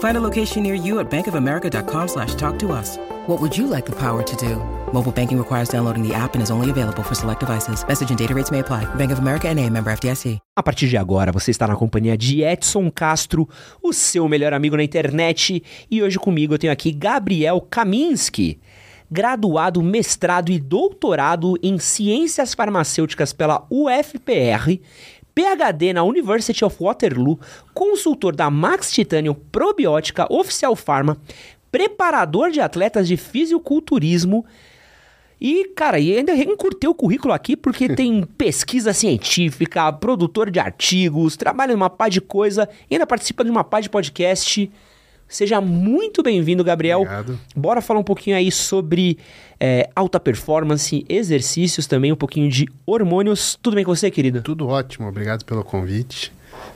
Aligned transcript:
Find 0.00 0.16
a 0.16 0.20
location 0.20 0.62
near 0.62 0.74
you 0.74 0.98
at 0.98 1.10
bankofamerica.com 1.10 2.08
slash 2.08 2.34
talk 2.34 2.58
to 2.60 2.72
us. 2.72 2.98
What 3.26 3.40
would 3.40 3.56
you 3.56 3.66
like 3.66 3.84
the 3.84 3.96
power 3.96 4.22
to 4.22 4.36
do? 4.36 4.56
Mobile 4.92 5.12
banking 5.12 5.38
requires 5.38 5.68
downloading 5.68 6.02
the 6.02 6.14
app 6.14 6.34
and 6.34 6.42
is 6.42 6.50
only 6.50 6.70
available 6.70 7.02
for 7.02 7.14
select 7.14 7.40
devices. 7.40 7.84
Message 7.86 8.10
and 8.10 8.18
data 8.18 8.34
rates 8.34 8.50
may 8.50 8.60
apply. 8.60 8.86
Bank 8.96 9.12
of 9.12 9.18
America 9.18 9.48
and 9.48 9.58
a 9.60 9.68
member 9.68 9.92
FDIC. 9.92 10.38
A 10.56 10.62
partir 10.62 10.88
de 10.88 10.96
agora, 10.96 11.30
você 11.30 11.50
está 11.50 11.66
na 11.66 11.76
companhia 11.76 12.16
de 12.16 12.42
Edson 12.42 12.90
Castro, 12.90 13.48
o 13.82 13.92
seu 13.92 14.26
melhor 14.26 14.54
amigo 14.54 14.76
na 14.76 14.82
internet. 14.82 15.62
E 15.90 16.02
hoje 16.02 16.18
comigo 16.18 16.54
eu 16.54 16.58
tenho 16.58 16.72
aqui 16.72 16.92
Gabriel 16.92 17.60
Kaminski, 17.60 18.58
graduado, 19.10 19.82
mestrado 19.82 20.50
e 20.50 20.58
doutorado 20.58 21.58
em 21.62 21.78
Ciências 21.78 22.54
Farmacêuticas 22.54 23.32
pela 23.34 23.66
UFPR, 23.70 24.80
PhD 25.34 25.92
na 25.92 26.02
University 26.02 26.64
of 26.64 26.76
Waterloo, 26.80 27.38
consultor 27.74 28.34
da 28.34 28.50
Max 28.50 28.90
Titanium 28.90 29.34
Probiótica 29.34 30.26
Oficial 30.32 30.74
Pharma, 30.76 31.16
preparador 31.70 32.50
de 32.50 32.60
atletas 32.60 33.06
de 33.08 33.16
fisiculturismo. 33.16 34.44
E, 35.40 35.68
cara, 35.74 35.98
e 35.98 36.16
ainda 36.16 36.34
encurtei 36.34 36.88
o 36.88 36.94
currículo 36.94 37.32
aqui 37.32 37.56
porque 37.56 37.88
tem 37.94 38.22
pesquisa 38.22 38.92
científica, 38.92 39.92
produtor 39.92 40.50
de 40.50 40.60
artigos, 40.60 41.36
trabalha 41.36 41.72
numa 41.72 41.88
pá 41.88 42.08
de 42.08 42.20
coisa, 42.20 42.68
e 42.90 42.94
ainda 42.94 43.06
participa 43.06 43.44
de 43.44 43.50
uma 43.50 43.64
pá 43.64 43.80
de 43.80 43.88
podcast. 43.88 44.70
Seja 45.30 45.60
muito 45.60 46.24
bem-vindo, 46.24 46.64
Gabriel. 46.64 47.02
Obrigado. 47.02 47.38
Bora 47.54 47.80
falar 47.80 48.00
um 48.00 48.04
pouquinho 48.04 48.36
aí 48.36 48.50
sobre 48.50 49.16
é, 49.60 49.88
alta 49.94 50.18
performance, 50.18 51.06
exercícios 51.08 51.86
também, 51.86 52.10
um 52.10 52.16
pouquinho 52.16 52.50
de 52.50 52.66
hormônios. 52.84 53.56
Tudo 53.62 53.76
bem 53.76 53.84
com 53.84 53.94
você, 53.94 54.10
querido? 54.10 54.42
Tudo 54.42 54.66
ótimo, 54.66 55.06
obrigado 55.06 55.44
pelo 55.44 55.62
convite. 55.62 56.32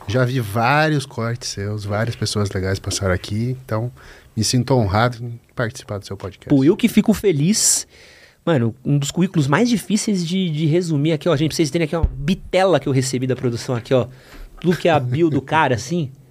Já 0.06 0.24
vi 0.24 0.38
vários 0.38 1.04
cortes 1.04 1.48
seus, 1.48 1.84
várias 1.84 2.14
pessoas 2.14 2.48
legais 2.48 2.78
passaram 2.78 3.12
aqui, 3.12 3.56
então 3.64 3.90
me 4.36 4.44
sinto 4.44 4.72
honrado 4.72 5.18
em 5.20 5.40
participar 5.56 5.98
do 5.98 6.06
seu 6.06 6.16
podcast. 6.16 6.48
Pô, 6.48 6.62
eu 6.62 6.76
que 6.76 6.86
fico 6.86 7.12
feliz. 7.12 7.88
Mano, 8.46 8.72
um 8.84 8.98
dos 8.98 9.10
currículos 9.10 9.48
mais 9.48 9.68
difíceis 9.68 10.24
de, 10.24 10.48
de 10.48 10.66
resumir 10.66 11.10
aqui, 11.10 11.28
ó. 11.28 11.34
Gente, 11.34 11.48
pra 11.48 11.56
vocês 11.56 11.70
terem 11.70 11.86
aqui 11.86 11.96
uma 11.96 12.08
bitela 12.08 12.78
que 12.78 12.88
eu 12.88 12.92
recebi 12.92 13.26
da 13.26 13.34
produção 13.34 13.74
aqui, 13.74 13.92
ó. 13.92 14.06
Tudo 14.60 14.76
que 14.76 14.88
é 14.88 14.92
a 14.92 15.00
bio 15.00 15.28
do 15.28 15.42
cara, 15.42 15.74
assim. 15.74 16.12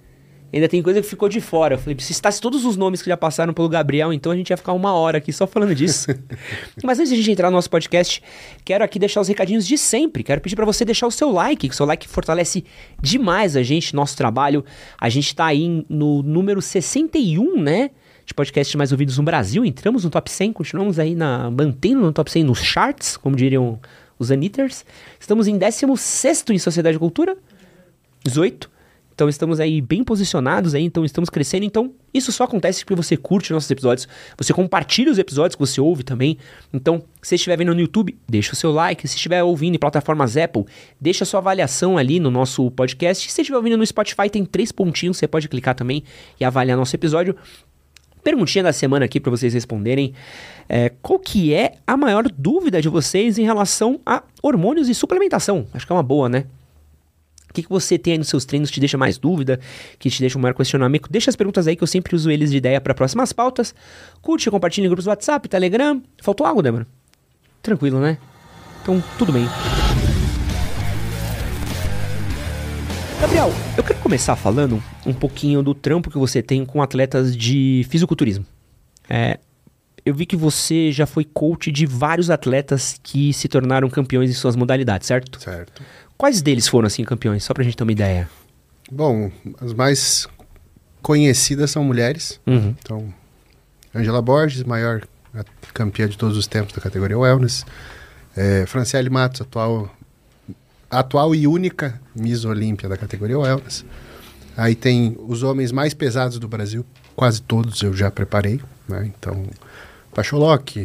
Ainda 0.54 0.68
tem 0.68 0.80
coisa 0.80 1.02
que 1.02 1.08
ficou 1.08 1.28
de 1.28 1.40
fora. 1.40 1.74
Eu 1.74 1.78
falei, 1.78 1.96
se 1.98 2.14
citasse 2.14 2.40
todos 2.40 2.64
os 2.64 2.76
nomes 2.76 3.02
que 3.02 3.08
já 3.08 3.16
passaram 3.16 3.52
pelo 3.52 3.68
Gabriel, 3.68 4.12
então 4.12 4.30
a 4.30 4.36
gente 4.36 4.50
ia 4.50 4.56
ficar 4.56 4.72
uma 4.72 4.92
hora 4.94 5.18
aqui 5.18 5.32
só 5.32 5.48
falando 5.48 5.74
disso. 5.74 6.06
Mas 6.84 7.00
antes 7.00 7.08
de 7.08 7.14
a 7.14 7.18
gente 7.18 7.32
entrar 7.32 7.50
no 7.50 7.56
nosso 7.56 7.68
podcast, 7.68 8.22
quero 8.64 8.84
aqui 8.84 9.00
deixar 9.00 9.20
os 9.20 9.26
recadinhos 9.26 9.66
de 9.66 9.76
sempre. 9.76 10.22
Quero 10.22 10.40
pedir 10.40 10.54
para 10.54 10.64
você 10.64 10.84
deixar 10.84 11.08
o 11.08 11.10
seu 11.10 11.32
like, 11.32 11.66
que 11.66 11.74
o 11.74 11.76
seu 11.76 11.84
like 11.84 12.06
fortalece 12.06 12.64
demais 13.02 13.56
a 13.56 13.64
gente, 13.64 13.96
nosso 13.96 14.16
trabalho. 14.16 14.64
A 14.96 15.08
gente 15.08 15.34
tá 15.34 15.46
aí 15.46 15.84
no 15.88 16.22
número 16.22 16.62
61, 16.62 17.60
né? 17.60 17.90
De 18.24 18.32
podcasts 18.32 18.76
mais 18.76 18.92
ouvidos 18.92 19.18
no 19.18 19.24
Brasil. 19.24 19.64
Entramos 19.64 20.04
no 20.04 20.10
top 20.10 20.30
100, 20.30 20.52
continuamos 20.52 21.00
aí 21.00 21.16
na, 21.16 21.50
mantendo 21.50 22.00
no 22.00 22.12
top 22.12 22.30
100 22.30 22.44
nos 22.44 22.60
charts, 22.60 23.16
como 23.16 23.34
diriam 23.34 23.80
os 24.20 24.30
Anitters. 24.30 24.84
Estamos 25.18 25.48
em 25.48 25.58
16 25.58 26.44
em 26.50 26.58
Sociedade 26.60 26.96
e 26.96 27.00
Cultura. 27.00 27.36
18. 28.24 28.72
Então 29.14 29.28
estamos 29.28 29.60
aí 29.60 29.80
bem 29.80 30.02
posicionados 30.02 30.74
aí, 30.74 30.82
então 30.82 31.04
estamos 31.04 31.30
crescendo. 31.30 31.64
Então 31.64 31.92
isso 32.12 32.32
só 32.32 32.44
acontece 32.44 32.84
porque 32.84 32.94
você 32.94 33.16
curte 33.16 33.52
nossos 33.52 33.70
episódios, 33.70 34.08
você 34.36 34.52
compartilha 34.52 35.10
os 35.10 35.18
episódios 35.18 35.54
que 35.54 35.60
você 35.60 35.80
ouve 35.80 36.02
também. 36.02 36.36
Então, 36.72 37.02
se 37.22 37.36
estiver 37.36 37.56
vendo 37.56 37.74
no 37.74 37.80
YouTube, 37.80 38.16
deixa 38.28 38.52
o 38.52 38.56
seu 38.56 38.72
like. 38.72 39.06
Se 39.06 39.16
estiver 39.16 39.42
ouvindo 39.42 39.76
em 39.76 39.78
plataformas 39.78 40.36
Apple, 40.36 40.64
deixa 41.00 41.24
a 41.24 41.26
sua 41.26 41.38
avaliação 41.38 41.96
ali 41.96 42.18
no 42.18 42.30
nosso 42.30 42.70
podcast. 42.72 43.30
Se 43.30 43.40
estiver 43.40 43.56
ouvindo 43.56 43.76
no 43.76 43.86
Spotify, 43.86 44.28
tem 44.28 44.44
três 44.44 44.72
pontinhos, 44.72 45.16
você 45.16 45.28
pode 45.28 45.48
clicar 45.48 45.74
também 45.74 46.02
e 46.38 46.44
avaliar 46.44 46.76
nosso 46.76 46.94
episódio. 46.94 47.36
Perguntinha 48.22 48.64
da 48.64 48.72
semana 48.72 49.04
aqui 49.04 49.20
para 49.20 49.30
vocês 49.30 49.52
responderem. 49.52 50.14
É, 50.68 50.90
qual 51.02 51.18
que 51.18 51.52
é 51.52 51.74
a 51.86 51.96
maior 51.96 52.26
dúvida 52.26 52.80
de 52.80 52.88
vocês 52.88 53.38
em 53.38 53.44
relação 53.44 54.00
a 54.04 54.22
hormônios 54.42 54.88
e 54.88 54.94
suplementação? 54.94 55.66
Acho 55.74 55.86
que 55.86 55.92
é 55.92 55.96
uma 55.96 56.02
boa, 56.02 56.28
né? 56.28 56.46
O 57.54 57.62
que, 57.62 57.62
que 57.62 57.68
você 57.68 57.96
tem 57.96 58.14
aí 58.14 58.18
nos 58.18 58.26
seus 58.26 58.44
treinos 58.44 58.68
que 58.68 58.74
te 58.74 58.80
deixa 58.80 58.98
mais 58.98 59.16
dúvida, 59.16 59.60
que 59.96 60.10
te 60.10 60.18
deixa 60.18 60.36
um 60.36 60.42
maior 60.42 60.54
questionamento? 60.54 61.08
Deixa 61.08 61.30
as 61.30 61.36
perguntas 61.36 61.68
aí 61.68 61.76
que 61.76 61.84
eu 61.84 61.86
sempre 61.86 62.16
uso 62.16 62.28
eles 62.28 62.50
de 62.50 62.56
ideia 62.56 62.80
para 62.80 62.92
próximas 62.92 63.32
pautas. 63.32 63.72
Curte, 64.20 64.50
compartilhe 64.50 64.88
em 64.88 64.90
grupos 64.90 65.06
WhatsApp, 65.06 65.48
Telegram. 65.48 66.02
Faltou 66.20 66.44
algo, 66.44 66.60
Débora? 66.60 66.84
Tranquilo, 67.62 68.00
né? 68.00 68.18
Então, 68.82 69.00
tudo 69.16 69.32
bem. 69.32 69.46
Gabriel, 73.20 73.52
eu 73.76 73.84
quero 73.84 74.00
começar 74.00 74.34
falando 74.34 74.82
um 75.06 75.14
pouquinho 75.14 75.62
do 75.62 75.74
trampo 75.74 76.10
que 76.10 76.18
você 76.18 76.42
tem 76.42 76.64
com 76.64 76.82
atletas 76.82 77.36
de 77.36 77.86
fisiculturismo. 77.88 78.44
É, 79.08 79.38
eu 80.04 80.14
vi 80.14 80.26
que 80.26 80.36
você 80.36 80.92
já 80.92 81.06
foi 81.06 81.24
coach 81.24 81.72
de 81.72 81.86
vários 81.86 82.30
atletas 82.30 82.98
que 83.02 83.32
se 83.32 83.48
tornaram 83.48 83.88
campeões 83.88 84.30
em 84.30 84.34
suas 84.34 84.54
modalidades, 84.54 85.06
certo? 85.06 85.40
Certo. 85.40 85.82
Quais 86.16 86.42
deles 86.42 86.68
foram, 86.68 86.86
assim, 86.86 87.04
campeões? 87.04 87.42
Só 87.42 87.54
pra 87.54 87.64
gente 87.64 87.76
ter 87.76 87.82
uma 87.82 87.92
ideia. 87.92 88.28
Bom, 88.90 89.30
as 89.60 89.72
mais 89.72 90.28
conhecidas 91.02 91.70
são 91.70 91.82
mulheres. 91.82 92.40
Uhum. 92.46 92.74
Então, 92.78 93.14
Angela 93.94 94.20
Borges, 94.20 94.62
maior 94.64 95.02
campeã 95.72 96.08
de 96.08 96.16
todos 96.16 96.36
os 96.36 96.46
tempos 96.46 96.74
da 96.74 96.80
categoria 96.80 97.18
Wellness. 97.18 97.64
É, 98.36 98.66
Franciele 98.66 99.10
Matos, 99.10 99.40
atual, 99.40 99.94
atual 100.90 101.34
e 101.34 101.46
única 101.46 102.00
Miss 102.14 102.44
Olímpia 102.44 102.88
da 102.88 102.96
categoria 102.96 103.38
Wellness. 103.38 103.84
Aí 104.56 104.74
tem 104.74 105.16
os 105.26 105.42
homens 105.42 105.72
mais 105.72 105.94
pesados 105.94 106.38
do 106.38 106.46
Brasil, 106.46 106.84
quase 107.16 107.42
todos 107.42 107.82
eu 107.82 107.94
já 107.94 108.10
preparei. 108.10 108.60
Né? 108.88 109.12
Então, 109.16 109.44
Pacholoc, 110.14 110.76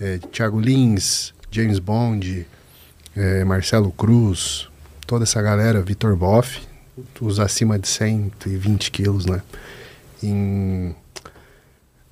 é, 0.00 0.18
Thiago 0.30 0.60
Lins, 0.60 1.34
James 1.50 1.78
Bond, 1.78 2.46
é, 3.16 3.44
Marcelo 3.44 3.90
Cruz, 3.90 4.68
toda 5.06 5.24
essa 5.24 5.42
galera, 5.42 5.82
Vitor 5.82 6.16
Boff, 6.16 6.60
os 7.20 7.40
acima 7.40 7.78
de 7.78 7.88
120 7.88 8.90
quilos, 8.90 9.26
né? 9.26 9.42
Em 10.22 10.94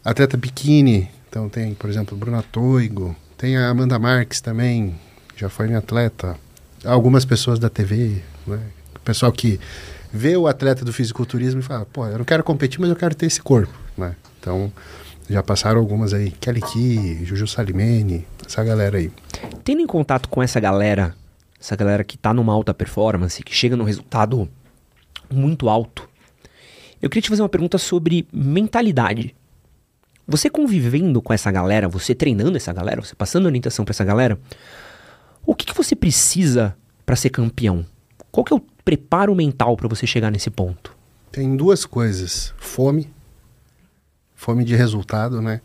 atleta 0.05 0.37
biquíni, 0.37 1.11
então 1.29 1.49
tem, 1.49 1.75
por 1.75 1.89
exemplo, 1.91 2.17
Bruna 2.17 2.43
Toigo, 2.43 3.15
tem 3.37 3.57
a 3.57 3.69
Amanda 3.69 3.99
Marques 3.99 4.41
também, 4.41 4.99
já 5.37 5.49
foi 5.49 5.67
minha 5.67 5.79
atleta. 5.79 6.37
Algumas 6.85 7.25
pessoas 7.25 7.59
da 7.59 7.69
TV, 7.69 8.23
né? 8.47 8.61
O 8.95 9.01
pessoal 9.01 9.31
que 9.31 9.61
vê 10.13 10.37
o 10.37 10.47
atleta 10.47 10.85
do 10.85 10.93
fisiculturismo 10.93 11.61
e 11.61 11.63
fala, 11.63 11.85
pô, 11.85 12.07
eu 12.07 12.19
não 12.19 12.25
quero 12.25 12.43
competir, 12.43 12.81
mas 12.81 12.91
eu 12.91 12.97
quero 12.97 13.15
ter 13.15 13.27
esse 13.27 13.41
corpo, 13.41 13.75
né? 13.97 14.17
Então, 14.41 14.73
já 15.29 15.43
passaram 15.43 15.81
algumas 15.81 16.13
aí, 16.13 16.31
Kelly 16.31 16.61
Key, 16.63 17.25
Juju 17.25 17.47
Salimene, 17.47 18.27
essa 18.47 18.63
galera 18.63 18.99
aí. 18.99 19.11
Tendo 19.65 19.81
em 19.81 19.87
contato 19.87 20.29
com 20.29 20.43
essa 20.43 20.61
galera, 20.61 21.15
essa 21.61 21.75
galera 21.75 22.05
que 22.05 22.17
tá 22.17 22.33
numa 22.33 22.53
alta 22.53 22.73
performance, 22.73 23.43
que 23.43 23.55
chega 23.55 23.77
num 23.77 23.85
resultado 23.85 24.49
muito 25.31 25.69
alto, 25.69 26.09
eu 27.03 27.11
queria 27.11 27.23
te 27.23 27.29
fazer 27.29 27.43
uma 27.43 27.49
pergunta 27.49 27.79
sobre 27.79 28.27
mentalidade. 28.33 29.35
Você 30.27 30.49
convivendo 30.49 31.21
com 31.21 31.33
essa 31.33 31.51
galera, 31.51 31.89
você 31.89 32.15
treinando 32.15 32.57
essa 32.57 32.73
galera, 32.73 33.01
você 33.01 33.15
passando 33.15 33.47
orientação 33.47 33.85
para 33.85 33.93
essa 33.93 34.05
galera, 34.05 34.39
o 35.45 35.55
que, 35.55 35.67
que 35.67 35.75
você 35.75 35.95
precisa 35.95 36.77
para 37.05 37.15
ser 37.15 37.31
campeão? 37.31 37.87
Qual 38.33 38.45
que 38.45 38.53
é 38.53 38.57
o 38.57 38.63
preparo 38.85 39.35
mental 39.35 39.77
para 39.77 39.89
você 39.89 40.07
chegar 40.07 40.31
nesse 40.31 40.51
ponto? 40.51 40.97
Tem 41.31 41.57
duas 41.57 41.85
coisas: 41.85 42.53
fome, 42.59 43.09
fome 44.47 44.65
de 44.65 44.77
resultado, 44.77 45.43
né? 45.43 45.61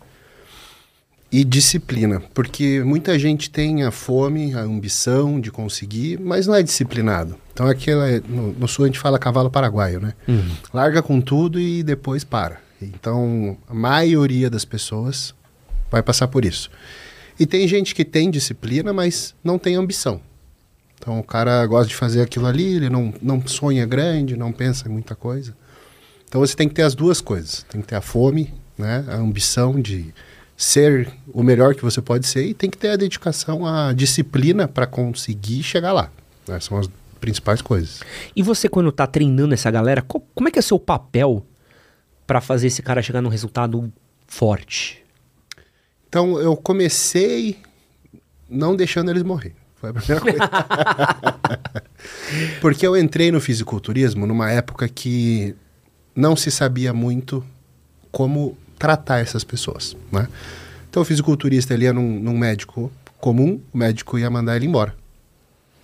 E 1.31 1.43
disciplina, 1.43 2.19
porque 2.33 2.81
muita 2.83 3.17
gente 3.17 3.47
tem 3.47 3.83
a 3.83 3.91
fome, 3.91 4.55
a 4.55 4.61
ambição 4.61 5.39
de 5.39 5.51
conseguir, 5.51 6.19
mas 6.19 6.47
não 6.47 6.55
é 6.55 6.63
disciplinado. 6.63 7.37
Então 7.53 7.67
aquilo 7.67 8.01
é, 8.01 8.19
no, 8.27 8.53
no 8.53 8.67
sul 8.67 8.85
a 8.85 8.87
gente 8.87 8.97
fala 8.97 9.19
cavalo 9.19 9.51
paraguaio, 9.51 9.99
né? 9.99 10.13
Uhum. 10.27 10.51
Larga 10.73 11.03
com 11.03 11.21
tudo 11.21 11.59
e 11.59 11.83
depois 11.83 12.23
para. 12.23 12.59
Então 12.81 13.55
a 13.69 13.73
maioria 13.73 14.49
das 14.49 14.65
pessoas 14.65 15.35
vai 15.91 16.01
passar 16.01 16.27
por 16.27 16.43
isso. 16.43 16.71
E 17.39 17.45
tem 17.45 17.67
gente 17.67 17.93
que 17.93 18.03
tem 18.03 18.31
disciplina, 18.31 18.91
mas 18.91 19.35
não 19.43 19.59
tem 19.59 19.75
ambição. 19.75 20.19
Então 20.97 21.19
o 21.19 21.23
cara 21.23 21.63
gosta 21.67 21.87
de 21.87 21.95
fazer 21.95 22.21
aquilo 22.21 22.47
ali, 22.47 22.77
ele 22.77 22.89
não, 22.89 23.13
não 23.21 23.45
sonha 23.47 23.85
grande, 23.85 24.35
não 24.35 24.51
pensa 24.51 24.89
em 24.89 24.91
muita 24.91 25.15
coisa. 25.15 25.55
Então 26.27 26.41
você 26.41 26.55
tem 26.55 26.67
que 26.67 26.73
ter 26.73 26.83
as 26.83 26.95
duas 26.95 27.21
coisas. 27.21 27.63
Tem 27.69 27.79
que 27.79 27.87
ter 27.87 27.95
a 27.95 28.01
fome, 28.01 28.53
né? 28.81 29.05
a 29.07 29.15
ambição 29.15 29.79
de 29.79 30.13
ser 30.57 31.11
o 31.33 31.41
melhor 31.41 31.73
que 31.73 31.81
você 31.81 32.01
pode 32.01 32.27
ser 32.27 32.45
e 32.45 32.53
tem 32.53 32.69
que 32.69 32.77
ter 32.77 32.89
a 32.89 32.95
dedicação, 32.95 33.65
a 33.65 33.93
disciplina 33.93 34.67
para 34.67 34.85
conseguir 34.85 35.63
chegar 35.63 35.93
lá. 35.93 36.11
Né? 36.47 36.59
São 36.59 36.77
as 36.77 36.87
principais 37.19 37.61
coisas. 37.61 38.01
E 38.35 38.43
você, 38.43 38.67
quando 38.67 38.91
tá 38.91 39.07
treinando 39.07 39.53
essa 39.53 39.71
galera, 39.71 40.01
co- 40.01 40.21
como 40.35 40.49
é 40.49 40.51
que 40.51 40.59
é 40.59 40.61
o 40.61 40.63
seu 40.63 40.79
papel 40.79 41.45
pra 42.27 42.41
fazer 42.41 42.67
esse 42.67 42.81
cara 42.81 43.01
chegar 43.01 43.21
num 43.21 43.29
resultado 43.29 43.91
forte? 44.27 45.03
Então 46.09 46.37
eu 46.39 46.55
comecei 46.57 47.57
não 48.49 48.75
deixando 48.75 49.09
eles 49.11 49.23
morrer. 49.23 49.55
Foi 49.75 49.89
a 49.89 49.93
primeira 49.93 50.21
coisa. 50.21 50.39
Porque 52.61 52.85
eu 52.85 52.95
entrei 52.97 53.31
no 53.31 53.41
fisiculturismo 53.41 54.25
numa 54.27 54.51
época 54.51 54.87
que 54.87 55.55
não 56.15 56.35
se 56.35 56.51
sabia 56.51 56.93
muito 56.93 57.43
como 58.11 58.55
tratar 58.81 59.19
essas 59.19 59.43
pessoas, 59.43 59.95
né? 60.11 60.27
Então 60.89 61.03
o 61.03 61.05
fisiculturista 61.05 61.75
ele 61.75 61.85
ia 61.85 61.93
num, 61.93 62.19
num 62.19 62.35
médico 62.35 62.91
comum, 63.19 63.61
o 63.71 63.77
médico 63.77 64.17
ia 64.17 64.27
mandar 64.27 64.55
ele 64.55 64.65
embora. 64.65 64.95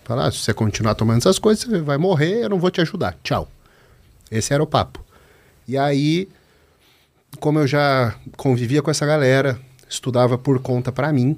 Falar, 0.03 0.25
ah, 0.25 0.31
se 0.31 0.39
você 0.39 0.51
continuar 0.51 0.95
tomando 0.95 1.19
essas 1.19 1.37
coisas, 1.37 1.63
você 1.63 1.79
vai 1.79 1.99
morrer, 1.99 2.45
eu 2.45 2.49
não 2.49 2.57
vou 2.57 2.71
te 2.71 2.81
ajudar. 2.81 3.15
Tchau. 3.21 3.47
Esse 4.31 4.51
era 4.51 4.63
o 4.63 4.65
papo. 4.65 5.05
E 5.67 5.77
aí, 5.77 6.27
como 7.39 7.59
eu 7.59 7.67
já 7.67 8.15
convivia 8.35 8.81
com 8.81 8.89
essa 8.89 9.05
galera, 9.05 9.59
estudava 9.87 10.35
por 10.35 10.59
conta 10.59 10.91
para 10.91 11.13
mim 11.13 11.37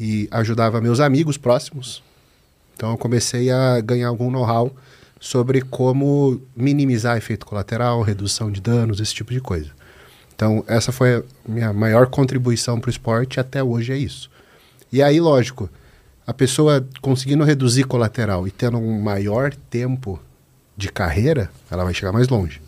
e 0.00 0.26
ajudava 0.32 0.80
meus 0.80 0.98
amigos 0.98 1.36
próximos, 1.36 2.02
então 2.74 2.90
eu 2.90 2.98
comecei 2.98 3.50
a 3.52 3.80
ganhar 3.80 4.08
algum 4.08 4.30
know-how 4.32 4.74
sobre 5.20 5.62
como 5.62 6.40
minimizar 6.56 7.16
efeito 7.16 7.46
colateral, 7.46 8.02
redução 8.02 8.50
de 8.50 8.60
danos, 8.60 8.98
esse 9.00 9.14
tipo 9.14 9.32
de 9.32 9.40
coisa. 9.40 9.77
Então, 10.38 10.62
essa 10.68 10.92
foi 10.92 11.16
a 11.16 11.22
minha 11.48 11.72
maior 11.72 12.06
contribuição 12.06 12.78
para 12.78 12.86
o 12.86 12.92
esporte 12.92 13.40
até 13.40 13.60
hoje 13.60 13.92
é 13.92 13.96
isso. 13.96 14.30
E 14.92 15.02
aí, 15.02 15.20
lógico, 15.20 15.68
a 16.24 16.32
pessoa 16.32 16.86
conseguindo 17.02 17.42
reduzir 17.42 17.82
colateral 17.82 18.46
e 18.46 18.52
tendo 18.52 18.78
um 18.78 19.02
maior 19.02 19.52
tempo 19.68 20.20
de 20.76 20.92
carreira, 20.92 21.50
ela 21.68 21.82
vai 21.82 21.92
chegar 21.92 22.12
mais 22.12 22.28
longe. 22.28 22.62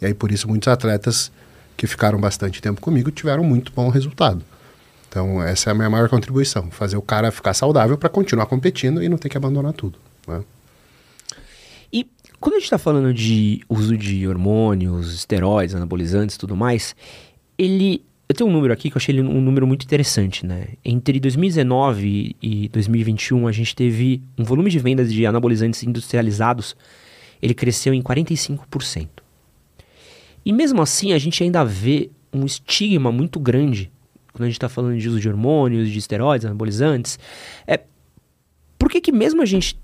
E 0.00 0.06
aí, 0.06 0.12
por 0.12 0.32
isso, 0.32 0.48
muitos 0.48 0.66
atletas 0.66 1.30
que 1.76 1.86
ficaram 1.86 2.20
bastante 2.20 2.60
tempo 2.60 2.80
comigo 2.80 3.08
tiveram 3.12 3.44
muito 3.44 3.70
bom 3.72 3.88
resultado. 3.88 4.42
Então, 5.08 5.40
essa 5.40 5.70
é 5.70 5.72
a 5.72 5.74
minha 5.74 5.88
maior 5.88 6.08
contribuição: 6.08 6.72
fazer 6.72 6.96
o 6.96 7.02
cara 7.02 7.30
ficar 7.30 7.54
saudável 7.54 7.96
para 7.96 8.08
continuar 8.08 8.46
competindo 8.46 9.00
e 9.00 9.08
não 9.08 9.16
ter 9.16 9.28
que 9.28 9.36
abandonar 9.36 9.74
tudo. 9.74 9.96
Né? 10.26 10.42
Quando 12.42 12.56
a 12.56 12.58
gente 12.58 12.70
tá 12.70 12.76
falando 12.76 13.14
de 13.14 13.60
uso 13.68 13.96
de 13.96 14.26
hormônios, 14.26 15.14
esteroides, 15.14 15.76
anabolizantes 15.76 16.34
e 16.34 16.38
tudo 16.40 16.56
mais, 16.56 16.96
ele. 17.56 18.04
Eu 18.28 18.34
tenho 18.34 18.50
um 18.50 18.52
número 18.52 18.72
aqui 18.72 18.90
que 18.90 18.96
eu 18.96 18.98
achei 18.98 19.20
um 19.20 19.40
número 19.40 19.64
muito 19.64 19.84
interessante, 19.84 20.44
né? 20.44 20.70
Entre 20.84 21.20
2019 21.20 22.34
e 22.42 22.68
2021, 22.70 23.46
a 23.46 23.52
gente 23.52 23.76
teve 23.76 24.20
um 24.36 24.42
volume 24.42 24.70
de 24.70 24.80
vendas 24.80 25.12
de 25.12 25.24
anabolizantes 25.24 25.84
industrializados, 25.84 26.74
ele 27.40 27.54
cresceu 27.54 27.94
em 27.94 28.02
45%. 28.02 29.08
E 30.44 30.52
mesmo 30.52 30.82
assim, 30.82 31.12
a 31.12 31.18
gente 31.18 31.44
ainda 31.44 31.64
vê 31.64 32.10
um 32.32 32.44
estigma 32.44 33.12
muito 33.12 33.38
grande 33.38 33.88
quando 34.32 34.44
a 34.44 34.46
gente 34.46 34.56
está 34.56 34.68
falando 34.68 34.98
de 34.98 35.08
uso 35.08 35.20
de 35.20 35.28
hormônios, 35.28 35.88
de 35.88 35.98
esteroides, 35.98 36.44
anabolizantes. 36.44 37.20
É, 37.68 37.82
por 38.76 38.90
que 38.90 39.00
que 39.00 39.12
mesmo 39.12 39.42
a 39.42 39.46
gente 39.46 39.80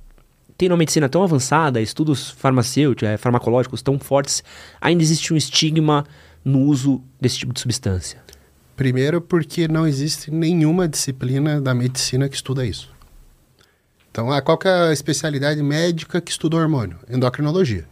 tendo 0.59 0.73
uma 0.73 0.79
medicina 0.79 1.09
tão 1.09 1.23
avançada, 1.23 1.81
estudos 1.81 2.31
farmacêuticos, 2.31 3.09
é, 3.09 3.17
farmacológicos 3.17 3.81
tão 3.81 3.97
fortes, 3.97 4.43
ainda 4.81 5.05
existe 5.05 5.33
um 5.33 5.37
estigma 5.37 6.05
no 6.45 6.63
uso 6.63 7.01
desse 7.21 7.39
tipo 7.39 7.55
de 7.55 7.61
substância? 7.61 8.21
Primeiro, 8.77 9.21
porque 9.21 9.69
não 9.69 9.87
existe 9.87 10.33
nenhuma 10.33 10.89
disciplina 10.89 11.61
da 11.61 11.73
medicina 11.73 12.29
que 12.29 12.35
estuda 12.35 12.67
isso. 12.67 12.93
Então, 14.11 14.33
ah, 14.33 14.43
qual 14.43 14.59
é 14.65 14.89
a 14.89 14.93
especialidade 14.93 15.63
médica 15.63 16.21
que 16.21 16.31
estuda 16.31 16.57
hormônio? 16.57 16.99
Endocrinologia. 17.09 17.87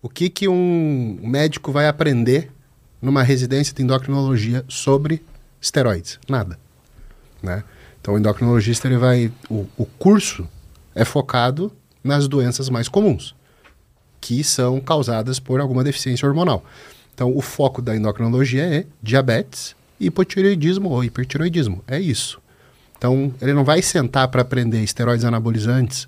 O 0.00 0.08
que, 0.08 0.30
que 0.30 0.48
um 0.48 1.18
médico 1.22 1.72
vai 1.72 1.88
aprender 1.88 2.50
numa 3.02 3.22
residência 3.22 3.74
de 3.74 3.82
endocrinologia 3.82 4.64
sobre 4.68 5.22
esteroides? 5.60 6.18
Nada. 6.28 6.58
Né? 7.42 7.64
Então, 8.00 8.14
o 8.14 8.18
endocrinologista 8.18 8.86
ele 8.86 8.98
vai. 8.98 9.32
O, 9.48 9.66
o 9.76 9.84
curso 9.84 10.48
é 11.00 11.04
focado 11.04 11.72
nas 12.04 12.28
doenças 12.28 12.68
mais 12.68 12.86
comuns, 12.86 13.34
que 14.20 14.44
são 14.44 14.78
causadas 14.80 15.40
por 15.40 15.58
alguma 15.58 15.82
deficiência 15.82 16.28
hormonal. 16.28 16.62
Então, 17.14 17.34
o 17.34 17.40
foco 17.40 17.80
da 17.80 17.96
endocrinologia 17.96 18.62
é 18.62 18.86
diabetes, 19.02 19.74
hipotireoidismo 19.98 20.90
ou 20.90 21.02
hipertireoidismo. 21.02 21.82
É 21.88 21.98
isso. 21.98 22.38
Então, 22.98 23.32
ele 23.40 23.54
não 23.54 23.64
vai 23.64 23.80
sentar 23.80 24.28
para 24.28 24.42
aprender 24.42 24.82
esteroides 24.82 25.24
anabolizantes, 25.24 26.06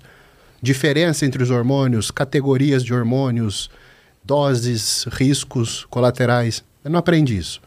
diferença 0.61 1.25
entre 1.25 1.41
os 1.41 1.49
hormônios, 1.49 2.11
categorias 2.11 2.83
de 2.83 2.93
hormônios, 2.93 3.71
doses, 4.23 5.05
riscos 5.11 5.85
colaterais. 5.89 6.63
Ele 6.85 6.91
não 6.91 6.99
aprende 6.99 7.35
isso. 7.35 7.59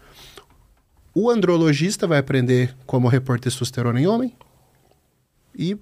O 1.12 1.28
andrologista 1.28 2.06
vai 2.06 2.18
aprender 2.18 2.72
como 2.86 3.08
repor 3.08 3.40
testosterona 3.40 4.00
em 4.00 4.06
homem 4.06 4.32
e 5.58 5.76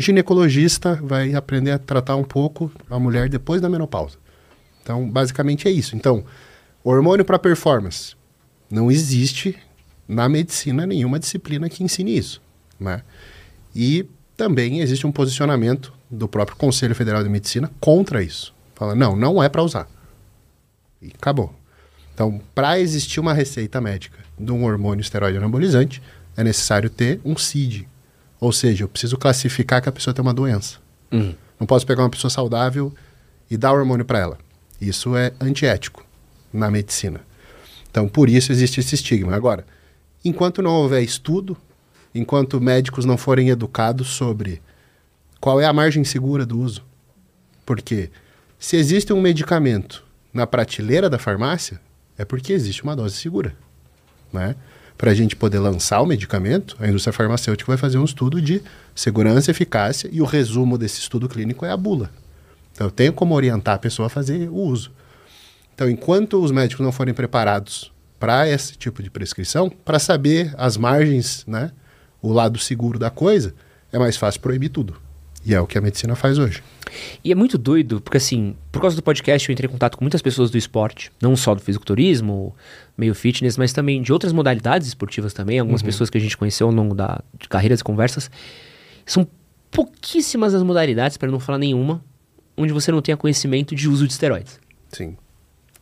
ginecologista 0.00 0.98
vai 1.02 1.34
aprender 1.34 1.72
a 1.72 1.78
tratar 1.78 2.16
um 2.16 2.24
pouco 2.24 2.72
a 2.88 2.98
mulher 2.98 3.28
depois 3.28 3.60
da 3.60 3.68
menopausa. 3.68 4.16
Então, 4.82 5.08
basicamente 5.08 5.68
é 5.68 5.70
isso. 5.70 5.94
Então, 5.94 6.24
hormônio 6.82 7.24
para 7.24 7.38
performance. 7.38 8.14
Não 8.70 8.90
existe 8.90 9.58
na 10.08 10.28
medicina 10.28 10.86
nenhuma 10.86 11.18
disciplina 11.18 11.68
que 11.68 11.84
ensine 11.84 12.16
isso. 12.16 12.40
Né? 12.78 13.02
E 13.74 14.06
também 14.36 14.80
existe 14.80 15.06
um 15.06 15.12
posicionamento 15.12 15.92
do 16.10 16.26
próprio 16.26 16.56
Conselho 16.56 16.94
Federal 16.94 17.22
de 17.22 17.28
Medicina 17.28 17.70
contra 17.78 18.22
isso. 18.22 18.54
Fala, 18.74 18.94
não, 18.94 19.14
não 19.14 19.42
é 19.42 19.48
para 19.48 19.62
usar. 19.62 19.88
E 21.02 21.08
acabou. 21.08 21.54
Então, 22.14 22.40
para 22.54 22.80
existir 22.80 23.20
uma 23.20 23.32
receita 23.32 23.80
médica 23.80 24.18
de 24.38 24.50
um 24.50 24.64
hormônio 24.64 25.02
esteroide 25.02 25.38
anabolizante, 25.38 26.02
é 26.36 26.42
necessário 26.42 26.88
ter 26.88 27.20
um 27.24 27.36
CID. 27.36 27.86
Ou 28.40 28.52
seja, 28.52 28.84
eu 28.84 28.88
preciso 28.88 29.18
classificar 29.18 29.82
que 29.82 29.88
a 29.88 29.92
pessoa 29.92 30.14
tem 30.14 30.22
uma 30.22 30.32
doença. 30.32 30.78
Uhum. 31.12 31.34
Não 31.58 31.66
posso 31.66 31.86
pegar 31.86 32.02
uma 32.02 32.10
pessoa 32.10 32.30
saudável 32.30 32.92
e 33.50 33.56
dar 33.56 33.72
hormônio 33.72 34.04
para 34.04 34.18
ela. 34.18 34.38
Isso 34.80 35.14
é 35.14 35.32
antiético 35.38 36.04
na 36.52 36.70
medicina. 36.70 37.20
Então, 37.90 38.08
por 38.08 38.30
isso 38.30 38.50
existe 38.50 38.80
esse 38.80 38.94
estigma. 38.94 39.34
Agora, 39.34 39.66
enquanto 40.24 40.62
não 40.62 40.70
houver 40.70 41.02
estudo, 41.02 41.56
enquanto 42.14 42.60
médicos 42.60 43.04
não 43.04 43.18
forem 43.18 43.50
educados 43.50 44.08
sobre 44.08 44.62
qual 45.38 45.60
é 45.60 45.66
a 45.66 45.72
margem 45.72 46.04
segura 46.04 46.46
do 46.46 46.58
uso, 46.58 46.82
porque 47.66 48.10
se 48.58 48.76
existe 48.76 49.12
um 49.12 49.20
medicamento 49.20 50.04
na 50.32 50.46
prateleira 50.46 51.10
da 51.10 51.18
farmácia, 51.18 51.80
é 52.16 52.24
porque 52.24 52.52
existe 52.52 52.82
uma 52.82 52.96
dose 52.96 53.16
segura. 53.16 53.54
Né? 54.32 54.54
Para 55.00 55.12
a 55.12 55.14
gente 55.14 55.34
poder 55.34 55.58
lançar 55.60 56.02
o 56.02 56.06
medicamento, 56.06 56.76
a 56.78 56.86
indústria 56.86 57.10
farmacêutica 57.10 57.72
vai 57.72 57.78
fazer 57.78 57.96
um 57.96 58.04
estudo 58.04 58.38
de 58.38 58.60
segurança 58.94 59.50
eficácia, 59.50 60.10
e 60.12 60.20
o 60.20 60.26
resumo 60.26 60.76
desse 60.76 61.00
estudo 61.00 61.26
clínico 61.26 61.64
é 61.64 61.70
a 61.70 61.76
bula. 61.76 62.10
Então, 62.70 62.86
eu 62.86 62.90
tenho 62.90 63.10
como 63.10 63.34
orientar 63.34 63.76
a 63.76 63.78
pessoa 63.78 64.08
a 64.08 64.10
fazer 64.10 64.50
o 64.50 64.56
uso. 64.56 64.92
Então, 65.74 65.88
enquanto 65.88 66.38
os 66.38 66.50
médicos 66.50 66.84
não 66.84 66.92
forem 66.92 67.14
preparados 67.14 67.90
para 68.18 68.46
esse 68.46 68.76
tipo 68.76 69.02
de 69.02 69.08
prescrição, 69.08 69.70
para 69.70 69.98
saber 69.98 70.54
as 70.58 70.76
margens, 70.76 71.46
né, 71.46 71.72
o 72.20 72.30
lado 72.30 72.58
seguro 72.58 72.98
da 72.98 73.08
coisa, 73.08 73.54
é 73.90 73.98
mais 73.98 74.18
fácil 74.18 74.42
proibir 74.42 74.68
tudo. 74.68 75.00
E 75.44 75.54
é 75.54 75.60
o 75.60 75.66
que 75.66 75.78
a 75.78 75.80
medicina 75.80 76.14
faz 76.14 76.38
hoje. 76.38 76.62
E 77.24 77.30
é 77.30 77.34
muito 77.34 77.56
doido, 77.56 78.00
porque 78.00 78.16
assim, 78.16 78.56
por 78.70 78.80
causa 78.80 78.96
do 78.96 79.02
podcast 79.02 79.48
eu 79.48 79.52
entrei 79.52 79.68
em 79.68 79.72
contato 79.72 79.96
com 79.96 80.04
muitas 80.04 80.20
pessoas 80.20 80.50
do 80.50 80.58
esporte, 80.58 81.10
não 81.20 81.36
só 81.36 81.54
do 81.54 81.60
fisiculturismo, 81.60 82.54
meio 82.96 83.14
fitness, 83.14 83.56
mas 83.56 83.72
também 83.72 84.02
de 84.02 84.12
outras 84.12 84.32
modalidades 84.32 84.88
esportivas 84.88 85.32
também, 85.32 85.58
algumas 85.58 85.82
pessoas 85.82 86.10
que 86.10 86.18
a 86.18 86.20
gente 86.20 86.36
conheceu 86.36 86.66
ao 86.66 86.72
longo 86.72 86.94
da, 86.94 87.22
de 87.38 87.48
carreiras 87.48 87.80
e 87.80 87.84
conversas. 87.84 88.30
São 89.06 89.26
pouquíssimas 89.70 90.52
as 90.52 90.62
modalidades, 90.62 91.16
para 91.16 91.30
não 91.30 91.40
falar 91.40 91.58
nenhuma, 91.58 92.04
onde 92.56 92.72
você 92.72 92.90
não 92.90 93.00
tenha 93.00 93.16
conhecimento 93.16 93.74
de 93.74 93.88
uso 93.88 94.06
de 94.06 94.12
esteroides. 94.12 94.60
Sim. 94.92 95.16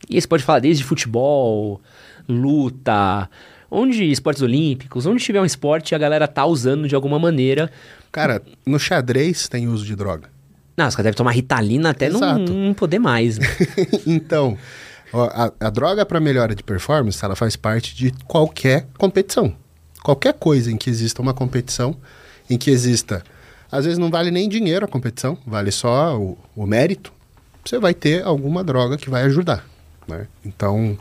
E 0.09 0.15
aí 0.15 0.21
você 0.21 0.27
pode 0.27 0.43
falar 0.43 0.59
desde 0.59 0.83
futebol, 0.83 1.81
luta, 2.27 3.29
onde 3.69 4.03
esportes 4.09 4.41
olímpicos, 4.41 5.05
onde 5.05 5.23
tiver 5.23 5.41
um 5.41 5.45
esporte 5.45 5.93
a 5.93 5.97
galera 5.97 6.27
tá 6.27 6.45
usando 6.45 6.87
de 6.87 6.95
alguma 6.95 7.19
maneira. 7.19 7.71
Cara, 8.11 8.41
no 8.65 8.79
xadrez 8.79 9.47
tem 9.47 9.67
uso 9.67 9.85
de 9.85 9.95
droga. 9.95 10.29
Não, 10.75 10.87
os 10.87 10.95
caras 10.95 11.05
devem 11.05 11.17
tomar 11.17 11.31
ritalina 11.31 11.89
até 11.89 12.09
não, 12.09 12.37
não 12.37 12.73
poder 12.73 12.99
mais. 12.99 13.37
né? 13.37 13.47
então, 14.07 14.57
ó, 15.11 15.25
a, 15.25 15.51
a 15.59 15.69
droga 15.69 16.05
para 16.05 16.19
melhora 16.19 16.55
de 16.55 16.63
performance, 16.63 17.23
ela 17.23 17.35
faz 17.35 17.55
parte 17.55 17.95
de 17.95 18.11
qualquer 18.25 18.87
competição. 18.97 19.53
Qualquer 20.01 20.33
coisa 20.33 20.71
em 20.71 20.77
que 20.77 20.89
exista 20.89 21.21
uma 21.21 21.33
competição, 21.33 21.95
em 22.49 22.57
que 22.57 22.71
exista. 22.71 23.23
Às 23.71 23.85
vezes 23.85 23.99
não 23.99 24.09
vale 24.09 24.31
nem 24.31 24.47
dinheiro 24.47 24.85
a 24.85 24.87
competição, 24.87 25.37
vale 25.45 25.71
só 25.71 26.17
o, 26.17 26.37
o 26.55 26.65
mérito. 26.65 27.11
Você 27.65 27.77
vai 27.77 27.93
ter 27.93 28.23
alguma 28.23 28.63
droga 28.63 28.97
que 28.97 29.09
vai 29.09 29.23
ajudar. 29.23 29.65
Né? 30.07 30.27
Então, 30.43 30.97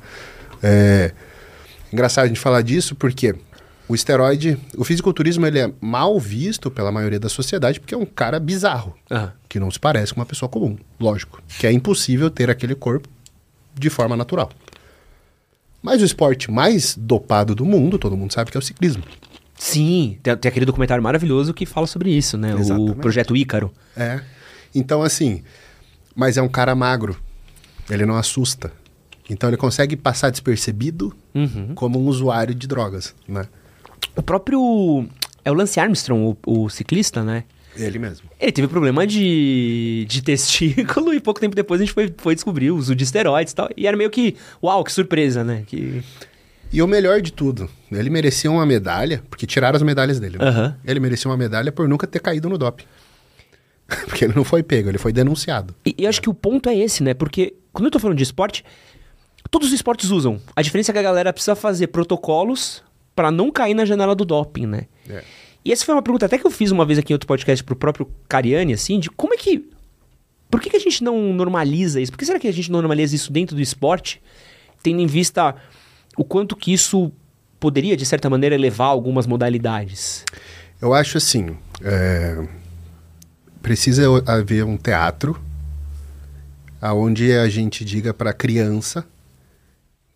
é 0.62 1.12
engraçado 1.92 2.24
a 2.24 2.28
gente 2.28 2.40
falar 2.40 2.62
disso 2.62 2.94
porque 2.94 3.34
o 3.88 3.94
esteroide, 3.94 4.58
o 4.76 4.84
fisiculturismo, 4.84 5.46
ele 5.46 5.58
é 5.60 5.72
mal 5.80 6.18
visto 6.20 6.70
pela 6.70 6.92
maioria 6.92 7.18
da 7.18 7.28
sociedade 7.28 7.80
porque 7.80 7.94
é 7.94 7.98
um 7.98 8.04
cara 8.06 8.38
bizarro 8.38 8.94
Aham. 9.10 9.32
que 9.48 9.58
não 9.58 9.70
se 9.70 9.80
parece 9.80 10.12
com 10.12 10.20
uma 10.20 10.26
pessoa 10.26 10.48
comum, 10.48 10.76
lógico. 11.00 11.42
Que 11.58 11.66
é 11.66 11.72
impossível 11.72 12.30
ter 12.30 12.50
aquele 12.50 12.74
corpo 12.74 13.08
de 13.74 13.88
forma 13.88 14.16
natural. 14.16 14.50
Mas 15.82 16.02
o 16.02 16.04
esporte 16.04 16.50
mais 16.50 16.96
dopado 16.96 17.54
do 17.54 17.64
mundo, 17.64 17.98
todo 17.98 18.16
mundo 18.16 18.32
sabe 18.32 18.50
que 18.50 18.56
é 18.56 18.60
o 18.60 18.62
ciclismo. 18.62 19.02
Sim, 19.56 20.18
tem, 20.22 20.36
tem 20.36 20.48
aquele 20.48 20.66
documentário 20.66 21.02
maravilhoso 21.02 21.54
que 21.54 21.64
fala 21.64 21.86
sobre 21.86 22.10
isso, 22.10 22.36
né? 22.36 22.54
O 22.54 22.58
Exatamente. 22.58 22.96
Projeto 22.96 23.36
Ícaro. 23.36 23.72
É. 23.96 24.20
Então, 24.74 25.02
assim, 25.02 25.42
mas 26.14 26.36
é 26.36 26.42
um 26.42 26.48
cara 26.48 26.74
magro. 26.74 27.18
Ele 27.88 28.04
não 28.04 28.16
assusta. 28.16 28.70
Então 29.30 29.48
ele 29.48 29.56
consegue 29.56 29.96
passar 29.96 30.30
despercebido 30.30 31.14
Uhum. 31.34 31.74
como 31.74 31.98
um 32.02 32.06
usuário 32.06 32.54
de 32.54 32.66
drogas, 32.66 33.14
né? 33.26 33.46
O 34.18 34.22
próprio. 34.22 35.06
É 35.44 35.50
o 35.50 35.54
Lance 35.54 35.78
Armstrong, 35.78 36.36
o, 36.44 36.64
o 36.64 36.68
ciclista, 36.68 37.22
né? 37.22 37.44
Ele 37.76 38.00
mesmo. 38.00 38.28
Ele 38.40 38.50
teve 38.50 38.66
problema 38.66 39.06
de, 39.06 40.04
de 40.08 40.20
testículo 40.20 41.14
e 41.14 41.20
pouco 41.20 41.38
tempo 41.38 41.54
depois 41.54 41.80
a 41.80 41.84
gente 41.84 41.94
foi, 41.94 42.12
foi 42.18 42.34
descobrir 42.34 42.72
o 42.72 42.76
uso 42.76 42.96
de 42.96 43.04
esteroides 43.04 43.52
e 43.52 43.56
tal. 43.56 43.70
E 43.76 43.86
era 43.86 43.96
meio 43.96 44.10
que, 44.10 44.34
uau, 44.60 44.82
que 44.82 44.90
surpresa, 44.90 45.44
né? 45.44 45.62
Que... 45.64 46.02
E 46.72 46.82
o 46.82 46.88
melhor 46.88 47.22
de 47.22 47.32
tudo, 47.32 47.70
ele 47.92 48.10
merecia 48.10 48.50
uma 48.50 48.66
medalha, 48.66 49.22
porque 49.30 49.46
tiraram 49.46 49.76
as 49.76 49.82
medalhas 49.82 50.18
dele. 50.18 50.36
né? 50.36 50.48
Aham. 50.48 50.76
Ele 50.84 50.98
merecia 50.98 51.30
uma 51.30 51.36
medalha 51.36 51.70
por 51.70 51.88
nunca 51.88 52.04
ter 52.04 52.18
caído 52.18 52.48
no 52.48 52.58
doping. 52.58 52.84
porque 54.06 54.24
ele 54.24 54.34
não 54.34 54.44
foi 54.44 54.64
pego, 54.64 54.88
ele 54.88 54.98
foi 54.98 55.12
denunciado. 55.12 55.74
E, 55.86 55.94
e 55.96 56.02
eu 56.02 56.08
acho 56.08 56.20
que 56.20 56.28
o 56.28 56.34
ponto 56.34 56.68
é 56.68 56.76
esse, 56.76 57.04
né? 57.04 57.14
Porque 57.14 57.54
quando 57.72 57.84
eu 57.84 57.90
tô 57.92 58.00
falando 58.00 58.16
de 58.16 58.24
esporte, 58.24 58.64
todos 59.48 59.68
os 59.68 59.74
esportes 59.74 60.10
usam. 60.10 60.40
A 60.56 60.60
diferença 60.60 60.90
é 60.90 60.92
que 60.92 60.98
a 60.98 61.02
galera 61.02 61.32
precisa 61.32 61.54
fazer 61.54 61.86
protocolos 61.86 62.82
pra 63.18 63.32
não 63.32 63.50
cair 63.50 63.74
na 63.74 63.84
janela 63.84 64.14
do 64.14 64.24
doping, 64.24 64.64
né? 64.64 64.82
É. 65.10 65.24
E 65.64 65.72
essa 65.72 65.84
foi 65.84 65.92
uma 65.92 66.02
pergunta 66.02 66.26
até 66.26 66.38
que 66.38 66.46
eu 66.46 66.52
fiz 66.52 66.70
uma 66.70 66.86
vez 66.86 67.00
aqui 67.00 67.12
em 67.12 67.16
outro 67.16 67.26
podcast 67.26 67.64
pro 67.64 67.74
próprio 67.74 68.08
Cariani, 68.28 68.72
assim, 68.72 69.00
de 69.00 69.10
como 69.10 69.34
é 69.34 69.36
que. 69.36 69.68
Por 70.48 70.60
que, 70.60 70.70
que 70.70 70.76
a 70.76 70.80
gente 70.80 71.02
não 71.02 71.32
normaliza 71.32 72.00
isso? 72.00 72.12
Por 72.12 72.18
que 72.18 72.24
será 72.24 72.38
que 72.38 72.46
a 72.46 72.52
gente 72.52 72.70
não 72.70 72.78
normaliza 72.78 73.16
isso 73.16 73.32
dentro 73.32 73.56
do 73.56 73.60
esporte, 73.60 74.22
tendo 74.84 75.00
em 75.00 75.06
vista 75.08 75.56
o 76.16 76.22
quanto 76.22 76.54
que 76.54 76.72
isso 76.72 77.10
poderia, 77.58 77.96
de 77.96 78.06
certa 78.06 78.30
maneira, 78.30 78.54
elevar 78.54 78.86
algumas 78.86 79.26
modalidades? 79.26 80.24
Eu 80.80 80.94
acho 80.94 81.18
assim, 81.18 81.56
é, 81.82 82.46
precisa 83.60 84.04
haver 84.26 84.64
um 84.64 84.76
teatro 84.76 85.36
aonde 86.80 87.32
a 87.32 87.48
gente 87.48 87.84
diga 87.84 88.14
para 88.14 88.30
a 88.30 88.32
criança 88.32 89.04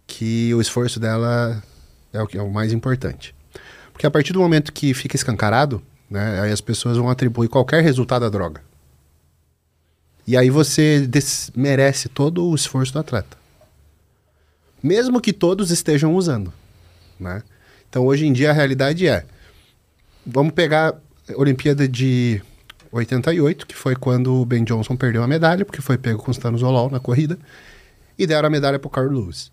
que 0.07 0.55
o 0.55 0.61
esforço 0.61 1.01
dela 1.01 1.61
é 2.12 2.23
o, 2.23 2.26
que 2.26 2.38
é 2.38 2.42
o 2.42 2.50
mais 2.50 2.73
importante. 2.73 3.35
Porque 3.92 4.07
a 4.07 4.11
partir 4.11 4.33
do 4.33 4.40
momento 4.40 4.73
que 4.73 4.95
fica 4.95 5.16
escancarado, 5.16 5.83
né, 6.11 6.40
aí 6.40 6.52
as 6.52 6.61
pessoas 6.61 6.97
vão 6.97 7.09
atribuir 7.09 7.49
qualquer 7.49 7.83
resultado 7.83 8.25
à 8.25 8.28
droga. 8.28 8.62
E 10.26 10.37
aí 10.37 10.50
você 10.50 11.07
desmerece 11.07 12.09
todo 12.09 12.47
o 12.47 12.54
esforço 12.54 12.92
do 12.92 12.99
atleta. 12.99 13.37
Mesmo 14.83 15.21
que 15.21 15.33
todos 15.33 15.71
estejam 15.71 16.14
usando. 16.14 16.52
Né? 17.19 17.42
Então 17.88 18.04
hoje 18.07 18.26
em 18.26 18.33
dia 18.33 18.50
a 18.50 18.54
realidade 18.54 19.07
é, 19.07 19.25
Vamos 20.25 20.52
pegar 20.52 20.95
a 21.28 21.40
Olimpíada 21.40 21.88
de 21.88 22.40
88, 22.92 23.66
que 23.66 23.75
foi 23.75 23.97
quando 23.97 24.35
o 24.35 24.47
Ben 24.47 24.62
Johnson 24.62 24.95
perdeu 24.97 25.23
a 25.23 25.26
medalha, 25.26 25.64
porque 25.64 25.83
foi 25.83 25.99
pego 25.99 26.23
com 26.23 26.31
os 26.31 26.38
Tanuzolol 26.38 26.90
na 26.90 27.00
corrida, 27.00 27.37
e 28.16 28.25
deram 28.25 28.47
a 28.47 28.50
medalha 28.50 28.78
pro 28.78 28.88
Carl 28.88 29.11
Lewis. 29.11 29.50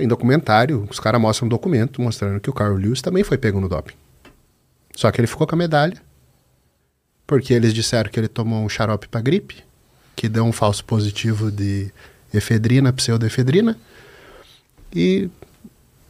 Tem 0.00 0.08
documentário, 0.08 0.88
os 0.88 0.98
caras 0.98 1.20
mostram 1.20 1.44
um 1.44 1.48
documento 1.50 2.00
mostrando 2.00 2.40
que 2.40 2.48
o 2.48 2.54
Carl 2.54 2.74
Lewis 2.74 3.02
também 3.02 3.22
foi 3.22 3.36
pego 3.36 3.60
no 3.60 3.68
doping. 3.68 3.92
Só 4.96 5.10
que 5.10 5.20
ele 5.20 5.26
ficou 5.26 5.46
com 5.46 5.54
a 5.54 5.58
medalha, 5.58 6.00
porque 7.26 7.52
eles 7.52 7.74
disseram 7.74 8.10
que 8.10 8.18
ele 8.18 8.26
tomou 8.26 8.64
um 8.64 8.68
xarope 8.68 9.08
para 9.08 9.20
gripe, 9.20 9.62
que 10.16 10.26
deu 10.26 10.42
um 10.42 10.52
falso 10.52 10.82
positivo 10.86 11.52
de 11.52 11.92
efedrina, 12.32 12.94
pseudoefedrina, 12.94 13.76
e 14.90 15.28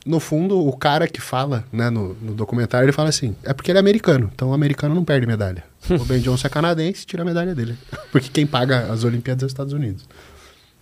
no 0.07 0.21
fundo, 0.21 0.65
o 0.65 0.73
cara 0.77 1.09
que 1.09 1.21
fala, 1.21 1.65
né, 1.73 1.91
no, 1.91 2.15
no 2.15 2.33
documentário, 2.33 2.85
ele 2.85 2.93
fala 2.93 3.09
assim: 3.09 3.35
é 3.43 3.53
porque 3.53 3.73
ele 3.73 3.79
é 3.79 3.81
americano, 3.81 4.31
então 4.33 4.51
o 4.51 4.55
americano 4.55 4.95
não 4.95 5.05
perde 5.05 5.27
medalha. 5.27 5.65
o 5.91 6.05
Ben 6.05 6.21
Johnson 6.21 6.47
é 6.47 6.51
canadense, 6.51 7.05
tira 7.05 7.23
a 7.25 7.27
medalha 7.27 7.57
dele. 7.57 7.77
Porque 8.13 8.29
quem 8.29 8.47
paga 8.47 8.93
as 8.93 9.03
Olimpíadas 9.03 9.43
é 9.43 9.47
os 9.47 9.51
Estados 9.51 9.73
Unidos. 9.73 10.09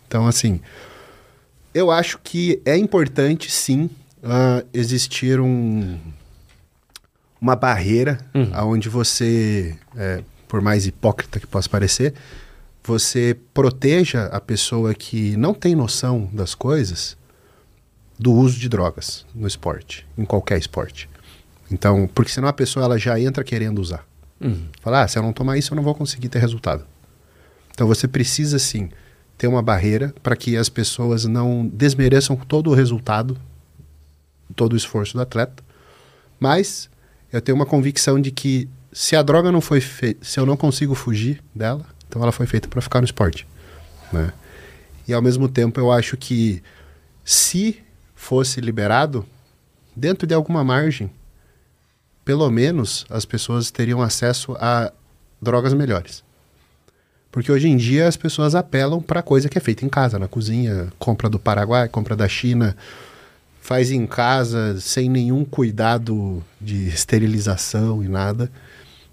Então, 0.07 0.27
assim, 0.27 0.61
eu 1.79 1.91
acho 1.91 2.19
que 2.19 2.61
é 2.65 2.77
importante, 2.77 3.51
sim, 3.51 3.89
ah, 4.23 4.65
existir 4.75 5.41
um, 5.41 5.97
uma 7.41 7.55
barreira 7.55 8.19
aonde 8.53 8.89
você, 8.89 9.77
é, 9.97 10.23
por 10.49 10.61
mais 10.61 10.87
hipócrita 10.87 11.39
que 11.39 11.47
possa 11.47 11.69
parecer, 11.69 12.15
você 12.83 13.37
proteja 13.55 14.25
a 14.27 14.41
pessoa 14.41 14.93
que 14.95 15.37
não 15.37 15.55
tem 15.55 15.77
noção 15.77 16.29
das 16.33 16.55
coisas 16.55 17.17
do 18.19 18.33
uso 18.33 18.59
de 18.59 18.69
drogas 18.69 19.25
no 19.33 19.47
esporte, 19.47 20.05
em 20.17 20.25
qualquer 20.25 20.59
esporte. 20.59 21.09
Então, 21.71 22.09
porque 22.13 22.33
senão 22.33 22.49
a 22.49 22.53
pessoa 22.53 22.85
ela 22.85 22.99
já 22.99 23.21
entra 23.21 23.45
querendo 23.45 23.79
usar. 23.79 24.05
Fala, 24.81 25.03
ah, 25.03 25.09
se 25.09 25.19
eu 25.19 25.23
não 25.23 25.33
tomar 25.33 25.59
isso, 25.59 25.73
eu 25.73 25.77
não 25.77 25.83
vou 25.83 25.95
conseguir 25.95 26.29
ter 26.29 26.41
resultado. 26.41 26.85
Então 27.71 27.87
você 27.87 28.09
precisa 28.09 28.59
sim 28.59 28.89
ter 29.39 29.47
uma 29.47 29.63
barreira 29.63 30.13
para 30.23 30.37
que 30.37 30.57
as 30.57 30.69
pessoas 30.69 31.25
não 31.25 31.67
desmereçam 31.73 32.37
todo 32.37 32.71
o 32.71 32.75
resultado, 32.75 33.39
todo 34.57 34.73
o 34.73 34.77
esforço 34.77 35.15
do 35.15 35.23
atleta. 35.23 35.63
Mas 36.41 36.91
eu 37.33 37.41
tenho 37.41 37.55
uma 37.55 37.65
convicção 37.65 38.21
de 38.21 38.33
que 38.33 38.69
se 38.93 39.15
a 39.15 39.23
droga 39.23 39.53
não 39.53 39.61
foi 39.61 39.81
feita, 39.81 40.25
se 40.25 40.41
eu 40.41 40.45
não 40.45 40.57
consigo 40.57 40.95
fugir 40.95 41.43
dela, 41.55 41.87
então 42.09 42.21
ela 42.21 42.33
foi 42.33 42.47
feita 42.47 42.67
para 42.67 42.81
ficar 42.81 43.01
no 43.01 43.05
esporte, 43.05 43.47
né? 44.13 44.33
E 45.07 45.15
ao 45.15 45.23
mesmo 45.23 45.49
tempo 45.49 45.79
eu 45.79 45.93
acho 45.93 46.17
que 46.17 46.63
se 47.25 47.81
fosse 48.15 48.61
liberado 48.61 49.25
dentro 49.95 50.27
de 50.27 50.35
alguma 50.35 50.65
margem, 50.65 51.11
pelo 52.25 52.51
menos 52.51 53.07
as 53.09 53.25
pessoas 53.25 53.71
teriam 53.71 54.03
acesso 54.03 54.57
a 54.61 54.93
drogas 55.41 55.73
melhores. 55.73 56.25
Porque 57.31 57.53
hoje 57.53 57.69
em 57.69 57.77
dia 57.77 58.09
as 58.09 58.17
pessoas 58.17 58.55
apelam 58.55 59.01
para 59.01 59.23
coisa 59.23 59.49
que 59.49 59.59
é 59.59 59.61
feita 59.61 59.85
em 59.85 59.89
casa, 59.89 60.19
na 60.19 60.27
cozinha, 60.27 60.89
compra 60.99 61.29
do 61.29 61.39
Paraguai, 61.39 61.89
compra 61.89 62.17
da 62.17 62.27
China, 62.27 62.77
faz 63.61 63.91
em 63.91 64.07
casa 64.07 64.81
sem 64.81 65.11
nenhum 65.11 65.45
cuidado 65.45 66.43
de 66.61 66.89
esterilização 66.89 68.03
e 68.03 68.09
nada. 68.09 68.51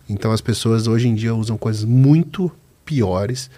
Então 0.08 0.32
as 0.32 0.40
pessoas 0.40 0.88
hoje 0.88 1.08
em 1.08 1.16
dia 1.16 1.36
usam 1.36 1.58
coisas 1.58 1.84
muito 1.84 2.52
piores 2.86 3.50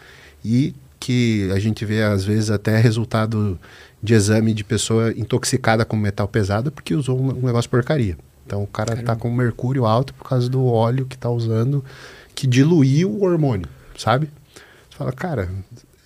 e 0.43 0.73
que 0.99 1.49
a 1.53 1.59
gente 1.59 1.85
vê 1.85 2.01
às 2.01 2.25
vezes 2.25 2.49
até 2.49 2.77
resultado 2.79 3.59
de 4.01 4.13
exame 4.13 4.53
de 4.53 4.63
pessoa 4.63 5.11
intoxicada 5.15 5.85
com 5.85 5.95
metal 5.95 6.27
pesado 6.27 6.71
porque 6.71 6.95
usou 6.95 7.19
um, 7.19 7.29
um 7.29 7.45
negócio 7.45 7.69
porcaria. 7.69 8.17
Então 8.45 8.63
o 8.63 8.67
cara 8.67 8.95
tá 9.03 9.15
com 9.15 9.31
mercúrio 9.31 9.85
alto 9.85 10.13
por 10.13 10.27
causa 10.27 10.49
do 10.49 10.65
óleo 10.65 11.05
que 11.05 11.17
tá 11.17 11.29
usando 11.29 11.83
que 12.33 12.47
diluiu 12.47 13.11
o 13.11 13.23
hormônio, 13.23 13.67
sabe? 13.97 14.29
Fala, 14.97 15.11
cara, 15.11 15.49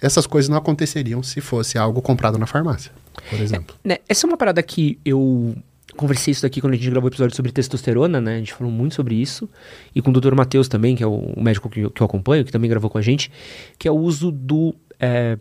essas 0.01 0.25
coisas 0.27 0.49
não 0.49 0.57
aconteceriam 0.57 1.21
se 1.23 1.39
fosse 1.41 1.77
algo 1.77 2.01
comprado 2.01 2.37
na 2.37 2.45
farmácia, 2.45 2.91
por 3.29 3.39
exemplo. 3.39 3.75
Né, 3.83 3.97
essa 4.09 4.25
é 4.25 4.27
uma 4.27 4.37
parada 4.37 4.61
que 4.61 4.99
eu 5.05 5.55
conversei 5.95 6.31
isso 6.31 6.41
daqui 6.41 6.59
quando 6.61 6.73
a 6.73 6.75
gente 6.77 6.89
gravou 6.89 7.09
o 7.09 7.11
episódio 7.11 7.35
sobre 7.35 7.51
testosterona, 7.51 8.19
né? 8.21 8.35
A 8.35 8.37
gente 8.39 8.53
falou 8.53 8.71
muito 8.71 8.95
sobre 8.95 9.13
isso. 9.15 9.47
E 9.93 10.01
com 10.01 10.09
o 10.09 10.13
Dr. 10.13 10.33
Matheus 10.33 10.67
também, 10.67 10.95
que 10.95 11.03
é 11.03 11.07
o 11.07 11.33
médico 11.37 11.69
que, 11.69 11.81
eu- 11.81 11.91
que 11.91 12.01
eu 12.01 12.05
acompanho, 12.05 12.43
que 12.45 12.51
também 12.51 12.69
gravou 12.69 12.89
com 12.89 12.97
a 12.97 13.01
gente, 13.01 13.29
que 13.77 13.87
é 13.87 13.91
o 13.91 13.95
uso 13.97 14.31
do 14.31 14.73
é, 14.99 15.37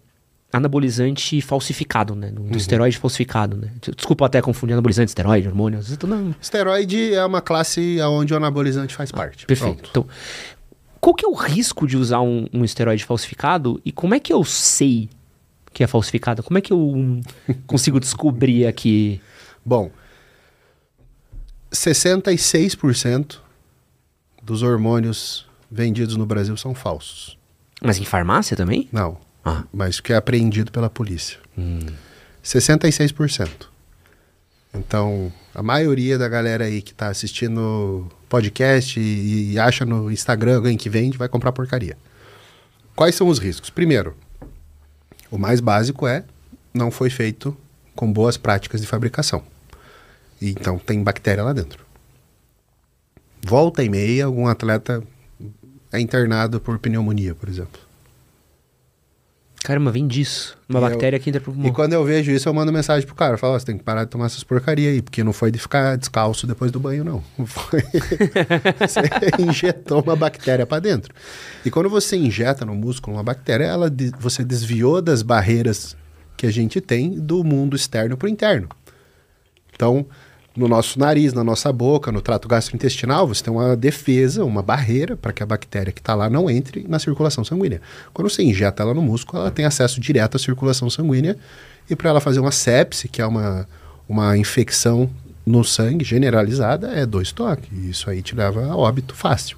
anabolizante 0.53 1.41
falsificado, 1.41 2.15
né? 2.15 2.31
Do, 2.31 2.43
do 2.43 2.57
esteroide 2.59 2.99
falsificado, 2.99 3.57
né? 3.57 3.71
Desculpa 3.97 4.27
até 4.27 4.43
confundir 4.43 4.73
anabolizante, 4.75 5.09
esteroide, 5.09 5.47
hormônio. 5.49 5.81
na- 6.07 6.35
Esteroide 6.41 7.15
é 7.15 7.25
uma 7.25 7.41
classe 7.41 7.99
onde 8.03 8.35
o 8.35 8.37
anabolizante 8.37 8.95
faz 8.95 9.13
parte. 9.13 9.47
Perfeito. 9.47 9.91
Pronto. 9.91 9.91
Então, 9.91 10.07
qual 11.01 11.15
que 11.15 11.25
é 11.25 11.29
o 11.29 11.35
risco 11.35 11.87
de 11.87 11.97
usar 11.97 12.21
um, 12.21 12.47
um 12.53 12.65
esteroide 12.65 13.05
falsificado 13.05 13.81
e 13.85 13.91
como 13.91 14.15
é 14.15 14.21
que 14.21 14.33
eu 14.33 14.45
sei 14.45 15.09
que 15.73 15.83
é 15.83 15.87
falsificado? 15.87 16.43
Como 16.43 16.59
é 16.59 16.61
que 16.61 16.73
eu 16.73 16.79
hum, 16.79 17.21
consigo 17.67 17.99
descobrir 17.99 18.67
aqui? 18.67 19.21
Bom, 19.65 19.91
66% 21.73 23.39
dos 24.43 24.63
hormônios 24.63 25.47
vendidos 25.71 26.17
no 26.17 26.27
Brasil 26.27 26.57
são 26.57 26.75
falsos. 26.75 27.39
Mas 27.83 27.99
em 27.99 28.05
farmácia 28.05 28.57
também? 28.57 28.89
Não. 28.93 29.19
Ah. 29.45 29.65
Mas 29.73 30.01
que 30.01 30.13
é 30.13 30.17
apreendido 30.17 30.71
pela 30.71 30.91
polícia. 30.91 31.39
66%. 32.45 33.49
Então, 34.75 35.33
a 35.55 35.63
maioria 35.63 36.19
da 36.19 36.29
galera 36.29 36.65
aí 36.65 36.83
que 36.83 36.93
tá 36.93 37.09
assistindo 37.09 38.11
podcast 38.31 38.99
e, 38.99 39.53
e 39.53 39.59
acha 39.59 39.85
no 39.85 40.11
Instagram 40.11 40.57
alguém 40.57 40.77
que 40.77 40.89
vende, 40.89 41.19
vai 41.19 41.29
comprar 41.29 41.53
porcaria. 41.53 41.99
Quais 42.95 43.15
são 43.15 43.29
os 43.29 43.39
riscos? 43.39 43.69
Primeiro, 43.69 44.17
o 45.31 45.37
mais 45.37 45.61
básico 45.61 46.07
é 46.07 46.25
não 46.73 46.91
foi 46.91 47.11
feito 47.11 47.57
com 47.95 48.11
boas 48.11 48.37
práticas 48.37 48.81
de 48.81 48.87
fabricação. 48.87 49.43
Então 50.41 50.79
tem 50.79 51.03
bactéria 51.03 51.43
lá 51.43 51.53
dentro. 51.53 51.85
Volta 53.43 53.83
e 53.83 53.89
meia, 53.89 54.27
algum 54.27 54.47
atleta 54.47 55.03
é 55.93 55.99
internado 55.99 56.61
por 56.61 56.79
pneumonia, 56.79 57.35
por 57.35 57.49
exemplo. 57.49 57.81
Caramba, 59.63 59.91
vem 59.93 60.07
disso. 60.09 60.57
Uma 60.69 60.79
E 60.81 60.83
eu- 60.83 60.89
bactéria 60.89 61.19
que 61.19 61.29
entra 61.29 61.41
pro 61.41 61.53
E 61.53 61.55
pulmão. 61.55 61.73
quando 61.73 61.93
eu 61.93 62.03
vejo 62.03 62.31
isso, 62.33 62.49
eu 62.49 62.55
mando 62.55 62.73
mensagem 62.73 63.07
pro 63.07 63.15
cara. 63.15 63.35
Eu 63.35 63.39
falo, 63.39 63.55
ó, 63.55 63.59
você 63.59 63.67
tem 63.67 63.77
que 63.77 63.85
parar 63.85 64.05
de 64.05 64.11
tomar 64.11 64.27
essas 64.27 64.43
porcaria 64.43 64.89
aí, 64.91 65.03
porque 65.03 65.23
não 65.23 65.35
foi 65.35 65.51
de 65.51 65.59
ficar 65.59 65.97
descalço 65.97 66.47
depois 66.47 66.73
do 66.73 66.81
banho, 66.81 67.05
não. 67.05 67.23
Foi... 67.45 67.83
você 68.81 69.03
injetou 69.43 70.03
uma 70.03 70.17
bactéria 70.17 70.65
para 70.67 70.81
dentro. 70.81 71.15
E 71.65 71.71
quando 71.71 71.91
você 71.91 72.17
injeta 72.17 72.65
no 72.65 72.75
músculo 72.75 73.17
uma 73.19 73.23
bactéria, 73.23 73.65
ela 73.65 73.91
de- 73.91 74.13
você 74.19 74.43
desviou 74.43 75.03
das 75.03 75.21
barreiras 75.23 75.95
que 76.39 76.47
a 76.47 76.51
gente 76.51 76.81
tem 76.81 77.11
do 77.21 77.45
mundo 77.45 77.77
externo 77.77 78.17
pro 78.17 78.29
interno. 78.29 78.67
Então, 79.75 80.07
no 80.57 80.67
nosso 80.67 80.99
nariz, 80.99 81.33
na 81.33 81.45
nossa 81.45 81.73
boca, 81.73 82.11
no 82.11 82.21
trato 82.21 82.49
gastrointestinal, 82.49 83.27
você 83.27 83.43
tem 83.43 83.53
uma 83.53 83.77
defesa, 83.77 84.45
uma 84.45 84.63
barreira 84.63 85.17
para 85.17 85.33
que 85.33 85.43
a 85.43 85.47
bactéria 85.47 85.93
que 85.93 86.01
está 86.01 86.15
lá 86.15 86.29
não 86.29 86.51
entre 86.51 86.85
na 86.89 86.99
circulação 86.99 87.45
sanguínea. 87.45 87.81
Quando 88.13 88.29
você 88.29 88.43
injeta 88.43 88.83
ela 88.83 88.93
no 88.93 89.03
músculo, 89.03 89.43
ela 89.43 89.51
tem 89.51 89.65
acesso 89.65 90.01
direto 90.01 90.37
à 90.37 90.39
circulação 90.39 90.91
sanguínea 90.91 91.37
e 91.89 91.95
para 91.95 92.11
ela 92.11 92.21
fazer 92.21 92.41
uma 92.41 92.53
sepse, 92.53 93.09
que 93.09 93.23
é 93.23 93.27
uma, 93.27 93.67
uma 94.09 94.37
infecção 94.37 95.09
no 95.47 95.65
sangue 95.65 96.05
generalizada, 96.05 96.89
é 96.89 97.07
dois 97.07 97.33
toques. 97.33 97.69
E 97.73 97.91
isso 97.91 98.11
aí 98.11 98.23
te 98.23 98.35
leva 98.35 98.67
a 98.67 98.77
óbito 98.77 99.15
fácil. 99.15 99.57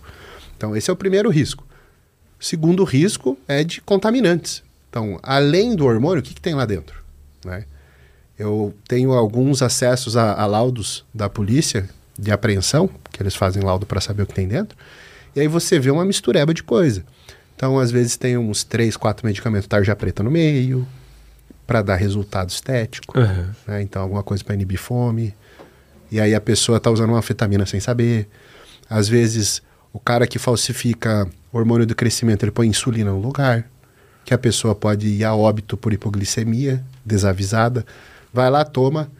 Então, 0.56 0.76
esse 0.76 0.90
é 0.90 0.92
o 0.92 0.96
primeiro 0.96 1.30
risco. 1.30 1.66
Segundo 2.38 2.84
risco 2.84 3.38
é 3.48 3.64
de 3.64 3.80
contaminantes. 3.80 4.62
Então, 4.88 5.18
além 5.22 5.74
do 5.74 5.86
hormônio, 5.86 6.20
o 6.20 6.22
que, 6.22 6.34
que 6.34 6.40
tem 6.40 6.54
lá 6.54 6.64
dentro? 6.66 7.02
Né? 7.44 7.64
Eu 8.42 8.74
tenho 8.88 9.12
alguns 9.12 9.62
acessos 9.62 10.16
a, 10.16 10.34
a 10.34 10.46
laudos 10.46 11.04
da 11.14 11.28
polícia 11.28 11.88
de 12.18 12.32
apreensão, 12.32 12.90
que 13.10 13.22
eles 13.22 13.34
fazem 13.34 13.62
laudo 13.62 13.86
para 13.86 14.00
saber 14.00 14.24
o 14.24 14.26
que 14.26 14.34
tem 14.34 14.48
dentro, 14.48 14.76
e 15.34 15.40
aí 15.40 15.48
você 15.48 15.78
vê 15.78 15.90
uma 15.90 16.04
mistureba 16.04 16.52
de 16.52 16.62
coisa. 16.62 17.04
Então, 17.54 17.78
às 17.78 17.90
vezes, 17.90 18.16
tem 18.16 18.36
uns 18.36 18.64
três, 18.64 18.96
quatro 18.96 19.24
medicamentos 19.24 19.68
tarja 19.68 19.94
preta 19.94 20.22
no 20.22 20.30
meio, 20.30 20.86
para 21.66 21.80
dar 21.80 21.96
resultado 21.96 22.50
estético. 22.50 23.16
Aham. 23.16 23.54
né? 23.66 23.82
Então, 23.82 24.02
alguma 24.02 24.22
coisa 24.22 24.42
para 24.42 24.54
inibir 24.54 24.78
fome. 24.78 25.34
E 26.10 26.20
aí 26.20 26.34
a 26.34 26.40
pessoa 26.40 26.78
está 26.78 26.90
usando 26.90 27.10
uma 27.10 27.18
anfetamina 27.18 27.64
sem 27.64 27.78
saber. 27.78 28.28
Às 28.90 29.08
vezes, 29.08 29.62
o 29.92 30.00
cara 30.00 30.26
que 30.26 30.38
falsifica 30.38 31.28
hormônio 31.52 31.86
do 31.86 31.94
crescimento, 31.94 32.42
ele 32.42 32.50
põe 32.50 32.66
insulina 32.66 33.12
no 33.12 33.20
lugar, 33.20 33.70
que 34.24 34.34
a 34.34 34.38
pessoa 34.38 34.74
pode 34.74 35.06
ir 35.06 35.24
a 35.24 35.34
óbito 35.34 35.76
por 35.76 35.92
hipoglicemia 35.92 36.84
desavisada. 37.04 37.86
Vai 38.32 38.50
lá, 38.50 38.64
toma, 38.64 39.10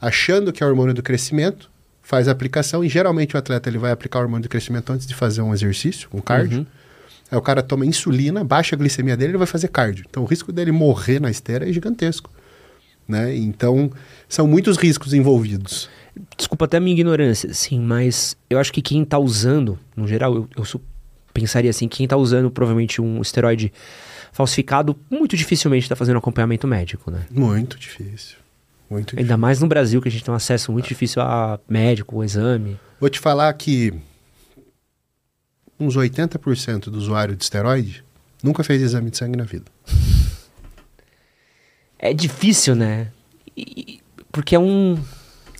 achando 0.00 0.52
que 0.52 0.62
é 0.62 0.66
hormônio 0.66 0.94
do 0.94 1.02
crescimento, 1.02 1.70
faz 2.02 2.28
a 2.28 2.32
aplicação 2.32 2.84
e 2.84 2.88
geralmente 2.88 3.36
o 3.36 3.38
atleta 3.38 3.68
ele 3.68 3.78
vai 3.78 3.92
aplicar 3.92 4.18
o 4.18 4.22
hormônio 4.22 4.42
do 4.42 4.48
crescimento 4.48 4.92
antes 4.92 5.06
de 5.06 5.14
fazer 5.14 5.42
um 5.42 5.52
exercício, 5.52 6.08
um 6.12 6.20
cardio. 6.20 6.66
Aí 7.30 7.38
o 7.38 7.42
cara 7.42 7.62
toma 7.62 7.86
insulina, 7.86 8.44
baixa 8.44 8.74
a 8.74 8.78
glicemia 8.78 9.16
dele, 9.16 9.32
ele 9.32 9.38
vai 9.38 9.46
fazer 9.46 9.68
cardio. 9.68 10.04
Então 10.08 10.22
o 10.22 10.26
risco 10.26 10.52
dele 10.52 10.72
morrer 10.72 11.20
na 11.20 11.30
esteira 11.30 11.68
é 11.68 11.72
gigantesco. 11.72 12.30
Né? 13.08 13.34
Então, 13.36 13.90
são 14.28 14.46
muitos 14.46 14.76
riscos 14.76 15.12
envolvidos. 15.12 15.88
Desculpa 16.36 16.66
até 16.66 16.76
a 16.76 16.80
minha 16.80 16.92
ignorância, 16.92 17.52
sim, 17.54 17.80
mas 17.80 18.36
eu 18.50 18.58
acho 18.58 18.72
que 18.72 18.82
quem 18.82 19.04
tá 19.04 19.18
usando, 19.18 19.78
no 19.96 20.06
geral, 20.06 20.34
eu, 20.34 20.48
eu 20.56 20.80
pensaria 21.32 21.70
assim, 21.70 21.88
quem 21.88 22.06
tá 22.06 22.16
usando 22.16 22.50
provavelmente 22.50 23.00
um 23.00 23.22
esteroide 23.22 23.72
falsificado, 24.30 24.96
muito 25.10 25.36
dificilmente 25.36 25.88
tá 25.88 25.96
fazendo 25.96 26.18
acompanhamento 26.18 26.66
médico, 26.66 27.10
né? 27.10 27.24
Muito 27.30 27.78
difícil. 27.78 28.41
Muito 28.92 29.06
difícil. 29.06 29.24
Ainda 29.24 29.36
mais 29.38 29.58
no 29.60 29.66
Brasil, 29.66 30.00
que 30.02 30.08
a 30.08 30.10
gente 30.10 30.22
tem 30.22 30.32
um 30.32 30.36
acesso 30.36 30.70
muito 30.70 30.86
difícil 30.86 31.22
a 31.22 31.58
médico, 31.68 32.22
exame. 32.22 32.78
Vou 33.00 33.08
te 33.08 33.18
falar 33.18 33.50
que 33.54 33.92
uns 35.80 35.96
80% 35.96 36.84
do 36.90 36.98
usuário 36.98 37.34
de 37.34 37.42
esteroide 37.42 38.04
nunca 38.42 38.62
fez 38.62 38.82
exame 38.82 39.10
de 39.10 39.16
sangue 39.16 39.36
na 39.36 39.44
vida. 39.44 39.64
É 41.98 42.12
difícil, 42.12 42.74
né? 42.74 43.08
E- 43.56 44.00
porque 44.30 44.54
é 44.54 44.58
um. 44.58 45.02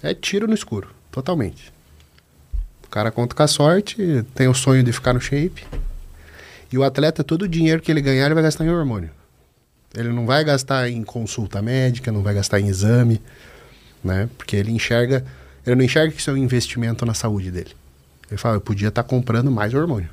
É 0.03 0.13
tiro 0.13 0.47
no 0.47 0.55
escuro, 0.55 0.91
totalmente. 1.11 1.73
O 2.85 2.89
cara 2.91 3.11
conta 3.11 3.35
com 3.35 3.43
a 3.43 3.47
sorte, 3.47 3.97
tem 4.35 4.47
o 4.49 4.55
sonho 4.55 4.83
de 4.83 4.93
ficar 4.93 5.15
no 5.15 5.21
shape. 5.21 5.65
E 6.71 6.77
o 6.77 6.83
atleta, 6.85 7.25
todo 7.25 7.43
o 7.43 7.49
dinheiro 7.49 7.81
que 7.81 7.91
ele 7.91 8.01
ganhar, 8.03 8.27
ele 8.27 8.35
vai 8.35 8.43
gastar 8.43 8.65
em 8.65 8.71
hormônio. 8.71 9.11
Ele 9.95 10.09
não 10.11 10.25
vai 10.27 10.43
gastar 10.45 10.89
em 10.89 11.03
consulta 11.03 11.61
médica, 11.61 12.11
não 12.11 12.23
vai 12.23 12.35
gastar 12.35 12.61
em 12.61 12.67
exame, 12.69 13.21
né? 14.03 14.29
Porque 14.39 14.57
ele 14.57 14.71
enxerga, 14.73 15.25
ele 15.67 15.77
não 15.77 15.85
enxerga 15.85 16.13
que 16.13 16.21
isso 16.21 16.31
é 16.31 16.33
um 16.33 16.37
investimento 16.39 17.05
na 17.05 17.15
saúde 17.15 17.51
dele. 17.51 17.73
Ele 18.31 18.39
fala, 18.39 18.57
eu 18.57 18.61
podia 18.61 18.89
estar 18.89 19.03
comprando 19.03 19.51
mais 19.51 19.75
hormônio. 19.75 20.09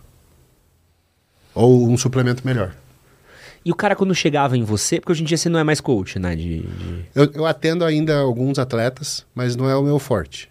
Ou 1.56 1.90
um 1.90 1.98
suplemento 1.98 2.46
melhor. 2.46 2.76
E 3.64 3.72
o 3.72 3.76
cara, 3.76 3.96
quando 3.96 4.14
chegava 4.16 4.58
em 4.58 4.64
você, 4.64 5.00
porque 5.00 5.12
hoje 5.12 5.24
em 5.24 5.26
dia 5.26 5.38
você 5.38 5.50
não 5.50 5.60
é 5.60 5.64
mais 5.64 5.82
coach, 5.82 6.18
né? 6.20 6.36
De, 6.36 6.60
de- 6.62 7.06
Eu, 7.14 7.32
eu 7.34 7.46
atendo 7.46 7.84
ainda 7.84 8.18
alguns 8.20 8.58
atletas, 8.60 9.26
mas 9.36 9.56
não 9.56 9.70
é 9.70 9.76
o 9.76 9.84
meu 9.84 10.00
forte. 10.00 10.50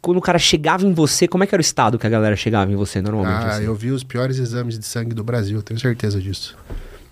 Quando 0.00 0.16
o 0.16 0.20
cara 0.22 0.38
chegava 0.38 0.84
em 0.86 0.92
você, 0.94 1.28
como 1.28 1.44
é 1.44 1.46
que 1.46 1.54
era 1.54 1.60
o 1.60 1.62
estado 1.62 1.98
que 1.98 2.06
a 2.06 2.10
galera 2.10 2.34
chegava 2.34 2.70
em 2.72 2.76
você 2.76 3.02
normalmente? 3.02 3.44
Ah, 3.44 3.50
assim? 3.56 3.64
eu 3.64 3.74
vi 3.74 3.90
os 3.90 4.02
piores 4.02 4.38
exames 4.38 4.78
de 4.78 4.84
sangue 4.86 5.14
do 5.14 5.22
Brasil, 5.22 5.62
tenho 5.62 5.78
certeza 5.78 6.20
disso. 6.20 6.56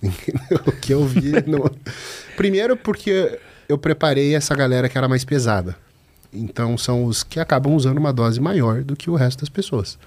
o 0.66 0.72
que 0.72 0.92
eu 0.92 1.04
vi. 1.06 1.32
não- 1.46 1.70
Primeiro, 2.36 2.76
porque 2.76 3.38
eu 3.68 3.76
preparei 3.78 4.34
essa 4.34 4.54
galera 4.54 4.88
que 4.88 4.96
era 4.96 5.08
mais 5.08 5.24
pesada. 5.24 5.76
Então, 6.32 6.76
são 6.76 7.04
os 7.04 7.22
que 7.22 7.40
acabam 7.40 7.74
usando 7.74 7.98
uma 7.98 8.12
dose 8.12 8.40
maior 8.40 8.82
do 8.82 8.94
que 8.94 9.10
o 9.10 9.14
resto 9.14 9.40
das 9.40 9.48
pessoas. 9.48 9.98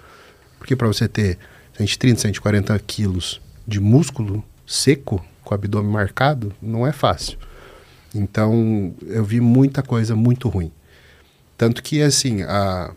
Porque 0.60 0.76
para 0.76 0.88
você 0.88 1.08
ter 1.08 1.38
130, 1.78 2.22
140 2.22 2.78
quilos 2.80 3.42
de 3.68 3.80
músculo 3.80 4.44
seco, 4.68 5.24
com 5.44 5.54
o 5.54 5.56
abdômen 5.56 5.92
marcado, 5.92 6.54
não 6.62 6.86
é 6.86 6.92
fácil. 6.92 7.38
Então, 8.14 8.94
eu 9.08 9.24
vi 9.24 9.40
muita 9.42 9.82
coisa 9.82 10.16
muito 10.16 10.48
ruim. 10.48 10.72
Tanto 11.58 11.82
que, 11.82 12.02
assim, 12.02 12.44
a... 12.44 12.92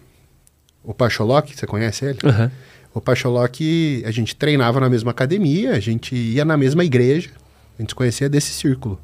o 0.82 0.92
Pacholok, 0.92 1.56
você 1.56 1.66
conhece 1.66 2.04
ele? 2.04 2.18
Aham. 2.24 2.50
O 2.94 3.00
Pacholok, 3.00 4.04
a 4.06 4.10
gente 4.12 4.36
treinava 4.36 4.78
na 4.78 4.88
mesma 4.88 5.10
academia, 5.10 5.72
a 5.72 5.80
gente 5.80 6.14
ia 6.14 6.44
na 6.44 6.56
mesma 6.56 6.84
igreja, 6.84 7.30
a 7.76 7.82
gente 7.82 7.90
se 7.90 7.94
conhecia 7.94 8.28
desse 8.28 8.52
círculo. 8.52 9.00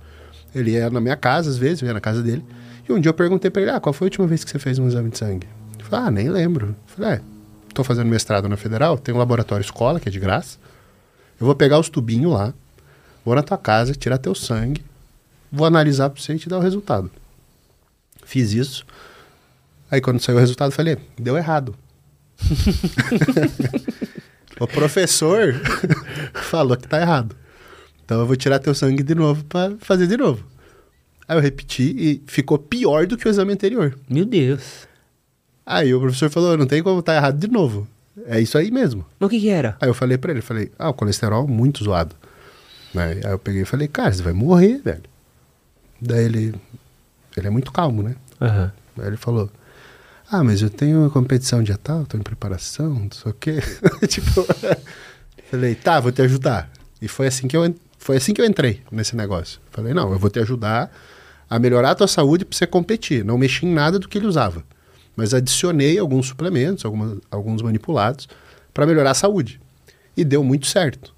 Ele 0.55 0.71
ia 0.71 0.89
na 0.89 1.01
minha 1.01 1.17
casa, 1.17 1.51
às 1.51 1.59
vezes, 1.59 1.83
eu 1.83 1.89
ia 1.89 1.95
na 1.95 2.01
casa 2.01 2.23
dele. 2.23 2.45
E 2.89 2.93
um 2.93 3.01
dia 3.01 3.11
eu 3.11 3.15
perguntei 3.15 3.51
pra 3.51 3.63
ele, 3.63 3.71
ah, 3.73 3.81
qual 3.81 3.93
foi 3.93 4.07
a 4.07 4.09
última 4.09 4.29
vez 4.29 4.45
que 4.45 4.51
você 4.51 4.61
fez 4.61 4.79
um 4.79 4.87
exame 4.87 5.11
de 5.11 5.19
sangue? 5.19 5.49
Ele 5.75 5.83
falou, 5.83 6.07
ah, 6.07 6.11
nem 6.11 6.31
lembro. 6.31 6.69
Eu 6.69 6.75
falei, 6.87 7.11
é, 7.15 7.21
tô 7.75 7.83
fazendo 7.83 8.07
mestrado 8.07 8.49
na 8.49 8.57
Federal, 8.57 8.97
tem 8.97 9.13
um 9.13 9.19
laboratório 9.19 9.65
escola, 9.65 9.99
que 9.99 10.09
é 10.09 10.13
de 10.13 10.21
graça. 10.21 10.57
Eu 11.41 11.47
vou 11.47 11.55
pegar 11.57 11.81
os 11.81 11.89
tubinhos 11.89 12.33
lá, 12.33 12.55
vou 13.25 13.35
na 13.35 13.43
tua 13.43 13.59
casa, 13.59 13.93
tirar 13.93 14.19
teu 14.19 14.37
sangue, 14.37 14.85
vou 15.51 15.67
analisar 15.67 16.11
pra 16.11 16.23
você 16.23 16.35
e 16.35 16.39
te 16.39 16.49
dar 16.49 16.59
o 16.59 16.63
resultado. 16.63 17.11
Fiz 18.25 18.53
isso. 18.53 18.87
Aí 19.91 20.01
quando 20.01 20.21
saiu 20.21 20.37
o 20.37 20.41
resultado, 20.41 20.71
eu 20.71 20.77
falei, 20.77 20.97
deu 21.19 21.37
errado. 21.37 21.75
o 24.61 24.67
professor 24.67 25.55
falou 26.35 26.77
que 26.77 26.89
tá 26.89 27.01
errado. 27.01 27.37
Então 28.05 28.21
eu 28.21 28.27
vou 28.27 28.37
tirar 28.37 28.59
teu 28.59 28.75
sangue 28.75 29.03
de 29.03 29.15
novo 29.15 29.45
pra 29.45 29.73
fazer 29.79 30.07
de 30.07 30.17
novo. 30.17 30.45
Aí 31.29 31.37
eu 31.37 31.41
repeti 31.41 31.95
e 31.97 32.23
ficou 32.27 32.59
pior 32.59 33.07
do 33.07 33.17
que 33.17 33.27
o 33.27 33.31
exame 33.31 33.53
anterior. 33.53 33.97
Meu 34.09 34.25
Deus. 34.25 34.89
Aí 35.65 35.95
o 35.95 36.01
professor 36.01 36.29
falou, 36.29 36.57
não 36.57 36.67
tem 36.67 36.83
como 36.83 37.03
tá 37.03 37.15
errado 37.15 37.39
de 37.39 37.47
novo. 37.47 37.87
É 38.27 38.41
isso 38.41 38.59
aí 38.59 38.71
mesmo. 38.71 39.07
Mas 39.19 39.29
o 39.29 39.31
que 39.31 39.41
que 39.41 39.49
era? 39.49 39.77
Aí 39.81 39.89
eu 39.89 39.95
falei 39.95 40.19
pra 40.19 40.33
ele, 40.33 40.41
falei, 40.41 40.73
ah, 40.79 40.91
o 40.91 40.95
colesterol 40.95 41.47
muito 41.47 41.85
zoado. 41.85 42.17
Né? 42.93 43.21
Aí 43.25 43.31
eu 43.31 43.39
peguei 43.39 43.63
e 43.63 43.65
falei, 43.65 43.87
cara, 43.87 44.13
você 44.13 44.23
vai 44.23 44.33
morrer, 44.33 44.79
velho. 44.79 45.05
Daí 46.01 46.25
ele, 46.25 46.55
ele 47.37 47.47
é 47.47 47.51
muito 47.51 47.71
calmo, 47.71 48.03
né? 48.03 48.17
Aham. 48.41 48.73
Aí 48.99 49.07
ele 49.07 49.17
falou, 49.17 49.49
ah, 50.31 50.45
mas 50.45 50.63
eu 50.63 50.71
tenho 50.71 51.01
uma 51.01 51.11
competição 51.11 51.61
dia 51.63 51.77
tal, 51.77 52.07
tô 52.07 52.17
em 52.17 52.23
preparação, 52.23 52.91
não 52.91 53.11
sei 53.11 53.33
o 53.33 53.35
quê. 53.35 53.59
tipo, 54.07 54.47
falei, 55.51 55.75
tá, 55.75 55.99
vou 55.99 56.13
te 56.13 56.23
ajudar. 56.23 56.71
E 57.03 57.09
foi 57.09 57.27
assim 57.27 57.49
que 57.49 57.57
eu, 57.57 57.75
foi 57.99 58.17
assim 58.17 58.33
que 58.33 58.41
eu 58.41 58.45
entrei 58.45 58.81
nesse 58.93 59.17
negócio. 59.17 59.61
Falei, 59.71 59.93
não, 59.93 60.13
eu 60.13 60.19
vou 60.19 60.31
te 60.31 60.39
ajudar 60.39 60.91
a 61.49 61.59
melhorar 61.59 61.91
a 61.91 61.95
tua 61.97 62.07
saúde 62.07 62.45
pra 62.45 62.57
você 62.57 62.65
competir. 62.65 63.25
Não 63.25 63.37
mexi 63.37 63.67
em 63.67 63.75
nada 63.75 63.99
do 63.99 64.09
que 64.09 64.19
ele 64.19 64.27
usava. 64.27 64.63
Mas 65.17 65.35
adicionei 65.35 65.99
alguns 65.99 66.29
suplementos, 66.29 66.85
alguma, 66.85 67.19
alguns 67.29 67.61
manipulados, 67.61 68.29
para 68.73 68.87
melhorar 68.87 69.11
a 69.11 69.15
saúde. 69.15 69.61
E 70.17 70.25
deu 70.25 70.45
muito 70.45 70.69
certo. 70.69 71.13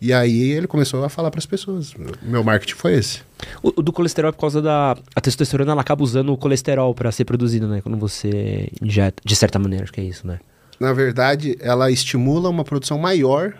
E 0.00 0.12
aí 0.14 0.52
ele 0.52 0.66
começou 0.66 1.04
a 1.04 1.10
falar 1.10 1.30
para 1.30 1.38
as 1.38 1.46
pessoas. 1.46 1.92
Meu 2.22 2.42
marketing 2.42 2.74
foi 2.74 2.94
esse. 2.94 3.20
O, 3.62 3.68
o 3.76 3.82
do 3.82 3.92
colesterol 3.92 4.30
é 4.30 4.32
por 4.32 4.40
causa 4.40 4.62
da. 4.62 4.96
A 5.14 5.20
testosterona 5.20 5.72
ela 5.72 5.82
acaba 5.82 6.02
usando 6.02 6.32
o 6.32 6.38
colesterol 6.38 6.94
para 6.94 7.12
ser 7.12 7.26
produzido, 7.26 7.68
né? 7.68 7.82
Quando 7.82 7.98
você 7.98 8.70
injeta. 8.80 9.22
De 9.24 9.36
certa 9.36 9.58
maneira, 9.58 9.84
acho 9.84 9.92
que 9.92 10.00
é 10.00 10.04
isso, 10.04 10.26
né? 10.26 10.40
Na 10.78 10.94
verdade, 10.94 11.58
ela 11.60 11.90
estimula 11.90 12.48
uma 12.48 12.64
produção 12.64 12.98
maior 12.98 13.54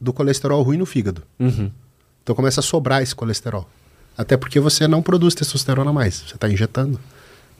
do 0.00 0.14
colesterol 0.14 0.62
ruim 0.62 0.78
no 0.78 0.86
fígado. 0.86 1.22
Uhum. 1.38 1.70
Então 2.22 2.34
começa 2.34 2.60
a 2.60 2.62
sobrar 2.62 3.02
esse 3.02 3.14
colesterol. 3.14 3.68
Até 4.16 4.36
porque 4.38 4.58
você 4.58 4.88
não 4.88 5.02
produz 5.02 5.34
testosterona 5.34 5.92
mais, 5.92 6.24
você 6.26 6.34
está 6.34 6.48
injetando. 6.48 6.98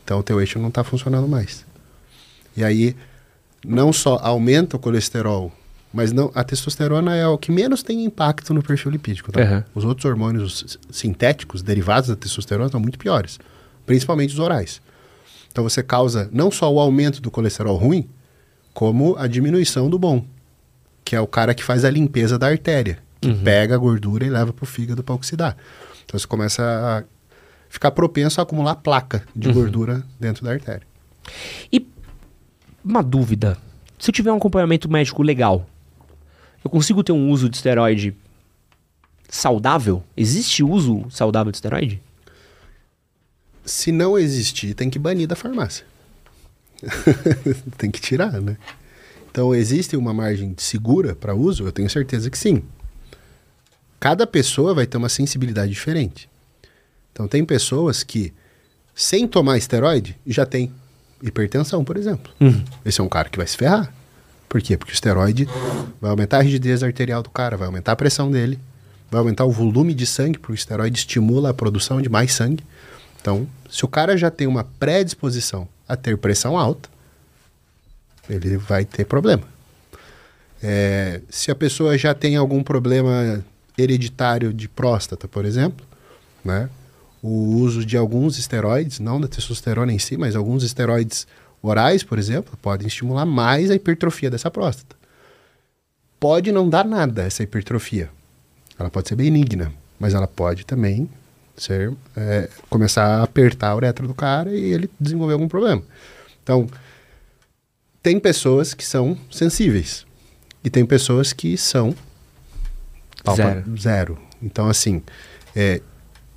Então 0.03 0.19
o 0.19 0.23
teu 0.23 0.41
eixo 0.41 0.59
não 0.59 0.69
está 0.69 0.83
funcionando 0.83 1.29
mais. 1.29 1.67
E 2.57 2.65
aí, 2.65 2.97
não 3.65 3.93
só 3.93 4.19
aumenta 4.23 4.77
o 4.77 4.81
colesterol, 4.81 5.53
mas 5.93 6.13
não 6.13 6.31
a 6.35 6.45
testosterona 6.45 7.17
é 7.17 7.27
o 7.27 7.37
que 7.37 7.51
menos 7.51 7.83
tem 7.83 8.05
impacto 8.05 8.55
no 8.55 8.63
perfil 8.63 8.93
lipídico. 8.93 9.33
Tá? 9.33 9.41
Uhum. 9.41 9.63
Os 9.75 9.85
outros 9.85 10.05
hormônios 10.05 10.79
sintéticos, 10.91 11.63
derivados 11.63 12.09
da 12.09 12.17
testosterona, 12.17 12.67
estão 12.67 12.81
muito 12.81 12.99
piores. 12.99 13.39
Principalmente 13.85 14.33
os 14.33 14.39
orais. 14.39 14.81
Então 15.51 15.65
você 15.65 15.83
causa 15.83 16.29
não 16.33 16.51
só 16.51 16.73
o 16.73 16.79
aumento 16.79 17.21
do 17.21 17.31
colesterol 17.31 17.77
ruim, 17.77 18.09
como 18.73 19.17
a 19.19 19.27
diminuição 19.27 19.91
do 19.91 19.99
bom, 19.99 20.25
que 21.05 21.17
é 21.17 21.21
o 21.21 21.27
cara 21.27 21.55
que 21.55 21.65
faz 21.65 21.85
a 21.85 21.91
limpeza 21.91 22.39
da 22.39 22.47
artéria, 22.47 22.99
que 23.21 23.35
pega 23.35 23.75
a 23.75 23.79
gordura 23.79 24.25
e 24.25 24.31
leva 24.31 24.53
para 24.53 24.63
o 24.63 24.67
fígado 24.67 25.03
para 25.03 25.15
oxidar. 25.15 25.57
Então 26.05 26.19
você 26.19 26.27
começa 26.27 26.63
a 26.63 27.05
ficar 27.69 27.91
propenso 27.91 28.41
a 28.41 28.45
acumular 28.45 28.77
placa 28.77 29.25
de 29.35 29.53
gordura 29.53 30.05
dentro 30.19 30.45
da 30.45 30.53
artéria. 30.53 30.87
E 31.73 31.87
uma 32.85 33.03
dúvida. 33.03 33.59
Se 33.99 34.11
eu 34.11 34.15
tiver 34.15 34.33
um 34.33 34.37
acompanhamento 34.37 34.91
médico 34.91 35.23
legal, 35.23 35.67
eu 36.65 36.71
consigo 36.71 37.03
ter 37.03 37.13
um 37.13 37.31
uso 37.31 37.49
de 37.49 37.57
esteroide 37.57 38.15
saudável? 39.29 40.03
Existe 40.17 40.63
uso 40.63 41.07
saudável 41.11 41.51
de 41.51 41.57
esteroide? 41.57 42.03
Se 43.65 43.93
não 43.93 44.19
existir, 44.19 44.75
tem 44.75 44.91
que 44.91 44.99
banir 44.99 45.27
da 45.27 45.37
farmácia. 45.37 45.87
tem 47.79 47.91
que 47.91 48.01
tirar, 48.01 48.41
né? 48.41 48.57
Então, 49.31 49.55
existe 49.55 49.97
uma 49.97 50.13
margem 50.13 50.55
segura 50.59 51.15
para 51.15 51.35
uso? 51.35 51.65
Eu 51.65 51.73
tenho 51.73 51.89
certeza 51.89 52.29
que 52.29 52.37
sim. 52.37 52.63
Cada 54.01 54.27
pessoa 54.27 54.75
vai 54.75 54.87
ter 54.87 54.97
uma 54.97 55.09
sensibilidade 55.09 55.71
diferente. 55.71 56.29
Então, 57.13 57.29
tem 57.29 57.45
pessoas 57.45 58.03
que, 58.03 58.33
sem 58.95 59.29
tomar 59.29 59.57
esteroide, 59.57 60.17
já 60.27 60.45
tem 60.45 60.73
hipertensão, 61.23 61.85
por 61.85 61.97
exemplo. 61.97 62.33
Esse 62.85 63.01
é 63.01 63.05
um 63.05 63.09
cara 63.09 63.29
que 63.29 63.37
vai 63.39 63.47
se 63.47 63.57
ferrar. 63.57 63.95
Por 64.51 64.61
quê? 64.61 64.77
Porque 64.77 64.91
o 64.91 64.95
esteroide 64.95 65.49
vai 66.01 66.11
aumentar 66.11 66.39
a 66.39 66.43
rigidez 66.43 66.83
arterial 66.83 67.23
do 67.23 67.31
cara, 67.31 67.57
vai 67.57 67.69
aumentar 67.69 67.93
a 67.93 67.97
pressão 67.97 68.29
dele, 68.29 68.59
vai 69.09 69.21
aumentar 69.21 69.45
o 69.45 69.51
volume 69.53 69.95
de 69.95 70.05
sangue, 70.05 70.41
porque 70.41 70.53
o 70.53 70.55
esteroide 70.55 70.99
estimula 70.99 71.51
a 71.51 71.55
produção 71.55 72.03
de 72.03 72.09
mais 72.09 72.33
sangue. 72.33 72.65
Então, 73.21 73.47
se 73.71 73.85
o 73.85 73.89
cara 73.89 74.17
já 74.17 74.29
tem 74.29 74.49
uma 74.49 74.65
predisposição 74.65 75.69
a 75.89 75.95
ter 75.95 76.19
pressão 76.19 76.59
alta, 76.59 76.89
ele 78.29 78.57
vai 78.57 78.85
ter 78.85 79.05
problema. 79.05 79.45
É, 80.61 81.21
se 81.31 81.53
a 81.53 81.55
pessoa 81.55 81.97
já 81.97 82.13
tem 82.13 82.35
algum 82.35 82.65
problema 82.65 83.45
hereditário 83.79 84.53
de 84.53 84.69
próstata, 84.69 85.29
por 85.29 85.45
exemplo, 85.45 85.87
né? 86.45 86.69
o 87.23 87.55
uso 87.55 87.87
de 87.87 87.97
alguns 87.97 88.37
esteroides, 88.37 88.99
não 88.99 89.21
da 89.21 89.29
testosterona 89.29 89.93
em 89.93 89.99
si, 90.01 90.17
mas 90.17 90.35
alguns 90.35 90.65
esteroides 90.65 91.25
orais, 91.63 92.03
por 92.03 92.19
exemplo, 92.19 92.57
podem 92.61 92.87
estimular 92.87 93.27
mais 93.27 93.71
a 93.71 93.75
hipertrofia 93.75 94.31
dessa 94.31 94.51
próstata. 94.51 94.97
Pode 96.19 96.53
não 96.53 96.69
dar 96.69 96.85
nada 96.85 97.23
essa 97.23 97.43
hipertrofia. 97.43 98.11
Ela 98.79 98.91
pode 98.91 99.09
ser 99.09 99.17
benigna, 99.17 99.73
mas 99.99 100.15
ela 100.15 100.27
pode 100.27 100.65
também 100.65 101.09
ser, 101.57 101.93
é, 102.17 102.49
começar 102.69 103.05
a 103.05 103.23
apertar 103.23 103.69
a 103.69 103.77
uretra 103.77 104.07
do 104.07 104.15
cara 104.15 104.55
e 104.55 104.73
ele 104.73 104.91
desenvolver 104.99 105.35
algum 105.35 105.49
problema. 105.49 105.83
Então, 106.43 106.67
tem 108.03 108.19
pessoas 108.19 108.73
que 108.73 108.85
são 108.85 109.17
sensíveis 109.31 110.07
e 110.65 110.71
tem 110.71 110.85
pessoas 110.87 111.33
que 111.33 111.57
são 111.57 111.95
Zero. 113.37 113.77
zero. 113.77 114.19
Então, 114.43 114.69
assim, 114.69 115.03
é, 115.55 115.83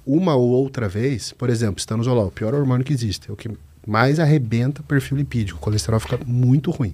uma 0.06 0.36
ou 0.36 0.50
outra 0.50 0.90
vez, 0.90 1.32
por 1.32 1.50
exemplo, 1.50 1.80
estanozolol, 1.80 2.28
o 2.28 2.32
pior 2.32 2.54
hormônio 2.54 2.86
que 2.86 2.94
existe, 2.94 3.30
é 3.30 3.34
o 3.34 3.36
que 3.36 3.50
mais 3.86 4.20
arrebenta 4.20 4.82
o 4.82 4.86
perfil 4.86 5.18
lipídico, 5.18 5.60
o 5.60 5.62
colesterol 5.62 6.00
fica 6.00 6.20
muito 6.26 6.72
ruim. 6.72 6.94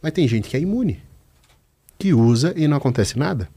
Mas 0.00 0.12
tem 0.12 0.26
gente 0.28 0.48
que 0.48 0.56
é 0.56 0.60
imune, 0.60 1.02
que 1.98 2.12
usa 2.12 2.52
e 2.56 2.66
não 2.68 2.76
acontece 2.76 3.18
nada. 3.18 3.48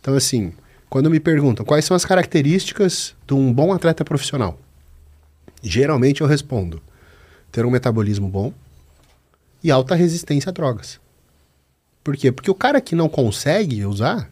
Então, 0.00 0.14
assim, 0.14 0.52
quando 0.90 1.10
me 1.10 1.18
perguntam 1.18 1.64
quais 1.64 1.84
são 1.84 1.96
as 1.96 2.04
características 2.04 3.14
de 3.26 3.34
um 3.34 3.52
bom 3.52 3.72
atleta 3.72 4.04
profissional, 4.04 4.58
geralmente 5.62 6.20
eu 6.20 6.26
respondo: 6.26 6.82
ter 7.50 7.64
um 7.64 7.70
metabolismo 7.70 8.28
bom 8.28 8.52
e 9.62 9.70
alta 9.70 9.94
resistência 9.94 10.50
a 10.50 10.52
drogas. 10.52 11.00
Por 12.02 12.16
quê? 12.16 12.30
Porque 12.30 12.50
o 12.50 12.54
cara 12.54 12.82
que 12.82 12.94
não 12.94 13.08
consegue 13.08 13.84
usar, 13.86 14.30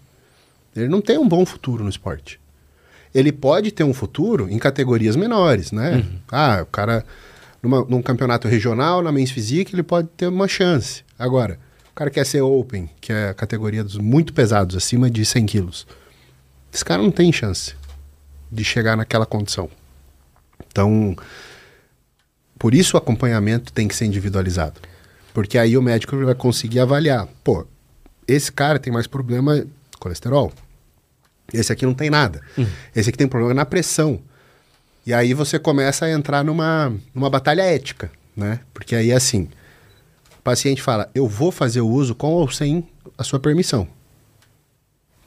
ele 0.77 0.89
não 0.89 1.01
tem 1.01 1.17
um 1.17 1.27
bom 1.27 1.47
futuro 1.47 1.83
no 1.83 1.89
esporte. 1.89 2.39
Ele 3.15 3.33
pode 3.33 3.73
ter 3.73 3.85
um 3.85 3.95
futuro 3.95 4.49
em 4.51 4.59
categorias 4.59 5.17
menores, 5.17 5.73
né? 5.73 6.05
Ah, 6.31 6.61
o 6.63 6.67
cara, 6.67 7.05
numa- 7.63 7.85
num 7.85 8.03
campeonato 8.03 8.49
regional, 8.49 9.03
na 9.03 9.13
Men's 9.13 9.31
Physique, 9.31 9.75
ele 9.75 9.83
pode 9.83 10.09
ter 10.09 10.27
uma 10.27 10.49
chance. 10.49 11.05
Agora, 11.19 11.59
o 11.91 11.95
cara 11.95 12.11
quer 12.11 12.25
ser 12.27 12.41
Open, 12.43 12.91
que 13.01 13.13
é 13.13 13.29
a 13.29 13.35
categoria 13.35 13.85
dos 13.85 13.97
muito 13.99 14.33
pesados, 14.33 14.77
acima 14.77 15.11
de 15.11 15.25
100 15.25 15.47
quilos. 15.47 15.87
Esse 16.73 16.85
cara 16.85 17.03
não 17.03 17.11
tem 17.11 17.33
chance 17.33 17.75
de 18.51 18.65
chegar 18.65 18.97
naquela 18.97 19.27
condição. 19.27 19.69
Então, 20.71 21.15
por 22.59 22.75
isso 22.75 22.97
o 22.97 22.99
acompanhamento 22.99 23.73
tem 23.73 23.87
que 23.89 23.95
ser 23.95 24.07
individualizado. 24.07 24.81
Porque 25.35 25.57
aí 25.59 25.77
o 25.77 25.83
médico 25.83 26.17
vai 26.25 26.35
conseguir 26.35 26.81
avaliar. 26.81 27.27
Pô, 27.43 27.67
esse 28.29 28.51
cara 28.53 28.79
tem 28.79 28.93
mais 28.93 29.07
problema 29.07 29.65
colesterol. 29.99 30.53
Esse 31.53 31.73
aqui 31.73 31.85
não 31.85 31.95
tem 31.95 32.09
nada. 32.11 32.41
Esse 32.95 33.09
aqui 33.11 33.19
tem 33.19 33.29
problema 33.29 33.53
na 33.55 33.65
pressão. 33.67 34.21
E 35.05 35.13
aí 35.13 35.35
você 35.35 35.59
começa 35.59 36.05
a 36.05 36.11
entrar 36.11 36.45
numa, 36.45 36.95
numa 37.15 37.29
batalha 37.29 37.63
ética, 37.63 38.11
né? 38.37 38.61
Porque 38.73 38.95
aí, 38.95 39.13
assim, 39.13 39.49
o 40.39 40.43
paciente 40.43 40.81
fala, 40.81 41.11
eu 41.15 41.27
vou 41.27 41.51
fazer 41.51 41.81
o 41.81 41.89
uso 41.89 42.15
com 42.15 42.33
ou 42.33 42.51
sem 42.51 42.89
a 43.19 43.25
sua 43.25 43.41
permissão. 43.41 43.89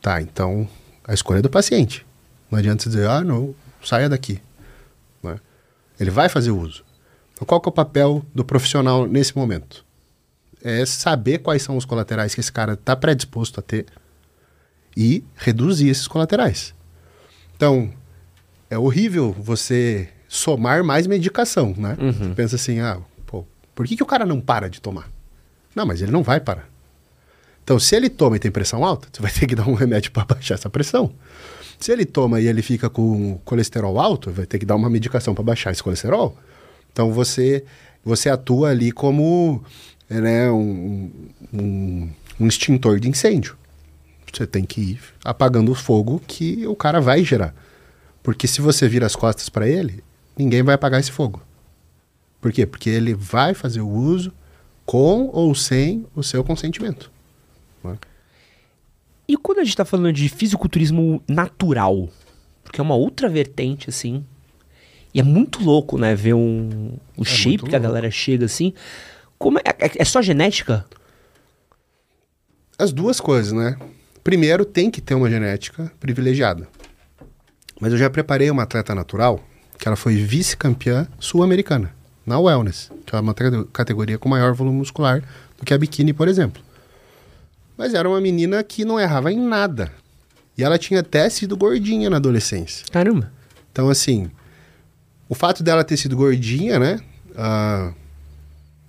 Tá, 0.01 0.21
então 0.21 0.67
a 1.03 1.13
escolha 1.13 1.39
é 1.39 1.41
do 1.41 1.49
paciente. 1.49 2.05
Não 2.49 2.59
adianta 2.59 2.83
você 2.83 2.89
dizer, 2.89 3.09
ah, 3.09 3.23
não, 3.23 3.53
saia 3.83 4.07
daqui. 4.07 4.41
né? 5.21 5.39
Ele 5.99 6.11
vai 6.11 6.29
fazer 6.29 6.51
o 6.51 6.59
uso. 6.59 6.83
Então, 7.33 7.45
qual 7.45 7.59
que 7.59 7.67
é 7.67 7.71
o 7.71 7.73
papel 7.73 8.25
do 8.33 8.45
profissional 8.45 9.05
nesse 9.05 9.35
momento? 9.35 9.85
É 10.63 10.85
saber 10.85 11.39
quais 11.39 11.61
são 11.61 11.75
os 11.75 11.85
colaterais 11.85 12.33
que 12.33 12.39
esse 12.39 12.51
cara 12.51 12.73
está 12.73 12.95
predisposto 12.95 13.59
a 13.59 13.63
ter 13.63 13.85
e 14.95 15.23
reduzir 15.35 15.89
esses 15.89 16.07
colaterais. 16.07 16.73
Então, 17.55 17.91
é 18.69 18.77
horrível 18.77 19.35
você 19.37 20.09
somar 20.27 20.83
mais 20.83 21.07
medicação, 21.07 21.73
né? 21.77 21.95
Você 21.99 22.35
pensa 22.35 22.55
assim, 22.55 22.79
ah, 22.79 22.99
pô, 23.25 23.45
por 23.73 23.85
que, 23.85 23.95
que 23.95 24.03
o 24.03 24.05
cara 24.05 24.25
não 24.25 24.41
para 24.41 24.69
de 24.69 24.81
tomar? 24.81 25.09
Não, 25.75 25.85
mas 25.85 26.01
ele 26.01 26.11
não 26.11 26.23
vai 26.23 26.39
parar. 26.39 26.69
Então, 27.63 27.79
se 27.79 27.95
ele 27.95 28.09
toma 28.09 28.35
e 28.35 28.39
tem 28.39 28.51
pressão 28.51 28.85
alta, 28.85 29.07
você 29.11 29.21
vai 29.21 29.31
ter 29.31 29.47
que 29.47 29.55
dar 29.55 29.67
um 29.67 29.73
remédio 29.73 30.11
para 30.11 30.25
baixar 30.25 30.55
essa 30.55 30.69
pressão. 30.69 31.11
Se 31.79 31.91
ele 31.91 32.05
toma 32.05 32.39
e 32.39 32.47
ele 32.47 32.61
fica 32.61 32.89
com 32.89 33.39
colesterol 33.43 33.99
alto, 33.99 34.31
vai 34.31 34.45
ter 34.45 34.59
que 34.59 34.65
dar 34.65 34.75
uma 34.75 34.89
medicação 34.89 35.33
para 35.33 35.43
baixar 35.43 35.71
esse 35.71 35.83
colesterol. 35.83 36.37
Então, 36.91 37.11
você, 37.11 37.65
você 38.03 38.29
atua 38.29 38.69
ali 38.69 38.91
como 38.91 39.63
é, 40.09 40.21
né, 40.21 40.51
um, 40.51 41.11
um, 41.53 42.09
um 42.39 42.47
extintor 42.47 42.99
de 42.99 43.09
incêndio. 43.09 43.57
Você 44.31 44.45
tem 44.45 44.65
que 44.65 44.81
ir 44.81 44.99
apagando 45.23 45.71
o 45.71 45.75
fogo 45.75 46.21
que 46.27 46.67
o 46.67 46.75
cara 46.75 46.99
vai 46.99 47.23
gerar. 47.23 47.53
Porque 48.25 48.47
se 48.47 48.59
você 48.59 48.89
vira 48.89 49.05
as 49.05 49.15
costas 49.15 49.49
para 49.49 49.69
ele, 49.69 50.03
ninguém 50.35 50.63
vai 50.63 50.73
apagar 50.73 50.99
esse 50.99 51.11
fogo. 51.11 51.43
Por 52.41 52.51
quê? 52.51 52.65
Porque 52.65 52.89
ele 52.89 53.13
vai 53.13 53.53
fazer 53.53 53.81
o 53.81 53.87
uso 53.87 54.33
com 54.83 55.29
ou 55.31 55.53
sem 55.53 56.07
o 56.15 56.23
seu 56.23 56.43
consentimento. 56.43 57.11
né? 57.83 57.99
E 59.27 59.37
quando 59.37 59.59
a 59.59 59.63
gente 59.63 59.77
tá 59.77 59.85
falando 59.85 60.11
de 60.11 60.27
fisiculturismo 60.27 61.21
natural, 61.27 62.09
porque 62.63 62.81
é 62.81 62.83
uma 62.83 62.95
outra 62.95 63.29
vertente, 63.29 63.91
assim, 63.91 64.25
e 65.13 65.19
é 65.19 65.23
muito 65.23 65.63
louco, 65.63 65.95
né, 65.95 66.15
ver 66.15 66.33
um, 66.33 66.97
o 67.15 67.23
shape 67.23 67.49
muito 67.49 67.65
que 67.67 67.75
a 67.75 67.79
galera 67.79 68.09
chega 68.09 68.45
assim. 68.45 68.73
Como 69.37 69.59
é, 69.59 69.61
é, 69.77 69.91
é 69.97 70.03
só 70.05 70.19
genética? 70.19 70.83
As 72.75 72.91
duas 72.91 73.19
coisas, 73.19 73.53
né? 73.53 73.77
Primeiro, 74.23 74.65
tem 74.65 74.89
que 74.89 74.99
ter 74.99 75.13
uma 75.13 75.29
genética 75.29 75.91
privilegiada. 75.99 76.67
Mas 77.79 77.91
eu 77.91 77.97
já 77.97 78.09
preparei 78.09 78.49
uma 78.49 78.63
atleta 78.63 78.95
natural 78.95 79.43
que 79.77 79.87
ela 79.87 79.97
foi 79.97 80.15
vice-campeã 80.15 81.07
sul-americana 81.19 81.91
na 82.25 82.39
wellness, 82.39 82.89
que 83.05 83.15
é 83.15 83.19
uma 83.19 83.33
te- 83.33 83.43
categoria 83.73 84.17
com 84.17 84.29
maior 84.29 84.53
volume 84.53 84.77
muscular 84.77 85.21
do 85.59 85.65
que 85.65 85.73
a 85.73 85.77
biquíni, 85.77 86.13
por 86.13 86.27
exemplo. 86.27 86.63
Mas 87.77 87.93
era 87.93 88.07
uma 88.07 88.21
menina 88.21 88.63
que 88.63 88.85
não 88.85 88.99
errava 88.99 89.31
em 89.31 89.39
nada. 89.39 89.91
E 90.57 90.63
ela 90.63 90.77
tinha 90.77 91.01
até 91.01 91.29
sido 91.29 91.57
gordinha 91.57 92.09
na 92.09 92.15
adolescência. 92.17 92.85
Caramba. 92.89 93.29
Então, 93.71 93.89
assim, 93.89 94.31
o 95.27 95.35
fato 95.35 95.61
dela 95.61 95.83
ter 95.83 95.97
sido 95.97 96.15
gordinha, 96.15 96.79
né? 96.79 96.99
ah, 97.37 97.91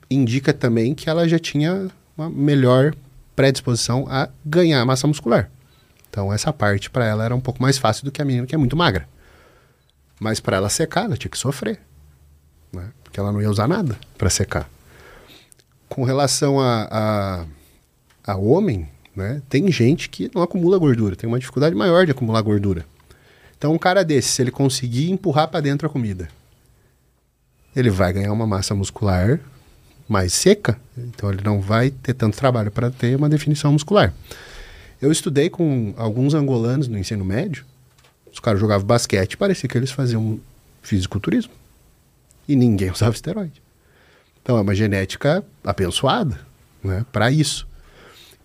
indica 0.09 0.53
também 0.53 0.95
que 0.95 1.11
ela 1.11 1.29
já 1.29 1.39
tinha 1.39 1.89
uma 2.17 2.31
melhor 2.31 2.95
predisposição 3.35 4.07
a 4.09 4.29
ganhar 4.45 4.85
massa 4.87 5.07
muscular. 5.09 5.51
Então, 6.17 6.33
essa 6.33 6.51
parte 6.51 6.89
para 6.89 7.05
ela 7.05 7.23
era 7.27 7.37
um 7.37 7.41
pouco 7.41 7.61
mais 7.61 7.77
fácil 7.77 8.07
do 8.07 8.11
que 8.11 8.23
a 8.23 8.25
menina 8.25 8.47
que 8.47 8.55
é 8.55 8.59
muito 8.59 8.75
magra. 8.75 9.07
Mas 10.19 10.41
para 10.41 10.57
ela 10.57 10.71
secar, 10.71 11.05
ela 11.05 11.15
tinha 11.15 11.31
que 11.31 11.37
sofrer. 11.37 11.79
Né? 12.73 12.91
Porque 13.05 13.21
ela 13.21 13.31
não 13.31 13.43
ia 13.43 13.51
usar 13.51 13.69
nada 13.69 13.99
para 14.17 14.31
secar. 14.31 14.67
Com 15.91 16.05
relação 16.05 16.59
a, 16.59 16.89
a, 16.91 18.33
a 18.33 18.37
homem, 18.39 18.89
né? 19.15 19.43
tem 19.51 19.71
gente 19.71 20.09
que 20.09 20.31
não 20.35 20.41
acumula 20.41 20.79
gordura, 20.79 21.15
tem 21.15 21.29
uma 21.29 21.39
dificuldade 21.39 21.77
maior 21.77 22.07
de 22.07 22.13
acumular 22.13 22.41
gordura. 22.41 22.87
Então, 23.59 23.75
um 23.75 23.79
cara 23.79 24.03
desse, 24.03 24.29
se 24.29 24.41
ele 24.41 24.51
conseguir 24.51 25.11
empurrar 25.11 25.49
para 25.49 25.61
dentro 25.61 25.87
a 25.87 25.91
comida, 25.91 26.31
ele 27.75 27.91
vai 27.91 28.15
ganhar 28.15 28.33
uma 28.33 28.47
massa 28.47 28.75
muscular 28.75 29.39
mais 30.09 30.33
seca, 30.33 30.81
então 30.97 31.31
ele 31.31 31.43
não 31.45 31.61
vai 31.61 31.91
ter 31.91 32.15
tanto 32.15 32.39
trabalho 32.39 32.71
para 32.71 32.91
ter 32.91 33.15
uma 33.17 33.29
definição 33.29 33.71
muscular. 33.71 34.15
Eu 35.01 35.13
estudei 35.13 35.51
com 35.51 35.93
alguns 35.97 36.35
angolanos 36.35 36.89
no 36.89 36.99
ensino 36.99 37.25
médio, 37.25 37.65
os 38.33 38.41
caras 38.41 38.61
jogavam 38.61 38.87
basquete, 38.87 39.37
parecia 39.37 39.69
que 39.69 39.77
eles 39.77 39.91
faziam 39.91 40.41
fisiculturismo. 40.83 41.53
E 42.49 42.55
ninguém 42.57 42.91
usava 42.91 43.15
esteroide. 43.15 43.61
Então 44.43 44.57
é 44.57 44.61
uma 44.61 44.75
genética 44.75 45.45
abençoada, 45.65 46.39
né, 46.83 47.05
para 47.13 47.31
isso. 47.31 47.67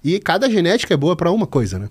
E 0.04 0.20
cada 0.20 0.50
genética 0.50 0.94
é 0.94 0.98
boa 0.98 1.16
para 1.16 1.32
uma 1.32 1.46
coisa, 1.46 1.78
né? 1.78 1.90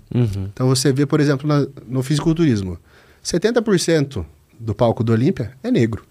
Então 0.53 0.67
você 0.67 0.91
vê, 0.91 1.05
por 1.05 1.19
exemplo, 1.21 1.47
na- 1.47 1.65
no 1.87 2.03
fisiculturismo, 2.03 2.77
70% 3.23 4.25
do 4.59 4.75
palco 4.75 5.03
do 5.03 5.13
Olímpia 5.13 5.53
é 5.63 5.71
negro. 5.71 6.05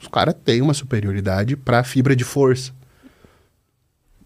Os 0.00 0.06
caras 0.06 0.34
têm 0.44 0.62
uma 0.62 0.72
superioridade 0.72 1.56
para 1.56 1.82
fibra 1.82 2.14
de 2.14 2.22
força. 2.24 2.72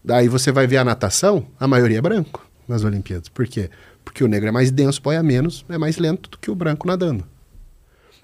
Daí 0.03 0.27
você 0.27 0.51
vai 0.51 0.67
ver 0.67 0.77
a 0.77 0.83
natação, 0.83 1.47
a 1.59 1.67
maioria 1.67 1.97
é 1.97 2.01
branco 2.01 2.45
nas 2.67 2.83
Olimpíadas. 2.83 3.29
Por 3.29 3.47
quê? 3.47 3.69
Porque 4.03 4.23
o 4.23 4.27
negro 4.27 4.49
é 4.49 4.51
mais 4.51 4.71
denso, 4.71 5.01
boia 5.01 5.23
menos, 5.23 5.65
é 5.69 5.77
mais 5.77 5.97
lento 5.97 6.29
do 6.29 6.37
que 6.37 6.51
o 6.51 6.55
branco 6.55 6.87
nadando. 6.87 7.23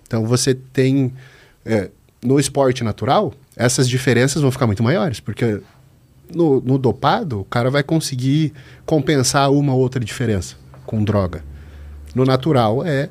Então 0.06 0.25
você 0.25 0.54
tem. 0.54 1.13
é, 1.65 1.89
no 2.23 2.39
esporte 2.39 2.84
natural, 2.84 3.34
essas 3.56 3.89
diferenças 3.89 4.41
vão 4.41 4.51
ficar 4.51 4.67
muito 4.67 4.84
maiores, 4.84 5.19
porque 5.19 5.62
no, 6.34 6.62
no 6.62 6.77
dopado, 6.77 7.41
o 7.41 7.45
cara 7.45 7.69
vai 7.69 7.84
conseguir 7.84 8.54
compensar 8.86 9.51
uma 9.51 9.73
ou 9.73 9.80
outra 9.80 10.04
diferença 10.04 10.56
com 10.86 11.04
droga. 11.04 11.43
No 12.13 12.25
natural, 12.25 12.86
é. 12.86 13.10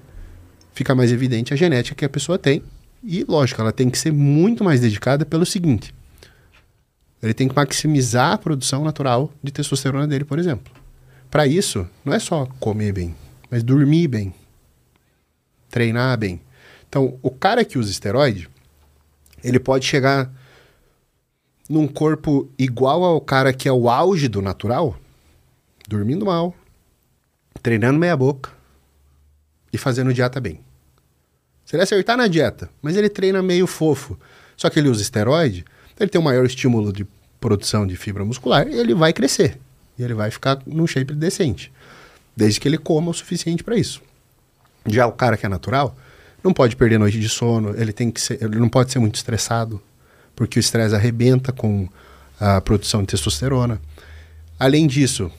Fica 0.73 0.95
mais 0.95 1.13
evidente 1.13 1.53
a 1.53 1.57
genética 1.57 1.95
que 1.95 2.05
a 2.05 2.09
pessoa 2.09 2.39
tem. 2.39 2.63
E, 3.03 3.25
lógico, 3.25 3.61
ela 3.61 3.73
tem 3.73 3.91
que 3.91 3.99
ser 3.99 4.13
muito 4.13 4.63
mais 4.63 4.81
dedicada 4.81 5.27
pelo 5.27 5.45
seguinte: 5.45 5.95
ele 7.23 7.35
tem 7.35 7.49
que 7.49 7.57
maximizar 7.57 8.33
a 8.33 8.39
produção 8.39 8.85
natural 8.85 9.31
de 9.43 9.51
testosterona 9.51 10.07
dele, 10.07 10.25
por 10.25 10.39
exemplo. 10.39 10.73
Para 11.31 11.47
isso, 11.47 11.89
não 12.05 12.13
é 12.13 12.19
só 12.19 12.47
comer 12.59 12.93
bem, 12.93 13.15
mas 13.49 13.63
dormir 13.63 14.09
bem, 14.09 14.35
treinar 15.71 16.19
bem. 16.19 16.41
Então, 16.89 17.19
o 17.23 17.31
cara 17.31 17.65
que 17.65 17.79
usa 17.79 17.91
esteroide, 17.91 18.51
ele 19.43 19.61
pode 19.61 19.87
chegar 19.87 20.29
num 21.69 21.87
corpo 21.87 22.51
igual 22.59 23.05
ao 23.05 23.21
cara 23.21 23.53
que 23.53 23.69
é 23.69 23.73
o 23.73 23.89
auge 23.89 24.27
do 24.27 24.43
natural, 24.43 24.99
dormindo 25.87 26.27
mal, 26.27 26.53
treinando 27.63 27.99
meia 27.99 28.17
boca 28.17 28.51
e 29.73 29.79
fazendo 29.79 30.13
dieta 30.13 30.41
bem. 30.41 30.61
Se 31.65 31.77
ele 31.77 31.85
acertar 31.85 32.17
na 32.17 32.27
dieta, 32.27 32.69
mas 32.83 32.97
ele 32.97 33.09
treina 33.09 33.41
meio 33.41 33.69
fofo, 33.69 34.19
só 34.57 34.69
que 34.69 34.81
ele 34.81 34.89
usa 34.89 35.01
esteroide, 35.01 35.65
então 35.95 36.05
ele 36.05 36.11
tem 36.11 36.21
um 36.21 36.25
maior 36.25 36.45
estímulo 36.45 36.93
de 36.93 37.07
produção 37.39 37.87
de 37.87 37.95
fibra 37.95 38.25
muscular 38.25 38.67
e 38.67 38.75
ele 38.75 38.95
vai 38.95 39.13
crescer. 39.13 39.57
E 40.01 40.03
ele 40.03 40.15
vai 40.15 40.31
ficar 40.31 40.59
num 40.67 40.87
shape 40.87 41.13
decente. 41.15 41.71
Desde 42.35 42.59
que 42.59 42.67
ele 42.67 42.79
coma 42.79 43.11
o 43.11 43.15
suficiente 43.15 43.63
para 43.63 43.77
isso. 43.77 44.01
Já 44.87 45.07
o 45.07 45.13
cara 45.13 45.37
que 45.37 45.45
é 45.45 45.49
natural, 45.49 45.95
não 46.43 46.55
pode 46.55 46.75
perder 46.75 46.99
noite 46.99 47.21
de 47.21 47.29
sono, 47.29 47.75
ele 47.77 47.93
tem 47.93 48.11
que 48.11 48.19
ser, 48.19 48.43
ele 48.43 48.59
não 48.59 48.69
pode 48.69 48.91
ser 48.91 48.99
muito 48.99 49.17
estressado, 49.17 49.81
porque 50.35 50.59
o 50.59 50.61
estresse 50.61 50.95
arrebenta 50.95 51.53
com 51.53 51.87
a 52.41 52.63
produção 52.63 53.03
de 53.03 53.09
testosterona. 53.09 53.79
Além 54.59 54.87
disso, 54.87 55.31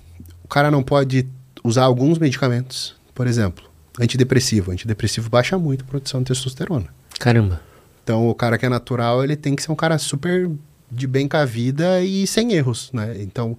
o 0.44 0.48
cara 0.48 0.70
não 0.70 0.84
pode 0.84 1.28
usar 1.64 1.86
alguns 1.86 2.20
medicamentos, 2.20 2.96
por 3.16 3.26
exemplo, 3.26 3.68
antidepressivo. 4.00 4.72
Antidepressivo 4.72 5.28
baixa 5.28 5.58
muito 5.58 5.84
a 5.84 5.88
produção 5.88 6.20
de 6.20 6.28
testosterona. 6.28 6.88
Caramba. 7.20 7.60
Então, 8.04 8.30
o 8.30 8.36
cara 8.36 8.60
que 8.60 8.66
é 8.68 8.70
natural, 8.70 9.24
ele 9.24 9.36
tem 9.36 9.56
que 9.56 9.64
ser 9.64 9.72
um 9.72 9.76
cara 9.76 9.98
super 9.98 10.52
de 10.92 11.08
bem 11.08 11.28
com 11.28 11.38
a 11.38 11.46
vida 11.46 12.04
e 12.04 12.28
sem 12.28 12.54
erros, 12.54 12.92
né? 12.92 13.16
Então, 13.22 13.58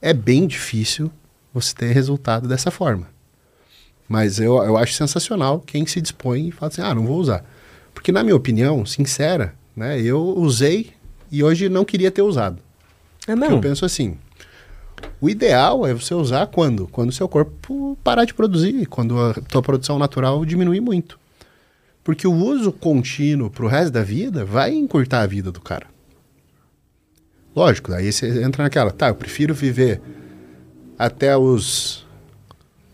é 0.00 0.12
bem 0.12 0.46
difícil 0.46 1.10
você 1.52 1.74
ter 1.74 1.92
resultado 1.92 2.48
dessa 2.48 2.70
forma. 2.70 3.08
Mas 4.08 4.40
eu, 4.40 4.56
eu 4.62 4.76
acho 4.76 4.94
sensacional 4.94 5.60
quem 5.60 5.86
se 5.86 6.00
dispõe 6.00 6.48
e 6.48 6.52
fala 6.52 6.70
assim, 6.72 6.82
ah, 6.82 6.94
não 6.94 7.06
vou 7.06 7.18
usar. 7.18 7.44
Porque, 7.94 8.10
na 8.10 8.22
minha 8.22 8.34
opinião, 8.34 8.84
sincera, 8.84 9.54
né? 9.76 10.00
Eu 10.00 10.20
usei 10.20 10.92
e 11.30 11.44
hoje 11.44 11.68
não 11.68 11.84
queria 11.84 12.10
ter 12.10 12.22
usado. 12.22 12.58
É 13.26 13.36
Porque 13.36 13.52
eu 13.52 13.60
penso 13.60 13.84
assim, 13.84 14.16
o 15.20 15.28
ideal 15.28 15.86
é 15.86 15.94
você 15.94 16.14
usar 16.14 16.46
quando? 16.46 16.88
Quando 16.88 17.10
o 17.10 17.12
seu 17.12 17.28
corpo 17.28 17.96
parar 18.02 18.24
de 18.24 18.34
produzir, 18.34 18.86
quando 18.86 19.18
a 19.18 19.34
tua 19.34 19.62
produção 19.62 19.98
natural 19.98 20.44
diminuir 20.44 20.80
muito. 20.80 21.18
Porque 22.02 22.26
o 22.26 22.34
uso 22.34 22.72
contínuo 22.72 23.50
pro 23.50 23.68
resto 23.68 23.92
da 23.92 24.02
vida 24.02 24.44
vai 24.44 24.72
encurtar 24.72 25.20
a 25.20 25.26
vida 25.26 25.52
do 25.52 25.60
cara. 25.60 25.86
Lógico, 27.54 27.92
aí 27.92 28.12
você 28.12 28.42
entra 28.42 28.62
naquela, 28.62 28.90
tá, 28.90 29.08
eu 29.08 29.14
prefiro 29.14 29.54
viver 29.54 30.00
até 30.98 31.36
os 31.36 32.06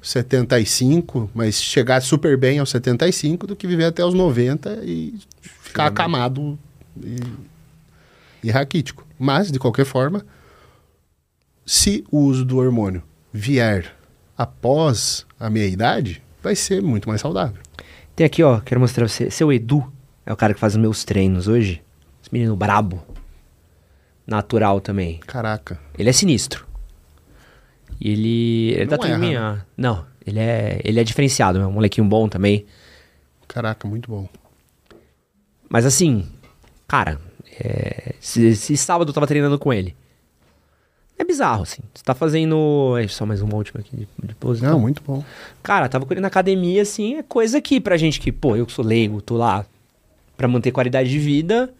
75, 0.00 1.30
mas 1.34 1.60
chegar 1.60 2.00
super 2.00 2.36
bem 2.36 2.58
aos 2.58 2.70
75 2.70 3.46
do 3.46 3.56
que 3.56 3.66
viver 3.66 3.84
até 3.84 4.04
os 4.04 4.14
90 4.14 4.80
e 4.84 5.18
ficar 5.40 5.86
acamado 5.86 6.58
e, 7.02 7.16
e 8.44 8.50
raquítico. 8.50 9.04
Mas, 9.18 9.50
de 9.50 9.58
qualquer 9.58 9.84
forma, 9.84 10.24
se 11.64 12.04
o 12.10 12.20
uso 12.20 12.44
do 12.44 12.58
hormônio 12.58 13.02
vier 13.32 13.92
após 14.38 15.26
a 15.38 15.50
meia-idade, 15.50 16.22
vai 16.42 16.54
ser 16.54 16.80
muito 16.80 17.08
mais 17.08 17.20
saudável. 17.20 17.60
Tem 18.14 18.24
aqui, 18.24 18.42
ó, 18.42 18.60
quero 18.60 18.80
mostrar 18.80 19.04
pra 19.04 19.12
você. 19.12 19.30
Seu 19.30 19.52
Edu 19.52 19.92
é 20.24 20.32
o 20.32 20.36
cara 20.36 20.54
que 20.54 20.60
faz 20.60 20.74
os 20.74 20.80
meus 20.80 21.04
treinos 21.04 21.48
hoje. 21.48 21.82
Esse 22.22 22.32
menino 22.32 22.56
brabo. 22.56 23.04
Natural 24.26 24.80
também. 24.80 25.18
Caraca. 25.26 25.78
Ele 25.96 26.08
é 26.08 26.12
sinistro. 26.12 26.66
E 28.00 28.10
ele. 28.10 28.70
Ele 28.72 28.86
tá 28.86 28.96
erra, 28.96 29.08
turminha. 29.08 29.66
Não, 29.76 30.04
ele 30.26 30.38
é, 30.38 30.80
ele 30.84 31.00
é 31.00 31.04
diferenciado, 31.04 31.58
é 31.58 31.66
um 31.66 31.72
molequinho 31.72 32.06
bom 32.06 32.28
também. 32.28 32.66
Caraca, 33.46 33.86
muito 33.86 34.10
bom. 34.10 34.28
Mas 35.68 35.86
assim, 35.86 36.26
cara, 36.86 37.18
é, 37.60 38.14
se, 38.20 38.54
se 38.56 38.76
sábado 38.76 39.10
eu 39.10 39.14
tava 39.14 39.26
treinando 39.26 39.58
com 39.58 39.72
ele. 39.72 39.96
É 41.18 41.24
bizarro, 41.24 41.62
assim. 41.62 41.82
Você 41.94 42.04
tá 42.04 42.14
fazendo. 42.14 42.96
É 42.98 43.08
só 43.08 43.24
mais 43.24 43.40
uma 43.40 43.54
última 43.54 43.80
aqui 43.80 43.96
de, 43.96 44.08
de 44.22 44.34
pose. 44.34 44.60
Não, 44.60 44.70
então. 44.70 44.80
muito 44.80 45.02
bom. 45.02 45.24
Cara, 45.62 45.88
tava 45.88 46.04
com 46.04 46.12
ele 46.12 46.20
na 46.20 46.28
academia, 46.28 46.82
assim, 46.82 47.16
é 47.16 47.22
coisa 47.22 47.60
que 47.60 47.80
pra 47.80 47.96
gente 47.96 48.20
que, 48.20 48.30
pô, 48.30 48.54
eu 48.54 48.66
que 48.66 48.72
sou 48.72 48.84
leigo, 48.84 49.22
tô 49.22 49.36
lá 49.36 49.64
pra 50.36 50.46
manter 50.46 50.72
qualidade 50.72 51.08
de 51.08 51.18
vida. 51.18 51.72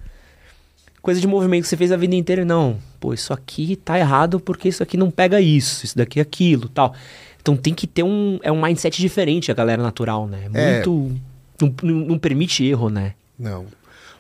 Coisa 1.07 1.21
de 1.21 1.27
movimento 1.29 1.63
que 1.63 1.69
você 1.69 1.77
fez 1.77 1.93
a 1.93 1.97
vida 1.97 2.17
inteira, 2.17 2.45
não. 2.45 2.81
Pô, 2.99 3.15
isso 3.15 3.33
aqui 3.33 3.77
tá 3.77 3.97
errado 3.97 4.41
porque 4.41 4.69
isso 4.69 4.83
aqui 4.83 4.97
não 4.97 5.09
pega 5.09 5.41
isso, 5.41 5.85
isso 5.85 5.97
daqui 5.97 6.19
é 6.19 6.23
aquilo, 6.23 6.69
tal. 6.69 6.93
Então 7.41 7.57
tem 7.57 7.73
que 7.73 7.87
ter 7.87 8.03
um, 8.03 8.41
é 8.43 8.51
um 8.51 8.61
mindset 8.61 9.01
diferente 9.01 9.49
a 9.53 9.55
galera 9.55 9.81
natural, 9.81 10.27
né? 10.27 10.49
É. 10.53 10.73
Muito. 10.85 11.17
Não, 11.63 11.75
não- 11.81 12.07
não 12.07 12.19
permite 12.19 12.65
erro, 12.67 12.91
né? 12.91 13.15
Não. 13.39 13.67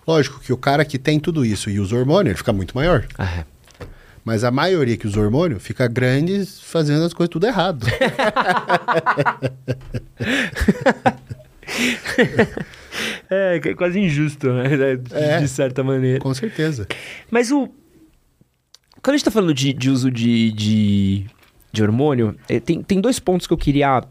Lógico 0.06 0.38
que 0.38 0.52
o 0.52 0.56
cara 0.56 0.84
que 0.84 0.96
tem 0.96 1.18
tudo 1.18 1.44
isso 1.44 1.68
e 1.68 1.80
usa 1.80 1.96
hormônio, 1.96 2.30
ele 2.30 2.38
fica 2.38 2.52
muito 2.52 2.72
maior. 2.76 3.04
Ah, 3.18 3.38
é. 3.40 3.44
Mas 4.24 4.44
a 4.44 4.52
maioria 4.52 4.96
que 4.96 5.08
usa 5.08 5.18
hormônio 5.18 5.58
fica 5.58 5.88
grande 5.88 6.46
fazendo 6.46 7.02
as 7.04 7.12
coisas 7.12 7.32
tudo 7.32 7.48
errado. 7.48 7.84
É, 13.30 13.60
é 13.62 13.74
quase 13.74 13.98
injusto, 14.00 14.52
né? 14.52 14.68
De, 14.96 15.14
É. 15.14 15.38
de 15.40 15.48
certa 15.48 15.82
maneira. 15.82 16.18
Com 16.20 16.32
certeza. 16.34 16.86
Mas 17.30 17.50
o. 17.50 17.68
Quando 19.02 19.14
a 19.14 19.16
gente 19.18 19.24
tá 19.24 19.30
falando 19.30 19.54
de, 19.54 19.72
de 19.72 19.90
uso 19.90 20.10
de, 20.10 20.50
de, 20.52 21.26
de 21.72 21.82
hormônio, 21.82 22.36
eh, 22.48 22.58
tem, 22.58 22.82
tem 22.82 23.00
dois 23.00 23.18
pontos 23.20 23.46
que 23.46 23.52
eu 23.52 23.58
queria 23.58 24.02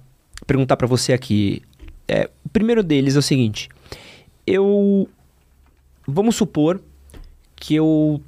perguntar 0.48 0.78
pra 0.78 0.88
você 0.88 1.12
aqui. 1.12 1.62
É, 2.08 2.30
o 2.46 2.50
primeiro 2.50 2.82
deles 2.84 3.16
é 3.16 3.20
o 3.20 3.22
seguinte: 3.22 3.70
eu. 4.46 5.10
Vamos 6.08 6.36
supor 6.36 6.80
que 7.56 7.74
eu 7.76 8.22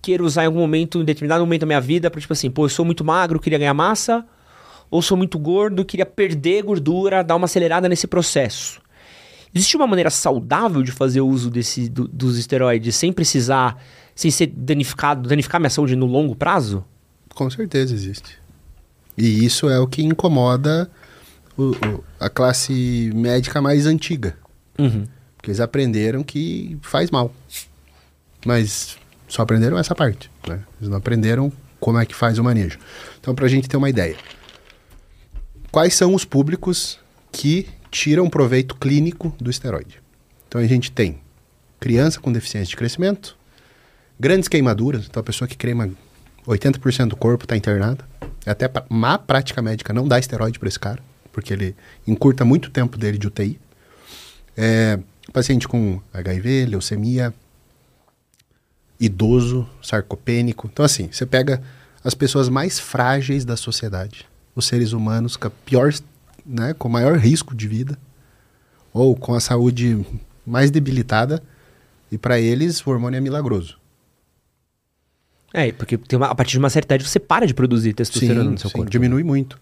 queira 0.00 0.22
usar 0.24 0.44
em 0.44 0.46
algum 0.46 0.60
momento, 0.60 1.00
em 1.00 1.04
determinado 1.04 1.44
momento 1.44 1.60
da 1.60 1.66
minha 1.66 1.80
vida, 1.80 2.10
para 2.10 2.20
tipo 2.20 2.32
assim, 2.32 2.50
pô, 2.50 2.64
eu 2.64 2.68
sou 2.70 2.86
muito 2.86 3.04
magro, 3.04 3.38
queria 3.38 3.58
ganhar 3.58 3.74
massa, 3.74 4.24
ou 4.90 5.02
sou 5.02 5.14
muito 5.14 5.38
gordo, 5.38 5.84
queria 5.84 6.06
perder 6.06 6.62
gordura, 6.62 7.22
dar 7.22 7.36
uma 7.36 7.44
acelerada 7.44 7.86
nesse 7.86 8.06
processo. 8.06 8.80
Existe 9.54 9.76
uma 9.76 9.86
maneira 9.86 10.10
saudável 10.10 10.82
de 10.82 10.92
fazer 10.92 11.20
uso 11.20 11.50
desse, 11.50 11.88
do, 11.88 12.06
dos 12.06 12.38
esteroides 12.38 12.94
sem 12.94 13.12
precisar, 13.12 13.82
sem 14.14 14.30
ser 14.30 14.46
danificado, 14.46 15.28
danificar 15.28 15.60
minha 15.60 15.70
saúde 15.70 15.96
no 15.96 16.06
longo 16.06 16.36
prazo? 16.36 16.84
Com 17.34 17.50
certeza 17.50 17.92
existe. 17.92 18.38
E 19.18 19.44
isso 19.44 19.68
é 19.68 19.78
o 19.78 19.86
que 19.86 20.02
incomoda 20.02 20.90
o, 21.56 21.70
o, 21.72 22.04
a 22.18 22.28
classe 22.28 23.10
médica 23.14 23.60
mais 23.60 23.86
antiga. 23.86 24.36
Uhum. 24.78 25.04
Porque 25.36 25.50
eles 25.50 25.60
aprenderam 25.60 26.22
que 26.22 26.78
faz 26.80 27.10
mal. 27.10 27.34
Mas 28.46 28.96
só 29.26 29.42
aprenderam 29.42 29.78
essa 29.78 29.94
parte. 29.94 30.30
Né? 30.46 30.60
Eles 30.80 30.90
não 30.90 30.98
aprenderam 30.98 31.52
como 31.78 31.98
é 31.98 32.06
que 32.06 32.14
faz 32.14 32.38
o 32.38 32.44
manejo. 32.44 32.78
Então, 33.20 33.34
para 33.34 33.46
a 33.46 33.48
gente 33.48 33.68
ter 33.68 33.76
uma 33.76 33.88
ideia. 33.88 34.16
Quais 35.72 35.94
são 35.94 36.14
os 36.14 36.24
públicos 36.24 36.98
que 37.32 37.68
tiram 37.90 38.28
proveito 38.28 38.74
clínico 38.76 39.34
do 39.40 39.50
esteroide? 39.50 40.00
Então, 40.48 40.60
a 40.60 40.66
gente 40.66 40.90
tem 40.90 41.20
criança 41.78 42.20
com 42.20 42.32
deficiência 42.32 42.70
de 42.70 42.76
crescimento, 42.76 43.36
grandes 44.18 44.48
queimaduras. 44.48 45.06
Então, 45.06 45.20
a 45.20 45.24
pessoa 45.24 45.48
que 45.48 45.56
queima 45.56 45.90
80% 46.46 47.08
do 47.08 47.16
corpo 47.16 47.44
está 47.44 47.56
internada. 47.56 48.04
É 48.44 48.50
até 48.50 48.70
má 48.88 49.18
prática 49.18 49.60
médica 49.60 49.92
não 49.92 50.08
dar 50.08 50.18
esteroide 50.18 50.58
para 50.58 50.68
esse 50.68 50.78
cara, 50.78 51.02
porque 51.32 51.52
ele 51.52 51.76
encurta 52.06 52.44
muito 52.44 52.66
o 52.66 52.70
tempo 52.70 52.96
dele 52.96 53.18
de 53.18 53.26
UTI. 53.26 53.60
É, 54.56 54.98
paciente 55.32 55.68
com 55.68 56.00
HIV, 56.12 56.66
leucemia, 56.66 57.34
idoso, 58.98 59.68
sarcopênico. 59.82 60.68
Então, 60.70 60.84
assim, 60.84 61.08
você 61.10 61.24
pega 61.24 61.62
as 62.02 62.14
pessoas 62.14 62.48
mais 62.48 62.78
frágeis 62.78 63.44
da 63.44 63.56
sociedade, 63.56 64.26
os 64.54 64.66
seres 64.66 64.92
humanos 64.92 65.36
com 65.36 65.48
a 65.48 65.50
pior, 65.50 65.92
né, 66.44 66.74
com 66.74 66.88
maior 66.88 67.16
risco 67.16 67.54
de 67.54 67.66
vida, 67.66 67.98
ou 68.92 69.16
com 69.16 69.34
a 69.34 69.40
saúde 69.40 70.04
mais 70.46 70.70
debilitada, 70.70 71.42
e 72.10 72.18
para 72.18 72.40
eles 72.40 72.84
o 72.84 72.90
hormônio 72.90 73.18
é 73.18 73.20
milagroso. 73.20 73.78
É, 75.52 75.72
porque 75.72 75.98
uma, 76.14 76.26
a 76.26 76.34
partir 76.34 76.52
de 76.52 76.58
uma 76.58 76.70
certa 76.70 76.94
idade 76.94 77.08
você 77.08 77.18
para 77.18 77.46
de 77.46 77.54
produzir 77.54 77.92
testosterona 77.92 78.44
sim, 78.44 78.50
no 78.50 78.58
seu 78.58 78.70
sim, 78.70 78.76
corpo. 78.76 78.90
diminui 78.90 79.24
muito. 79.24 79.58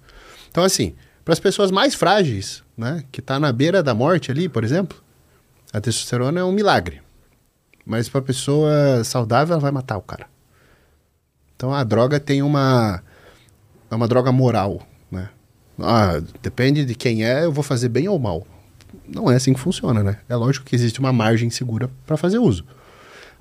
Então, 0.51 0.63
assim, 0.65 0.95
para 1.25 1.33
as 1.33 1.41
pessoas 1.41 1.71
mais 1.71 1.95
frágeis, 1.95 2.63
né, 2.77 3.05
que 3.11 3.21
tá 3.21 3.39
na 3.39 3.53
beira 3.53 3.83
da 3.83 3.95
morte 3.95 4.31
ali, 4.31 4.49
por 4.49 4.65
exemplo, 4.65 5.03
a 5.73 5.81
testosterona 5.81 6.41
é 6.41 6.45
um 6.45 6.53
milagre. 6.53 7.03
Mas 7.85 8.09
para 8.09 8.21
pessoa 8.21 9.03
saudável, 9.05 9.55
ela 9.55 9.61
vai 9.61 9.71
matar 9.71 9.97
o 9.97 10.03
cara. 10.03 10.27
Então 11.57 11.75
a 11.75 11.83
droga 11.83 12.21
tem 12.21 12.43
uma 12.43 13.03
é 13.91 13.95
uma 13.95 14.07
droga 14.07 14.31
moral? 14.31 14.87
Ah, 15.79 16.21
depende 16.43 16.85
de 16.85 16.95
quem 16.95 17.25
é, 17.25 17.45
eu 17.45 17.53
vou 17.53 17.63
fazer 17.63 17.89
bem 17.89 18.09
ou 18.09 18.19
mal. 18.19 18.47
Não 19.07 19.31
é 19.31 19.37
assim 19.37 19.53
que 19.53 19.61
funciona, 19.61 20.03
né? 20.03 20.19
É 20.29 20.35
lógico 20.35 20.65
que 20.67 20.75
existe 20.75 20.99
uma 21.01 21.13
margem 21.13 21.51
segura 21.51 21.91
para 22.07 22.17
fazer 22.17 22.39
uso. 22.39 22.65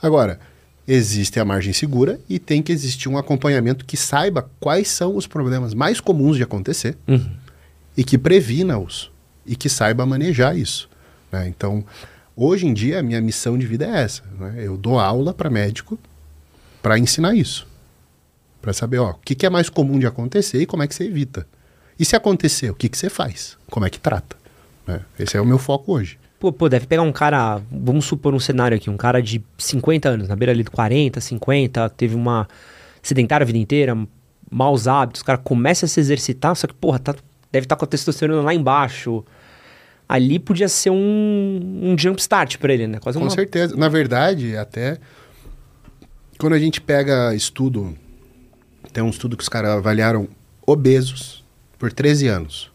Agora, 0.02 0.40
existe 0.88 1.40
a 1.40 1.46
margem 1.46 1.74
segura 1.74 2.20
e 2.30 2.38
tem 2.40 2.62
que 2.62 2.72
existir 2.72 3.10
um 3.10 3.18
acompanhamento 3.18 3.86
que 3.86 3.98
saiba 3.98 4.50
quais 4.60 4.88
são 4.88 5.16
os 5.16 5.26
problemas 5.28 5.74
mais 5.74 6.00
comuns 6.00 6.38
de 6.38 6.44
acontecer 6.44 6.98
Uhum. 7.08 7.30
e 7.96 8.04
que 8.04 8.18
previna-os 8.18 9.12
e 9.46 9.56
que 9.56 9.68
saiba 9.70 10.06
manejar 10.06 10.58
isso. 10.58 10.90
Né? 11.32 11.48
Então, 11.48 11.84
hoje 12.36 12.68
em 12.68 12.74
dia, 12.74 13.00
a 13.00 13.04
minha 13.04 13.20
missão 13.20 13.58
de 13.58 13.66
vida 13.66 13.86
é 13.86 14.02
essa. 14.04 14.24
Né? 14.40 14.56
Eu 14.60 14.78
dou 14.78 15.00
aula 15.00 15.34
para 15.34 15.50
médico 15.50 15.98
para 16.82 16.98
ensinar 17.00 17.34
isso. 17.36 17.68
Para 18.62 18.74
saber 18.74 19.00
ó, 19.00 19.12
o 19.12 19.16
que, 19.16 19.36
que 19.36 19.46
é 19.46 19.50
mais 19.50 19.70
comum 19.70 19.98
de 20.00 20.06
acontecer 20.06 20.62
e 20.62 20.66
como 20.66 20.84
é 20.84 20.88
que 20.88 20.94
você 20.96 21.06
evita. 21.06 21.48
E 22.00 22.06
se 22.06 22.16
acontecer, 22.16 22.70
o 22.70 22.76
que, 22.76 22.88
que 22.90 22.98
você 22.98 23.10
faz? 23.10 23.58
Como 23.70 23.86
é 23.86 23.90
que 23.90 24.00
trata? 24.00 24.36
Né? 24.86 25.02
Esse 25.20 25.38
é 25.38 25.42
o 25.42 25.46
meu 25.46 25.58
foco 25.58 25.94
hoje. 25.94 26.18
Pô, 26.40 26.52
pô, 26.52 26.70
deve 26.70 26.86
pegar 26.86 27.02
um 27.02 27.12
cara, 27.12 27.60
vamos 27.72 28.06
supor 28.06 28.34
um 28.34 28.40
cenário 28.40 28.78
aqui, 28.78 28.90
um 28.90 28.98
cara 28.98 29.22
de 29.22 29.44
50 29.58 30.08
anos, 30.08 30.28
na 30.28 30.36
beira 30.36 30.52
ali 30.52 30.64
do 30.64 30.70
40, 30.70 31.20
50, 31.20 31.90
teve 31.90 32.16
uma 32.16 32.48
sedentária 33.02 33.44
a 33.44 33.48
vida 33.48 33.58
inteira, 33.58 33.98
maus 34.50 34.88
hábitos, 34.88 35.22
o 35.22 35.26
cara 35.26 35.40
começa 35.40 35.88
a 35.88 35.90
se 35.90 36.00
exercitar, 36.00 36.56
só 36.56 36.68
que, 36.68 36.76
porra, 36.76 37.00
tá, 37.00 37.16
deve 37.52 37.66
estar 37.66 37.76
com 37.76 37.86
a 37.86 37.88
testosterona 37.88 38.42
lá 38.44 38.54
embaixo. 38.54 39.26
Ali 40.08 40.38
podia 40.38 40.70
ser 40.70 40.92
um, 40.92 41.80
um 41.82 41.98
jump 41.98 42.22
start 42.22 42.58
pra 42.58 42.72
ele, 42.72 42.88
né? 42.88 43.00
Quase 43.00 43.18
Com 43.18 43.26
uma... 43.26 43.32
certeza. 43.32 43.76
Na 43.76 43.90
verdade, 43.90 44.56
até 44.56 45.00
quando 46.38 46.54
a 46.54 46.60
gente 46.60 46.80
pega 46.80 47.34
estudo, 47.34 47.98
tem 48.94 49.04
um 49.04 49.10
estudo 49.10 49.36
que 49.36 49.44
os 49.44 49.50
caras 49.50 49.72
avaliaram 49.72 50.30
obesos 50.66 51.37
por 51.78 51.92
13 51.92 52.28
anos. 52.28 52.72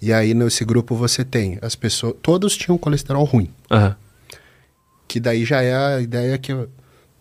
E 0.00 0.12
aí 0.12 0.34
nesse 0.34 0.64
grupo 0.64 0.94
você 0.94 1.24
tem 1.24 1.58
as 1.62 1.74
pessoas, 1.74 2.14
todos 2.22 2.56
tinham 2.56 2.76
colesterol 2.76 3.24
ruim, 3.24 3.50
Aham. 3.70 3.96
que 5.08 5.18
daí 5.18 5.44
já 5.44 5.62
é 5.62 5.74
a 5.74 6.00
ideia 6.00 6.36
que 6.36 6.52
o, 6.52 6.68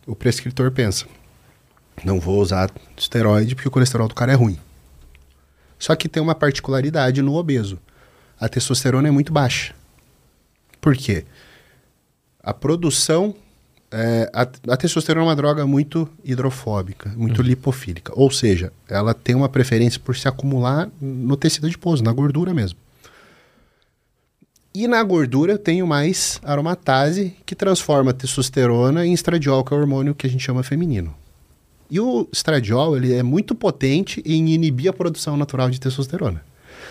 o 0.06 0.16
prescritor 0.16 0.72
pensa. 0.72 1.06
Não 2.04 2.20
vou 2.20 2.42
usar 2.42 2.70
esteroide 2.98 3.56
porque 3.56 3.68
o 3.68 3.72
colesterol 3.72 4.08
do 4.08 4.16
cara 4.16 4.34
é 4.34 4.36
ruim. 4.36 4.60
Só 5.80 5.96
que 5.96 6.10
tem 6.10 6.22
uma 6.22 6.36
particularidade 6.36 7.22
no 7.22 7.36
obeso. 7.36 7.80
A 8.40 8.50
testosterona 8.50 9.08
é 9.08 9.12
muito 9.12 9.32
baixa. 9.32 9.74
Por 10.82 10.96
quê? 10.96 11.26
A 12.44 12.54
produção. 12.54 13.36
É, 13.98 14.30
a, 14.34 14.42
a 14.74 14.78
testosterona 14.78 15.26
é 15.26 15.30
uma 15.30 15.36
droga 15.38 15.66
muito 15.66 16.10
hidrofóbica, 16.22 17.14
muito 17.16 17.42
lipofílica. 17.42 18.12
Ou 18.14 18.30
seja, 18.30 18.74
ela 18.90 19.14
tem 19.14 19.34
uma 19.34 19.48
preferência 19.48 20.02
por 20.02 20.18
se 20.18 20.28
acumular 20.28 20.90
no 21.00 21.38
tecido 21.38 21.68
adiposo, 21.68 22.04
na 22.04 22.12
gordura 22.12 22.54
mesmo. 22.54 22.78
E 24.74 24.86
na 24.86 25.02
gordura 25.02 25.54
eu 25.54 25.58
tenho 25.58 25.88
mais 25.88 26.42
aromatase, 26.44 27.34
que 27.46 27.56
transforma 27.56 28.12
a 28.12 28.14
testosterona 28.14 29.06
em 29.06 29.14
estradiol, 29.14 29.64
que 29.64 29.74
é 29.74 29.78
o 29.78 29.80
hormônio 29.80 30.14
que 30.14 30.28
a 30.28 30.30
gente 30.30 30.44
chama 30.44 30.62
feminino. 30.62 31.16
E 31.90 31.98
o 31.98 32.28
estradiol 32.34 32.98
ele 32.98 33.14
é 33.14 33.24
muito 33.24 33.56
potente 33.56 34.22
em 34.26 34.50
inibir 34.50 34.90
a 34.90 34.94
produção 34.94 35.38
natural 35.38 35.70
de 35.70 35.80
testosterona. 35.80 36.44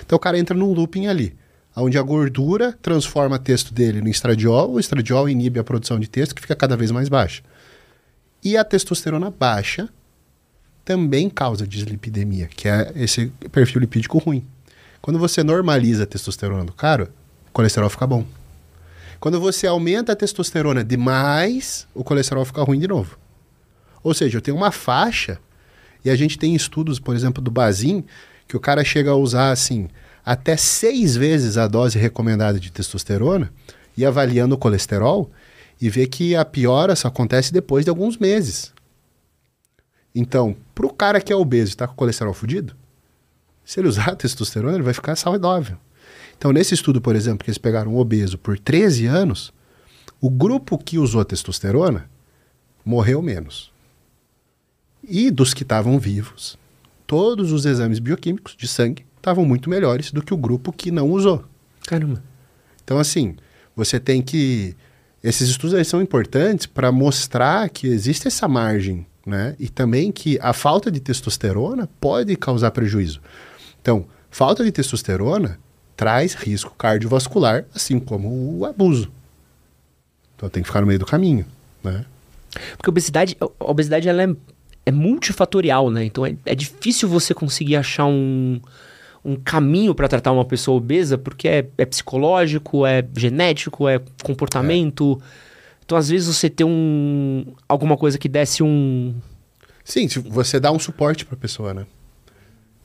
Então 0.07 0.17
o 0.17 0.21
cara 0.21 0.39
entra 0.39 0.57
num 0.57 0.73
looping 0.73 1.07
ali, 1.07 1.37
onde 1.83 1.99
a 1.99 2.03
gordura 2.03 2.73
transforma 2.81 3.39
texto 3.39 3.75
dele 3.75 4.01
no 4.01 4.09
estradiol, 4.09 4.73
o 4.73 4.81
estradiol 4.81 5.29
inibe 5.29 5.59
a 5.59 5.65
produção 5.65 5.99
de 5.99 6.09
texto, 6.09 6.35
que 6.35 6.43
fica 6.43 6.55
cada 6.55 6.77
vez 6.77 6.91
mais 6.91 7.09
baixa. 7.09 7.43
E 8.43 8.57
a 8.57 8.65
testosterona 8.65 9.31
baixa 9.31 9.89
também 10.85 11.31
causa 11.31 11.67
dislipidemia, 11.67 12.47
que 12.47 12.69
é 12.69 12.93
esse 12.95 13.33
perfil 13.51 13.81
lipídico 13.81 14.19
ruim. 14.19 14.45
Quando 15.01 15.19
você 15.19 15.43
normaliza 15.43 16.05
a 16.05 16.07
testosterona 16.07 16.65
do 16.65 16.73
cara, 16.73 17.11
o 17.49 17.53
colesterol 17.53 17.91
fica 17.91 18.07
bom. 18.07 18.25
Quando 19.19 19.41
você 19.41 19.67
aumenta 19.67 20.13
a 20.13 20.17
testosterona 20.17 20.85
demais, 20.85 21.87
o 21.95 22.05
colesterol 22.05 22.45
fica 22.45 22.63
ruim 22.63 22.79
de 22.79 22.87
novo. 22.87 23.19
Ou 24.03 24.13
seja, 24.13 24.37
eu 24.37 24.43
tenho 24.43 24.57
uma 24.57 24.71
faixa, 24.71 25.39
e 26.05 26.11
a 26.11 26.17
gente 26.17 26.39
tem 26.39 26.55
estudos, 26.55 27.01
por 27.01 27.17
exemplo, 27.17 27.43
do 27.43 27.51
Bazin, 27.51 28.05
que 28.47 28.57
o 28.57 28.61
cara 28.61 28.85
chega 28.85 29.11
a 29.11 29.17
usar 29.17 29.51
assim 29.51 29.89
até 30.25 30.57
seis 30.57 31.17
vezes 31.17 31.59
a 31.59 31.69
dose 31.69 31.99
recomendada 31.99 32.59
de 32.59 32.73
testosterona 32.73 33.53
e 33.97 34.05
avaliando 34.05 34.55
o 34.55 34.59
colesterol 34.59 35.31
e 35.81 35.91
vê 35.91 36.07
que 36.07 36.35
a 36.35 36.45
piora 36.45 36.97
só 36.97 37.09
acontece 37.09 37.53
depois 37.53 37.85
de 37.85 37.91
alguns 37.91 38.17
meses. 38.17 38.73
Então, 40.15 40.57
para 40.75 40.87
o 40.87 40.93
cara 40.93 41.21
que 41.21 41.33
é 41.33 41.37
obeso 41.37 41.71
e 41.71 41.75
está 41.75 41.87
com 41.87 41.95
colesterol 41.95 42.33
fudido, 42.33 42.75
se 43.65 43.81
ele 43.81 43.89
usar 43.89 44.15
testosterona, 44.17 44.75
ele 44.75 44.83
vai 44.83 44.95
ficar 44.95 45.17
saudável. 45.17 45.77
Então, 46.39 46.53
nesse 46.53 46.75
estudo, 46.75 47.01
por 47.01 47.15
exemplo, 47.15 47.45
que 47.45 47.51
eles 47.51 47.59
pegaram 47.59 47.95
um 47.95 47.99
obeso 47.99 48.39
por 48.39 48.59
13 48.59 49.07
anos, 49.07 49.53
o 50.21 50.31
grupo 50.31 50.79
que 50.79 50.99
usou 50.99 51.25
testosterona 51.25 52.09
morreu 52.85 53.21
menos. 53.21 53.73
E 55.03 55.31
dos 55.31 55.53
que 55.53 55.63
estavam 55.65 55.99
vivos, 55.99 56.59
todos 57.07 57.53
os 57.53 57.67
exames 57.67 57.99
bioquímicos 57.99 58.57
de 58.57 58.67
sangue 58.67 59.05
estavam 59.25 59.45
muito 59.47 59.71
melhores 59.71 60.13
do 60.13 60.23
que 60.23 60.35
o 60.35 60.37
grupo 60.37 60.71
que 60.71 60.91
não 60.91 61.11
usou. 61.11 61.45
Caramba. 61.87 62.23
Então, 62.85 62.99
assim, 62.99 63.37
você 63.75 63.99
tem 63.99 64.21
que. 64.21 64.77
Esses 65.23 65.49
estudos 65.49 65.73
eles 65.73 65.89
são 65.89 66.03
importantes 66.03 66.67
para 66.67 66.93
mostrar 66.93 67.71
que 67.71 67.87
existe 67.87 68.29
essa 68.29 68.47
margem, 68.47 69.07
né? 69.27 69.57
E 69.59 69.71
também 69.71 70.13
que 70.13 70.39
a 70.43 70.53
falta 70.53 70.91
de 70.91 71.01
testosterona 71.01 71.89
pode 71.99 72.37
causar 72.37 72.71
prejuízo. 72.73 73.23
Então, 73.81 74.05
falta 74.31 74.63
de 74.63 74.71
testosterona 74.71 75.59
traz 75.97 76.35
risco 76.35 76.75
cardiovascular, 76.77 77.65
assim 77.75 77.99
como 77.99 78.59
o 78.59 78.67
abuso. 78.67 79.11
Então, 80.37 80.51
tem 80.51 80.63
que 80.63 80.69
ficar 80.69 80.83
no 80.83 80.87
meio 80.87 80.99
do 80.99 81.07
caminho, 81.07 81.47
né? 81.83 82.05
Porque 82.77 82.89
a 82.89 82.91
obesidade, 82.91 83.37
a 83.41 83.71
obesidade 83.71 84.09
ela 84.09 84.23
é, 84.23 84.37
é 84.85 84.93
multifatorial, 84.93 85.91
né? 85.91 86.05
Então 86.05 86.27
é, 86.27 86.37
é 86.45 86.55
difícil 86.55 87.09
você 87.09 87.33
conseguir 87.33 87.77
achar 87.77 88.07
um, 88.07 88.61
um 89.25 89.37
caminho 89.37 89.95
para 89.95 90.07
tratar 90.07 90.33
uma 90.33 90.45
pessoa 90.45 90.77
obesa, 90.77 91.17
porque 91.17 91.49
é, 91.49 91.67
é 91.79 91.85
psicológico, 91.87 92.85
é 92.85 93.05
genético, 93.17 93.89
é 93.89 94.01
comportamento. 94.23 95.21
Então, 95.85 95.97
às 95.97 96.09
vezes, 96.09 96.27
você 96.27 96.51
ter 96.51 96.65
um. 96.65 97.45
alguma 97.69 97.97
coisa 97.97 98.19
que 98.19 98.29
desse 98.29 98.63
um. 98.63 99.15
Sim, 99.85 100.07
você 100.27 100.59
dá 100.61 100.71
um 100.73 100.79
suporte 100.79 101.25
para 101.25 101.35
a 101.35 101.39
pessoa, 101.39 101.73
né? 101.73 101.87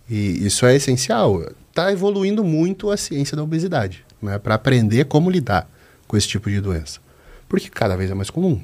E 0.10 0.46
isso 0.46 0.66
é 0.66 0.76
essencial. 0.76 1.42
Está 1.70 1.92
evoluindo 1.92 2.44
muito 2.44 2.90
a 2.90 2.98
ciência 2.98 3.38
da 3.38 3.44
obesidade, 3.44 4.04
né? 4.22 4.38
Para 4.38 4.56
aprender 4.56 5.06
como 5.06 5.30
lidar 5.30 5.70
com 6.08 6.18
esse 6.18 6.28
tipo 6.28 6.50
de 6.50 6.60
doença. 6.60 7.00
Porque 7.48 7.70
cada 7.70 7.96
vez 7.96 8.10
é 8.10 8.14
mais 8.14 8.30
comum. 8.30 8.62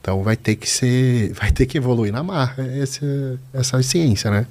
Então 0.00 0.22
vai 0.22 0.36
ter 0.36 0.56
que 0.56 0.68
ser, 0.68 1.32
vai 1.38 1.50
ter 1.50 1.66
que 1.66 1.78
evoluir 1.78 2.12
na 2.12 2.22
marra 2.22 2.64
essa, 2.64 3.40
essa 3.52 3.82
ciência, 3.82 4.30
né? 4.30 4.46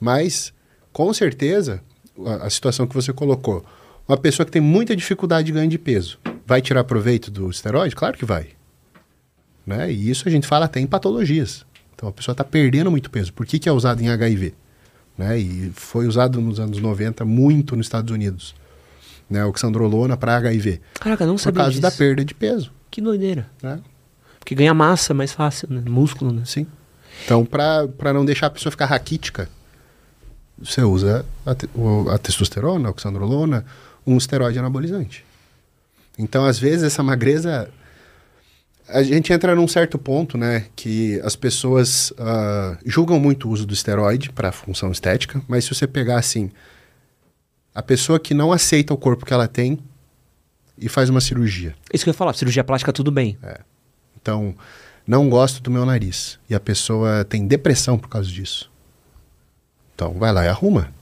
Mas, 0.00 0.52
com 0.96 1.12
certeza, 1.12 1.82
a, 2.24 2.46
a 2.46 2.48
situação 2.48 2.86
que 2.86 2.94
você 2.94 3.12
colocou, 3.12 3.62
uma 4.08 4.16
pessoa 4.16 4.46
que 4.46 4.52
tem 4.52 4.62
muita 4.62 4.96
dificuldade 4.96 5.44
de 5.44 5.52
ganho 5.52 5.68
de 5.68 5.76
peso, 5.76 6.18
vai 6.46 6.62
tirar 6.62 6.84
proveito 6.84 7.30
do 7.30 7.50
esteroide? 7.50 7.94
Claro 7.94 8.16
que 8.16 8.24
vai. 8.24 8.46
Né? 9.66 9.92
E 9.92 10.08
isso 10.08 10.26
a 10.26 10.30
gente 10.30 10.46
fala 10.46 10.64
até 10.64 10.80
em 10.80 10.86
patologias. 10.86 11.66
Então 11.94 12.08
a 12.08 12.12
pessoa 12.12 12.32
está 12.32 12.42
perdendo 12.42 12.90
muito 12.90 13.10
peso. 13.10 13.30
Por 13.34 13.44
que, 13.44 13.58
que 13.58 13.68
é 13.68 13.72
usado 13.72 14.02
em 14.02 14.08
HIV? 14.08 14.54
Né? 15.18 15.38
E 15.38 15.70
foi 15.74 16.06
usado 16.06 16.40
nos 16.40 16.58
anos 16.58 16.78
90 16.78 17.26
muito 17.26 17.76
nos 17.76 17.84
Estados 17.84 18.10
Unidos. 18.10 18.54
Né? 19.28 19.44
Oxandrolona 19.44 20.16
para 20.16 20.38
HIV. 20.38 20.80
Caraca, 20.98 21.26
não 21.26 21.34
Por 21.34 21.40
sabia 21.42 21.58
causa 21.58 21.72
disso. 21.72 21.82
da 21.82 21.90
perda 21.90 22.24
de 22.24 22.32
peso. 22.32 22.72
Que 22.90 23.02
doideira. 23.02 23.50
Né? 23.62 23.80
Porque 24.38 24.54
ganha 24.54 24.72
massa 24.72 25.12
mais 25.12 25.30
fácil, 25.30 25.68
né? 25.70 25.82
Músculo, 25.86 26.32
né? 26.32 26.40
Sim. 26.46 26.66
Então, 27.22 27.44
para 27.44 28.14
não 28.14 28.24
deixar 28.24 28.46
a 28.46 28.50
pessoa 28.50 28.70
ficar 28.70 28.86
raquítica, 28.86 29.50
você 30.58 30.82
usa 30.82 31.24
a, 31.44 31.54
te- 31.54 31.68
a 32.12 32.18
testosterona, 32.18 32.88
a 32.88 32.90
oxandrolona, 32.90 33.64
um 34.06 34.16
esteroide 34.16 34.58
anabolizante. 34.58 35.24
Então, 36.18 36.44
às 36.44 36.58
vezes, 36.58 36.82
essa 36.84 37.02
magreza. 37.02 37.68
A 38.88 39.02
gente 39.02 39.32
entra 39.32 39.54
num 39.56 39.66
certo 39.66 39.98
ponto, 39.98 40.38
né? 40.38 40.66
Que 40.76 41.20
as 41.24 41.34
pessoas 41.34 42.12
ah, 42.18 42.78
julgam 42.86 43.18
muito 43.18 43.48
o 43.48 43.50
uso 43.50 43.66
do 43.66 43.74
esteroide 43.74 44.30
para 44.30 44.52
função 44.52 44.92
estética, 44.92 45.42
mas 45.48 45.64
se 45.64 45.74
você 45.74 45.86
pegar 45.86 46.18
assim. 46.18 46.50
A 47.74 47.82
pessoa 47.82 48.18
que 48.18 48.32
não 48.32 48.52
aceita 48.52 48.94
o 48.94 48.96
corpo 48.96 49.26
que 49.26 49.34
ela 49.34 49.46
tem 49.46 49.78
e 50.78 50.88
faz 50.88 51.10
uma 51.10 51.20
cirurgia. 51.20 51.74
Isso 51.92 52.04
que 52.04 52.08
eu 52.08 52.12
ia 52.12 52.16
falar, 52.16 52.32
cirurgia 52.32 52.64
plástica 52.64 52.92
tudo 52.92 53.10
bem. 53.10 53.36
Então, 54.20 54.54
não 55.06 55.28
gosto 55.28 55.60
do 55.60 55.70
meu 55.70 55.84
nariz. 55.84 56.38
E 56.48 56.54
a 56.54 56.60
pessoa 56.60 57.24
tem 57.24 57.46
depressão 57.46 57.98
por 57.98 58.08
causa 58.08 58.30
disso. 58.30 58.70
Então, 59.96 60.12
vai 60.12 60.30
lá 60.30 60.44
e 60.44 60.48
arruma. 60.48 60.92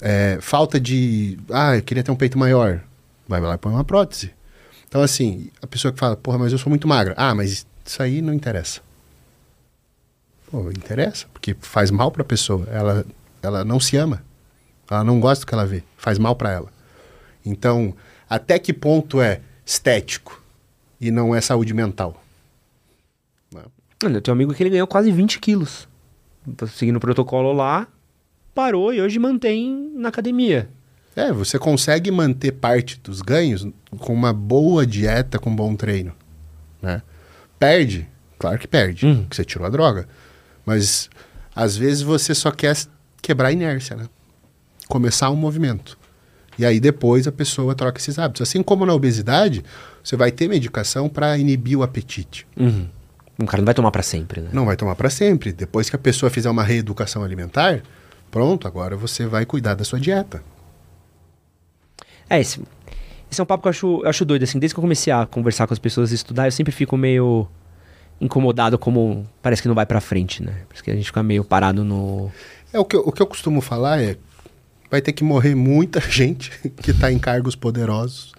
É, 0.00 0.38
falta 0.40 0.80
de. 0.80 1.38
Ah, 1.48 1.76
eu 1.76 1.82
queria 1.82 2.02
ter 2.02 2.10
um 2.10 2.16
peito 2.16 2.36
maior. 2.36 2.80
Vai 3.28 3.40
lá 3.40 3.54
e 3.54 3.58
põe 3.58 3.72
uma 3.72 3.84
prótese. 3.84 4.32
Então, 4.88 5.00
assim, 5.00 5.48
a 5.62 5.66
pessoa 5.68 5.92
que 5.92 5.98
fala, 6.00 6.16
porra, 6.16 6.36
mas 6.36 6.50
eu 6.50 6.58
sou 6.58 6.68
muito 6.68 6.88
magra. 6.88 7.14
Ah, 7.16 7.32
mas 7.36 7.64
isso 7.86 8.02
aí 8.02 8.20
não 8.20 8.34
interessa. 8.34 8.80
Pô, 10.50 10.68
interessa, 10.72 11.26
porque 11.32 11.56
faz 11.60 11.92
mal 11.92 12.10
pra 12.10 12.24
pessoa. 12.24 12.66
Ela, 12.72 13.06
ela 13.40 13.64
não 13.64 13.78
se 13.78 13.96
ama. 13.96 14.24
Ela 14.90 15.04
não 15.04 15.20
gosta 15.20 15.44
do 15.44 15.48
que 15.48 15.54
ela 15.54 15.64
vê. 15.64 15.84
Faz 15.96 16.18
mal 16.18 16.34
pra 16.34 16.50
ela. 16.50 16.68
Então, 17.46 17.94
até 18.28 18.58
que 18.58 18.72
ponto 18.72 19.20
é 19.20 19.40
estético 19.64 20.42
e 21.00 21.12
não 21.12 21.32
é 21.32 21.40
saúde 21.40 21.72
mental? 21.72 22.20
Olha, 24.02 24.16
eu 24.16 24.20
tenho 24.20 24.34
um 24.34 24.38
amigo 24.38 24.52
que 24.52 24.62
ele 24.62 24.70
ganhou 24.70 24.88
quase 24.88 25.12
20 25.12 25.38
quilos. 25.38 25.86
Seguindo 26.74 26.96
o 26.96 27.00
protocolo 27.00 27.52
lá, 27.52 27.86
parou 28.54 28.92
e 28.92 29.00
hoje 29.00 29.18
mantém 29.18 29.92
na 29.96 30.08
academia. 30.08 30.68
É, 31.16 31.32
você 31.32 31.58
consegue 31.58 32.10
manter 32.10 32.52
parte 32.52 33.00
dos 33.02 33.20
ganhos 33.20 33.66
com 33.98 34.12
uma 34.14 34.32
boa 34.32 34.86
dieta, 34.86 35.38
com 35.38 35.54
bom 35.54 35.74
treino. 35.74 36.12
Né? 36.80 37.02
Perde, 37.58 38.08
claro 38.38 38.58
que 38.58 38.66
perde, 38.68 39.04
Uhum. 39.06 39.22
porque 39.22 39.36
você 39.36 39.44
tirou 39.44 39.66
a 39.66 39.70
droga. 39.70 40.08
Mas 40.64 41.10
às 41.54 41.76
vezes 41.76 42.02
você 42.02 42.34
só 42.34 42.50
quer 42.50 42.76
quebrar 43.20 43.48
a 43.48 43.52
inércia, 43.52 43.96
né? 43.96 44.06
Começar 44.88 45.30
um 45.30 45.36
movimento. 45.36 45.98
E 46.58 46.64
aí 46.64 46.78
depois 46.80 47.26
a 47.26 47.32
pessoa 47.32 47.74
troca 47.74 47.98
esses 47.98 48.18
hábitos. 48.18 48.42
Assim 48.42 48.62
como 48.62 48.84
na 48.86 48.94
obesidade, 48.94 49.64
você 50.02 50.16
vai 50.16 50.30
ter 50.30 50.48
medicação 50.48 51.08
para 51.08 51.36
inibir 51.38 51.78
o 51.78 51.82
apetite. 51.82 52.46
Uhum. 52.56 52.86
Um 53.38 53.46
cara 53.46 53.58
não 53.62 53.66
vai 53.66 53.74
tomar 53.74 53.90
pra 53.90 54.02
sempre, 54.02 54.40
né? 54.42 54.50
Não 54.52 54.66
vai 54.66 54.76
tomar 54.76 54.94
para 54.94 55.08
sempre. 55.10 55.52
Depois 55.52 55.88
que 55.90 55.96
a 55.96 55.98
pessoa 55.98 56.28
fizer 56.30 56.50
uma 56.50 56.62
reeducação 56.62 57.24
alimentar, 57.24 57.82
pronto, 58.30 58.66
agora 58.66 58.96
você 58.96 59.26
vai 59.26 59.44
cuidar 59.44 59.74
da 59.74 59.84
sua 59.84 59.98
dieta. 59.98 60.42
É, 62.28 62.40
esse, 62.40 62.62
esse 63.30 63.40
é 63.40 63.42
um 63.42 63.46
papo 63.46 63.62
que 63.62 63.68
eu 63.68 63.70
acho, 63.70 64.00
eu 64.02 64.08
acho 64.08 64.24
doido, 64.24 64.44
assim. 64.44 64.58
Desde 64.58 64.74
que 64.74 64.78
eu 64.78 64.82
comecei 64.82 65.12
a 65.12 65.26
conversar 65.26 65.66
com 65.66 65.72
as 65.72 65.78
pessoas 65.78 66.12
e 66.12 66.14
estudar, 66.14 66.46
eu 66.46 66.52
sempre 66.52 66.72
fico 66.72 66.96
meio 66.96 67.46
incomodado 68.20 68.78
como 68.78 69.26
parece 69.40 69.62
que 69.62 69.68
não 69.68 69.74
vai 69.74 69.86
pra 69.86 70.00
frente, 70.00 70.42
né? 70.42 70.62
Parece 70.68 70.82
que 70.82 70.90
a 70.90 70.94
gente 70.94 71.06
fica 71.06 71.22
meio 71.22 71.42
parado 71.42 71.82
no... 71.82 72.30
É 72.72 72.78
o 72.78 72.84
que, 72.84 72.94
eu, 72.94 73.00
o 73.00 73.10
que 73.10 73.22
eu 73.22 73.26
costumo 73.26 73.60
falar 73.60 74.00
é 74.00 74.16
vai 74.90 75.00
ter 75.00 75.12
que 75.12 75.24
morrer 75.24 75.54
muita 75.54 76.00
gente 76.10 76.50
que 76.82 76.90
está 76.90 77.10
em 77.10 77.18
cargos 77.18 77.56
poderosos, 77.56 78.32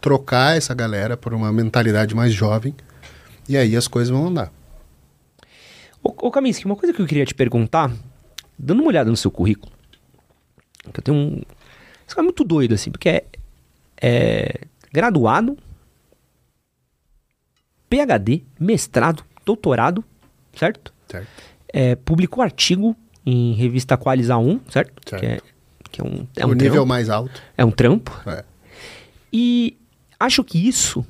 trocar 0.00 0.56
essa 0.56 0.74
galera 0.74 1.16
por 1.16 1.32
uma 1.32 1.52
mentalidade 1.52 2.14
mais 2.14 2.32
jovem 2.32 2.74
e 3.48 3.56
aí 3.56 3.74
as 3.76 3.88
coisas 3.88 4.10
vão 4.10 4.26
andar. 4.26 4.52
Ô, 6.02 6.14
ô 6.26 6.30
Kaminsky, 6.30 6.66
uma 6.66 6.76
coisa 6.76 6.94
que 6.94 7.00
eu 7.00 7.06
queria 7.06 7.24
te 7.24 7.34
perguntar, 7.34 7.92
dando 8.60 8.80
uma 8.80 8.88
olhada 8.88 9.10
no 9.10 9.16
seu 9.16 9.30
currículo, 9.30 9.72
que 10.92 11.00
eu 11.00 11.02
tenho 11.02 11.16
um... 11.16 11.42
Isso 12.06 12.18
é 12.18 12.22
muito 12.22 12.44
doido, 12.44 12.74
assim, 12.74 12.90
porque 12.90 13.08
é, 13.08 13.24
é 14.00 14.60
graduado, 14.92 15.56
PhD, 17.88 18.42
mestrado, 18.58 19.24
doutorado, 19.44 20.04
certo? 20.54 20.92
Certo? 21.08 21.28
É, 21.72 21.94
publicou 21.96 22.42
artigo 22.42 22.96
em 23.24 23.52
revista 23.54 23.96
Qualis 23.96 24.28
A1, 24.28 24.60
certo? 24.68 25.08
Certo. 25.08 25.20
Que 25.20 25.26
é, 25.26 25.40
que 25.90 26.00
é 26.00 26.04
um, 26.04 26.26
é 26.36 26.44
o 26.44 26.50
um 26.50 26.52
nível 26.52 26.72
trampo. 26.72 26.86
mais 26.86 27.08
alto. 27.08 27.42
É 27.56 27.64
um 27.64 27.70
trampo. 27.70 28.20
É. 28.28 28.44
E 29.32 29.76
acho 30.18 30.42
que 30.42 30.66
isso 30.66 31.04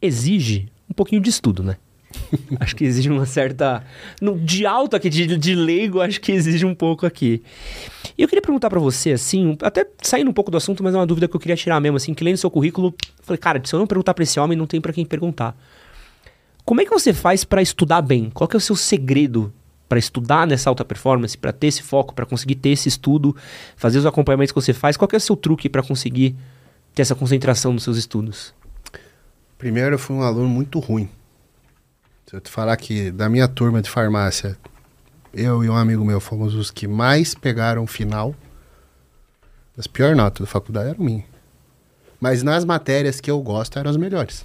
exige 0.00 0.68
um 0.88 0.94
pouquinho 0.94 1.20
de 1.20 1.30
estudo, 1.30 1.62
né? 1.62 1.76
acho 2.60 2.74
que 2.76 2.84
exige 2.84 3.08
uma 3.10 3.26
certa. 3.26 3.84
no- 4.20 4.38
de 4.38 4.66
alto 4.66 4.96
aqui, 4.96 5.08
de, 5.08 5.36
de 5.36 5.54
leigo, 5.54 6.00
acho 6.00 6.20
que 6.20 6.32
exige 6.32 6.64
um 6.66 6.74
pouco 6.74 7.06
aqui. 7.06 7.42
E 8.16 8.22
eu 8.22 8.28
queria 8.28 8.42
perguntar 8.42 8.70
pra 8.70 8.80
você, 8.80 9.12
assim, 9.12 9.56
até 9.62 9.86
saindo 10.02 10.30
um 10.30 10.32
pouco 10.34 10.50
do 10.50 10.56
assunto, 10.56 10.82
mas 10.82 10.94
é 10.94 10.98
uma 10.98 11.06
dúvida 11.06 11.28
que 11.28 11.36
eu 11.36 11.40
queria 11.40 11.56
tirar 11.56 11.80
mesmo, 11.80 11.96
assim, 11.96 12.14
que 12.14 12.24
lendo 12.24 12.36
seu 12.36 12.50
currículo, 12.50 12.94
falei, 13.22 13.38
cara, 13.38 13.60
se 13.64 13.74
eu 13.74 13.78
não 13.78 13.86
perguntar 13.86 14.14
pra 14.14 14.22
esse 14.24 14.38
homem, 14.40 14.56
não 14.56 14.66
tem 14.66 14.80
pra 14.80 14.92
quem 14.92 15.04
perguntar. 15.04 15.56
Como 16.64 16.80
é 16.80 16.84
que 16.84 16.90
você 16.90 17.12
faz 17.12 17.44
pra 17.44 17.62
estudar 17.62 18.02
bem? 18.02 18.30
Qual 18.30 18.48
é 18.52 18.56
o 18.56 18.60
seu 18.60 18.74
segredo 18.74 19.52
pra 19.88 19.98
estudar 20.00 20.46
nessa 20.48 20.68
alta 20.68 20.84
performance, 20.84 21.38
pra 21.38 21.52
ter 21.52 21.68
esse 21.68 21.82
foco, 21.82 22.12
pra 22.12 22.26
conseguir 22.26 22.56
ter 22.56 22.70
esse 22.70 22.88
estudo, 22.88 23.36
fazer 23.76 23.98
os 23.98 24.06
acompanhamentos 24.06 24.50
que 24.52 24.60
você 24.60 24.72
faz? 24.72 24.96
Qual 24.96 25.08
é 25.12 25.16
o 25.16 25.20
seu 25.20 25.36
truque 25.36 25.68
pra 25.68 25.82
conseguir 25.82 26.34
ter 26.92 27.02
essa 27.02 27.14
concentração 27.14 27.72
nos 27.72 27.84
seus 27.84 27.96
estudos? 27.96 28.52
Primeiro, 29.58 29.94
eu 29.94 29.98
fui 29.98 30.16
um 30.16 30.22
aluno 30.22 30.48
muito 30.48 30.78
ruim. 30.80 31.08
Se 32.28 32.34
eu 32.34 32.40
te 32.40 32.50
falar 32.50 32.76
que 32.76 33.12
da 33.12 33.28
minha 33.28 33.46
turma 33.46 33.80
de 33.80 33.88
farmácia, 33.88 34.58
eu 35.32 35.62
e 35.62 35.70
um 35.70 35.76
amigo 35.76 36.04
meu 36.04 36.18
fomos 36.18 36.54
os 36.54 36.72
que 36.72 36.88
mais 36.88 37.36
pegaram 37.36 37.86
final, 37.86 38.34
as 39.78 39.86
piores 39.86 40.16
notas 40.16 40.44
da 40.44 40.50
faculdade 40.50 40.88
eram 40.90 41.04
minhas. 41.04 41.24
Mas 42.20 42.42
nas 42.42 42.64
matérias 42.64 43.20
que 43.20 43.30
eu 43.30 43.40
gosto 43.40 43.78
eram 43.78 43.90
as 43.90 43.96
melhores. 43.96 44.44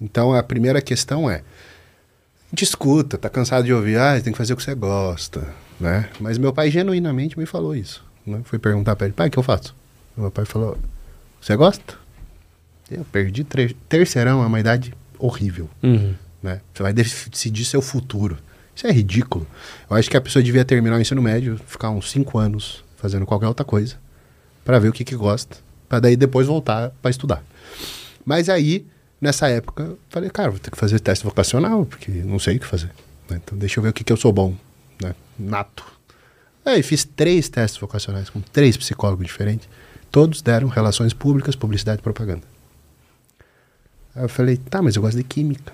Então 0.00 0.32
a 0.32 0.40
primeira 0.40 0.80
questão 0.80 1.28
é: 1.28 1.38
a 1.38 2.50
gente 2.50 2.62
escuta, 2.62 3.18
tá 3.18 3.28
cansado 3.28 3.64
de 3.64 3.72
ouvir, 3.72 3.98
ah, 3.98 4.20
tem 4.20 4.32
que 4.32 4.38
fazer 4.38 4.52
o 4.52 4.56
que 4.56 4.62
você 4.62 4.76
gosta, 4.76 5.52
né? 5.80 6.08
Mas 6.20 6.38
meu 6.38 6.52
pai 6.52 6.70
genuinamente 6.70 7.36
me 7.36 7.46
falou 7.46 7.74
isso. 7.74 8.04
Né? 8.24 8.42
Fui 8.44 8.60
perguntar 8.60 8.94
pra 8.94 9.08
ele, 9.08 9.14
pai, 9.14 9.26
o 9.26 9.30
que 9.32 9.38
eu 9.40 9.42
faço? 9.42 9.74
Meu 10.16 10.30
pai 10.30 10.44
falou: 10.44 10.78
você 11.40 11.56
gosta? 11.56 11.96
Eu 12.88 13.04
perdi 13.04 13.44
terceirão, 13.88 14.40
é 14.40 14.46
uma 14.46 14.60
idade 14.60 14.94
horrível. 15.18 15.68
Uhum. 15.82 16.14
Né? 16.42 16.60
Você 16.72 16.82
vai 16.82 16.92
decidir 16.92 17.64
seu 17.64 17.82
futuro. 17.82 18.38
Isso 18.74 18.86
é 18.86 18.92
ridículo. 18.92 19.46
Eu 19.90 19.96
acho 19.96 20.08
que 20.08 20.16
a 20.16 20.20
pessoa 20.20 20.42
devia 20.42 20.64
terminar 20.64 20.96
o 20.96 21.00
ensino 21.00 21.20
médio, 21.20 21.58
ficar 21.66 21.90
uns 21.90 22.10
5 22.10 22.38
anos 22.38 22.84
fazendo 22.96 23.26
qualquer 23.26 23.48
outra 23.48 23.64
coisa, 23.64 23.96
para 24.64 24.78
ver 24.78 24.88
o 24.88 24.92
que, 24.92 25.04
que 25.04 25.16
gosta, 25.16 25.56
para 25.88 26.00
daí 26.00 26.16
depois 26.16 26.46
voltar 26.46 26.90
para 27.02 27.10
estudar. 27.10 27.42
Mas 28.24 28.48
aí, 28.48 28.86
nessa 29.20 29.48
época, 29.48 29.96
falei, 30.08 30.30
cara, 30.30 30.50
vou 30.50 30.58
ter 30.58 30.70
que 30.70 30.76
fazer 30.76 31.00
teste 31.00 31.24
vocacional, 31.24 31.86
porque 31.86 32.10
não 32.10 32.38
sei 32.38 32.56
o 32.56 32.60
que 32.60 32.66
fazer. 32.66 32.90
né? 33.28 33.40
Então 33.42 33.56
deixa 33.58 33.78
eu 33.78 33.82
ver 33.82 33.90
o 33.90 33.92
que, 33.92 34.04
que 34.04 34.12
eu 34.12 34.16
sou 34.16 34.32
bom, 34.32 34.54
né? 35.02 35.14
nato. 35.38 35.84
Aí 36.64 36.82
fiz 36.82 37.04
três 37.04 37.48
testes 37.48 37.80
vocacionais 37.80 38.28
com 38.28 38.40
três 38.40 38.76
psicólogos 38.76 39.26
diferentes. 39.26 39.68
Todos 40.10 40.42
deram 40.42 40.68
relações 40.68 41.12
públicas, 41.14 41.56
publicidade 41.56 42.00
e 42.00 42.02
propaganda. 42.02 42.42
Aí 44.14 44.22
eu 44.22 44.28
falei, 44.28 44.56
tá, 44.56 44.82
mas 44.82 44.94
eu 44.94 45.02
gosto 45.02 45.16
de 45.16 45.24
química. 45.24 45.72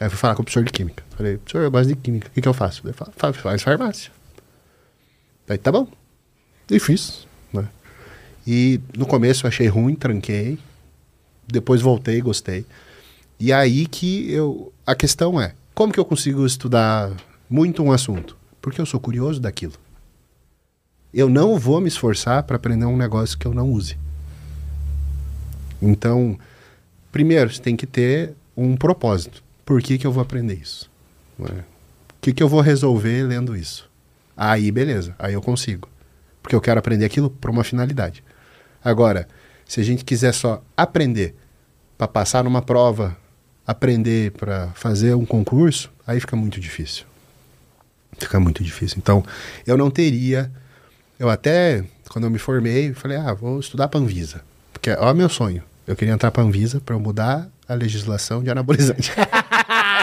Aí 0.00 0.06
eu 0.06 0.10
fui 0.10 0.18
falar 0.18 0.34
com 0.34 0.40
o 0.42 0.44
professor 0.44 0.64
de 0.64 0.72
química. 0.72 1.04
Falei, 1.10 1.36
professor, 1.36 1.62
eu 1.62 1.70
gosto 1.70 1.88
de 1.88 1.96
química, 1.96 2.28
o 2.28 2.30
que, 2.30 2.40
que 2.40 2.48
eu 2.48 2.54
faço? 2.54 2.80
Ele 2.86 2.94
falou, 2.94 3.12
"Fa- 3.16 3.32
faz 3.34 3.62
farmácia. 3.62 4.10
Aí 5.48 5.58
tá 5.58 5.70
bom. 5.70 5.86
E 6.70 6.78
fiz. 6.80 7.26
Né? 7.52 7.68
E 8.46 8.80
no 8.96 9.04
começo 9.04 9.44
eu 9.44 9.48
achei 9.48 9.66
ruim, 9.66 9.94
tranquei. 9.94 10.58
depois 11.46 11.82
voltei 11.82 12.20
gostei. 12.20 12.64
E 13.38 13.52
aí 13.52 13.86
que 13.86 14.30
eu. 14.32 14.72
A 14.86 14.94
questão 14.94 15.40
é: 15.40 15.54
como 15.74 15.92
que 15.92 15.98
eu 16.00 16.04
consigo 16.04 16.46
estudar 16.46 17.10
muito 17.48 17.82
um 17.82 17.90
assunto? 17.90 18.36
Porque 18.62 18.80
eu 18.80 18.86
sou 18.86 19.00
curioso 19.00 19.40
daquilo. 19.40 19.72
Eu 21.12 21.28
não 21.28 21.58
vou 21.58 21.80
me 21.80 21.88
esforçar 21.88 22.44
para 22.44 22.54
aprender 22.56 22.84
um 22.86 22.96
negócio 22.96 23.36
que 23.36 23.46
eu 23.46 23.52
não 23.52 23.68
use. 23.70 23.98
Então, 25.82 26.38
primeiro, 27.10 27.52
você 27.52 27.60
tem 27.60 27.74
que 27.76 27.86
ter 27.86 28.34
um 28.56 28.76
propósito. 28.76 29.42
Por 29.70 29.80
que, 29.80 29.98
que 29.98 30.04
eu 30.04 30.10
vou 30.10 30.20
aprender 30.20 30.54
isso? 30.54 30.90
Não 31.38 31.46
é? 31.46 31.60
O 31.60 31.64
que, 32.20 32.32
que 32.32 32.42
eu 32.42 32.48
vou 32.48 32.60
resolver 32.60 33.22
lendo 33.22 33.56
isso? 33.56 33.88
Aí, 34.36 34.68
beleza. 34.72 35.14
Aí 35.16 35.32
eu 35.32 35.40
consigo. 35.40 35.88
Porque 36.42 36.56
eu 36.56 36.60
quero 36.60 36.80
aprender 36.80 37.04
aquilo 37.04 37.30
para 37.30 37.52
uma 37.52 37.62
finalidade. 37.62 38.24
Agora, 38.82 39.28
se 39.64 39.80
a 39.80 39.84
gente 39.84 40.04
quiser 40.04 40.34
só 40.34 40.60
aprender 40.76 41.36
para 41.96 42.08
passar 42.08 42.42
numa 42.42 42.60
prova, 42.60 43.16
aprender 43.64 44.32
para 44.32 44.72
fazer 44.74 45.14
um 45.14 45.24
concurso, 45.24 45.88
aí 46.04 46.18
fica 46.18 46.34
muito 46.34 46.58
difícil. 46.58 47.04
Fica 48.18 48.40
muito 48.40 48.64
difícil. 48.64 48.98
Então, 48.98 49.24
eu 49.64 49.76
não 49.76 49.88
teria. 49.88 50.50
Eu 51.16 51.30
até, 51.30 51.84
quando 52.08 52.24
eu 52.24 52.30
me 52.30 52.40
formei, 52.40 52.92
falei, 52.92 53.18
ah, 53.18 53.32
vou 53.32 53.60
estudar 53.60 53.86
para 53.86 54.00
Anvisa. 54.00 54.42
Porque, 54.72 54.90
ó, 54.90 55.14
meu 55.14 55.28
sonho. 55.28 55.62
Eu 55.86 55.94
queria 55.94 56.12
entrar 56.12 56.32
para 56.32 56.42
Anvisa 56.42 56.80
para 56.80 56.98
mudar 56.98 57.48
a 57.68 57.74
legislação 57.74 58.42
de 58.42 58.50
anabolizante. 58.50 59.12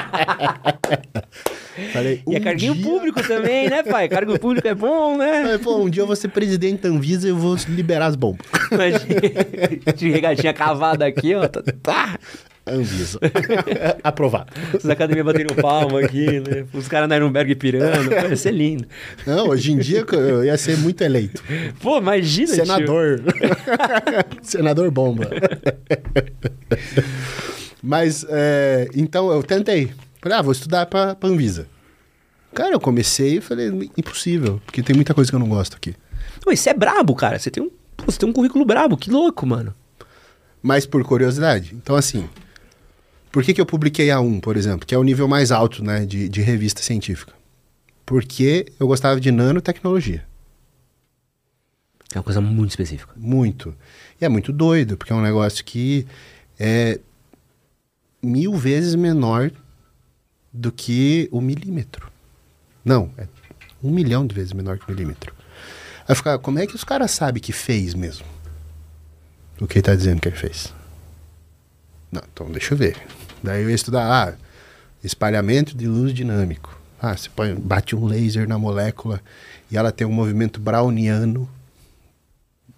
Falei, 1.94 2.24
e 2.28 2.36
é 2.36 2.40
carguinho 2.40 2.74
dia... 2.74 2.84
público 2.84 3.22
também, 3.22 3.70
né, 3.70 3.84
pai? 3.84 4.10
Cargo 4.10 4.40
público 4.40 4.68
é 4.68 4.74
bom, 4.74 5.16
né? 5.18 5.44
Falei, 5.44 5.58
pô, 5.60 5.78
um 5.78 5.90
dia 5.90 6.02
eu 6.02 6.08
vou 6.08 6.16
ser 6.16 6.30
presidente 6.30 6.82
da 6.82 6.90
Anvisa 6.90 7.28
e 7.28 7.30
eu 7.30 7.38
vou 7.38 7.56
liberar 7.70 8.08
as 8.08 8.16
bombas. 8.16 8.46
Imagina, 8.72 9.94
de 9.96 10.10
regatinha 10.10 10.54
cavada 10.54 11.06
aqui, 11.06 11.36
ó. 11.36 11.48
Tá. 11.48 11.62
tá. 11.84 12.20
Anvisa. 12.68 13.20
Aprovado. 14.04 14.52
Os 14.74 14.90
academia 14.90 15.24
batendo 15.24 15.56
palma 15.56 16.02
aqui, 16.02 16.40
né? 16.40 16.66
Os 16.74 16.88
caras 16.88 17.08
na 17.08 17.18
Nuremberg 17.18 17.56
pirando. 17.56 18.10
Pô, 18.10 18.28
ia 18.28 18.36
ser 18.36 18.52
lindo. 18.52 18.86
Não, 19.26 19.50
hoje 19.50 19.72
em 19.72 19.78
dia 19.78 20.06
eu 20.12 20.44
ia 20.44 20.58
ser 20.58 20.78
muito 20.78 21.02
eleito. 21.02 21.42
Pô, 21.82 21.98
imagina, 21.98 22.48
Senador. 22.48 23.22
Senador 24.42 24.92
bomba. 24.92 25.30
Mas, 27.82 28.26
é, 28.30 28.90
então, 28.96 29.32
eu 29.32 29.44
tentei. 29.44 29.92
Falei, 30.22 30.38
ah, 30.38 30.42
vou 30.42 30.52
estudar 30.52 30.86
pra, 30.86 31.16
pra 31.16 31.30
Anvisa. 31.30 31.68
Cara, 32.54 32.74
eu 32.74 32.80
comecei 32.80 33.38
e 33.38 33.42
falei, 33.42 33.68
impossível, 33.98 34.62
porque 34.66 34.82
tem 34.82 34.96
muita 34.96 35.14
coisa 35.14 35.30
que 35.30 35.36
eu 35.36 35.40
não 35.40 35.50
gosto 35.50 35.76
aqui. 35.76 35.96
Pô, 36.42 36.56
você 36.56 36.70
é 36.70 36.74
brabo, 36.74 37.16
cara. 37.16 37.38
Você 37.38 37.52
tem 37.52 37.62
um, 37.62 37.70
você 38.06 38.18
tem 38.18 38.28
um 38.28 38.34
currículo 38.34 38.66
brabo, 38.66 38.98
que 38.98 39.12
louco, 39.12 39.46
mano. 39.46 39.76
Mas 40.62 40.86
por 40.86 41.04
curiosidade. 41.04 41.76
Então, 41.76 41.96
assim, 41.96 42.28
por 43.32 43.44
que, 43.44 43.54
que 43.54 43.62
eu 43.62 43.66
publiquei 43.66 44.10
a 44.10 44.20
1, 44.20 44.40
por 44.40 44.58
exemplo, 44.58 44.88
que 44.88 44.96
é 44.96 44.98
o 44.98 45.04
nível 45.04 45.28
mais 45.28 45.52
alto 45.52 45.84
né, 45.84 46.06
de, 46.06 46.28
de 46.28 46.42
revista 46.42 46.82
científica? 46.82 47.34
Porque 48.06 48.66
eu 48.80 48.88
gostava 48.88 49.20
de 49.20 49.32
nanotecnologia. 49.32 50.26
É 52.14 52.18
uma 52.18 52.24
coisa 52.24 52.42
muito 52.42 52.72
específica. 52.72 53.14
Muito. 53.16 53.76
E 54.20 54.26
é 54.26 54.30
muito 54.30 54.52
doido, 54.52 54.98
porque 54.98 55.12
é 55.12 55.16
um 55.16 55.22
negócio 55.22 55.64
que 55.64 56.08
é 56.60 57.00
mil 58.22 58.56
vezes 58.56 58.96
menor 58.96 59.52
do 60.52 60.72
que 60.72 61.30
o 61.32 61.40
milímetro. 61.40 62.12
Não, 62.84 63.12
é 63.18 63.28
um 63.84 63.92
milhão 63.92 64.26
de 64.26 64.34
vezes 64.34 64.54
menor 64.54 64.78
que 64.78 64.88
o 64.88 64.92
milímetro. 64.92 65.34
Aí 66.08 66.16
ficar, 66.16 66.40
como 66.40 66.60
é 66.60 66.66
que 66.66 66.76
os 66.76 66.84
caras 66.84 67.12
sabem 67.12 67.42
que 67.42 67.52
fez 67.52 67.94
mesmo? 67.94 68.26
O 69.60 69.68
que 69.68 69.74
ele 69.74 69.80
está 69.82 69.96
dizendo 69.96 70.22
que 70.22 70.28
ele 70.28 70.36
fez? 70.36 70.74
Não, 72.12 72.22
então 72.32 72.50
deixa 72.50 72.74
eu 72.74 72.78
ver. 72.78 72.98
Daí 73.44 73.64
eu 73.64 73.70
ia 73.70 73.76
estudar, 73.76 74.30
ah, 74.30 74.36
espalhamento 75.04 75.76
de 75.76 75.88
luz 75.88 76.14
dinâmico. 76.14 76.80
Ah, 77.00 77.16
você 77.16 77.30
põe, 77.30 77.54
bate 77.54 77.96
um 77.96 78.06
laser 78.06 78.48
na 78.48 78.58
molécula 78.58 79.22
e 79.70 79.78
ela 79.78 79.92
tem 79.92 80.08
um 80.08 80.12
movimento 80.12 80.60
browniano. 80.60 81.50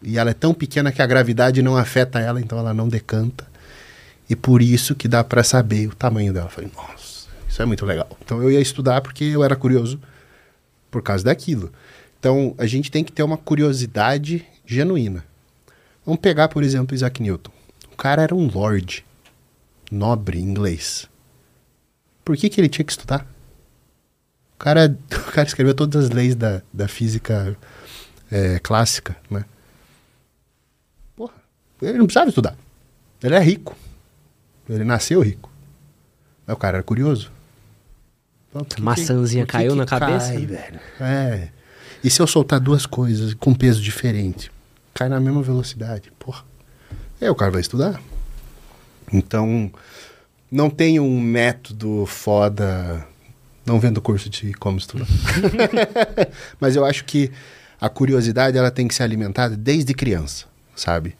E 0.01 0.17
ela 0.17 0.31
é 0.31 0.33
tão 0.33 0.53
pequena 0.53 0.91
que 0.91 1.01
a 1.01 1.07
gravidade 1.07 1.61
não 1.61 1.77
afeta 1.77 2.19
ela, 2.19 2.39
então 2.39 2.57
ela 2.57 2.73
não 2.73 2.87
decanta. 2.87 3.48
E 4.29 4.35
por 4.35 4.61
isso 4.61 4.93
que 4.93 5.07
dá 5.07 5.23
para 5.23 5.43
saber 5.43 5.87
o 5.87 5.95
tamanho 5.95 6.31
dela. 6.31 6.45
Eu 6.45 6.51
falei, 6.51 6.71
nossa, 6.75 7.27
isso 7.47 7.61
é 7.61 7.65
muito 7.65 7.85
legal. 7.85 8.07
Então 8.23 8.41
eu 8.43 8.51
ia 8.51 8.61
estudar 8.61 9.01
porque 9.01 9.23
eu 9.23 9.43
era 9.43 9.55
curioso 9.55 9.99
por 10.91 11.01
causa 11.01 11.23
daquilo. 11.23 11.71
Então 12.19 12.53
a 12.57 12.67
gente 12.67 12.91
tem 12.91 13.03
que 13.03 13.11
ter 13.11 13.23
uma 13.23 13.37
curiosidade 13.37 14.45
genuína. 14.65 15.25
Vamos 16.05 16.21
pegar, 16.21 16.47
por 16.47 16.63
exemplo, 16.63 16.93
Isaac 16.93 17.21
Newton. 17.21 17.51
O 17.91 17.95
cara 17.95 18.21
era 18.21 18.35
um 18.35 18.47
lord, 18.47 19.03
nobre 19.91 20.39
inglês. 20.39 21.09
Por 22.23 22.37
que, 22.37 22.49
que 22.49 22.61
ele 22.61 22.69
tinha 22.69 22.85
que 22.85 22.91
estudar? 22.91 23.25
O 24.53 24.59
cara, 24.59 24.95
o 25.27 25.31
cara 25.31 25.47
escreveu 25.47 25.73
todas 25.73 26.05
as 26.05 26.09
leis 26.11 26.35
da, 26.35 26.61
da 26.71 26.87
física 26.87 27.57
é, 28.29 28.59
clássica, 28.59 29.17
né? 29.29 29.43
Porra, 31.15 31.33
ele 31.81 31.97
não 31.97 32.05
precisava 32.05 32.29
estudar. 32.29 32.55
Ele 33.23 33.35
é 33.35 33.39
rico. 33.39 33.75
Ele 34.69 34.83
nasceu 34.83 35.21
rico. 35.21 35.49
Mas 36.45 36.55
o 36.55 36.59
cara 36.59 36.77
era 36.77 36.83
curioso. 36.83 37.31
Então, 38.49 38.65
a 38.77 38.81
maçãzinha 38.81 39.45
que, 39.45 39.51
caiu 39.51 39.71
que 39.71 39.77
na 39.77 39.85
cabeça? 39.85 40.33
Cai, 40.33 40.45
velho. 40.45 40.79
É. 40.99 41.49
E 42.03 42.09
se 42.09 42.21
eu 42.21 42.27
soltar 42.27 42.59
duas 42.59 42.85
coisas 42.85 43.33
com 43.33 43.53
peso 43.53 43.81
diferente? 43.81 44.51
Cai 44.93 45.09
na 45.09 45.19
mesma 45.19 45.41
velocidade. 45.41 46.11
Porra. 46.17 46.43
É, 47.19 47.29
o 47.29 47.35
cara 47.35 47.51
vai 47.51 47.61
estudar. 47.61 47.99
Então, 49.11 49.71
não 50.51 50.69
tem 50.69 50.99
um 50.99 51.19
método 51.19 52.05
foda. 52.05 53.05
Não 53.65 53.79
vendo 53.79 54.01
curso 54.01 54.29
de 54.29 54.53
como 54.53 54.77
estudar. 54.77 55.07
Mas 56.59 56.75
eu 56.75 56.85
acho 56.85 57.05
que 57.05 57.31
a 57.79 57.89
curiosidade 57.89 58.57
ela 58.57 58.71
tem 58.71 58.87
que 58.87 58.95
ser 58.95 59.03
alimentada 59.03 59.55
desde 59.55 59.93
criança, 59.93 60.45
sabe? 60.75 61.15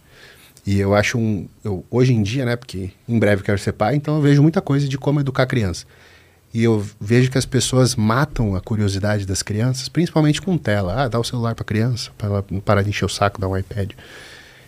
E 0.69 0.79
eu 0.79 0.93
acho 0.93 1.17
um. 1.17 1.49
Eu, 1.63 1.83
hoje 1.89 2.13
em 2.13 2.21
dia, 2.21 2.45
né? 2.45 2.55
Porque 2.55 2.91
em 3.07 3.17
breve 3.17 3.41
quero 3.41 3.57
ser 3.57 3.73
pai, 3.73 3.95
então 3.95 4.17
eu 4.17 4.21
vejo 4.21 4.39
muita 4.43 4.61
coisa 4.61 4.87
de 4.87 4.99
como 4.99 5.19
educar 5.19 5.47
criança. 5.47 5.83
E 6.53 6.63
eu 6.63 6.87
vejo 7.01 7.31
que 7.31 7.39
as 7.39 7.45
pessoas 7.45 7.95
matam 7.95 8.55
a 8.55 8.61
curiosidade 8.61 9.25
das 9.25 9.41
crianças, 9.41 9.89
principalmente 9.89 10.39
com 10.39 10.55
tela. 10.59 10.93
Ah, 10.93 11.07
dá 11.07 11.17
o 11.17 11.23
celular 11.23 11.55
para 11.55 11.65
criança, 11.65 12.11
para 12.15 12.27
ela 12.27 12.45
parar 12.63 12.83
de 12.83 12.89
encher 12.89 13.05
o 13.05 13.09
saco, 13.09 13.41
dá 13.41 13.47
um 13.47 13.57
iPad. 13.57 13.93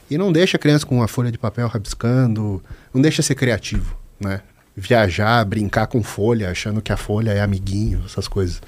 E 0.10 0.18
não 0.18 0.32
deixa 0.32 0.58
a 0.58 0.60
criança 0.60 0.88
com 0.88 0.96
uma 0.96 1.08
folha 1.08 1.32
de 1.32 1.38
papel 1.38 1.68
rabiscando, 1.68 2.64
não 2.92 3.00
deixa 3.00 3.22
ser 3.22 3.36
criativo, 3.36 3.96
né? 4.20 4.42
Viajar, 4.76 5.46
brincar 5.46 5.86
com 5.86 6.02
folha, 6.02 6.50
achando 6.50 6.82
que 6.82 6.92
a 6.92 6.98
folha 6.98 7.30
é 7.30 7.42
amiguinho, 7.42 8.02
essas 8.08 8.28
coisas. 8.28 8.60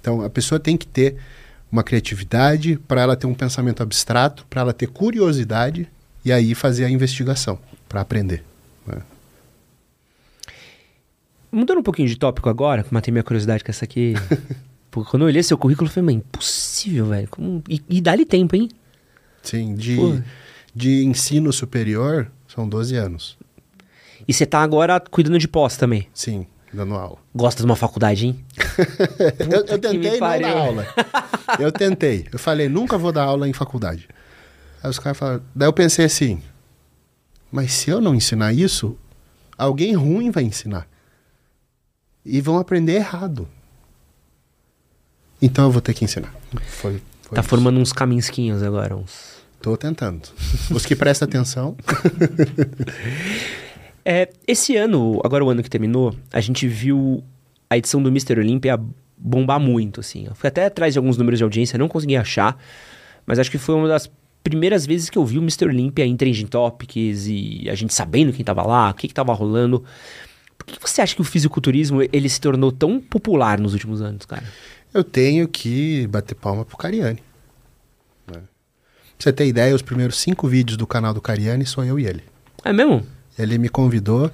Então 0.00 0.20
a 0.22 0.28
pessoa 0.28 0.58
tem 0.58 0.76
que 0.76 0.88
ter 0.88 1.14
uma 1.70 1.84
criatividade 1.84 2.76
para 2.88 3.02
ela 3.02 3.14
ter 3.14 3.28
um 3.28 3.34
pensamento 3.34 3.84
abstrato, 3.84 4.44
para 4.50 4.62
ela 4.62 4.72
ter 4.72 4.88
curiosidade 4.88 5.88
e 6.24 6.32
aí 6.32 6.54
fazer 6.54 6.84
a 6.84 6.90
investigação 6.90 7.58
para 7.88 8.00
aprender. 8.00 8.42
Né? 8.86 9.02
Mudando 11.50 11.78
um 11.78 11.82
pouquinho 11.82 12.08
de 12.08 12.16
tópico 12.16 12.48
agora, 12.48 12.84
matei 12.90 13.12
minha 13.12 13.24
curiosidade 13.24 13.62
com 13.62 13.70
essa 13.70 13.84
aqui. 13.84 14.14
Porque 14.90 15.10
quando 15.10 15.22
eu 15.22 15.28
olhei 15.28 15.42
seu 15.42 15.56
currículo, 15.56 15.88
eu 15.88 15.92
falei, 15.92 16.14
mas 16.14 16.16
impossível, 16.16 17.06
velho. 17.06 17.28
E, 17.68 17.82
e 17.88 18.00
dá-lhe 18.00 18.26
tempo, 18.26 18.54
hein? 18.54 18.68
Sim, 19.42 19.74
de, 19.74 19.96
de 20.74 21.04
ensino 21.04 21.52
superior 21.52 22.30
são 22.46 22.68
12 22.68 22.94
anos. 22.96 23.38
E 24.28 24.32
você 24.32 24.44
tá 24.44 24.60
agora 24.60 25.00
cuidando 25.00 25.38
de 25.38 25.48
pós 25.48 25.78
também? 25.78 26.08
Sim, 26.12 26.46
dando 26.72 26.94
aula. 26.94 27.16
Gosta 27.34 27.62
de 27.62 27.66
uma 27.66 27.74
faculdade, 27.74 28.26
hein? 28.26 28.44
eu, 29.50 29.64
eu 29.66 29.78
tentei 29.78 30.20
não 30.20 30.40
dar 30.40 30.56
aula. 30.56 30.86
Eu 31.58 31.72
tentei. 31.72 32.26
Eu 32.30 32.38
falei, 32.38 32.68
nunca 32.68 32.98
vou 32.98 33.12
dar 33.12 33.24
aula 33.24 33.48
em 33.48 33.52
faculdade. 33.52 34.08
Aí 34.82 34.90
os 34.90 34.98
caras 34.98 35.18
falaram. 35.18 35.42
Daí 35.54 35.68
eu 35.68 35.72
pensei 35.72 36.04
assim: 36.04 36.42
mas 37.52 37.74
se 37.74 37.90
eu 37.90 38.00
não 38.00 38.14
ensinar 38.14 38.54
isso, 38.54 38.96
alguém 39.58 39.94
ruim 39.94 40.30
vai 40.30 40.42
ensinar. 40.42 40.88
E 42.24 42.40
vão 42.40 42.58
aprender 42.58 42.94
errado. 42.94 43.46
Então 45.40 45.66
eu 45.66 45.70
vou 45.70 45.82
ter 45.82 45.92
que 45.92 46.04
ensinar. 46.04 46.32
Foi, 46.66 47.02
foi 47.22 47.34
tá 47.34 47.40
isso. 47.40 47.48
formando 47.50 47.78
uns 47.78 47.92
caminhos 47.92 48.62
agora, 48.62 48.96
uns. 48.96 49.42
Tô 49.60 49.76
tentando. 49.76 50.28
Os 50.70 50.86
que 50.86 50.96
prestam 50.96 51.28
atenção. 51.28 51.76
é, 54.04 54.30
esse 54.46 54.76
ano, 54.76 55.20
agora 55.22 55.44
o 55.44 55.50
ano 55.50 55.62
que 55.62 55.70
terminou, 55.70 56.16
a 56.32 56.40
gente 56.40 56.66
viu 56.66 57.22
a 57.68 57.76
edição 57.76 58.02
do 58.02 58.08
Mr. 58.08 58.38
Olympia 58.40 58.80
bombar 59.16 59.60
muito, 59.60 60.00
assim. 60.00 60.26
Eu 60.26 60.34
fui 60.34 60.48
até 60.48 60.66
atrás 60.66 60.94
de 60.94 60.98
alguns 60.98 61.16
números 61.16 61.38
de 61.38 61.44
audiência, 61.44 61.78
não 61.78 61.88
consegui 61.88 62.16
achar, 62.16 62.56
mas 63.24 63.38
acho 63.38 63.50
que 63.50 63.58
foi 63.58 63.74
uma 63.74 63.86
das 63.86 64.10
primeiras 64.42 64.86
vezes 64.86 65.08
que 65.08 65.16
eu 65.16 65.24
vi 65.24 65.38
o 65.38 65.42
Mr. 65.42 65.66
Olympia 65.66 66.04
em 66.04 66.16
Trending 66.16 66.46
Topics 66.46 67.26
e 67.26 67.68
a 67.70 67.74
gente 67.74 67.94
sabendo 67.94 68.32
quem 68.32 68.44
tava 68.44 68.62
lá, 68.62 68.90
o 68.90 68.94
que 68.94 69.08
que 69.08 69.14
tava 69.14 69.32
rolando. 69.32 69.84
Por 70.58 70.66
que 70.66 70.78
você 70.80 71.00
acha 71.00 71.14
que 71.14 71.20
o 71.20 71.24
fisiculturismo 71.24 72.02
ele 72.12 72.28
se 72.28 72.40
tornou 72.40 72.70
tão 72.70 73.00
popular 73.00 73.58
nos 73.58 73.72
últimos 73.72 74.00
anos, 74.00 74.24
cara? 74.26 74.44
Eu 74.92 75.02
tenho 75.02 75.48
que 75.48 76.06
bater 76.08 76.34
palma 76.34 76.64
pro 76.64 76.76
Cariani. 76.76 77.18
Né? 78.26 78.34
Pra 78.34 78.42
você 79.18 79.32
ter 79.32 79.46
ideia, 79.46 79.74
os 79.74 79.82
primeiros 79.82 80.18
cinco 80.18 80.46
vídeos 80.46 80.76
do 80.76 80.86
canal 80.86 81.14
do 81.14 81.20
Cariani 81.20 81.64
sou 81.64 81.84
eu 81.84 81.98
e 81.98 82.06
ele. 82.06 82.22
É 82.64 82.72
mesmo? 82.72 83.04
Ele 83.38 83.58
me 83.58 83.68
convidou, 83.68 84.30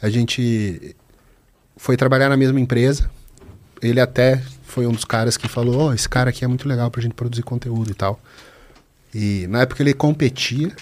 a 0.00 0.08
gente 0.08 0.94
foi 1.76 1.96
trabalhar 1.96 2.28
na 2.28 2.36
mesma 2.36 2.60
empresa. 2.60 3.10
Ele 3.80 4.00
até 4.00 4.42
foi 4.62 4.86
um 4.86 4.92
dos 4.92 5.04
caras 5.04 5.36
que 5.36 5.48
falou: 5.48 5.88
oh, 5.88 5.92
esse 5.92 6.08
cara 6.08 6.30
aqui 6.30 6.44
é 6.44 6.48
muito 6.48 6.68
legal 6.68 6.90
pra 6.90 7.00
gente 7.00 7.14
produzir 7.14 7.42
conteúdo 7.42 7.90
e 7.90 7.94
tal. 7.94 8.20
E 9.14 9.46
na 9.48 9.62
época 9.62 9.82
ele 9.82 9.94
competia. 9.94 10.74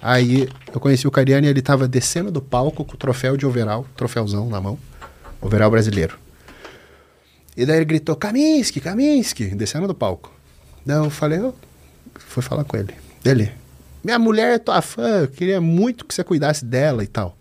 Aí 0.00 0.48
eu 0.72 0.80
conheci 0.80 1.06
o 1.06 1.10
Cariani 1.10 1.46
ele 1.46 1.60
tava 1.60 1.86
descendo 1.86 2.30
do 2.30 2.40
palco 2.40 2.84
com 2.84 2.94
o 2.94 2.96
troféu 2.96 3.36
de 3.36 3.44
overall, 3.44 3.86
troféuzão 3.96 4.48
na 4.48 4.60
mão, 4.60 4.78
overall 5.40 5.70
brasileiro. 5.70 6.18
E 7.56 7.66
daí 7.66 7.76
ele 7.76 7.84
gritou: 7.84 8.16
Kaminsky, 8.16 8.80
Kaminsky, 8.80 9.54
descendo 9.54 9.86
do 9.86 9.94
palco. 9.94 10.32
Daí 10.86 10.96
eu 10.96 11.10
falei: 11.10 11.38
eu 11.38 11.54
fui 12.14 12.42
falar 12.42 12.64
com 12.64 12.76
ele. 12.76 12.94
Ele: 13.24 13.52
Minha 14.02 14.18
mulher 14.18 14.54
é 14.54 14.58
tua 14.58 14.80
fã, 14.80 15.20
eu 15.20 15.28
queria 15.28 15.60
muito 15.60 16.04
que 16.04 16.14
você 16.14 16.24
cuidasse 16.24 16.64
dela 16.64 17.04
e 17.04 17.06
tal. 17.06 17.36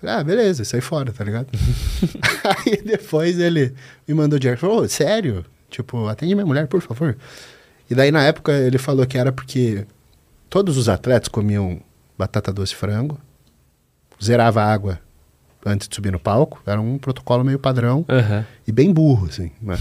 Falei, 0.00 0.14
ah, 0.14 0.24
beleza, 0.24 0.64
sai 0.64 0.80
fora, 0.80 1.12
tá 1.12 1.24
ligado? 1.24 1.48
Aí 2.66 2.80
depois 2.82 3.38
ele 3.38 3.74
me 4.06 4.14
mandou 4.14 4.38
dinheiro. 4.38 4.60
Falou, 4.60 4.88
sério? 4.88 5.44
Tipo, 5.68 6.06
atende 6.06 6.34
minha 6.34 6.46
mulher, 6.46 6.68
por 6.68 6.80
favor. 6.80 7.16
E 7.90 7.94
daí 7.94 8.10
na 8.10 8.22
época 8.22 8.52
ele 8.52 8.78
falou 8.78 9.06
que 9.06 9.16
era 9.16 9.32
porque 9.32 9.86
todos 10.50 10.76
os 10.76 10.88
atletas 10.88 11.28
comiam 11.28 11.80
batata 12.16 12.52
doce 12.52 12.72
e 12.72 12.76
frango, 12.76 13.18
zerava 14.22 14.62
água 14.62 15.00
antes 15.64 15.88
de 15.88 15.94
subir 15.94 16.12
no 16.12 16.18
palco. 16.18 16.60
Era 16.66 16.80
um 16.80 16.98
protocolo 16.98 17.44
meio 17.44 17.58
padrão 17.58 18.04
Aham. 18.08 18.44
e 18.66 18.72
bem 18.72 18.92
burro, 18.92 19.26
assim. 19.26 19.50
Né? 19.62 19.78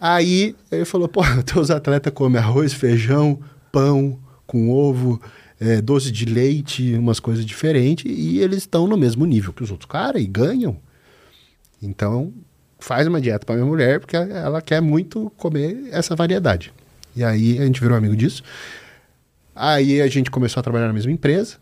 Aí 0.00 0.54
ele 0.70 0.84
falou, 0.84 1.08
pô, 1.08 1.22
teus 1.44 1.70
atletas 1.70 2.12
comem 2.12 2.40
arroz, 2.40 2.72
feijão, 2.72 3.40
pão 3.72 4.18
com 4.46 4.70
ovo, 4.70 5.20
é, 5.58 5.80
doce 5.80 6.12
de 6.12 6.24
leite, 6.24 6.94
umas 6.94 7.18
coisas 7.18 7.44
diferentes, 7.44 8.04
e 8.06 8.38
eles 8.38 8.58
estão 8.58 8.86
no 8.86 8.96
mesmo 8.96 9.24
nível 9.26 9.52
que 9.52 9.64
os 9.64 9.70
outros 9.70 9.90
caras 9.90 10.22
e 10.22 10.26
ganham. 10.26 10.76
Então, 11.82 12.32
faz 12.78 13.06
uma 13.06 13.20
dieta 13.20 13.44
para 13.44 13.56
minha 13.56 13.66
mulher, 13.66 14.00
porque 14.00 14.16
ela 14.16 14.60
quer 14.60 14.80
muito 14.80 15.30
comer 15.36 15.88
essa 15.90 16.14
variedade. 16.14 16.72
E 17.14 17.24
aí 17.24 17.58
a 17.58 17.64
gente 17.64 17.80
virou 17.80 17.96
amigo 17.96 18.16
disso. 18.16 18.42
Aí 19.54 20.00
a 20.02 20.08
gente 20.08 20.30
começou 20.30 20.60
a 20.60 20.62
trabalhar 20.62 20.86
na 20.86 20.92
mesma 20.92 21.10
empresa. 21.10 21.56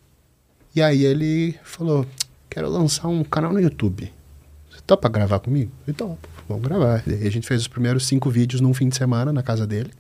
E 0.75 0.83
aí 0.83 1.05
ele 1.05 1.55
falou: 1.62 2.05
Quero 2.51 2.69
lançar 2.69 3.09
um 3.09 3.23
canal 3.23 3.53
no 3.53 3.61
YouTube. 3.61 4.12
Você 4.71 4.81
topa 4.87 5.09
gravar 5.09 5.39
comigo? 5.39 5.71
Eu 5.87 5.95
topo, 5.95 6.29
vamos 6.49 6.65
gravar. 6.65 7.03
E 7.07 7.27
a 7.27 7.31
gente 7.31 7.47
fez 7.47 7.61
os 7.61 7.69
primeiros 7.69 8.07
cinco 8.07 8.31
vídeos 8.31 8.61
num 8.61 8.75
fim 8.75 8.89
de 8.89 8.97
semana 8.97 9.33
na 9.33 9.43
casa 9.43 9.67
dele. 9.67 9.91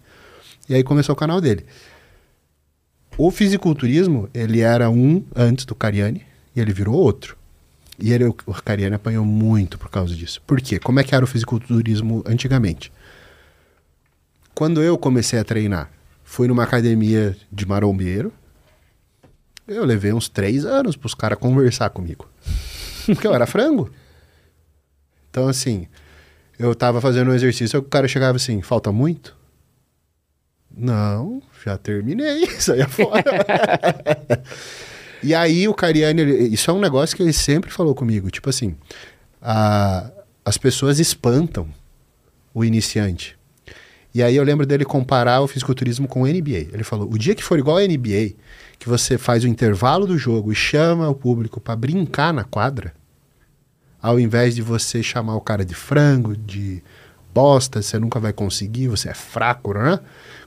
E 0.68 0.74
aí 0.74 0.82
começou 0.82 1.14
o 1.14 1.16
canal 1.16 1.40
dele. 1.40 1.64
O 3.16 3.30
fisiculturismo, 3.30 4.28
ele 4.34 4.60
era 4.60 4.90
um 4.90 5.24
antes 5.36 5.64
do 5.64 5.74
Cariani 5.74 6.22
e 6.54 6.60
ele 6.60 6.72
virou 6.72 6.94
outro. 6.94 7.36
E 7.98 8.12
ele, 8.12 8.24
o 8.24 8.34
Cariani 8.34 8.96
apanhou 8.96 9.24
muito 9.24 9.78
por 9.78 9.88
causa 9.88 10.14
disso. 10.14 10.42
Por 10.46 10.60
quê? 10.60 10.78
Como 10.78 10.98
é 11.00 11.04
que 11.04 11.14
era 11.14 11.24
o 11.24 11.28
fisiculturismo 11.28 12.22
antigamente? 12.26 12.92
Quando 14.54 14.82
eu 14.82 14.98
comecei 14.98 15.38
a 15.38 15.44
treinar, 15.44 15.90
fui 16.24 16.48
numa 16.48 16.64
academia 16.64 17.36
de 17.50 17.66
marombeiro. 17.66 18.32
Eu 19.66 19.84
levei 19.84 20.12
uns 20.12 20.28
três 20.28 20.64
anos 20.64 20.96
para 20.96 21.06
os 21.06 21.14
caras 21.14 21.38
conversar 21.38 21.90
comigo. 21.90 22.28
Porque 23.06 23.26
eu 23.26 23.34
era 23.34 23.46
frango. 23.46 23.90
Então, 25.30 25.48
assim, 25.48 25.88
eu 26.58 26.74
tava 26.74 27.00
fazendo 27.00 27.30
um 27.30 27.34
exercício, 27.34 27.80
o 27.80 27.82
cara 27.82 28.06
chegava 28.06 28.36
assim, 28.36 28.62
falta 28.62 28.92
muito? 28.92 29.36
Não, 30.76 31.42
já 31.64 31.78
terminei, 31.78 32.46
saia 32.58 32.88
fora. 32.88 33.24
e 35.24 35.34
aí 35.34 35.66
o 35.66 35.74
Cariani, 35.74 36.22
isso 36.52 36.70
é 36.70 36.74
um 36.74 36.80
negócio 36.80 37.16
que 37.16 37.22
ele 37.22 37.32
sempre 37.32 37.70
falou 37.70 37.94
comigo, 37.94 38.30
tipo 38.30 38.48
assim, 38.50 38.76
a- 39.40 40.10
as 40.44 40.58
pessoas 40.58 40.98
espantam 40.98 41.66
o 42.52 42.64
iniciante. 42.64 43.36
E 44.14 44.22
aí 44.22 44.36
eu 44.36 44.44
lembro 44.44 44.64
dele 44.64 44.84
comparar 44.84 45.40
o 45.40 45.48
fisiculturismo 45.48 46.06
com 46.06 46.22
o 46.22 46.26
NBA. 46.26 46.68
Ele 46.72 46.84
falou: 46.84 47.10
o 47.12 47.18
dia 47.18 47.34
que 47.34 47.42
for 47.42 47.58
igual 47.58 47.78
ao 47.78 47.82
NBA, 47.82 48.34
que 48.78 48.88
você 48.88 49.18
faz 49.18 49.42
o 49.42 49.48
intervalo 49.48 50.06
do 50.06 50.16
jogo 50.16 50.52
e 50.52 50.54
chama 50.54 51.08
o 51.08 51.14
público 51.14 51.60
para 51.60 51.74
brincar 51.74 52.32
na 52.32 52.44
quadra, 52.44 52.94
ao 54.00 54.20
invés 54.20 54.54
de 54.54 54.62
você 54.62 55.02
chamar 55.02 55.34
o 55.34 55.40
cara 55.40 55.64
de 55.64 55.74
frango, 55.74 56.36
de 56.36 56.82
bosta, 57.34 57.82
você 57.82 57.98
nunca 57.98 58.20
vai 58.20 58.32
conseguir, 58.32 58.86
você 58.86 59.08
é 59.08 59.14
fraco, 59.14 59.74
né? 59.74 59.98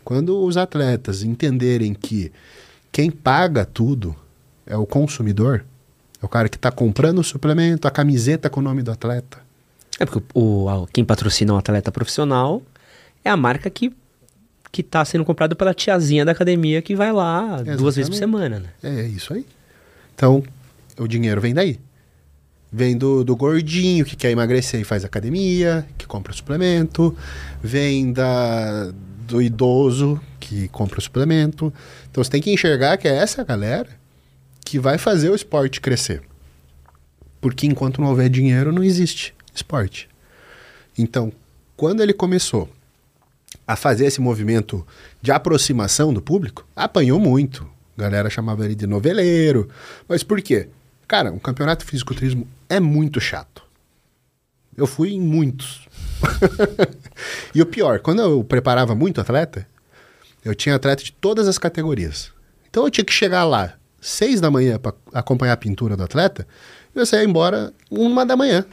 Quando 0.05 0.41
os 0.45 0.55
atletas 0.55 1.21
entenderem 1.21 1.93
que 1.93 2.31
quem 2.91 3.11
paga 3.11 3.65
tudo 3.65 4.15
é 4.67 4.75
o 4.77 4.85
consumidor, 4.85 5.63
é 6.21 6.25
o 6.25 6.29
cara 6.29 6.49
que 6.49 6.57
está 6.57 6.71
comprando 6.71 7.19
o 7.19 7.23
suplemento, 7.23 7.87
a 7.87 7.91
camiseta 7.91 8.49
com 8.49 8.59
o 8.59 8.63
nome 8.63 8.81
do 8.83 8.91
atleta. 8.91 9.39
É 9.99 10.05
porque 10.05 10.21
o, 10.33 10.65
o- 10.67 10.87
quem 10.87 11.03
patrocina 11.03 11.53
um 11.53 11.57
atleta 11.57 11.91
profissional 11.91 12.61
é 13.25 13.29
a 13.29 13.37
marca 13.37 13.69
que, 13.69 13.91
que 14.71 14.83
tá 14.83 15.03
sendo 15.03 15.25
comprada 15.25 15.55
pela 15.55 15.73
tiazinha 15.73 16.23
da 16.23 16.31
academia 16.33 16.81
que 16.81 16.95
vai 16.95 17.11
lá 17.11 17.61
duas 17.77 17.95
vezes 17.95 18.09
por 18.09 18.15
Exatamente. 18.15 18.17
semana, 18.17 18.59
né? 18.59 18.69
É 18.83 19.07
isso 19.07 19.33
aí. 19.33 19.45
Então, 20.15 20.43
o 20.99 21.07
dinheiro 21.07 21.39
vem 21.41 21.53
daí. 21.53 21.79
Vem 22.71 22.97
do, 22.97 23.23
do 23.23 23.35
gordinho 23.35 24.03
que 24.03 24.15
quer 24.15 24.29
emagrecer 24.29 24.79
e 24.81 24.83
faz 24.83 25.05
academia, 25.05 25.85
que 25.97 26.05
compra 26.05 26.33
suplemento. 26.33 27.15
Vem 27.63 28.11
da, 28.11 28.91
do 29.27 29.41
idoso 29.41 30.19
que 30.39 30.67
compra 30.67 30.99
suplemento. 30.99 31.73
Então 32.11 32.21
você 32.23 32.29
tem 32.29 32.41
que 32.41 32.51
enxergar 32.51 32.97
que 32.97 33.07
é 33.07 33.15
essa 33.15 33.43
galera 33.43 33.87
que 34.67 34.79
vai 34.79 34.97
fazer 34.97 35.29
o 35.29 35.35
esporte 35.35 35.79
crescer. 35.79 36.21
Porque 37.39 37.65
enquanto 37.65 38.01
não 38.01 38.09
houver 38.09 38.29
dinheiro, 38.29 38.71
não 38.71 38.83
existe 38.83 39.33
esporte. 39.53 40.09
Então, 40.97 41.31
quando 41.75 42.01
ele 42.01 42.13
começou 42.13 42.69
a 43.65 43.75
fazer 43.75 44.05
esse 44.05 44.19
movimento 44.19 44.85
de 45.21 45.31
aproximação 45.31 46.13
do 46.13 46.21
público, 46.21 46.67
apanhou 46.75 47.19
muito. 47.19 47.67
A 47.97 48.01
galera 48.01 48.29
chamava 48.29 48.65
ele 48.65 48.75
de 48.75 48.85
noveleiro. 48.85 49.69
Mas 50.07 50.21
por 50.21 50.41
quê? 50.41 50.67
Cara, 51.07 51.31
um 51.31 51.39
campeonato 51.39 51.85
de 51.85 51.89
fisiculturismo 51.89 52.47
é 52.67 52.79
muito 52.79 53.21
chato. 53.21 53.63
Eu 54.75 54.85
fui 54.85 55.13
em 55.13 55.21
muitos. 55.21 55.87
e 57.55 57.61
o 57.61 57.65
pior, 57.65 57.99
quando 57.99 58.21
eu 58.21 58.43
preparava 58.43 58.93
muito 58.93 59.21
atleta, 59.21 59.67
eu 60.43 60.53
tinha 60.53 60.75
atleta 60.75 61.03
de 61.03 61.11
todas 61.13 61.47
as 61.47 61.57
categorias. 61.57 62.31
Então 62.69 62.83
eu 62.83 62.91
tinha 62.91 63.05
que 63.05 63.13
chegar 63.13 63.43
lá 63.45 63.76
seis 63.99 64.39
da 64.39 64.49
manhã 64.51 64.79
para 64.79 64.93
acompanhar 65.13 65.53
a 65.53 65.57
pintura 65.57 65.97
do 65.97 66.03
atleta 66.03 66.47
e 66.95 66.99
eu 66.99 67.05
saía 67.05 67.23
embora 67.23 67.73
uma 67.91 68.25
da 68.25 68.35
manhã. 68.35 68.65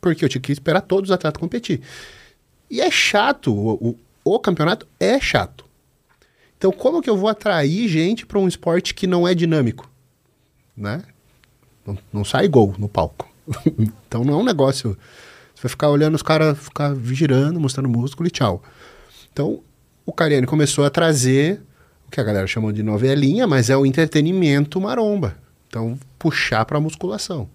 Porque 0.00 0.24
eu 0.24 0.28
tinha 0.28 0.40
que 0.40 0.52
esperar 0.52 0.82
todos 0.82 1.10
os 1.10 1.14
atletas 1.14 1.40
competir. 1.40 1.80
E 2.70 2.80
é 2.80 2.90
chato, 2.90 3.52
o, 3.52 3.90
o, 4.24 4.34
o 4.36 4.38
campeonato 4.38 4.86
é 5.00 5.18
chato. 5.20 5.64
Então, 6.56 6.70
como 6.70 7.02
que 7.02 7.10
eu 7.10 7.16
vou 7.16 7.28
atrair 7.28 7.88
gente 7.88 8.24
para 8.24 8.38
um 8.38 8.48
esporte 8.48 8.94
que 8.94 9.06
não 9.06 9.26
é 9.26 9.34
dinâmico? 9.34 9.90
Né? 10.76 11.02
Não, 11.86 11.98
não 12.12 12.24
sai 12.24 12.48
gol 12.48 12.74
no 12.78 12.88
palco. 12.88 13.28
então, 13.78 14.24
não 14.24 14.34
é 14.34 14.36
um 14.36 14.44
negócio. 14.44 14.96
Você 15.54 15.62
vai 15.62 15.70
ficar 15.70 15.90
olhando 15.90 16.14
os 16.14 16.22
caras, 16.22 16.58
ficar 16.58 16.94
girando, 17.02 17.60
mostrando 17.60 17.88
músculo 17.88 18.28
e 18.28 18.30
tchau. 18.30 18.62
Então, 19.32 19.62
o 20.06 20.12
Cariani 20.12 20.46
começou 20.46 20.84
a 20.84 20.90
trazer 20.90 21.60
o 22.06 22.10
que 22.10 22.20
a 22.20 22.24
galera 22.24 22.46
chamou 22.46 22.72
de 22.72 22.82
novelinha, 22.82 23.46
mas 23.46 23.70
é 23.70 23.76
o 23.76 23.86
entretenimento 23.86 24.80
maromba. 24.80 25.36
Então, 25.68 25.98
puxar 26.18 26.64
para 26.64 26.80
musculação. 26.80 27.48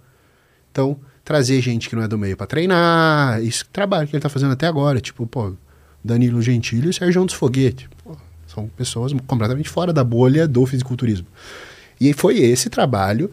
Então, 0.71 0.97
trazer 1.23 1.61
gente 1.61 1.87
que 1.87 1.95
não 1.95 2.03
é 2.03 2.07
do 2.07 2.17
meio 2.17 2.35
para 2.35 2.47
treinar, 2.47 3.41
esse 3.41 3.63
trabalho 3.65 4.07
que 4.07 4.15
ele 4.15 4.21
tá 4.21 4.29
fazendo 4.29 4.53
até 4.53 4.67
agora, 4.67 4.99
tipo, 4.99 5.25
pô, 5.25 5.53
Danilo 6.03 6.41
Gentili 6.41 6.89
e 6.89 6.93
Sérgio 6.93 7.23
dos 7.23 7.33
Foguete. 7.33 7.89
Pô, 8.03 8.17
são 8.47 8.67
pessoas 8.67 9.13
completamente 9.27 9.69
fora 9.69 9.93
da 9.93 10.03
bolha 10.03 10.47
do 10.47 10.65
fisiculturismo. 10.65 11.27
E 11.99 12.13
foi 12.13 12.39
esse 12.39 12.69
trabalho. 12.69 13.31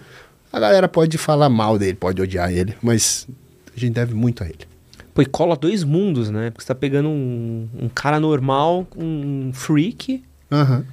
A 0.53 0.61
galera 0.61 0.89
pode 0.89 1.17
falar 1.19 1.49
mal 1.49 1.79
dele, 1.79 1.95
pode 1.95 2.21
odiar 2.21 2.53
ele, 2.53 2.75
mas 2.83 3.27
a 3.75 3.81
gente 3.81 3.95
deve 3.95 4.15
muito 4.15 4.43
a 4.43 4.47
ele. 4.47 4.67
Pô, 5.15 5.23
e 5.23 5.27
cola 5.27 5.57
dois 5.57 5.83
mundos, 5.83 6.31
né? 6.31 6.51
Porque 6.51 6.63
você 6.63 6.69
tá 6.69 6.75
pegando 6.75 7.09
um, 7.09 7.69
um 7.75 7.89
cara 7.89 8.21
normal, 8.21 8.87
um 8.97 9.51
freak, 9.55 10.23
Aham, 10.51 10.85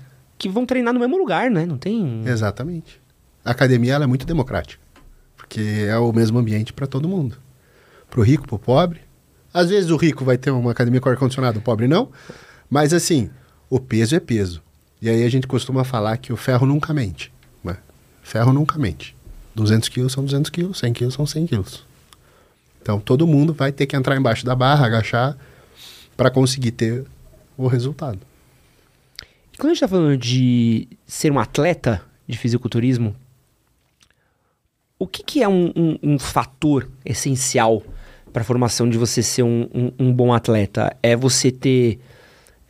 que 0.44 0.50
vão 0.50 0.66
treinar 0.66 0.94
no 0.94 1.00
mesmo 1.00 1.18
lugar, 1.18 1.50
né? 1.50 1.66
Não 1.66 1.78
tem. 1.78 2.22
exatamente. 2.26 3.02
A 3.46 3.52
academia 3.52 3.94
ela 3.94 4.04
é 4.04 4.08
muito 4.08 4.26
democrática, 4.26 4.84
porque 5.38 5.86
é 5.88 5.98
o 5.98 6.12
mesmo 6.12 6.38
ambiente 6.38 6.74
para 6.74 6.86
todo 6.86 7.08
mundo. 7.08 7.38
Pro 8.10 8.22
rico, 8.22 8.46
pro 8.46 8.60
pobre. 8.60 9.00
Às 9.54 9.70
vezes 9.70 9.90
o 9.90 9.96
rico 9.96 10.26
vai 10.26 10.38
ter 10.38 10.52
uma 10.52 10.72
academia 10.72 11.00
com 11.00 11.08
ar-condicionado, 11.08 11.60
o 11.60 11.62
pobre 11.62 11.88
não. 11.88 12.10
Mas 12.70 12.94
assim, 12.94 13.30
o 13.70 13.80
peso 13.80 14.16
é 14.16 14.20
peso. 14.20 14.62
E 15.02 15.10
aí 15.10 15.24
a 15.24 15.30
gente 15.30 15.48
costuma 15.48 15.86
falar 15.86 16.18
que 16.18 16.34
o 16.34 16.38
ferro 16.38 16.68
nunca 16.68 16.94
mente. 16.94 17.32
Né? 17.64 17.78
Ferro 18.22 18.52
nunca 18.52 18.78
mente. 18.78 19.16
200 19.56 19.88
quilos 19.88 20.12
são 20.12 20.26
200 20.26 20.50
quilos, 20.50 20.78
100 20.80 20.94
quilos 20.94 21.14
são 21.14 21.26
100 21.26 21.48
quilos. 21.48 21.86
Então 22.82 23.00
todo 23.00 23.26
mundo 23.26 23.54
vai 23.54 23.72
ter 23.72 23.86
que 23.86 23.96
entrar 23.96 24.18
embaixo 24.18 24.46
da 24.46 24.56
barra, 24.56 24.88
agachar, 24.88 25.38
para 26.18 26.30
conseguir 26.30 26.72
ter 26.72 27.06
o 27.58 27.68
resultado. 27.68 28.20
Quando 29.58 29.72
a 29.72 29.74
gente 29.74 29.82
tá 29.82 29.88
falando 29.88 30.18
de 30.18 30.88
ser 31.06 31.32
um 31.32 31.40
atleta 31.40 32.04
de 32.28 32.38
fisiculturismo, 32.38 33.16
O 35.04 35.08
que, 35.08 35.22
que 35.22 35.44
é 35.44 35.50
um, 35.50 35.72
um, 35.76 36.00
um 36.02 36.20
fator 36.20 36.90
essencial 37.04 37.84
para 38.32 38.42
a 38.42 38.46
formação 38.46 38.90
de 38.90 38.98
você 38.98 39.22
ser 39.22 39.44
um, 39.44 39.68
um, 39.74 39.92
um 40.00 40.14
bom 40.14 40.32
atleta? 40.32 40.96
É 41.04 41.14
você 41.14 41.52
ter 41.52 42.00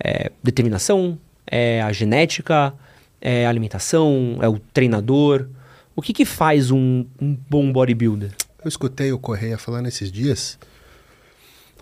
é, 0.04 0.32
determinação? 0.42 1.20
É 1.46 1.80
a 1.84 1.92
genética? 1.92 2.74
É 3.22 3.46
a 3.46 3.50
alimentação? 3.50 4.40
É 4.42 4.50
o 4.50 4.58
treinador? 4.58 5.48
O 5.96 6.02
que, 6.02 6.12
que 6.12 6.26
faz 6.26 6.72
um, 6.72 7.06
um 7.22 7.38
bom 7.48 7.72
bodybuilder? 7.72 8.32
Eu 8.64 8.68
escutei 8.68 9.12
o 9.12 9.20
Correia 9.20 9.58
falando 9.58 9.88
esses 9.88 10.12
dias 10.12 10.58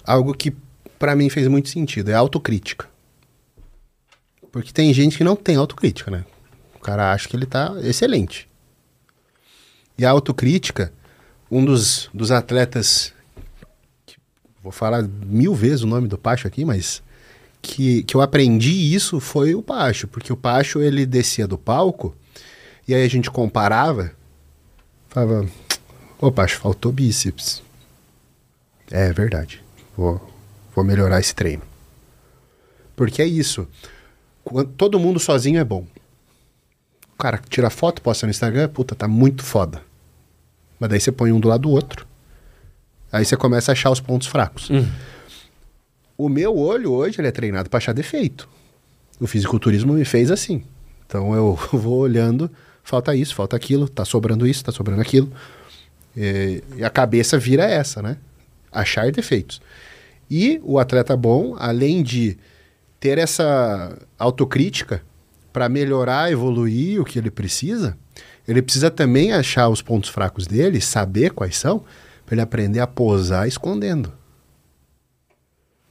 algo 0.04 0.34
que 0.34 0.54
para 1.00 1.16
mim 1.16 1.30
fez 1.30 1.48
muito 1.48 1.70
sentido, 1.70 2.12
é 2.12 2.14
autocrítica. 2.14 2.91
Porque 4.52 4.74
tem 4.74 4.94
gente 4.94 5.18
que 5.18 5.24
não 5.24 5.36
tem 5.36 5.56
autocrítica, 5.56 6.12
né? 6.12 6.26
O 6.76 6.80
cara 6.80 7.14
acha 7.14 7.30
que 7.30 7.36
ele 7.36 7.46
tá 7.46 7.74
excelente. 7.84 8.50
E 9.98 10.06
a 10.06 10.10
autocrítica, 10.10 10.92
um 11.50 11.64
dos, 11.64 12.10
dos 12.14 12.32
atletas, 12.32 13.14
vou 14.62 14.72
falar 14.72 15.04
mil 15.04 15.54
vezes 15.54 15.84
o 15.84 15.88
nome 15.88 16.08
do 16.08 16.18
Pacho 16.18 16.48
aqui, 16.48 16.66
mas 16.66 17.02
que, 17.62 18.04
que 18.04 18.16
eu 18.16 18.22
aprendi 18.22 18.94
isso 18.94 19.20
foi 19.20 19.54
o 19.54 19.62
Pacho, 19.62 20.08
porque 20.08 20.34
o 20.34 20.38
Pacho 20.38 20.82
ele 20.82 21.06
descia 21.06 21.48
do 21.48 21.58
palco 21.58 22.16
e 22.88 22.96
aí 22.96 23.06
a 23.06 23.10
gente 23.10 23.30
comparava, 23.30 24.12
falava, 25.08 25.48
ô 26.20 26.32
Pacho, 26.32 26.60
faltou 26.60 26.92
bíceps. 26.92 27.62
É 28.90 29.14
verdade, 29.14 29.64
vou, 29.96 30.20
vou 30.76 30.84
melhorar 30.84 31.20
esse 31.20 31.34
treino. 31.34 31.64
Porque 32.96 33.22
é 33.22 33.26
isso, 33.26 33.68
todo 34.78 35.00
mundo 35.00 35.20
sozinho 35.20 35.60
é 35.60 35.64
bom. 35.64 35.86
O 37.14 37.18
cara 37.18 37.40
tira 37.50 37.70
foto, 37.70 38.02
posta 38.02 38.26
no 38.26 38.32
Instagram, 38.32 38.68
puta, 38.70 38.96
tá 38.96 39.08
muito 39.08 39.44
foda. 39.44 39.82
Mas 40.80 40.90
daí 40.90 41.00
você 41.00 41.12
põe 41.12 41.32
um 41.32 41.40
do 41.40 41.48
lado 41.48 41.62
do 41.62 41.70
outro. 41.70 42.08
Aí 43.12 43.24
você 43.24 43.38
começa 43.38 43.72
a 43.72 43.74
achar 43.74 43.92
os 43.92 44.00
pontos 44.00 44.28
fracos. 44.28 44.70
Hum. 44.70 44.88
O 46.18 46.30
meu 46.30 46.58
olho 46.58 46.92
hoje 46.92 47.20
ele 47.20 47.28
é 47.28 47.32
treinado 47.32 47.70
para 47.70 47.78
achar 47.78 47.94
defeito. 47.94 48.48
O 49.20 49.28
fisiculturismo 49.28 49.94
me 49.94 50.06
fez 50.06 50.32
assim. 50.32 50.64
Então 51.06 51.36
eu 51.36 51.60
vou 51.74 52.00
olhando, 52.00 52.50
falta 52.84 53.16
isso, 53.16 53.36
falta 53.36 53.56
aquilo, 53.56 53.88
tá 53.88 54.06
sobrando 54.06 54.48
isso, 54.48 54.64
tá 54.64 54.72
sobrando 54.72 55.02
aquilo. 55.02 55.32
E, 56.16 56.64
e 56.78 56.84
a 56.84 56.90
cabeça 56.90 57.38
vira 57.38 57.64
essa, 57.64 58.02
né? 58.02 58.18
Achar 58.72 59.12
defeitos. 59.12 59.62
E 60.30 60.62
o 60.64 60.80
atleta 60.80 61.16
bom, 61.16 61.56
além 61.60 62.02
de 62.02 62.38
ter 63.02 63.18
essa 63.18 63.98
autocrítica 64.18 65.04
para 65.52 65.68
melhorar, 65.68 66.32
evoluir 66.32 67.02
o 67.02 67.04
que 67.04 67.20
ele 67.20 67.30
precisa, 67.30 67.98
ele 68.48 68.62
precisa 68.62 68.90
também 68.90 69.34
achar 69.34 69.68
os 69.68 69.82
pontos 69.82 70.10
fracos 70.10 70.48
dele, 70.48 70.80
saber 70.80 71.32
quais 71.32 71.58
são, 71.58 71.84
para 72.26 72.36
ele 72.36 72.42
aprender 72.42 72.80
a 72.80 72.88
posar 72.88 73.48
escondendo. 73.48 74.14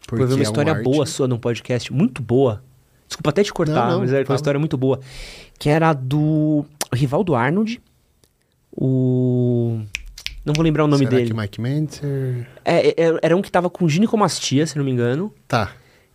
Porque 0.07 0.23
eu 0.23 0.29
vi 0.29 0.35
uma 0.35 0.41
é 0.41 0.43
história 0.45 0.73
arte- 0.73 0.85
boa 0.85 1.05
sua 1.05 1.29
num 1.29 1.39
podcast, 1.39 1.93
muito 1.93 2.23
boa. 2.23 2.63
Desculpa 3.07 3.31
até 3.31 3.43
te 3.43 3.53
cortar, 3.53 3.87
Não, 3.87 3.93
não, 3.95 4.01
mas 4.01 4.11
era 4.11 4.21
uma 4.21 4.27
fala. 4.27 4.37
história 4.37 4.59
muito 4.61 4.77
boa. 4.79 5.01
Que 5.59 5.69
era 5.69 5.93
do 5.93 6.65
Rivaldo 6.93 7.35
Arnold, 7.35 7.83
o... 8.73 9.81
Não 10.45 10.55
vou 10.55 10.65
lembrar 10.65 10.85
o 10.85 10.87
nome 10.87 11.05
Será 11.05 11.17
dele. 11.19 11.31
que 11.31 11.37
Mike 11.37 11.61
Mentzer... 11.61 12.49
É, 12.65 12.89
é, 12.89 13.19
era 13.23 13.37
um 13.37 13.43
que 13.43 13.51
tava 13.51 13.69
com 13.69 13.87
ginecomastia, 13.89 14.67
se 14.67 14.79
não 14.79 14.85
me 14.85 14.91
engano. 14.91 15.35
Tá. 15.47 15.73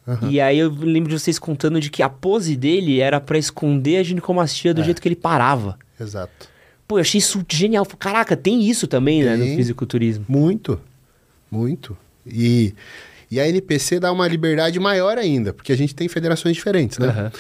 Aham. 0.07 0.29
E 0.29 0.39
aí 0.39 0.59
eu 0.59 0.69
lembro 0.69 1.09
de 1.09 1.19
vocês 1.19 1.39
contando 1.39 1.79
de 1.79 1.89
que 1.89 2.03
a 2.03 2.09
pose 2.09 2.55
dele 2.55 2.99
era 2.99 3.19
pra 3.19 3.37
esconder 3.37 3.97
a 3.97 4.03
ginecomastia 4.03 4.71
É. 4.71 4.73
do 4.73 4.83
jeito 4.83 5.01
que 5.01 5.07
ele 5.07 5.15
parava. 5.15 5.77
Exato. 5.99 6.47
Pô, 6.87 6.97
eu 6.97 7.01
achei 7.01 7.17
isso 7.19 7.43
genial. 7.49 7.85
Caraca, 7.97 8.37
tem 8.37 8.61
isso 8.69 8.87
também, 8.87 9.23
né, 9.23 9.35
no 9.35 9.43
Tem. 9.43 9.55
fisiculturismo. 9.55 10.25
Muito. 10.27 10.79
Muito. 11.49 11.97
E, 12.27 12.73
e 13.31 13.39
a 13.39 13.47
NPC 13.47 13.99
dá 13.99 14.11
uma 14.11 14.27
liberdade 14.27 14.79
maior 14.79 15.17
ainda, 15.17 15.51
porque 15.53 15.71
a 15.71 15.77
gente 15.77 15.95
tem 15.95 16.07
federações 16.07 16.55
diferentes, 16.55 16.97
né? 16.99 17.07
Aham. 17.07 17.31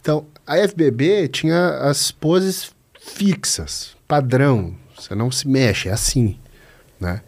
Então, 0.00 0.26
a 0.46 0.56
FBB 0.56 1.28
tinha 1.28 1.78
as 1.78 2.10
poses 2.10 2.70
fixas, 3.00 3.96
padrão. 4.06 4.74
Você 4.96 5.14
não 5.14 5.30
se 5.30 5.46
mexe, 5.48 5.88
é 5.88 5.92
assim, 5.92 6.36
né? 7.00 7.20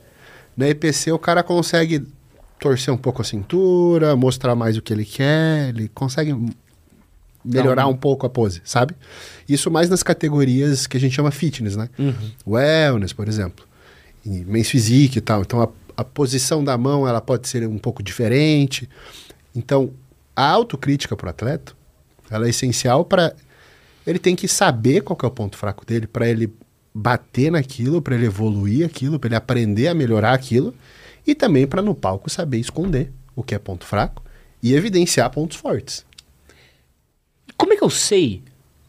Na 0.56 0.68
EPC 0.68 1.10
o 1.12 1.18
cara 1.18 1.42
consegue 1.42 2.04
torcer 2.58 2.92
um 2.92 2.96
pouco 2.96 3.20
a 3.20 3.24
cintura, 3.24 4.16
mostrar 4.16 4.54
mais 4.54 4.76
o 4.76 4.82
que 4.82 4.92
ele 4.92 5.04
quer, 5.04 5.68
ele 5.70 5.88
consegue 5.88 6.34
melhorar 7.44 7.86
um- 7.86 7.90
um 7.90 7.96
pouco 7.96 8.24
a 8.26 8.30
pose, 8.30 8.62
sabe? 8.64 8.94
Isso 9.48 9.70
mais 9.70 9.90
nas 9.90 10.02
categorias 10.02 10.86
que 10.86 10.96
a 10.96 11.00
gente 11.00 11.14
chama 11.14 11.30
fitness, 11.30 11.76
né? 11.76 11.90
Uhum. 11.98 12.14
Wellness, 12.46 13.12
por 13.12 13.28
exemplo. 13.28 13.66
E 14.24 14.30
Men's 14.44 14.70
Physique 14.70 15.18
e 15.18 15.20
tal. 15.20 15.42
Então, 15.42 15.60
a, 15.60 15.68
a 15.98 16.04
posição 16.04 16.64
da 16.64 16.78
mão, 16.78 17.06
ela 17.06 17.20
pode 17.20 17.46
ser 17.46 17.66
um 17.68 17.76
pouco 17.78 18.02
diferente. 18.02 18.88
Então, 19.54 19.90
a 20.34 20.48
autocrítica 20.48 21.14
para 21.14 21.26
o 21.26 21.30
atleta, 21.30 21.72
ela 22.30 22.46
é 22.46 22.50
essencial 22.50 23.04
para... 23.04 23.34
Ele 24.06 24.18
tem 24.18 24.34
que 24.34 24.48
saber 24.48 25.02
qual 25.02 25.16
que 25.16 25.24
é 25.24 25.28
o 25.28 25.30
ponto 25.30 25.56
fraco 25.56 25.84
dele, 25.84 26.06
para 26.06 26.26
ele 26.28 26.50
bater 26.94 27.50
naquilo, 27.52 28.00
para 28.00 28.14
ele 28.14 28.26
evoluir 28.26 28.86
aquilo, 28.86 29.18
para 29.18 29.28
ele 29.28 29.36
aprender 29.36 29.88
a 29.88 29.94
melhorar 29.94 30.32
aquilo. 30.32 30.74
E 31.26 31.34
também 31.34 31.66
para 31.66 31.82
no 31.82 31.94
palco 31.94 32.28
saber 32.28 32.58
esconder 32.58 33.12
o 33.34 33.42
que 33.42 33.54
é 33.54 33.58
ponto 33.58 33.84
fraco 33.84 34.22
e 34.62 34.74
evidenciar 34.74 35.30
pontos 35.30 35.56
fortes. 35.56 36.04
Como 37.56 37.72
é 37.72 37.76
que 37.76 37.84
eu 37.84 37.90
sei? 37.90 38.42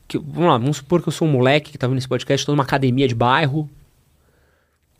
Que, 0.07 0.17
vamos 0.17 0.49
lá, 0.49 0.57
vamos 0.57 0.77
supor 0.77 1.01
que 1.01 1.09
eu 1.09 1.13
sou 1.13 1.27
um 1.27 1.31
moleque 1.31 1.71
que 1.71 1.77
tá 1.77 1.87
vendo 1.87 1.97
esse 1.97 2.07
podcast, 2.07 2.41
estou 2.41 2.55
numa 2.55 2.63
academia 2.63 3.07
de 3.07 3.15
bairro. 3.15 3.69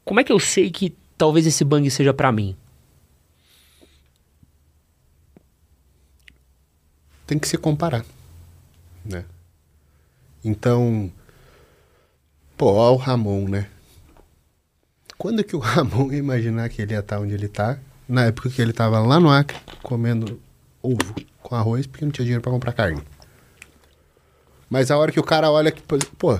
Como 0.03 0.19
é 0.19 0.23
que 0.23 0.31
eu 0.31 0.39
sei 0.39 0.69
que 0.69 0.95
talvez 1.17 1.45
esse 1.45 1.63
bang 1.63 1.89
seja 1.89 2.13
pra 2.13 2.31
mim? 2.31 2.55
tem 7.25 7.39
que 7.39 7.47
se 7.47 7.57
comparar, 7.57 8.05
né? 9.03 9.25
Então, 10.43 11.11
pô, 12.55 12.67
ó 12.73 12.93
o 12.93 12.97
Ramon, 12.97 13.47
né? 13.47 13.69
Quando 15.17 15.43
que 15.43 15.55
o 15.55 15.59
Ramon 15.59 16.11
ia 16.11 16.17
imaginar 16.17 16.69
que 16.69 16.81
ele 16.81 16.93
ia 16.93 16.99
estar 16.99 17.19
onde 17.19 17.33
ele 17.33 17.47
tá? 17.47 17.77
Na 18.07 18.25
época 18.25 18.49
que 18.49 18.61
ele 18.61 18.73
tava 18.73 18.99
lá 18.99 19.19
no 19.19 19.29
Acre, 19.29 19.57
comendo 19.81 20.39
ovo 20.81 21.15
com 21.41 21.55
arroz, 21.55 21.87
porque 21.87 22.05
não 22.05 22.11
tinha 22.11 22.25
dinheiro 22.25 22.41
para 22.41 22.51
comprar 22.51 22.73
carne. 22.73 23.01
Mas 24.69 24.91
a 24.91 24.97
hora 24.97 25.11
que 25.11 25.19
o 25.19 25.23
cara 25.23 25.49
olha 25.49 25.71
que, 25.71 25.81
pô, 26.17 26.39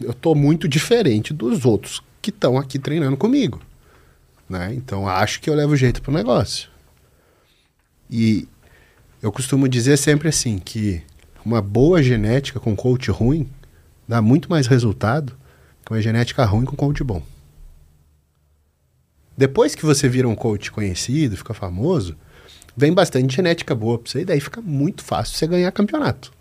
eu 0.00 0.12
tô 0.12 0.34
muito 0.34 0.68
diferente 0.68 1.32
dos 1.32 1.64
outros 1.64 2.02
que 2.20 2.30
estão 2.30 2.58
aqui 2.58 2.78
treinando 2.78 3.16
comigo, 3.16 3.60
né? 4.48 4.72
Então 4.74 5.08
acho 5.08 5.40
que 5.40 5.48
eu 5.48 5.54
levo 5.54 5.76
jeito 5.76 6.02
pro 6.02 6.12
negócio. 6.12 6.68
E 8.10 8.48
eu 9.22 9.32
costumo 9.32 9.68
dizer 9.68 9.96
sempre 9.96 10.28
assim 10.28 10.58
que 10.58 11.02
uma 11.44 11.60
boa 11.60 12.02
genética 12.02 12.60
com 12.60 12.74
coach 12.74 13.10
ruim 13.10 13.48
dá 14.06 14.20
muito 14.20 14.50
mais 14.50 14.66
resultado 14.66 15.36
que 15.84 15.92
uma 15.92 16.00
genética 16.00 16.44
ruim 16.44 16.64
com 16.64 16.76
coach 16.76 17.02
bom. 17.02 17.22
Depois 19.36 19.74
que 19.74 19.84
você 19.84 20.08
vira 20.08 20.28
um 20.28 20.34
coach 20.34 20.70
conhecido, 20.70 21.36
fica 21.36 21.52
famoso, 21.52 22.16
vem 22.76 22.92
bastante 22.92 23.34
genética 23.34 23.74
boa 23.74 23.98
pra 23.98 24.10
você 24.10 24.20
e 24.20 24.24
daí 24.24 24.40
fica 24.40 24.60
muito 24.60 25.02
fácil 25.02 25.36
você 25.36 25.46
ganhar 25.46 25.70
campeonato. 25.72 26.32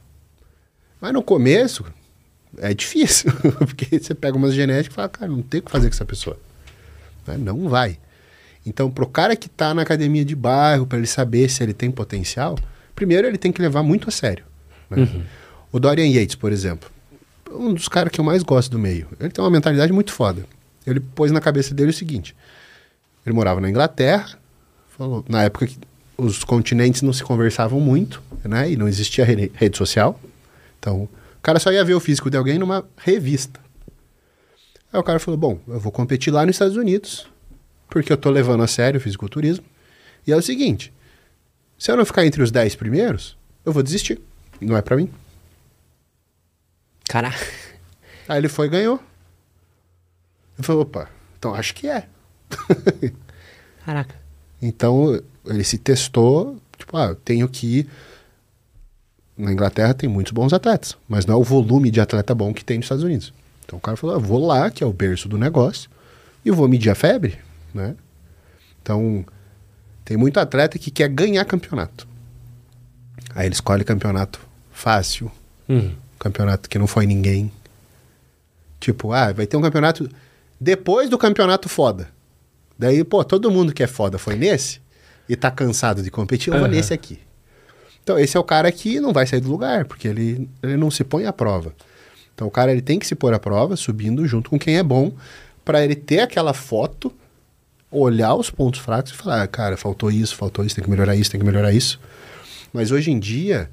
Mas 1.01 1.13
no 1.13 1.23
começo 1.23 1.85
é 2.57 2.73
difícil, 2.73 3.31
porque 3.59 3.99
você 3.99 4.13
pega 4.13 4.37
umas 4.37 4.53
genéticas 4.53 4.93
e 4.93 4.95
fala, 4.95 5.09
cara, 5.09 5.31
não 5.31 5.41
tem 5.41 5.59
o 5.59 5.63
que 5.63 5.71
fazer 5.71 5.87
com 5.87 5.93
essa 5.95 6.05
pessoa. 6.05 6.37
Né? 7.27 7.37
Não 7.37 7.67
vai. 7.67 7.97
Então, 8.65 8.89
pro 8.89 9.07
cara 9.07 9.35
que 9.35 9.49
tá 9.49 9.73
na 9.73 9.81
academia 9.81 10.23
de 10.23 10.35
bairro, 10.35 10.85
para 10.85 10.97
ele 10.97 11.07
saber 11.07 11.49
se 11.49 11.61
ele 11.61 11.73
tem 11.73 11.91
potencial, 11.91 12.57
primeiro 12.95 13.27
ele 13.27 13.37
tem 13.37 13.51
que 13.51 13.61
levar 13.61 13.83
muito 13.83 14.07
a 14.07 14.11
sério. 14.11 14.45
né? 14.89 15.07
O 15.71 15.79
Dorian 15.79 16.07
Yates, 16.07 16.35
por 16.35 16.51
exemplo, 16.51 16.89
um 17.51 17.73
dos 17.73 17.87
caras 17.87 18.11
que 18.11 18.19
eu 18.19 18.23
mais 18.23 18.43
gosto 18.43 18.71
do 18.71 18.79
meio. 18.79 19.07
Ele 19.19 19.29
tem 19.29 19.43
uma 19.43 19.49
mentalidade 19.49 19.91
muito 19.91 20.13
foda. 20.13 20.45
Ele 20.85 20.99
pôs 20.99 21.31
na 21.31 21.41
cabeça 21.41 21.73
dele 21.73 21.89
o 21.89 21.93
seguinte: 21.93 22.35
ele 23.25 23.33
morava 23.35 23.59
na 23.61 23.69
Inglaterra, 23.69 24.37
falou, 24.97 25.23
na 25.27 25.43
época 25.43 25.67
que 25.67 25.77
os 26.17 26.43
continentes 26.43 27.01
não 27.01 27.11
se 27.13 27.23
conversavam 27.23 27.79
muito, 27.79 28.21
né? 28.43 28.71
E 28.71 28.75
não 28.75 28.87
existia 28.87 29.25
re- 29.25 29.51
rede 29.53 29.77
social. 29.77 30.19
Então, 30.79 31.03
o 31.03 31.09
cara 31.41 31.59
só 31.59 31.71
ia 31.71 31.83
ver 31.83 31.93
o 31.95 31.99
físico 31.99 32.29
de 32.29 32.37
alguém 32.37 32.57
numa 32.59 32.85
revista. 32.97 33.59
Aí 34.91 34.99
o 34.99 35.03
cara 35.03 35.19
falou: 35.19 35.37
Bom, 35.37 35.59
eu 35.67 35.79
vou 35.79 35.91
competir 35.91 36.31
lá 36.31 36.45
nos 36.45 36.55
Estados 36.55 36.77
Unidos, 36.77 37.27
porque 37.89 38.11
eu 38.13 38.17
tô 38.17 38.29
levando 38.29 38.61
a 38.63 38.67
sério 38.67 38.99
o 38.99 39.01
fisiculturismo. 39.01 39.65
E 40.27 40.31
é 40.31 40.35
o 40.35 40.41
seguinte: 40.41 40.93
se 41.79 41.91
eu 41.91 41.97
não 41.97 42.05
ficar 42.05 42.25
entre 42.25 42.43
os 42.43 42.51
10 42.51 42.75
primeiros, 42.75 43.35
eu 43.65 43.71
vou 43.73 43.81
desistir. 43.81 44.21
Não 44.61 44.77
é 44.77 44.81
pra 44.81 44.95
mim. 44.95 45.09
Caraca. 47.07 47.45
Aí 48.27 48.37
ele 48.37 48.47
foi 48.49 48.67
e 48.67 48.69
ganhou. 48.69 48.99
Ele 50.57 50.65
falou: 50.65 50.83
opa, 50.83 51.09
então 51.37 51.53
acho 51.55 51.73
que 51.73 51.87
é. 51.87 52.07
Caraca. 53.85 54.15
Então 54.61 55.21
ele 55.45 55.63
se 55.63 55.77
testou, 55.77 56.57
tipo, 56.77 56.95
ah, 56.97 57.07
eu 57.07 57.15
tenho 57.15 57.47
que 57.49 57.79
ir. 57.79 57.89
Na 59.37 59.51
Inglaterra 59.51 59.93
tem 59.93 60.07
muitos 60.07 60.31
bons 60.31 60.53
atletas, 60.53 60.95
mas 61.09 61.25
não 61.25 61.35
é 61.35 61.37
o 61.37 61.43
volume 61.43 61.89
de 61.89 61.99
atleta 61.99 62.35
bom 62.35 62.53
que 62.53 62.63
tem 62.63 62.77
nos 62.77 62.85
Estados 62.85 63.03
Unidos. 63.03 63.33
Então 63.65 63.77
o 63.77 63.81
cara 63.81 63.97
falou: 63.97 64.15
eu 64.15 64.21
vou 64.21 64.45
lá, 64.45 64.69
que 64.69 64.83
é 64.83 64.87
o 64.87 64.93
berço 64.93 65.27
do 65.27 65.37
negócio, 65.37 65.89
e 66.45 66.51
vou 66.51 66.67
medir 66.67 66.89
a 66.89 66.95
febre, 66.95 67.37
né? 67.73 67.95
Então, 68.81 69.25
tem 70.03 70.17
muito 70.17 70.39
atleta 70.39 70.77
que 70.77 70.91
quer 70.91 71.07
ganhar 71.07 71.43
campeonato. 71.45 72.05
Aí 73.33 73.47
ele 73.47 73.55
escolhe 73.55 73.83
campeonato 73.83 74.39
fácil, 74.71 75.31
Hum. 75.69 75.93
campeonato 76.19 76.69
que 76.69 76.77
não 76.77 76.85
foi 76.85 77.05
ninguém. 77.05 77.51
Tipo, 78.79 79.13
ah, 79.13 79.31
vai 79.31 79.47
ter 79.47 79.55
um 79.55 79.61
campeonato 79.61 80.09
depois 80.59 81.09
do 81.09 81.17
campeonato 81.17 81.69
foda. 81.69 82.09
Daí, 82.77 83.03
pô, 83.03 83.23
todo 83.23 83.51
mundo 83.51 83.73
que 83.73 83.83
é 83.83 83.87
foda 83.87 84.17
foi 84.17 84.35
nesse 84.35 84.81
e 85.27 85.35
tá 85.35 85.49
cansado 85.49 86.01
de 86.01 86.11
competir, 86.11 86.51
eu 86.51 86.59
vou 86.59 86.67
Aham. 86.67 86.75
nesse 86.75 86.93
aqui. 86.93 87.19
Então, 88.03 88.19
esse 88.19 88.35
é 88.35 88.39
o 88.39 88.43
cara 88.43 88.71
que 88.71 88.99
não 88.99 89.13
vai 89.13 89.25
sair 89.25 89.39
do 89.39 89.49
lugar, 89.49 89.85
porque 89.85 90.07
ele, 90.07 90.49
ele 90.61 90.75
não 90.75 90.91
se 90.91 91.03
põe 91.03 91.25
à 91.25 91.31
prova. 91.31 91.73
Então, 92.35 92.47
o 92.47 92.51
cara 92.51 92.71
ele 92.71 92.81
tem 92.81 92.99
que 92.99 93.07
se 93.07 93.15
pôr 93.15 93.33
à 93.33 93.39
prova, 93.39 93.75
subindo 93.77 94.27
junto 94.27 94.49
com 94.49 94.59
quem 94.59 94.77
é 94.77 94.83
bom, 94.83 95.13
para 95.63 95.83
ele 95.83 95.95
ter 95.95 96.19
aquela 96.19 96.53
foto, 96.53 97.13
olhar 97.89 98.35
os 98.35 98.49
pontos 98.49 98.81
fracos 98.81 99.11
e 99.11 99.15
falar, 99.15 99.43
ah, 99.43 99.47
cara, 99.47 99.77
faltou 99.77 100.11
isso, 100.11 100.35
faltou 100.35 100.65
isso, 100.65 100.75
tem 100.75 100.83
que 100.83 100.89
melhorar 100.89 101.15
isso, 101.15 101.31
tem 101.31 101.39
que 101.39 101.45
melhorar 101.45 101.71
isso. 101.71 101.99
Mas 102.73 102.91
hoje 102.91 103.11
em 103.11 103.19
dia, 103.19 103.69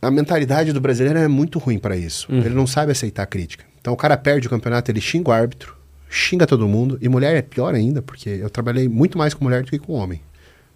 a 0.00 0.10
mentalidade 0.10 0.72
do 0.72 0.80
brasileiro 0.80 1.18
é 1.18 1.26
muito 1.26 1.58
ruim 1.58 1.78
para 1.78 1.96
isso. 1.96 2.30
Ele 2.30 2.50
não 2.50 2.66
sabe 2.66 2.92
aceitar 2.92 3.26
crítica. 3.26 3.64
Então 3.80 3.92
o 3.92 3.96
cara 3.96 4.16
perde 4.16 4.46
o 4.46 4.50
campeonato, 4.50 4.90
ele 4.90 5.00
xinga 5.00 5.30
o 5.30 5.32
árbitro, 5.32 5.76
xinga 6.10 6.46
todo 6.46 6.66
mundo. 6.68 6.98
E 7.00 7.08
mulher 7.08 7.36
é 7.36 7.40
pior 7.42 7.74
ainda, 7.74 8.02
porque 8.02 8.28
eu 8.28 8.50
trabalhei 8.50 8.88
muito 8.88 9.16
mais 9.16 9.32
com 9.32 9.44
mulher 9.44 9.62
do 9.62 9.70
que 9.70 9.78
com 9.78 9.92
homem. 9.94 10.20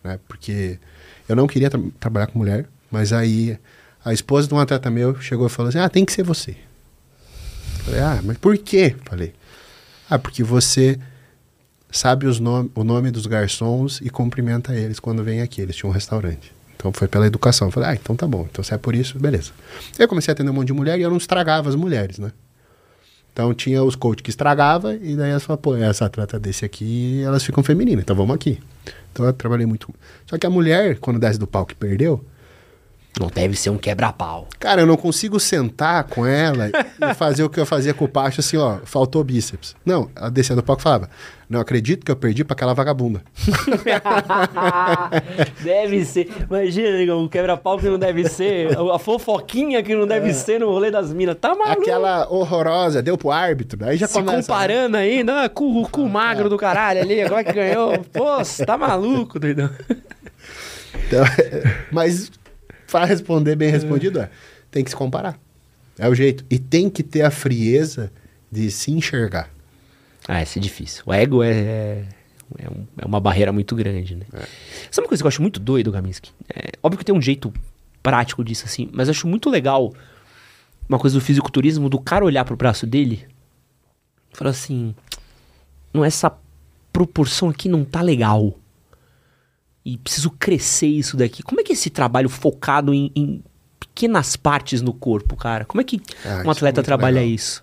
Né? 0.03 0.18
Porque 0.28 0.78
eu 1.28 1.35
não 1.37 1.47
queria 1.47 1.68
tra- 1.68 1.80
trabalhar 2.01 2.28
com 2.28 2.39
mulher, 2.39 2.66
mas 2.91 3.12
aí 3.12 3.59
a 4.05 4.12
esposa 4.12 4.47
de 4.47 4.55
um 4.55 4.59
atleta 4.59 4.91
meu 4.91 5.20
chegou 5.20 5.47
e 5.47 5.51
falou 5.51 5.68
assim: 5.68 5.78
Ah, 5.78 5.89
tem 5.89 6.05
que 6.05 6.12
ser 6.12 6.22
você. 6.22 6.57
Falei, 7.85 8.01
ah, 8.01 8.20
mas 8.24 8.39
por 8.39 8.57
quê? 8.57 8.95
Falei, 9.05 9.35
ah, 10.09 10.18
porque 10.18 10.43
você 10.43 10.99
sabe 11.91 12.26
os 12.26 12.41
nom 12.41 12.68
o 12.74 12.82
nome 12.82 13.11
dos 13.11 13.26
garçons 13.26 14.01
e 14.03 14.09
cumprimenta 14.09 14.74
eles 14.74 14.99
quando 14.99 15.22
vem 15.22 15.43
aqui. 15.43 15.61
Eles 15.61 15.76
tinham 15.76 15.91
um 15.91 15.93
restaurante. 15.95 16.53
Então 16.76 16.93
foi 16.93 17.09
pela 17.09 17.26
educação. 17.26 17.68
Eu 17.68 17.72
falei, 17.72 17.91
ah, 17.91 17.95
então 17.95 18.16
tá 18.16 18.26
bom. 18.26 18.47
Então 18.51 18.64
se 18.64 18.72
é 18.72 18.78
por 18.78 18.95
isso, 18.95 19.18
beleza. 19.18 19.53
Eu 19.99 20.09
comecei 20.09 20.32
a 20.32 20.35
atender 20.35 20.51
um 20.51 20.55
monte 20.55 20.68
de 20.68 20.72
mulher 20.72 20.99
e 20.99 21.03
eu 21.03 21.11
não 21.11 21.16
estragava 21.18 21.68
as 21.68 21.74
mulheres, 21.74 22.18
né? 22.18 22.32
Então 23.35 23.53
tinha 23.53 23.82
os 23.82 23.97
coaches 23.97 24.22
que 24.22 24.30
estragava 24.30 24.95
e 24.95 25.16
daí 25.16 25.30
elas 25.30 25.43
falavam, 25.43 25.61
pô, 25.61 25.74
essa 25.74 26.09
trata 26.09 26.39
desse 26.39 26.64
aqui, 26.64 27.20
elas 27.24 27.43
ficam 27.43 27.64
femininas, 27.64 28.05
então 28.05 28.14
vamos 28.14 28.32
aqui. 28.32 28.61
Então 29.12 29.26
eu 29.26 29.32
trabalhei 29.32 29.66
muito. 29.66 29.93
Só 30.24 30.39
que 30.39 30.47
a 30.47 30.51
mulher, 30.51 30.99
quando 31.01 31.18
desce 31.18 31.37
do 31.37 31.47
palco 31.47 31.72
e 31.72 31.74
perdeu, 31.74 32.24
Não 33.21 33.29
deve 33.29 33.57
ser 33.57 33.71
um 33.71 33.79
quebra-pau. 33.79 34.49
cara, 34.59 34.83
eu 34.83 34.87
não 34.87 34.97
consigo 34.97 35.39
sentar 35.39 36.03
com 36.05 36.27
ela 36.27 36.69
e 36.69 37.15
fazer 37.15 37.45
o 37.45 37.49
que 37.49 37.61
eu 37.61 37.67
fazia 37.67 37.95
com 37.95 38.07
o 38.07 38.09
Pacho, 38.09 38.41
assim, 38.41 38.57
ó, 38.57 38.79
faltou 38.85 39.23
bíceps. 39.23 39.77
Não, 39.85 40.11
ela 40.17 40.31
descia 40.31 40.57
do 40.57 40.62
palco 40.65 40.83
falava, 40.83 41.09
não 41.49 41.61
acredito 41.61 42.05
que 42.05 42.11
eu 42.11 42.17
perdi 42.17 42.43
pra 42.43 42.55
aquela 42.55 42.75
vagabunda. 42.75 43.23
deve 45.62 46.05
ser. 46.05 46.29
Imagina, 46.49 47.15
o 47.15 47.29
quebra-pau 47.29 47.79
que 47.79 47.89
não 47.89 47.99
deve 47.99 48.29
ser. 48.29 48.77
A 48.77 48.99
fofoquinha 48.99 49.83
que 49.83 49.95
não 49.95 50.07
deve 50.07 50.33
ser 50.35 50.61
no 50.61 50.71
rolê 50.71 50.91
das 50.91 51.12
minas. 51.12 51.37
Tá 51.41 51.55
maluco? 51.55 51.83
Aquela 51.83 52.29
horrorosa, 52.29 53.03
deu 53.03 53.17
pro 53.17 53.31
árbitro, 53.31 53.85
aí 53.85 53.97
já 53.97 54.07
Se 54.07 54.15
começa. 54.15 54.37
né? 54.37 54.43
comparando 54.43 54.97
ainda, 54.97 55.45
ah, 55.45 55.49
com 55.49 55.81
o 55.81 55.89
cu 55.89 56.09
magro 56.09 56.49
do 56.49 56.57
caralho 56.57 57.01
ali, 57.03 57.21
agora 57.23 57.45
que 57.45 57.53
ganhou. 57.53 57.99
Pô, 58.12 58.27
tá 58.67 58.77
maluco, 58.77 59.39
doidão. 59.39 59.71
Então, 61.07 61.25
mas 61.93 62.31
para 62.95 63.07
responder 63.07 63.57
bem 63.57 63.71
respondido 63.73 64.21
é, 64.21 64.31
tem 64.71 64.85
que 64.85 64.91
se 64.91 64.95
comparar. 64.95 65.37
É 65.99 66.09
o 66.09 66.15
jeito. 66.15 66.45
E 66.49 66.61
tem 66.61 66.89
que 66.89 67.03
ter 67.03 67.23
a 67.23 67.31
frieza 67.31 68.13
de 68.53 68.71
se 68.71 68.93
enxergar. 68.93 69.51
Ah, 70.29 70.41
isso 70.41 70.61
é 70.61 70.63
difícil. 70.63 71.03
O 71.05 71.13
ego 71.13 71.43
é, 71.43 71.51
é, 71.51 72.05
é 72.61 72.71
um- 72.71 72.87
é 72.99 73.05
uma 73.05 73.19
barreira 73.19 73.53
muito 73.53 73.75
grande, 73.75 74.15
né? 74.15 74.27
Sabe 74.93 75.05
uma 75.05 75.09
coisa 75.09 75.23
que 75.23 75.27
eu 75.27 75.29
acho 75.29 75.43
muito 75.43 75.59
doido, 75.59 75.91
Gaminski? 75.91 76.31
É, 76.55 76.71
óbvio 76.81 76.99
que 77.01 77.05
tem 77.05 77.13
um 77.15 77.21
jeito 77.21 77.53
prático 78.01 78.45
disso, 78.45 78.65
assim, 78.65 78.89
mas 78.93 79.09
eu 79.09 79.13
acho 79.13 79.27
muito 79.27 79.51
legal 79.51 79.93
uma 80.89 80.99
coisa 81.01 81.19
do 81.19 81.25
fisiculturismo, 81.25 81.89
do 81.89 81.99
cara 81.99 82.25
olhar 82.25 82.45
pro 82.45 82.57
braço 82.57 82.87
dele 82.87 83.27
e 84.33 84.37
falar 84.37 84.51
assim, 84.51 84.95
não, 85.93 86.05
essa 86.05 86.33
proporção 86.93 87.49
aqui 87.49 87.69
não 87.69 87.85
tá 87.85 88.01
legal. 88.03 88.57
E 89.85 89.99
preciso 89.99 90.30
crescer 90.30 90.87
isso 90.87 91.16
daqui. 91.16 91.43
Como 91.43 91.61
é 91.61 91.64
que 91.64 91.72
é 91.72 91.74
esse 91.74 91.91
trabalho 91.91 92.28
focado 92.28 92.95
em, 92.95 93.12
em 93.14 93.45
pequenas 93.78 94.35
partes 94.35 94.80
no 94.80 94.95
corpo, 94.95 95.37
cara? 95.37 95.64
Como 95.66 95.80
é 95.80 95.85
que 95.85 96.01
Ah, 96.24 96.43
um 96.45 96.49
é 96.49 96.53
atleta 96.53 96.80
muito 96.80 96.87
trabalha 96.87 97.20
legal. 97.20 97.28
isso? 97.35 97.62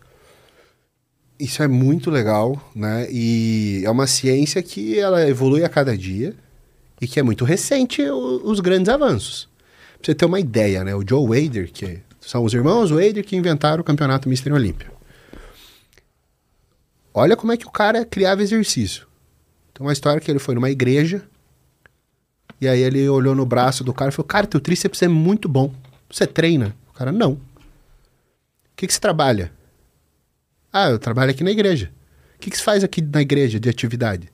Isso 1.39 1.63
é 1.63 1.67
muito 1.67 2.11
legal, 2.11 2.61
né? 2.75 3.07
E 3.11 3.81
é 3.83 3.89
uma 3.89 4.05
ciência 4.05 4.61
que 4.61 4.99
ela 4.99 5.27
evolui 5.27 5.63
a 5.63 5.69
cada 5.69 5.97
dia 5.97 6.35
e 7.01 7.07
que 7.07 7.19
é 7.19 7.23
muito 7.23 7.43
recente 7.43 8.03
o- 8.03 8.41
os 8.45 8.59
grandes 8.59 8.89
avanços. 8.89 9.49
Pra 9.97 10.05
você 10.05 10.13
ter 10.15 10.25
uma 10.25 10.39
ideia, 10.39 10.83
né? 10.83 10.93
O 10.93 11.03
Joe 11.07 11.25
Wader, 11.27 11.71
que 11.71 11.99
são 12.19 12.43
os 12.45 12.53
irmãos 12.53 12.91
Wader 12.91 13.25
que 13.25 13.35
inventaram 13.35 13.81
o 13.81 13.83
campeonato 13.83 14.29
Mister 14.29 14.53
Olímpia. 14.53 14.91
Olha 17.13 17.35
como 17.35 17.51
é 17.51 17.57
que 17.57 17.65
o 17.67 17.71
cara 17.71 18.05
criava 18.05 18.43
exercício. 18.43 19.07
Tem 19.73 19.85
uma 19.85 19.93
história 19.93 20.21
que 20.21 20.29
ele 20.29 20.39
foi 20.39 20.53
numa 20.55 20.69
igreja 20.69 21.23
e 22.61 22.67
aí 22.67 22.79
ele 22.79 23.09
olhou 23.09 23.33
no 23.33 23.45
braço 23.45 23.83
do 23.83 23.93
cara 23.93 24.09
e 24.09 24.13
falou: 24.13 24.27
Cara, 24.27 24.45
teu 24.45 24.59
tríceps 24.59 25.01
é 25.01 25.07
muito 25.07 25.49
bom. 25.49 25.73
Você 26.09 26.27
treina? 26.27 26.75
O 26.89 26.93
cara, 26.93 27.11
não. 27.11 27.31
O 27.33 27.39
que, 28.75 28.85
que 28.85 28.93
você 28.93 28.99
trabalha? 28.99 29.51
Ah, 30.71 30.89
eu 30.89 30.99
trabalho 30.99 31.31
aqui 31.31 31.43
na 31.43 31.51
igreja. 31.51 31.91
O 32.35 32.39
que, 32.39 32.51
que 32.51 32.57
você 32.57 32.63
faz 32.63 32.83
aqui 32.83 33.01
na 33.01 33.21
igreja 33.21 33.59
de 33.59 33.67
atividade? 33.67 34.31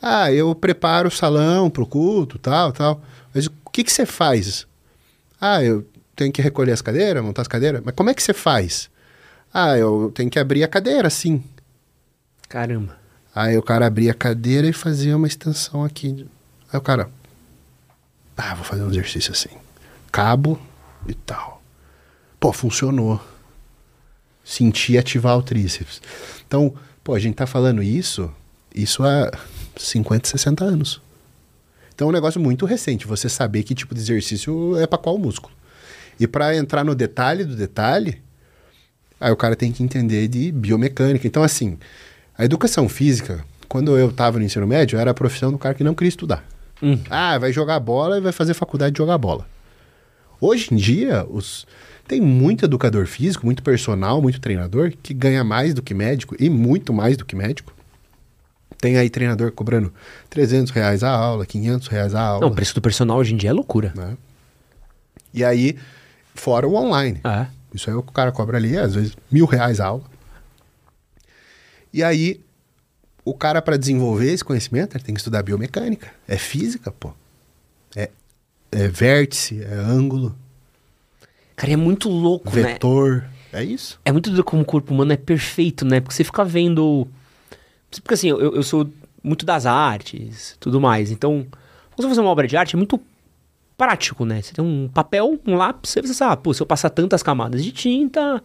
Ah, 0.00 0.30
eu 0.30 0.54
preparo 0.54 1.08
o 1.08 1.10
salão 1.10 1.70
pro 1.70 1.86
culto, 1.86 2.38
tal, 2.38 2.72
tal. 2.72 3.02
Mas 3.34 3.46
o 3.46 3.70
que, 3.72 3.82
que 3.82 3.92
você 3.92 4.04
faz? 4.04 4.66
Ah, 5.40 5.62
eu 5.62 5.86
tenho 6.14 6.32
que 6.32 6.42
recolher 6.42 6.72
as 6.72 6.82
cadeiras, 6.82 7.24
montar 7.24 7.42
as 7.42 7.48
cadeiras. 7.48 7.82
Mas 7.84 7.94
como 7.94 8.10
é 8.10 8.14
que 8.14 8.22
você 8.22 8.32
faz? 8.32 8.90
Ah, 9.52 9.76
eu 9.76 10.12
tenho 10.14 10.30
que 10.30 10.38
abrir 10.38 10.62
a 10.62 10.68
cadeira, 10.68 11.08
sim. 11.08 11.42
Caramba. 12.48 12.96
Aí 13.34 13.56
o 13.56 13.62
cara 13.62 13.86
abria 13.86 14.12
a 14.12 14.14
cadeira 14.14 14.66
e 14.66 14.72
fazia 14.72 15.16
uma 15.16 15.26
extensão 15.26 15.84
aqui. 15.84 16.26
Aí 16.72 16.78
o 16.78 16.82
cara, 16.82 17.10
ah, 18.36 18.54
vou 18.54 18.64
fazer 18.64 18.82
um 18.82 18.90
exercício 18.90 19.32
assim. 19.32 19.50
Cabo 20.12 20.60
e 21.06 21.14
tal. 21.14 21.62
Pô, 22.38 22.52
funcionou. 22.52 23.20
Senti 24.44 24.96
ativar 24.96 25.36
o 25.36 25.42
tríceps. 25.42 26.00
Então, 26.46 26.74
pô, 27.02 27.14
a 27.14 27.18
gente 27.18 27.34
tá 27.34 27.46
falando 27.46 27.82
isso, 27.82 28.30
isso 28.74 29.02
há 29.02 29.30
50, 29.76 30.28
60 30.28 30.64
anos. 30.64 31.00
Então 31.94 32.08
é 32.08 32.10
um 32.10 32.12
negócio 32.12 32.40
muito 32.40 32.66
recente, 32.66 33.06
você 33.06 33.28
saber 33.28 33.62
que 33.62 33.74
tipo 33.74 33.94
de 33.94 34.00
exercício 34.02 34.76
é 34.78 34.86
para 34.86 34.98
qual 34.98 35.16
músculo. 35.16 35.54
E 36.20 36.26
para 36.26 36.54
entrar 36.54 36.84
no 36.84 36.94
detalhe 36.94 37.42
do 37.42 37.56
detalhe, 37.56 38.22
aí 39.18 39.32
o 39.32 39.36
cara 39.36 39.56
tem 39.56 39.72
que 39.72 39.82
entender 39.82 40.28
de 40.28 40.52
biomecânica. 40.52 41.26
Então, 41.26 41.42
assim, 41.42 41.78
a 42.36 42.44
educação 42.44 42.88
física, 42.88 43.44
quando 43.66 43.96
eu 43.96 44.10
estava 44.10 44.38
no 44.38 44.44
ensino 44.44 44.66
médio, 44.66 44.98
era 44.98 45.10
a 45.10 45.14
profissão 45.14 45.50
do 45.50 45.58
cara 45.58 45.74
que 45.74 45.82
não 45.82 45.94
queria 45.94 46.10
estudar. 46.10 46.44
Hum. 46.82 46.98
Ah, 47.08 47.38
vai 47.38 47.52
jogar 47.52 47.80
bola 47.80 48.18
e 48.18 48.20
vai 48.20 48.32
fazer 48.32 48.54
faculdade 48.54 48.92
de 48.92 48.98
jogar 48.98 49.18
bola. 49.18 49.46
Hoje 50.40 50.68
em 50.72 50.76
dia, 50.76 51.24
os... 51.28 51.66
tem 52.06 52.20
muito 52.20 52.64
educador 52.66 53.06
físico, 53.06 53.46
muito 53.46 53.62
personal, 53.62 54.20
muito 54.20 54.40
treinador 54.40 54.92
que 55.02 55.14
ganha 55.14 55.42
mais 55.42 55.72
do 55.72 55.82
que 55.82 55.94
médico 55.94 56.36
e 56.38 56.50
muito 56.50 56.92
mais 56.92 57.16
do 57.16 57.24
que 57.24 57.34
médico. 57.34 57.72
Tem 58.78 58.98
aí 58.98 59.08
treinador 59.08 59.52
cobrando 59.52 59.92
300 60.28 60.70
reais 60.70 61.02
a 61.02 61.10
aula, 61.10 61.46
500 61.46 61.88
reais 61.88 62.14
a 62.14 62.20
aula. 62.20 62.40
Não, 62.42 62.48
o 62.48 62.54
preço 62.54 62.74
do 62.74 62.82
personal 62.82 63.16
hoje 63.16 63.32
em 63.32 63.36
dia 63.36 63.50
é 63.50 63.52
loucura. 63.52 63.92
né? 63.96 64.16
E 65.32 65.42
aí, 65.42 65.78
fora 66.34 66.68
o 66.68 66.74
online. 66.74 67.20
É. 67.24 67.46
Isso 67.74 67.88
aí 67.88 67.96
o 67.96 68.02
cara 68.02 68.30
cobra 68.32 68.58
ali, 68.58 68.76
às 68.76 68.94
vezes, 68.94 69.16
mil 69.30 69.46
reais 69.46 69.80
a 69.80 69.86
aula. 69.86 70.04
E 71.92 72.02
aí, 72.02 72.40
o 73.26 73.34
cara, 73.34 73.60
para 73.60 73.76
desenvolver 73.76 74.32
esse 74.32 74.42
conhecimento, 74.42 74.96
ele 74.96 75.04
tem 75.04 75.14
que 75.14 75.20
estudar 75.20 75.42
biomecânica. 75.42 76.10
É 76.26 76.38
física, 76.38 76.90
pô. 76.90 77.12
É, 77.94 78.10
é 78.72 78.88
vértice, 78.88 79.62
é 79.62 79.74
ângulo, 79.74 80.34
Cara, 81.56 81.72
é 81.72 81.76
muito 81.76 82.10
louco, 82.10 82.54
né? 82.54 82.62
vetor. 82.62 83.24
É 83.52 83.64
isso. 83.64 83.98
É 84.04 84.12
muito 84.12 84.28
doido 84.28 84.44
como 84.44 84.62
o 84.62 84.64
corpo 84.64 84.92
humano 84.92 85.12
é 85.12 85.16
perfeito, 85.16 85.84
né? 85.86 86.00
Porque 86.00 86.14
você 86.14 86.22
fica 86.22 86.44
vendo. 86.44 87.08
Porque 88.02 88.14
assim, 88.14 88.28
eu, 88.28 88.54
eu 88.54 88.62
sou 88.62 88.88
muito 89.22 89.46
das 89.46 89.64
artes 89.64 90.54
tudo 90.60 90.78
mais. 90.78 91.10
Então, 91.10 91.46
quando 91.94 92.02
você 92.02 92.08
fazer 92.08 92.20
uma 92.20 92.30
obra 92.30 92.46
de 92.46 92.56
arte, 92.56 92.76
é 92.76 92.76
muito 92.76 93.00
prático, 93.76 94.26
né? 94.26 94.42
Você 94.42 94.52
tem 94.52 94.62
um 94.62 94.88
papel, 94.92 95.40
um 95.46 95.54
lápis, 95.54 95.92
você 95.92 96.12
sabe, 96.12 96.34
ah, 96.34 96.36
pô, 96.36 96.52
se 96.52 96.60
eu 96.60 96.66
passar 96.66 96.90
tantas 96.90 97.22
camadas 97.22 97.64
de 97.64 97.72
tinta, 97.72 98.42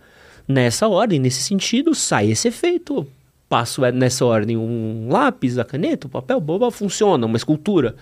nessa 0.48 0.88
ordem, 0.88 1.20
nesse 1.20 1.44
sentido, 1.44 1.94
sai 1.94 2.32
esse 2.32 2.48
efeito. 2.48 3.06
Passo 3.52 3.84
é, 3.84 3.92
nessa 3.92 4.26
ordem 4.26 4.56
um 4.56 5.10
lápis, 5.12 5.58
a 5.58 5.66
caneta, 5.66 6.08
o 6.08 6.10
papel, 6.10 6.40
boba, 6.40 6.72
funciona, 6.72 7.26
uma 7.26 7.36
escultura. 7.36 7.98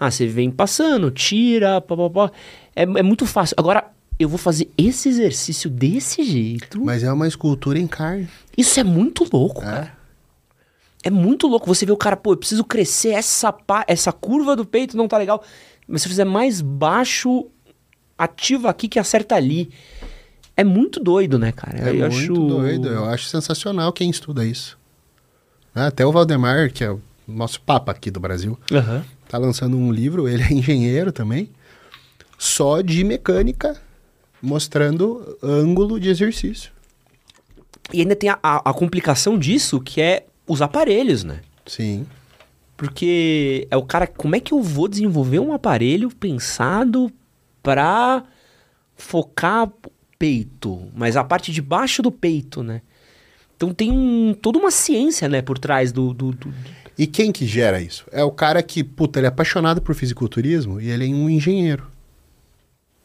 Ah, 0.00 0.10
você 0.10 0.26
vem 0.26 0.50
passando, 0.50 1.10
tira, 1.10 1.78
pá, 1.82 1.94
pá, 1.94 2.08
pá. 2.08 2.32
É, 2.74 2.84
é 2.84 3.02
muito 3.02 3.26
fácil. 3.26 3.54
Agora, 3.58 3.84
eu 4.18 4.30
vou 4.30 4.38
fazer 4.38 4.70
esse 4.78 5.10
exercício 5.10 5.68
desse 5.68 6.22
jeito. 6.22 6.82
Mas 6.82 7.02
é 7.02 7.12
uma 7.12 7.28
escultura 7.28 7.78
em 7.78 7.86
carne. 7.86 8.30
Isso 8.56 8.80
é 8.80 8.82
muito 8.82 9.28
louco, 9.30 9.60
cara. 9.60 9.92
É 11.02 11.10
muito 11.10 11.46
louco. 11.46 11.66
Você 11.66 11.84
vê 11.84 11.92
o 11.92 11.96
cara, 11.96 12.16
pô, 12.16 12.32
eu 12.32 12.38
preciso 12.38 12.64
crescer 12.64 13.10
essa, 13.10 13.52
pa- 13.52 13.84
essa 13.86 14.10
curva 14.10 14.56
do 14.56 14.64
peito, 14.64 14.96
não 14.96 15.06
tá 15.06 15.18
legal. 15.18 15.44
Mas 15.86 16.00
se 16.00 16.08
eu 16.08 16.10
fizer 16.10 16.24
mais 16.24 16.62
baixo, 16.62 17.46
ativa 18.16 18.70
aqui 18.70 18.88
que 18.88 18.98
acerta 18.98 19.34
ali. 19.34 19.68
É 20.56 20.64
muito 20.64 20.98
doido, 20.98 21.38
né, 21.38 21.52
cara? 21.52 21.78
É 21.78 21.90
eu 21.90 22.10
muito 22.10 22.32
acho... 22.32 22.32
doido. 22.32 22.88
Eu 22.88 23.04
acho 23.04 23.26
sensacional 23.26 23.92
quem 23.92 24.08
estuda 24.08 24.46
isso. 24.46 24.77
Né? 25.74 25.86
Até 25.86 26.04
o 26.06 26.12
Valdemar, 26.12 26.72
que 26.72 26.84
é 26.84 26.90
o 26.90 27.00
nosso 27.26 27.60
papa 27.60 27.92
aqui 27.92 28.10
do 28.10 28.20
Brasil, 28.20 28.58
Aham. 28.72 29.04
tá 29.28 29.38
lançando 29.38 29.76
um 29.76 29.92
livro, 29.92 30.28
ele 30.28 30.42
é 30.42 30.50
engenheiro 30.52 31.12
também, 31.12 31.50
só 32.38 32.80
de 32.80 33.02
mecânica, 33.04 33.80
mostrando 34.40 35.36
ângulo 35.42 35.98
de 35.98 36.08
exercício. 36.08 36.70
E 37.92 38.00
ainda 38.00 38.14
tem 38.14 38.30
a, 38.30 38.38
a- 38.42 38.70
a 38.70 38.72
complicação 38.74 39.38
disso, 39.38 39.80
que 39.80 40.00
é 40.00 40.26
os 40.46 40.62
aparelhos, 40.62 41.24
né? 41.24 41.40
Sim. 41.66 42.06
Porque 42.76 43.66
é 43.70 43.76
o 43.76 43.82
cara, 43.82 44.06
como 44.06 44.36
é 44.36 44.40
que 44.40 44.52
eu 44.54 44.62
vou 44.62 44.86
desenvolver 44.86 45.40
um 45.40 45.52
aparelho 45.52 46.08
pensado 46.10 47.10
pra 47.62 48.22
focar 48.96 49.68
peito, 50.18 50.88
mas 50.94 51.16
a 51.16 51.24
parte 51.24 51.52
de 51.52 51.60
baixo 51.62 52.02
do 52.02 52.10
peito, 52.12 52.62
né? 52.62 52.82
Então 53.58 53.74
tem 53.74 53.90
um- 53.90 54.32
toda 54.40 54.56
uma 54.56 54.70
ciência, 54.70 55.28
né, 55.28 55.42
por 55.42 55.58
trás 55.58 55.90
do, 55.90 56.14
do- 56.14 56.30
do- 56.30 56.54
E 56.96 57.08
quem 57.08 57.32
que 57.32 57.44
gera 57.44 57.80
isso? 57.80 58.06
É 58.12 58.22
o 58.22 58.30
cara 58.30 58.62
que, 58.62 58.84
puta, 58.84 59.18
ele 59.18 59.26
é 59.26 59.28
apaixonado 59.28 59.82
por 59.82 59.96
fisiculturismo 59.96 60.80
e 60.80 60.88
ele 60.88 61.04
é 61.04 61.08
um 61.12 61.28
engenheiro. 61.28 61.84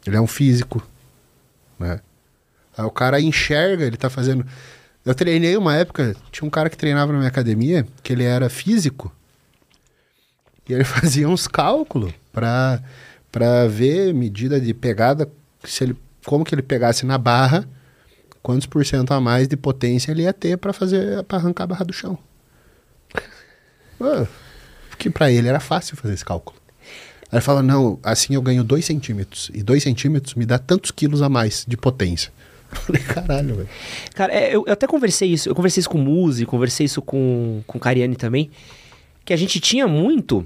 Ele 0.05 0.15
é 0.15 0.21
um 0.21 0.27
físico, 0.27 0.87
né? 1.79 1.99
Aí 2.77 2.85
o 2.85 2.91
cara 2.91 3.19
enxerga, 3.19 3.83
ele 3.83 3.97
tá 3.97 4.09
fazendo... 4.11 4.45
Eu 5.03 5.15
treinei 5.15 5.57
uma 5.57 5.75
época, 5.75 6.15
tinha 6.31 6.47
um 6.47 6.51
cara 6.51 6.69
que 6.69 6.77
treinava 6.77 7.11
na 7.11 7.17
minha 7.17 7.27
academia, 7.29 7.85
que 8.03 8.13
ele 8.13 8.23
era 8.23 8.47
físico, 8.49 9.11
e 10.69 10.73
ele 10.73 10.83
fazia 10.85 11.27
uns 11.27 11.47
cálculos 11.47 12.13
pra 12.31 12.79
ver 13.69 14.13
medida 14.13 14.61
de 14.61 14.71
pegada, 14.73 15.29
se 15.63 15.83
ele, 15.83 15.95
como 16.25 16.45
que 16.45 16.53
ele 16.55 16.61
pegasse 16.61 17.05
na 17.05 17.17
barra, 17.17 17.67
quantos 18.43 18.67
por 18.67 18.85
cento 18.85 19.13
a 19.13 19.21
mais 19.21 19.47
de 19.47 19.55
potência 19.55 20.11
ele 20.11 20.23
ia 20.23 20.33
ter 20.33 20.57
pra 20.57 20.73
fazer, 20.73 21.23
para 21.23 21.37
arrancar 21.37 21.63
a 21.63 21.67
barra 21.67 21.85
do 21.85 21.93
chão. 21.93 22.17
Ah, 24.01 24.27
que 24.97 25.09
pra 25.09 25.31
ele 25.31 25.47
era 25.47 25.61
fácil 25.61 25.95
fazer 25.95 26.15
esse 26.15 26.25
cálculo. 26.25 26.59
Aí 27.31 27.37
ele 27.37 27.41
fala, 27.41 27.63
não, 27.63 27.97
assim 28.03 28.33
eu 28.35 28.41
ganho 28.41 28.61
2 28.61 28.83
centímetros. 28.83 29.49
E 29.53 29.63
2 29.63 29.81
centímetros 29.81 30.33
me 30.33 30.45
dá 30.45 30.59
tantos 30.59 30.91
quilos 30.91 31.21
a 31.21 31.29
mais 31.29 31.63
de 31.65 31.77
potência. 31.77 32.33
Eu 32.73 32.81
falei, 32.81 33.01
caralho, 33.03 33.55
velho. 33.55 33.69
Cara, 34.15 34.33
é, 34.33 34.53
eu, 34.53 34.63
eu 34.65 34.73
até 34.73 34.87
conversei 34.87 35.29
isso, 35.29 35.47
eu 35.47 35.53
conversei 35.53 35.79
isso 35.79 35.89
com 35.89 35.99
o 35.99 36.01
Muzi, 36.01 36.43
conversei 36.43 36.87
isso 36.87 37.03
com, 37.03 37.61
com 37.67 37.77
o 37.77 37.79
Cariani 37.79 38.15
também, 38.15 38.49
que 39.23 39.31
a 39.31 39.37
gente 39.37 39.59
tinha 39.59 39.87
muito 39.87 40.45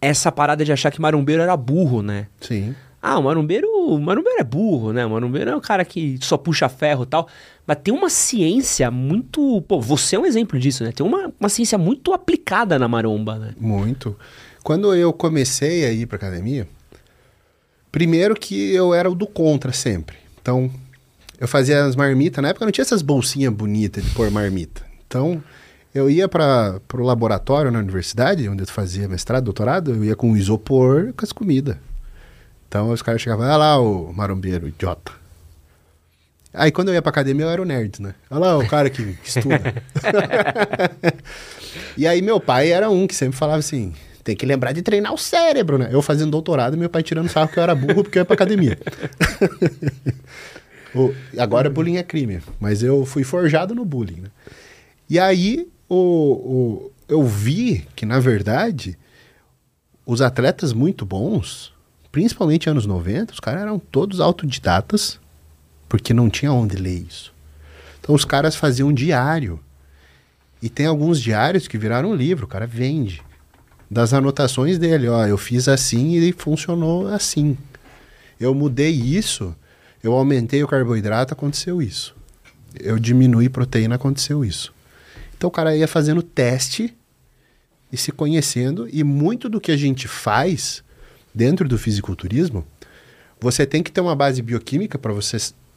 essa 0.00 0.32
parada 0.32 0.64
de 0.64 0.72
achar 0.72 0.90
que 0.90 1.00
marumbeiro 1.00 1.42
era 1.42 1.54
burro, 1.56 2.02
né? 2.02 2.26
Sim. 2.40 2.74
Ah, 3.02 3.18
o 3.18 3.22
marumbeiro, 3.22 3.66
o 3.66 3.98
marumbeiro 3.98 4.40
é 4.40 4.44
burro, 4.44 4.92
né? 4.92 5.06
O 5.06 5.10
marumbeiro 5.10 5.50
é 5.50 5.56
um 5.56 5.60
cara 5.60 5.84
que 5.84 6.18
só 6.20 6.36
puxa 6.36 6.68
ferro 6.68 7.04
e 7.04 7.06
tal. 7.06 7.28
Mas 7.66 7.78
tem 7.82 7.94
uma 7.94 8.10
ciência 8.10 8.90
muito. 8.90 9.62
Pô, 9.62 9.80
você 9.80 10.16
é 10.16 10.18
um 10.18 10.26
exemplo 10.26 10.58
disso, 10.58 10.84
né? 10.84 10.92
Tem 10.92 11.04
uma, 11.04 11.32
uma 11.40 11.48
ciência 11.48 11.78
muito 11.78 12.12
aplicada 12.12 12.78
na 12.78 12.86
maromba, 12.86 13.38
né? 13.38 13.54
Muito. 13.58 14.16
Quando 14.62 14.94
eu 14.94 15.12
comecei 15.12 15.86
a 15.86 15.92
ir 15.92 16.06
pra 16.06 16.16
academia, 16.16 16.68
primeiro 17.90 18.34
que 18.34 18.74
eu 18.74 18.92
era 18.92 19.10
o 19.10 19.14
do 19.14 19.26
contra 19.26 19.72
sempre. 19.72 20.16
Então, 20.42 20.70
eu 21.38 21.48
fazia 21.48 21.84
as 21.84 21.96
marmitas. 21.96 22.42
Na 22.42 22.48
época 22.48 22.66
não 22.66 22.72
tinha 22.72 22.82
essas 22.82 23.00
bolsinhas 23.00 23.52
bonitas 23.52 24.04
de 24.04 24.10
pôr 24.10 24.30
marmita. 24.30 24.84
Então, 25.06 25.42
eu 25.94 26.10
ia 26.10 26.28
para 26.28 26.80
o 26.92 27.02
laboratório 27.02 27.70
na 27.70 27.78
universidade, 27.78 28.46
onde 28.48 28.62
eu 28.62 28.66
fazia 28.66 29.08
mestrado, 29.08 29.44
doutorado, 29.44 29.94
eu 29.94 30.04
ia 30.04 30.14
com 30.14 30.36
isopor 30.36 31.14
com 31.16 31.24
as 31.24 31.32
comidas. 31.32 31.76
Então, 32.70 32.90
os 32.90 33.02
caras 33.02 33.20
chegavam, 33.20 33.44
olha 33.44 33.56
lá 33.56 33.80
o 33.80 34.12
marombeiro, 34.12 34.68
idiota. 34.68 35.10
Aí, 36.54 36.70
quando 36.70 36.86
eu 36.88 36.94
ia 36.94 37.02
pra 37.02 37.10
academia, 37.10 37.44
eu 37.46 37.50
era 37.50 37.60
o 37.60 37.64
nerd, 37.64 38.00
né? 38.00 38.14
Olha 38.30 38.40
lá 38.46 38.58
o 38.58 38.66
cara 38.68 38.88
que, 38.88 39.14
que 39.14 39.28
estuda. 39.28 39.82
E 41.96 42.06
aí 42.06 42.22
meu 42.22 42.40
pai 42.40 42.70
era 42.70 42.88
um 42.90 43.06
que 43.06 43.14
sempre 43.14 43.36
falava 43.36 43.58
assim, 43.58 43.92
tem 44.24 44.34
que 44.36 44.46
lembrar 44.46 44.72
de 44.72 44.82
treinar 44.82 45.12
o 45.12 45.18
cérebro, 45.18 45.78
né? 45.78 45.88
Eu 45.92 46.00
fazendo 46.02 46.30
doutorado 46.30 46.74
e 46.74 46.78
meu 46.78 46.88
pai 46.88 47.02
tirando 47.02 47.28
sarro 47.28 47.48
que 47.48 47.58
eu 47.58 47.62
era 47.62 47.74
burro 47.74 48.02
porque 48.04 48.18
eu 48.18 48.22
ia 48.22 48.24
pra 48.24 48.34
academia. 48.34 48.78
O- 50.94 51.14
agora 51.38 51.70
bullying 51.70 51.98
é 51.98 52.02
crime, 52.02 52.42
mas 52.58 52.82
eu 52.82 53.06
fui 53.06 53.22
forjado 53.22 53.76
no 53.76 53.84
bullying, 53.84 54.22
né? 54.22 54.28
E 55.08 55.20
aí 55.20 55.68
o, 55.88 55.94
o- 55.96 56.92
eu 57.08 57.22
vi 57.24 57.86
que, 57.94 58.04
na 58.04 58.18
verdade, 58.18 58.98
os 60.04 60.20
atletas 60.20 60.72
muito 60.72 61.06
bons, 61.06 61.72
principalmente 62.12 62.68
anos 62.68 62.86
90, 62.86 63.32
os 63.32 63.40
caras 63.40 63.62
eram 63.62 63.78
todos 63.78 64.20
autodidatas, 64.20 65.18
porque 65.88 66.14
não 66.14 66.28
tinha 66.28 66.52
onde 66.52 66.76
ler 66.76 67.06
isso. 67.08 67.32
Então 68.00 68.14
os 68.14 68.24
caras 68.24 68.56
faziam 68.56 68.88
um 68.88 68.94
diário. 68.94 69.60
E 70.62 70.68
tem 70.68 70.86
alguns 70.86 71.20
diários 71.20 71.66
que 71.66 71.78
viraram 71.78 72.14
livro, 72.14 72.44
o 72.44 72.48
cara 72.48 72.66
vende. 72.66 73.22
Das 73.90 74.12
anotações 74.12 74.78
dele, 74.78 75.08
ó, 75.08 75.26
eu 75.26 75.36
fiz 75.36 75.68
assim 75.68 76.14
e 76.14 76.32
funcionou 76.32 77.08
assim. 77.08 77.56
Eu 78.38 78.54
mudei 78.54 78.90
isso, 78.90 79.54
eu 80.02 80.12
aumentei 80.12 80.62
o 80.62 80.68
carboidrato, 80.68 81.34
aconteceu 81.34 81.82
isso. 81.82 82.14
Eu 82.78 82.98
diminui 82.98 83.48
proteína, 83.48 83.96
aconteceu 83.96 84.44
isso. 84.44 84.72
Então 85.36 85.48
o 85.48 85.50
cara 85.50 85.76
ia 85.76 85.88
fazendo 85.88 86.22
teste 86.22 86.94
e 87.92 87.96
se 87.96 88.12
conhecendo, 88.12 88.88
e 88.92 89.02
muito 89.02 89.48
do 89.48 89.60
que 89.60 89.72
a 89.72 89.76
gente 89.76 90.06
faz 90.06 90.84
dentro 91.34 91.68
do 91.68 91.78
fisiculturismo, 91.78 92.64
você 93.40 93.64
tem 93.64 93.82
que 93.82 93.90
ter 93.90 94.00
uma 94.00 94.14
base 94.14 94.42
bioquímica 94.42 94.98
para 94.98 95.12
você 95.12 95.36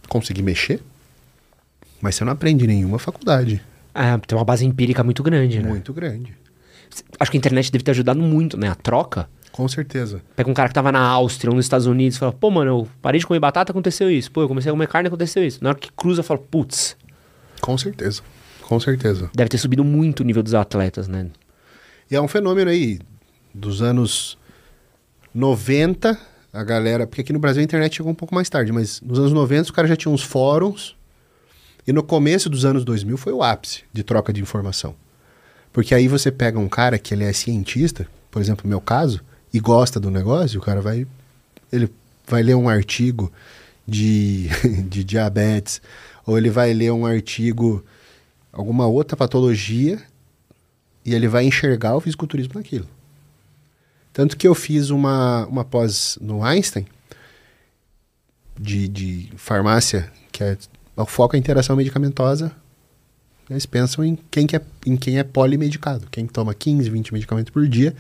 conseguir 0.10 0.42
mexer, 0.42 0.82
mas 2.02 2.16
você 2.16 2.26
não 2.26 2.34
aprende 2.34 2.66
em 2.66 2.68
nenhuma 2.68 3.00
faculdade. 3.00 3.62
Ah, 3.94 4.18
tem 4.20 4.38
uma 4.38 4.44
base 4.44 4.66
empírica 4.66 5.04
muito 5.04 5.24
grande, 5.24 5.62
né? 5.62 5.70
Muito 5.70 5.94
grande. 5.94 6.36
Acho 7.20 7.32
que 7.32 7.38
a 7.38 7.40
internet 7.40 7.72
deve 7.72 7.84
ter 7.84 7.92
ajudado 7.92 8.20
muito, 8.20 8.58
né? 8.58 8.68
A 8.68 8.76
troca. 8.76 9.30
Com 9.52 9.68
certeza. 9.68 10.22
Pega 10.36 10.50
um 10.50 10.54
cara 10.54 10.68
que 10.68 10.74
tava 10.74 10.92
na 10.92 11.00
Áustria 11.00 11.52
ou 11.52 11.56
nos 11.56 11.66
Estados 11.66 11.86
Unidos 11.86 12.16
e 12.16 12.20
fala, 12.20 12.34
pô, 12.34 12.50
mano, 12.50 12.72
eu 12.72 12.88
parei 13.02 13.20
de 13.20 13.28
comer 13.28 13.40
batata, 13.40 13.72
aconteceu 13.72 14.10
isso. 14.10 14.32
Pô, 14.32 14.42
eu 14.42 14.48
comecei 14.48 14.70
a 14.70 14.74
comer 14.74 14.88
carne, 14.88 15.08
aconteceu 15.08 15.46
isso. 15.46 15.64
Na 15.64 15.70
hora 15.70 15.78
que 15.78 15.92
cruza, 15.92 16.24
fala, 16.24 16.40
putz, 16.40 16.98
Com 17.62 17.78
certeza. 17.78 18.22
Com 18.64 18.80
certeza. 18.80 19.30
deve 19.34 19.50
ter 19.50 19.58
subido 19.60 19.84
muito 19.84 20.22
o 20.22 20.24
nível 20.24 20.42
dos 20.42 20.56
atletas, 20.56 21.08
né? 21.08 21.28
E 22.10 22.16
é 22.16 22.22
um 22.22 22.28
fenômeno 22.28 22.70
aí 22.72 23.00
dos 23.54 23.82
anos 23.82 24.38
90, 25.34 26.18
a 26.52 26.64
galera. 26.64 27.08
Porque 27.08 27.22
aqui 27.22 27.34
no 27.34 27.40
Brasil 27.40 27.62
a 27.62 27.64
internet 27.64 27.96
chegou 27.96 28.12
um 28.12 28.16
pouco 28.16 28.36
mais 28.36 28.50
tarde, 28.50 28.72
mas 28.72 29.02
nos 29.02 29.20
anos 29.20 29.34
90 29.34 29.64
os 29.64 29.72
caras 29.72 29.90
já 29.90 29.96
tinham 29.96 30.14
uns 30.14 30.24
fóruns. 30.24 30.96
E 31.86 31.92
no 31.92 32.04
começo 32.04 32.50
dos 32.50 32.64
anos 32.64 32.86
2000 32.86 33.18
foi 33.18 33.34
o 33.34 33.44
ápice 33.44 33.84
de 33.92 34.04
troca 34.04 34.32
de 34.32 34.42
informação. 34.42 34.96
Porque 35.74 35.94
aí 35.94 36.08
você 36.08 36.32
pega 36.32 36.60
um 36.60 36.70
cara 36.70 36.98
que 37.00 37.14
ele 37.14 37.24
é 37.24 37.34
cientista, 37.34 38.08
por 38.30 38.42
exemplo, 38.42 38.64
no 38.66 38.70
meu 38.70 38.80
caso, 38.80 39.22
e 39.54 39.60
gosta 39.60 40.00
do 40.00 40.10
negócio, 40.10 40.60
o 40.60 40.64
cara 40.64 40.82
vai. 40.82 41.06
Ele 41.72 41.90
vai 42.28 42.44
ler 42.44 42.56
um 42.56 42.70
artigo 42.70 43.32
de, 43.88 44.48
de 44.88 45.04
diabetes, 45.04 45.82
ou 46.26 46.38
ele 46.38 46.50
vai 46.50 46.72
ler 46.74 46.92
um 46.92 47.06
artigo, 47.06 47.84
alguma 48.52 48.88
outra 48.88 49.18
patologia, 49.18 50.02
e 51.06 51.14
ele 51.14 51.28
vai 51.28 51.46
enxergar 51.46 51.96
o 51.96 52.00
fisiculturismo 52.00 52.54
naquilo. 52.56 52.88
Tanto 54.14 54.38
que 54.38 54.48
eu 54.48 54.54
fiz 54.54 54.92
uma, 54.92 55.46
uma 55.48 55.66
pós 55.66 56.20
no 56.22 56.44
Einstein, 56.44 56.86
de, 58.58 58.88
de 58.88 59.30
farmácia, 59.36 60.12
que 60.32 60.44
é, 60.44 60.56
o 60.96 61.06
foco 61.06 61.36
é 61.36 61.38
a 61.38 61.40
interação 61.40 61.76
medicamentosa. 61.76 62.52
Eles 63.50 63.66
pensam 63.66 64.06
em 64.06 64.18
quem, 64.32 64.46
que 64.46 64.56
é, 64.56 64.62
em 64.86 64.96
quem 64.96 65.18
é 65.18 65.24
polimedicado, 65.24 66.08
quem 66.12 66.28
toma 66.28 66.54
15, 66.54 66.90
20 66.90 67.14
medicamentos 67.14 67.52
por 67.52 67.68
dia. 67.68 67.96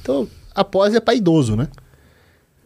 Então, 0.00 0.28
a 0.54 0.64
pós 0.64 0.94
é 0.94 1.00
para 1.00 1.14
idoso, 1.14 1.56
né? 1.56 1.68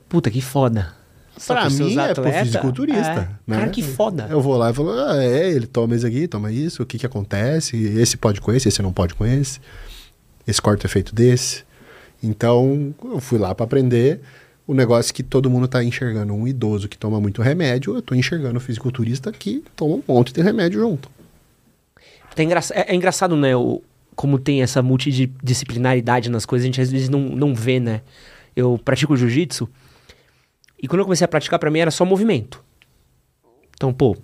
Puta, 0.09 0.31
que 0.31 0.43
foda. 0.43 0.93
Só 1.37 1.55
Pra 1.55 1.71
mim 1.71 1.99
é 1.99 2.13
pro 2.13 2.31
fisiculturista. 2.31 3.01
É. 3.01 3.29
né? 3.47 3.57
Cara, 3.61 3.71
que 3.71 3.83
foda. 3.83 4.27
Eu 4.29 4.43
vou 4.43 4.59
lá 4.59 4.71
e 4.71 4.75
falo, 4.75 4.91
ah, 4.91 5.25
é, 5.25 5.51
ele 5.51 5.67
toma 5.67 5.97
isso 5.97 6.07
aqui, 6.07 6.29
toma 6.29 6.53
isso, 6.53 6.83
o 6.83 6.87
que 6.87 6.99
que 6.99 7.07
acontece? 7.07 7.77
Esse 7.77 8.19
pode 8.19 8.43
com 8.43 8.53
esse, 8.53 8.69
esse 8.69 8.83
não 8.83 8.93
pode 8.93 9.15
com 9.15 9.25
esse. 9.25 9.59
Esse 10.47 10.61
corte 10.61 10.85
é 10.85 10.89
feito 10.89 11.15
desse. 11.15 11.65
Então, 12.23 12.95
eu 13.05 13.21
fui 13.21 13.39
lá 13.39 13.55
para 13.55 13.65
aprender 13.65 14.21
o 14.67 14.75
negócio 14.75 15.13
que 15.13 15.23
todo 15.23 15.51
mundo 15.51 15.67
tá 15.67 15.83
enxergando. 15.83 16.33
Um 16.35 16.47
idoso 16.47 16.89
que 16.89 16.97
toma 16.99 17.21
muito 17.21 17.43
remédio, 17.43 17.95
eu 17.95 18.03
tô 18.03 18.15
enxergando 18.15 18.59
o 18.59 18.61
fisiculturista 18.61 19.33
que 19.33 19.65
toma 19.75 19.97
um 19.97 20.03
monte 20.07 20.33
de 20.33 20.41
remédio 20.43 20.81
junto. 20.81 21.11
É, 22.37 22.43
engra- 22.43 22.61
é- 22.73 22.93
é 22.93 22.95
engraçado, 22.95 23.35
né? 23.37 23.57
O, 23.57 23.83
como 24.15 24.39
tem 24.39 24.63
essa 24.63 24.83
multidisciplinaridade 24.83 26.31
nas 26.31 26.45
coisas, 26.47 26.65
a 26.65 26.67
gente 26.67 26.81
às 26.81 26.91
vezes 26.91 27.09
não, 27.09 27.21
não 27.21 27.55
vê, 27.55 27.81
né? 27.81 28.03
Eu 28.55 28.79
pratico 28.85 29.17
jiu-jitsu 29.17 29.69
E 30.83 30.87
quando 30.89 31.01
eu 31.01 31.05
comecei 31.05 31.25
a 31.25 31.29
praticar, 31.29 31.59
pra 31.59 31.71
mim 31.71 31.79
era 31.81 31.91
só 31.91 32.05
movimento. 32.05 32.63
Então, 33.75 33.93
pô, 33.93 34.17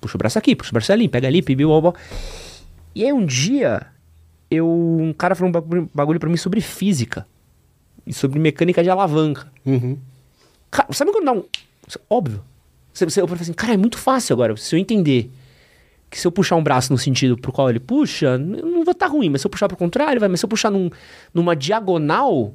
puxa 0.00 0.16
o 0.16 0.18
braço 0.18 0.38
aqui, 0.38 0.54
puxa 0.56 0.70
o 0.70 0.74
braço 0.74 0.92
ali, 0.92 1.08
pega 1.08 1.26
ali, 1.28 1.42
pibi, 1.42 1.64
blá, 1.64 1.92
E 2.94 3.04
aí 3.04 3.12
um 3.12 3.24
dia, 3.24 3.86
eu, 4.50 4.68
um 4.68 5.12
cara 5.12 5.34
falou 5.34 5.48
um 5.50 5.88
bagulho 5.94 6.20
pra 6.20 6.28
mim 6.28 6.36
sobre 6.36 6.60
física. 6.60 7.26
E 8.06 8.12
sobre 8.12 8.38
mecânica 8.38 8.82
de 8.82 8.90
alavanca. 8.90 9.50
Uhum. 9.64 9.96
Cara, 10.70 10.92
sabe 10.92 11.12
quando 11.12 11.24
dá 11.24 11.32
um... 11.32 11.44
Óbvio. 12.08 12.42
Você, 12.92 13.04
você, 13.04 13.20
eu 13.20 13.28
falei 13.28 13.42
assim, 13.42 13.52
cara, 13.52 13.74
é 13.74 13.76
muito 13.76 13.98
fácil 13.98 14.34
agora. 14.34 14.56
Se 14.56 14.74
eu 14.74 14.78
entender 14.78 15.30
que 16.10 16.18
se 16.18 16.26
eu 16.26 16.32
puxar 16.32 16.56
um 16.56 16.62
braço 16.62 16.92
no 16.92 16.98
sentido 16.98 17.38
pro 17.38 17.52
qual 17.52 17.70
ele 17.70 17.80
puxa, 17.80 18.36
não 18.36 18.84
vai 18.84 18.92
estar 18.92 19.06
tá 19.06 19.12
ruim. 19.12 19.30
Mas 19.30 19.40
se 19.40 19.46
eu 19.46 19.50
puxar 19.50 19.66
pro 19.66 19.76
contrário, 19.76 20.20
vai. 20.20 20.28
Mas 20.28 20.40
se 20.40 20.44
eu 20.44 20.48
puxar 20.48 20.70
num, 20.70 20.90
numa 21.32 21.56
diagonal, 21.56 22.52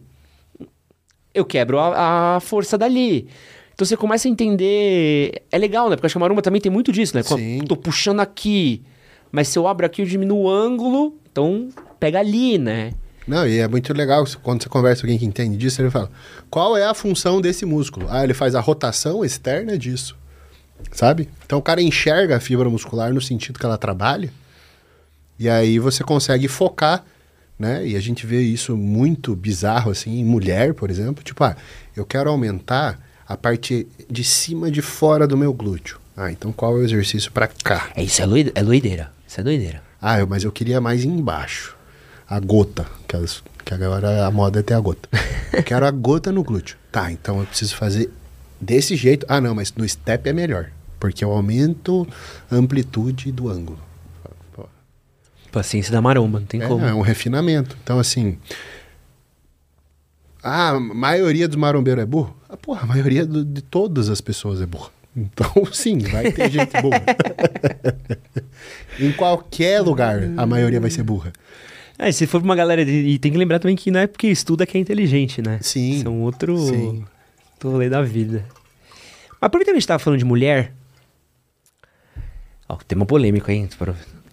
eu 1.33 1.43
quebro 1.43 1.79
a, 1.79 2.35
a 2.35 2.39
força 2.39 2.77
dali. 2.77 3.27
Então 3.73 3.85
você 3.85 3.97
começa 3.97 4.27
a 4.27 4.31
entender. 4.31 5.43
É 5.51 5.57
legal, 5.57 5.89
né? 5.89 5.95
Porque 5.95 6.15
a 6.15 6.19
maromba 6.19 6.41
também 6.41 6.61
tem 6.61 6.71
muito 6.71 6.91
disso, 6.91 7.15
né? 7.15 7.23
Sim. 7.23 7.59
Tô 7.67 7.75
puxando 7.75 8.19
aqui. 8.19 8.83
Mas 9.31 9.47
se 9.47 9.57
eu 9.57 9.67
abro 9.67 9.85
aqui, 9.85 10.01
eu 10.01 10.05
diminuo 10.05 10.43
o 10.43 10.49
ângulo. 10.49 11.15
Então 11.31 11.69
pega 11.99 12.19
ali, 12.19 12.57
né? 12.57 12.91
Não, 13.27 13.45
e 13.45 13.59
é 13.59 13.67
muito 13.67 13.93
legal 13.93 14.25
quando 14.41 14.63
você 14.63 14.69
conversa 14.69 15.01
com 15.01 15.07
alguém 15.07 15.19
que 15.19 15.25
entende 15.25 15.57
disso, 15.57 15.81
ele 15.81 15.91
fala: 15.91 16.09
qual 16.49 16.77
é 16.77 16.85
a 16.85 16.93
função 16.93 17.41
desse 17.41 17.65
músculo? 17.65 18.07
Ah, 18.09 18.23
ele 18.23 18.33
faz 18.33 18.55
a 18.55 18.61
rotação 18.61 19.25
externa 19.25 19.77
disso. 19.77 20.15
Sabe? 20.91 21.27
Então 21.45 21.59
o 21.59 21.61
cara 21.61 21.81
enxerga 21.81 22.37
a 22.37 22.39
fibra 22.39 22.69
muscular 22.69 23.13
no 23.13 23.21
sentido 23.21 23.59
que 23.59 23.65
ela 23.65 23.77
trabalha. 23.77 24.31
E 25.37 25.49
aí 25.49 25.77
você 25.77 26.03
consegue 26.03 26.47
focar, 26.47 27.03
né? 27.59 27.85
E 27.85 27.95
a 27.95 27.99
gente 27.99 28.25
vê 28.25 28.41
isso 28.41 28.77
muito 28.77 29.35
bizarro 29.35 29.91
assim 29.91 30.19
em 30.19 30.25
mulher, 30.25 30.73
por 30.73 30.89
exemplo, 30.89 31.23
tipo, 31.23 31.43
ah, 31.43 31.55
eu 31.95 32.05
quero 32.05 32.29
aumentar 32.29 32.99
a 33.27 33.35
parte 33.35 33.87
de 34.09 34.23
cima 34.23 34.71
de 34.71 34.81
fora 34.81 35.27
do 35.27 35.35
meu 35.35 35.53
glúteo. 35.53 35.99
Ah, 36.15 36.31
então 36.31 36.51
qual 36.51 36.77
é 36.77 36.81
o 36.81 36.83
exercício 36.83 37.31
para 37.31 37.47
cá? 37.47 37.89
É 37.95 38.03
isso, 38.03 38.21
é, 38.21 38.25
loide 38.25 38.51
é 38.55 38.63
doideira. 38.63 39.11
Isso 39.27 39.39
é 39.39 39.43
doideira. 39.43 39.83
Ah, 40.01 40.19
eu, 40.19 40.27
mas 40.27 40.43
eu 40.43 40.51
queria 40.51 40.79
mais 40.79 41.03
embaixo. 41.03 41.76
A 42.29 42.39
gota, 42.39 42.85
que, 43.07 43.17
que 43.63 43.73
agora 43.73 44.25
a 44.25 44.31
moda 44.31 44.59
é 44.59 44.63
ter 44.63 44.73
a 44.73 44.79
gota. 44.79 45.07
quero 45.65 45.85
a 45.85 45.91
gota 45.91 46.31
no 46.31 46.43
glúteo. 46.43 46.77
Tá, 46.91 47.11
então 47.11 47.39
eu 47.39 47.45
preciso 47.45 47.75
fazer 47.75 48.11
desse 48.59 48.95
jeito. 48.95 49.25
Ah, 49.29 49.39
não, 49.39 49.55
mas 49.55 49.73
no 49.73 49.87
step 49.87 50.27
é 50.27 50.33
melhor. 50.33 50.71
Porque 50.99 51.23
eu 51.23 51.31
aumento 51.31 52.07
a 52.49 52.55
amplitude 52.55 53.31
do 53.31 53.49
ângulo. 53.49 53.79
Paciência 55.51 55.91
da 55.91 56.01
maromba, 56.01 56.39
não 56.39 56.45
tem 56.45 56.61
é, 56.61 56.67
como. 56.67 56.85
É 56.85 56.93
um 56.93 57.01
refinamento. 57.01 57.77
Então, 57.81 57.99
assim. 57.99 58.37
A 60.43 60.79
maioria 60.79 61.47
dos 61.47 61.57
marombeiros 61.57 62.03
é 62.03 62.05
burro? 62.05 62.35
Ah, 62.47 62.57
porra, 62.57 62.83
a 62.83 62.85
maioria 62.85 63.25
do, 63.25 63.43
de 63.43 63.61
todas 63.61 64.09
as 64.09 64.21
pessoas 64.21 64.61
é 64.61 64.65
burra. 64.65 64.89
Então, 65.15 65.51
sim, 65.73 65.97
vai 65.97 66.31
ter 66.31 66.51
gente 66.51 66.79
boa. 66.81 66.93
em 68.99 69.11
qualquer 69.13 69.81
lugar, 69.81 70.21
a 70.37 70.45
maioria 70.45 70.79
vai 70.79 70.91
ser 70.91 71.03
burra. 71.03 71.33
É, 71.99 72.11
se 72.11 72.27
for 72.27 72.41
uma 72.41 72.55
galera. 72.55 72.81
E 72.81 73.17
tem 73.17 73.31
que 73.31 73.37
lembrar 73.37 73.59
também 73.59 73.75
que 73.75 73.89
não 73.89 73.99
é 73.99 74.07
porque 74.07 74.27
estuda 74.27 74.65
que 74.65 74.77
é 74.77 74.81
inteligente, 74.81 75.41
né? 75.41 75.59
Sim. 75.61 75.91
Isso 75.91 76.07
é 76.07 76.09
um 76.09 76.21
outro. 76.21 76.57
Sim. 76.57 77.05
Outro 77.53 77.71
rolê 77.71 77.89
da 77.89 78.01
vida. 78.03 78.45
Mas 79.41 79.49
por 79.49 79.63
que 79.63 79.69
a 79.69 79.73
gente 79.73 79.87
tava 79.87 79.99
falando 79.99 80.19
de 80.19 80.25
mulher? 80.25 80.73
Ó, 82.69 82.75
tema 82.87 83.05
polêmico, 83.05 83.49
hein? 83.49 83.67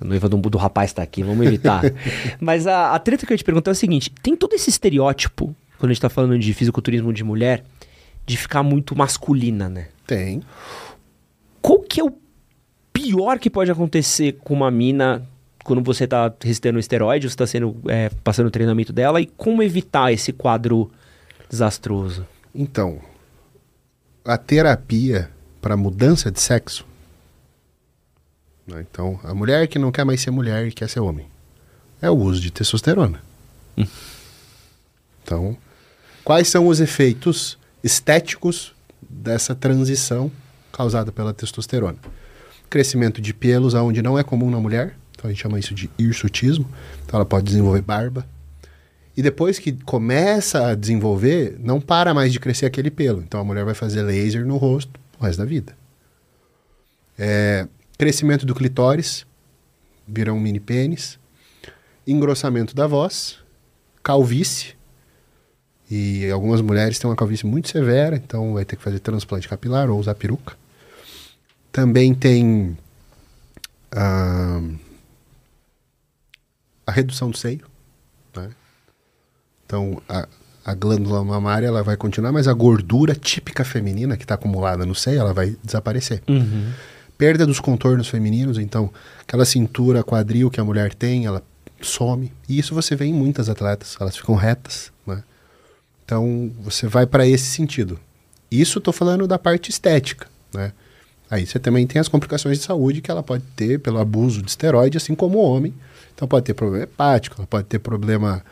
A 0.00 0.04
noiva 0.04 0.28
do, 0.28 0.36
do 0.36 0.58
rapaz 0.58 0.92
tá 0.92 1.02
aqui, 1.02 1.22
vamos 1.22 1.46
evitar. 1.46 1.82
Mas 2.40 2.66
a, 2.66 2.94
a 2.94 2.98
treta 2.98 3.24
que 3.24 3.32
eu 3.32 3.34
ia 3.34 3.38
te 3.38 3.44
perguntar 3.44 3.70
é 3.70 3.72
o 3.72 3.76
seguinte: 3.76 4.10
tem 4.22 4.36
todo 4.36 4.54
esse 4.54 4.68
estereótipo, 4.68 5.54
quando 5.78 5.90
a 5.90 5.94
gente 5.94 6.02
tá 6.02 6.08
falando 6.08 6.38
de 6.38 6.52
fisiculturismo 6.52 7.12
de 7.12 7.24
mulher, 7.24 7.64
de 8.26 8.36
ficar 8.36 8.62
muito 8.62 8.96
masculina, 8.96 9.68
né? 9.68 9.88
Tem. 10.06 10.42
Qual 11.62 11.80
que 11.80 12.00
é 12.00 12.04
o 12.04 12.12
pior 12.92 13.38
que 13.38 13.48
pode 13.48 13.70
acontecer 13.70 14.32
com 14.42 14.52
uma 14.52 14.70
mina 14.70 15.26
quando 15.64 15.82
você 15.82 16.06
tá 16.06 16.32
recitando 16.42 16.78
esteroide, 16.78 17.28
você 17.28 17.36
tá 17.36 17.46
sendo, 17.46 17.80
é, 17.88 18.10
passando 18.22 18.46
o 18.46 18.50
treinamento 18.50 18.92
dela, 18.92 19.20
e 19.20 19.26
como 19.26 19.62
evitar 19.62 20.12
esse 20.12 20.32
quadro 20.32 20.90
desastroso? 21.48 22.26
Então, 22.54 23.00
a 24.24 24.36
terapia 24.36 25.30
para 25.60 25.76
mudança 25.76 26.30
de 26.30 26.40
sexo. 26.40 26.86
Né? 28.66 28.84
Então, 28.88 29.18
a 29.24 29.34
mulher 29.34 29.66
que 29.66 29.78
não 29.78 29.90
quer 29.90 30.04
mais 30.04 30.20
ser 30.20 30.30
mulher 30.30 30.66
e 30.66 30.72
quer 30.72 30.88
ser 30.88 31.00
homem. 31.00 31.26
É 32.00 32.10
o 32.10 32.14
uso 32.14 32.40
de 32.40 32.50
testosterona. 32.50 33.22
Hum. 33.76 33.86
Então, 35.22 35.56
quais 36.22 36.48
são 36.48 36.66
os 36.66 36.80
efeitos 36.80 37.58
estéticos 37.82 38.74
dessa 39.00 39.54
transição 39.54 40.30
causada 40.70 41.10
pela 41.10 41.32
testosterona? 41.32 41.96
Crescimento 42.68 43.22
de 43.22 43.32
pelos 43.32 43.74
aonde 43.74 44.02
não 44.02 44.18
é 44.18 44.22
comum 44.22 44.50
na 44.50 44.60
mulher, 44.60 44.96
então 45.24 45.30
a 45.30 45.32
gente 45.32 45.42
chama 45.42 45.58
isso 45.58 45.74
de 45.74 45.90
hirsutismo. 45.98 46.68
Então 47.04 47.16
ela 47.18 47.24
pode 47.24 47.46
desenvolver 47.46 47.80
barba. 47.80 48.26
E 49.16 49.22
depois 49.22 49.58
que 49.58 49.72
começa 49.72 50.68
a 50.68 50.74
desenvolver, 50.74 51.56
não 51.60 51.80
para 51.80 52.12
mais 52.12 52.32
de 52.32 52.38
crescer 52.38 52.66
aquele 52.66 52.90
pelo. 52.90 53.22
Então 53.22 53.40
a 53.40 53.44
mulher 53.44 53.64
vai 53.64 53.74
fazer 53.74 54.02
laser 54.02 54.44
no 54.44 54.56
rosto 54.56 55.00
o 55.18 55.24
resto 55.24 55.38
da 55.38 55.44
vida. 55.44 55.74
É, 57.18 57.66
crescimento 57.96 58.44
do 58.44 58.54
clitóris, 58.54 59.24
vira 60.06 60.32
um 60.32 60.40
mini 60.40 60.60
pênis. 60.60 61.18
Engrossamento 62.06 62.74
da 62.74 62.86
voz, 62.86 63.38
calvície. 64.02 64.74
E 65.90 66.28
algumas 66.30 66.60
mulheres 66.60 66.98
têm 66.98 67.08
uma 67.08 67.16
calvície 67.16 67.46
muito 67.46 67.68
severa, 67.68 68.16
então 68.16 68.54
vai 68.54 68.64
ter 68.64 68.76
que 68.76 68.82
fazer 68.82 68.98
transplante 68.98 69.48
capilar 69.48 69.88
ou 69.88 69.98
usar 69.98 70.14
peruca. 70.14 70.54
Também 71.72 72.14
tem. 72.14 72.76
Ah, 73.92 74.60
a 76.86 76.92
redução 76.92 77.30
do 77.30 77.36
seio. 77.36 77.66
Né? 78.36 78.50
Então, 79.66 80.00
a, 80.08 80.28
a 80.64 80.74
glândula 80.74 81.24
mamária 81.24 81.66
ela 81.66 81.82
vai 81.82 81.96
continuar, 81.96 82.32
mas 82.32 82.48
a 82.48 82.52
gordura 82.52 83.14
típica 83.14 83.64
feminina 83.64 84.16
que 84.16 84.24
está 84.24 84.34
acumulada 84.34 84.84
no 84.84 84.94
seio, 84.94 85.20
ela 85.20 85.32
vai 85.32 85.56
desaparecer. 85.62 86.22
Uhum. 86.28 86.72
Perda 87.16 87.46
dos 87.46 87.60
contornos 87.60 88.08
femininos, 88.08 88.58
então, 88.58 88.90
aquela 89.20 89.44
cintura, 89.44 90.02
quadril 90.02 90.50
que 90.50 90.60
a 90.60 90.64
mulher 90.64 90.94
tem, 90.94 91.26
ela 91.26 91.42
some. 91.80 92.32
E 92.48 92.58
isso 92.58 92.74
você 92.74 92.96
vê 92.96 93.06
em 93.06 93.12
muitas 93.12 93.48
atletas, 93.48 93.96
elas 94.00 94.16
ficam 94.16 94.34
retas. 94.34 94.90
Né? 95.06 95.22
Então, 96.04 96.50
você 96.60 96.86
vai 96.86 97.06
para 97.06 97.26
esse 97.26 97.44
sentido. 97.44 97.98
Isso 98.50 98.78
estou 98.78 98.92
falando 98.92 99.26
da 99.26 99.38
parte 99.38 99.70
estética. 99.70 100.26
Né? 100.52 100.72
Aí 101.30 101.46
você 101.46 101.58
também 101.58 101.86
tem 101.86 102.00
as 102.00 102.08
complicações 102.08 102.58
de 102.58 102.64
saúde 102.64 103.00
que 103.00 103.10
ela 103.10 103.22
pode 103.22 103.44
ter 103.56 103.78
pelo 103.80 103.98
abuso 103.98 104.42
de 104.42 104.50
esteroide, 104.50 104.96
assim 104.96 105.14
como 105.14 105.38
o 105.38 105.42
homem 105.42 105.74
então 106.14 106.28
pode 106.28 106.44
ter 106.44 106.54
problema 106.54 106.84
hepático, 106.84 107.36
ela 107.38 107.46
pode 107.46 107.66
ter 107.66 107.78
problema 107.78 108.44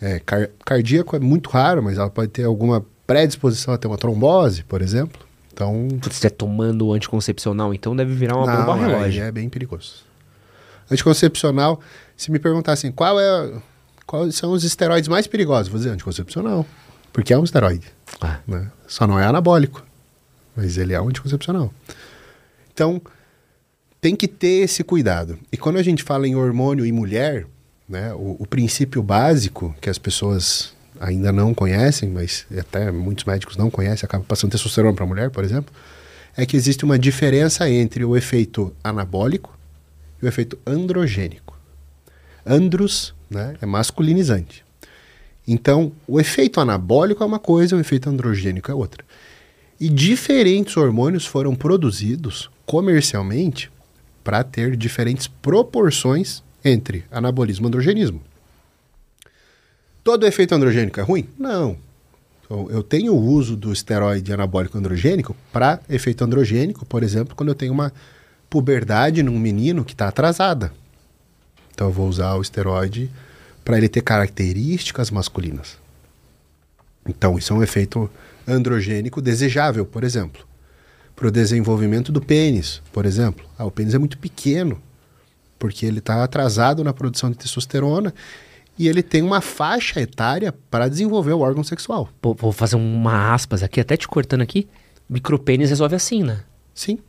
é, 0.00 0.18
car 0.20 0.48
cardíaco, 0.64 1.16
é 1.16 1.18
muito 1.18 1.48
raro, 1.50 1.82
mas 1.82 1.98
ela 1.98 2.10
pode 2.10 2.28
ter 2.28 2.44
alguma 2.44 2.84
predisposição 3.06 3.72
a 3.72 3.78
ter 3.78 3.86
uma 3.86 3.96
trombose, 3.96 4.62
por 4.64 4.82
exemplo. 4.82 5.20
Então. 5.52 5.88
Se 6.02 6.10
estiver 6.10 6.30
tomando 6.30 6.92
anticoncepcional, 6.92 7.74
então 7.74 7.96
deve 7.96 8.14
virar 8.14 8.36
uma 8.36 8.46
não, 8.46 8.64
bomba 8.64 8.86
relógio. 8.86 9.24
É 9.24 9.32
bem 9.32 9.48
perigoso. 9.48 10.04
Anticoncepcional, 10.90 11.80
se 12.16 12.30
me 12.30 12.38
perguntassem 12.38 12.92
qual 12.92 13.18
é, 13.20 13.52
quais 14.06 14.36
são 14.36 14.52
os 14.52 14.64
esteroides 14.64 15.08
mais 15.08 15.26
perigosos, 15.26 15.68
vou 15.68 15.78
dizer 15.78 15.90
anticoncepcional. 15.90 16.64
Porque 17.12 17.32
é 17.32 17.38
um 17.38 17.44
esteroide. 17.44 17.86
Ah. 18.20 18.38
Né? 18.46 18.70
Só 18.86 19.06
não 19.06 19.18
é 19.18 19.24
anabólico. 19.26 19.84
Mas 20.54 20.78
ele 20.78 20.92
é 20.92 21.00
um 21.00 21.08
anticoncepcional. 21.08 21.72
Então, 22.72 23.02
tem 24.00 24.14
que 24.14 24.28
ter 24.28 24.62
esse 24.62 24.84
cuidado. 24.84 25.38
E 25.50 25.56
quando 25.56 25.76
a 25.76 25.82
gente 25.82 26.02
fala 26.02 26.26
em 26.26 26.36
hormônio 26.36 26.86
e 26.86 26.92
mulher, 26.92 27.46
né, 27.88 28.12
o, 28.14 28.36
o 28.38 28.46
princípio 28.46 29.02
básico 29.02 29.74
que 29.80 29.90
as 29.90 29.98
pessoas 29.98 30.72
ainda 31.00 31.32
não 31.32 31.54
conhecem, 31.54 32.08
mas 32.08 32.46
até 32.56 32.90
muitos 32.90 33.24
médicos 33.24 33.56
não 33.56 33.70
conhecem, 33.70 34.04
acaba 34.04 34.24
passando 34.24 34.52
testosterona 34.52 34.94
para 34.94 35.06
mulher, 35.06 35.30
por 35.30 35.44
exemplo, 35.44 35.72
é 36.36 36.44
que 36.46 36.56
existe 36.56 36.84
uma 36.84 36.98
diferença 36.98 37.68
entre 37.68 38.04
o 38.04 38.16
efeito 38.16 38.74
anabólico 38.82 39.56
e 40.20 40.26
o 40.26 40.28
efeito 40.28 40.58
androgênico. 40.66 41.56
Andros 42.44 43.14
né, 43.28 43.56
é 43.60 43.66
masculinizante. 43.66 44.64
Então, 45.46 45.92
o 46.06 46.20
efeito 46.20 46.60
anabólico 46.60 47.22
é 47.22 47.26
uma 47.26 47.38
coisa, 47.38 47.74
o 47.74 47.80
efeito 47.80 48.08
androgênico 48.08 48.70
é 48.70 48.74
outra. 48.74 49.04
E 49.80 49.88
diferentes 49.88 50.76
hormônios 50.76 51.24
foram 51.24 51.54
produzidos 51.54 52.50
comercialmente 52.66 53.70
para 54.28 54.44
ter 54.44 54.76
diferentes 54.76 55.26
proporções 55.26 56.42
entre 56.62 57.02
anabolismo 57.10 57.64
e 57.64 57.68
androgenismo. 57.68 58.20
Todo 60.04 60.26
efeito 60.26 60.54
androgênico 60.54 61.00
é 61.00 61.02
ruim? 61.02 61.26
Não. 61.38 61.78
Então, 62.44 62.70
eu 62.70 62.82
tenho 62.82 63.14
o 63.14 63.24
uso 63.24 63.56
do 63.56 63.72
esteroide 63.72 64.30
anabólico 64.30 64.76
androgênico 64.76 65.34
para 65.50 65.80
efeito 65.88 66.22
androgênico, 66.22 66.84
por 66.84 67.02
exemplo, 67.02 67.34
quando 67.34 67.48
eu 67.48 67.54
tenho 67.54 67.72
uma 67.72 67.90
puberdade 68.50 69.22
num 69.22 69.38
menino 69.38 69.82
que 69.82 69.94
está 69.94 70.08
atrasada. 70.08 70.74
Então 71.72 71.86
eu 71.86 71.92
vou 71.94 72.06
usar 72.06 72.34
o 72.34 72.42
esteroide 72.42 73.10
para 73.64 73.78
ele 73.78 73.88
ter 73.88 74.02
características 74.02 75.10
masculinas. 75.10 75.78
Então, 77.08 77.38
isso 77.38 77.54
é 77.54 77.56
um 77.56 77.62
efeito 77.62 78.10
androgênico 78.46 79.22
desejável, 79.22 79.86
por 79.86 80.04
exemplo. 80.04 80.46
Para 81.18 81.28
o 81.28 81.30
desenvolvimento 81.32 82.12
do 82.12 82.20
pênis, 82.20 82.80
por 82.92 83.04
exemplo. 83.04 83.44
Ah, 83.58 83.64
o 83.64 83.72
pênis 83.72 83.92
é 83.92 83.98
muito 83.98 84.16
pequeno, 84.18 84.80
porque 85.58 85.84
ele 85.84 85.98
está 85.98 86.22
atrasado 86.22 86.84
na 86.84 86.92
produção 86.92 87.28
de 87.28 87.36
testosterona 87.36 88.14
e 88.78 88.86
ele 88.86 89.02
tem 89.02 89.20
uma 89.20 89.40
faixa 89.40 90.00
etária 90.00 90.54
para 90.70 90.88
desenvolver 90.88 91.32
o 91.32 91.40
órgão 91.40 91.64
sexual. 91.64 92.08
Pô, 92.20 92.34
vou 92.34 92.52
fazer 92.52 92.76
uma 92.76 93.34
aspas 93.34 93.64
aqui, 93.64 93.80
até 93.80 93.96
te 93.96 94.06
cortando 94.06 94.42
aqui. 94.42 94.68
Micropênis 95.10 95.70
resolve 95.70 95.96
assim, 95.96 96.22
né? 96.22 96.44
Sim, 96.72 97.00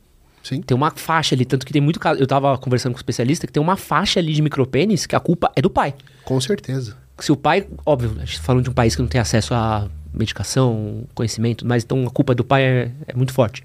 sim. 0.41 0.63
Tem 0.63 0.75
uma 0.75 0.89
faixa 0.89 1.35
ali, 1.35 1.45
tanto 1.45 1.63
que 1.63 1.71
tem 1.71 1.81
muito 1.81 1.99
caso. 1.99 2.19
Eu 2.19 2.25
tava 2.25 2.57
conversando 2.57 2.93
com 2.93 2.97
um 2.97 3.01
especialista 3.01 3.45
que 3.45 3.53
tem 3.53 3.61
uma 3.61 3.75
faixa 3.75 4.19
ali 4.19 4.33
de 4.33 4.41
micropênis 4.41 5.05
que 5.05 5.15
a 5.15 5.19
culpa 5.19 5.51
é 5.55 5.61
do 5.61 5.69
pai. 5.69 5.93
Com 6.25 6.41
certeza. 6.41 6.97
Se 7.19 7.31
o 7.31 7.37
pai, 7.37 7.67
óbvio, 7.85 8.15
tá 8.15 8.25
falando 8.41 8.63
de 8.63 8.69
um 8.71 8.73
país 8.73 8.95
que 8.95 9.01
não 9.03 9.09
tem 9.09 9.21
acesso 9.21 9.53
a 9.53 9.87
medicação, 10.13 11.03
conhecimento, 11.13 11.65
mas 11.65 11.83
então 11.83 12.05
a 12.05 12.09
culpa 12.09 12.33
do 12.33 12.43
pai 12.43 12.63
é, 12.63 12.91
é 13.07 13.15
muito 13.15 13.33
forte. 13.33 13.63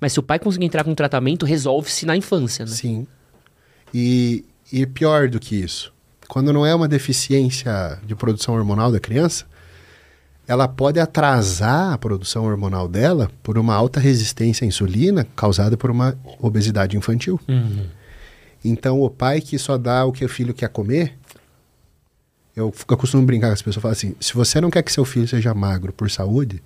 Mas 0.00 0.12
se 0.12 0.20
o 0.20 0.22
pai 0.22 0.38
conseguir 0.38 0.64
entrar 0.64 0.84
com 0.84 0.90
um 0.90 0.94
tratamento, 0.94 1.44
resolve-se 1.44 2.06
na 2.06 2.16
infância, 2.16 2.64
né? 2.64 2.70
Sim. 2.70 3.06
E, 3.92 4.44
e 4.72 4.86
pior 4.86 5.28
do 5.28 5.40
que 5.40 5.56
isso, 5.56 5.92
quando 6.28 6.52
não 6.52 6.64
é 6.64 6.74
uma 6.74 6.86
deficiência 6.86 7.98
de 8.06 8.14
produção 8.14 8.54
hormonal 8.54 8.92
da 8.92 9.00
criança, 9.00 9.44
ela 10.46 10.66
pode 10.66 10.98
atrasar 10.98 11.92
a 11.92 11.98
produção 11.98 12.44
hormonal 12.44 12.88
dela 12.88 13.30
por 13.42 13.56
uma 13.56 13.74
alta 13.74 14.00
resistência 14.00 14.64
à 14.64 14.68
insulina 14.68 15.24
causada 15.36 15.76
por 15.76 15.90
uma 15.90 16.16
obesidade 16.40 16.96
infantil. 16.96 17.40
Uhum. 17.48 17.86
Então, 18.64 19.00
o 19.00 19.08
pai 19.08 19.40
que 19.40 19.56
só 19.58 19.78
dá 19.78 20.04
o 20.04 20.12
que 20.12 20.24
o 20.24 20.28
filho 20.28 20.52
quer 20.52 20.68
comer, 20.68 21.16
eu, 22.60 22.74
eu 22.88 22.96
costumo 22.96 23.24
brincar 23.24 23.48
com 23.48 23.54
as 23.54 23.62
pessoas, 23.62 23.82
falar 23.82 23.92
assim, 23.92 24.14
se 24.20 24.34
você 24.34 24.60
não 24.60 24.70
quer 24.70 24.82
que 24.82 24.92
seu 24.92 25.04
filho 25.04 25.26
seja 25.26 25.54
magro 25.54 25.92
por 25.92 26.10
saúde, 26.10 26.62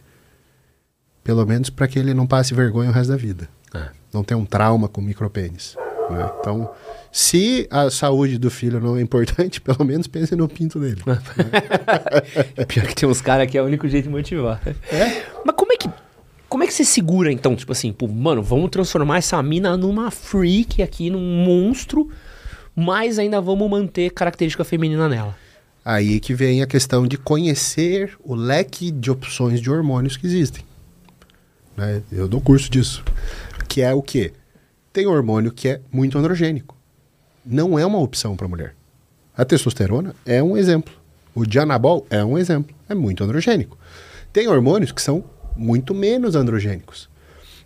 pelo 1.23 1.45
menos 1.47 1.71
para 1.71 1.89
que 1.89 1.99
ele 1.99 2.13
não 2.13 2.27
passe 2.27 2.53
vergonha 2.53 2.91
o 2.91 2.93
resto 2.93 3.11
da 3.11 3.17
vida. 3.17 3.49
É. 3.75 3.89
Não 4.13 4.23
tenha 4.23 4.39
um 4.39 4.45
trauma 4.45 4.89
com 4.89 5.01
micropênis. 5.01 5.77
Né? 6.11 6.31
Então, 6.39 6.71
se 7.11 7.67
a 7.71 7.89
saúde 7.91 8.39
do 8.39 8.51
filho 8.51 8.79
não 8.81 8.97
é 8.97 9.01
importante, 9.01 9.61
pelo 9.63 9.85
menos 9.85 10.07
pense 10.07 10.37
no 10.37 10.49
pinto 10.49 10.79
dele. 10.79 11.01
Pior 12.69 12.87
que 12.87 12.95
tem 12.95 13.09
uns 13.09 13.21
caras 13.21 13.51
que 13.51 13.57
é 13.57 13.63
o 13.63 13.65
único 13.65 13.89
jeito 13.89 14.05
de 14.05 14.11
motivar. 14.11 14.61
É? 14.91 15.25
Mas 15.45 15.55
como 15.57 15.73
é 15.73 15.77
que. 15.77 15.89
Como 16.49 16.63
é 16.63 16.67
que 16.69 16.75
você 16.75 16.85
segura, 16.85 17.33
então? 17.33 17.57
Tipo 17.57 17.73
assim, 17.73 17.93
pô, 17.93 18.07
mano, 18.07 18.41
vamos 18.41 18.71
transformar 18.71 19.19
essa 19.19 19.43
mina 19.43 19.77
numa 19.77 20.11
freak 20.11 20.83
aqui, 20.83 21.11
num 21.11 21.45
monstro, 21.45 22.09
mas 22.77 23.19
ainda 23.19 23.41
vamos 23.41 23.69
manter 23.69 24.11
característica 24.11 24.63
feminina 24.63 25.09
nela. 25.09 25.37
Aí 25.85 26.19
que 26.19 26.33
vem 26.33 26.63
a 26.63 26.67
questão 26.67 27.07
de 27.07 27.19
conhecer 27.19 28.17
o 28.25 28.35
leque 28.35 28.91
de 28.91 29.11
opções 29.11 29.61
de 29.61 29.71
hormônios 29.71 30.17
que 30.17 30.27
existem. 30.27 30.65
Né? 31.77 32.03
Eu 32.11 32.27
dou 32.27 32.41
curso 32.41 32.71
disso. 32.71 33.05
Que 33.69 33.83
é 33.83 33.93
o 33.93 34.01
quê? 34.01 34.33
Tem 34.93 35.07
hormônio 35.07 35.53
que 35.53 35.69
é 35.69 35.81
muito 35.93 36.17
androgênico. 36.17 36.77
Não 37.45 37.79
é 37.79 37.85
uma 37.85 37.99
opção 37.99 38.37
para 38.37 38.49
mulher. 38.49 38.75
A 39.37 39.45
testosterona 39.45 40.15
é 40.25 40.43
um 40.43 40.57
exemplo. 40.57 40.95
O 41.35 41.45
dianabol 41.45 42.07
é 42.09 42.25
um 42.25 42.39
exemplo. 42.39 42.75
É 42.89 42.95
muito 42.95 43.23
androgênico. 43.25 43.77
Tem 44.33 44.49
hormônios 44.49 44.93
que 44.93 45.03
são 45.03 45.25
muito 45.57 45.95
menos 45.95 46.35
androgênicos. 46.35 47.09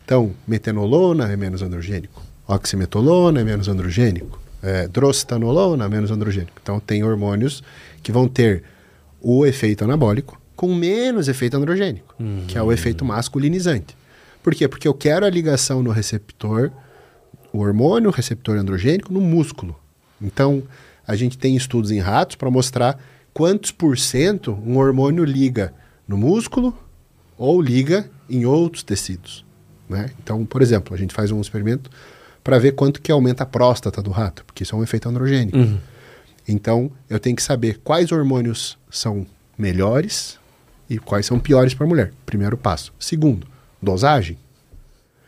Então, 0.05 0.33
metenolona 0.47 1.31
é 1.31 1.37
menos 1.37 1.61
androgênico. 1.61 2.23
Oximetolona 2.47 3.43
é 3.43 3.45
menos 3.45 3.69
androgênico. 3.69 4.41
É, 4.63 4.89
drostanolona 4.89 5.85
é 5.85 5.89
menos 5.89 6.11
androgênico. 6.11 6.59
Então, 6.63 6.81
tem 6.81 7.05
hormônios 7.05 7.63
que 8.03 8.13
vão 8.13 8.29
ter 8.29 8.63
o 9.21 9.45
efeito 9.45 9.85
anabólico 9.85 10.41
com 10.55 10.75
menos 10.75 11.29
efeito 11.29 11.57
androgênico, 11.57 12.17
que 12.49 12.59
é 12.59 12.63
o 12.63 12.73
efeito 12.73 13.05
masculinizante. 13.05 13.97
Por 14.43 14.55
quê? 14.55 14.67
Porque 14.67 14.89
eu 14.89 14.95
quero 14.95 15.25
a 15.25 15.31
ligação 15.31 15.83
no 15.83 15.91
receptor, 15.91 16.71
o 17.53 17.59
hormônio, 17.59 18.11
o 18.11 18.13
receptor 18.13 18.57
androgênico, 18.57 19.13
no 19.13 19.21
músculo. 19.21 19.79
Então, 20.21 20.63
a 21.07 21.15
gente 21.15 21.39
tem 21.39 21.57
estudos 21.57 21.91
em 21.91 22.01
ratos 22.01 22.35
para 22.37 22.51
mostrar 22.51 22.99
quantos 23.33 23.71
por 23.71 23.97
cento 23.97 24.59
um 24.67 24.79
hormônio 24.79 25.25
liga 25.25 25.73
no 26.09 26.17
músculo 26.17 26.77
ou 27.37 27.63
liga 27.63 28.11
em 28.29 28.45
outros 28.45 28.83
tecidos. 28.83 29.45
Né? 29.89 30.11
Então, 30.23 30.45
por 30.45 30.61
exemplo, 30.61 30.93
a 30.93 30.99
gente 30.99 31.15
faz 31.15 31.31
um 31.31 31.41
experimento 31.41 31.89
para 32.43 32.59
ver 32.59 32.73
quanto 32.73 33.01
que 33.01 33.13
aumenta 33.13 33.45
a 33.45 33.47
próstata 33.47 34.03
do 34.03 34.11
rato, 34.11 34.45
porque 34.45 34.65
isso 34.65 34.75
é 34.75 34.79
um 34.79 34.83
efeito 34.83 35.09
androgênico. 35.09 35.57
Então, 36.49 36.91
eu 37.11 37.21
tenho 37.21 37.37
que 37.37 37.43
saber 37.43 37.79
quais 37.85 38.11
hormônios 38.11 38.79
são 38.91 39.27
melhores 39.57 40.39
e 40.89 40.99
quais 40.99 41.27
são 41.27 41.39
piores 41.39 41.75
para 41.75 41.85
a 41.85 41.89
mulher. 41.89 42.13
Primeiro 42.25 42.57
passo. 42.57 42.93
Segundo, 42.99 43.47
dosagem. 43.83 44.39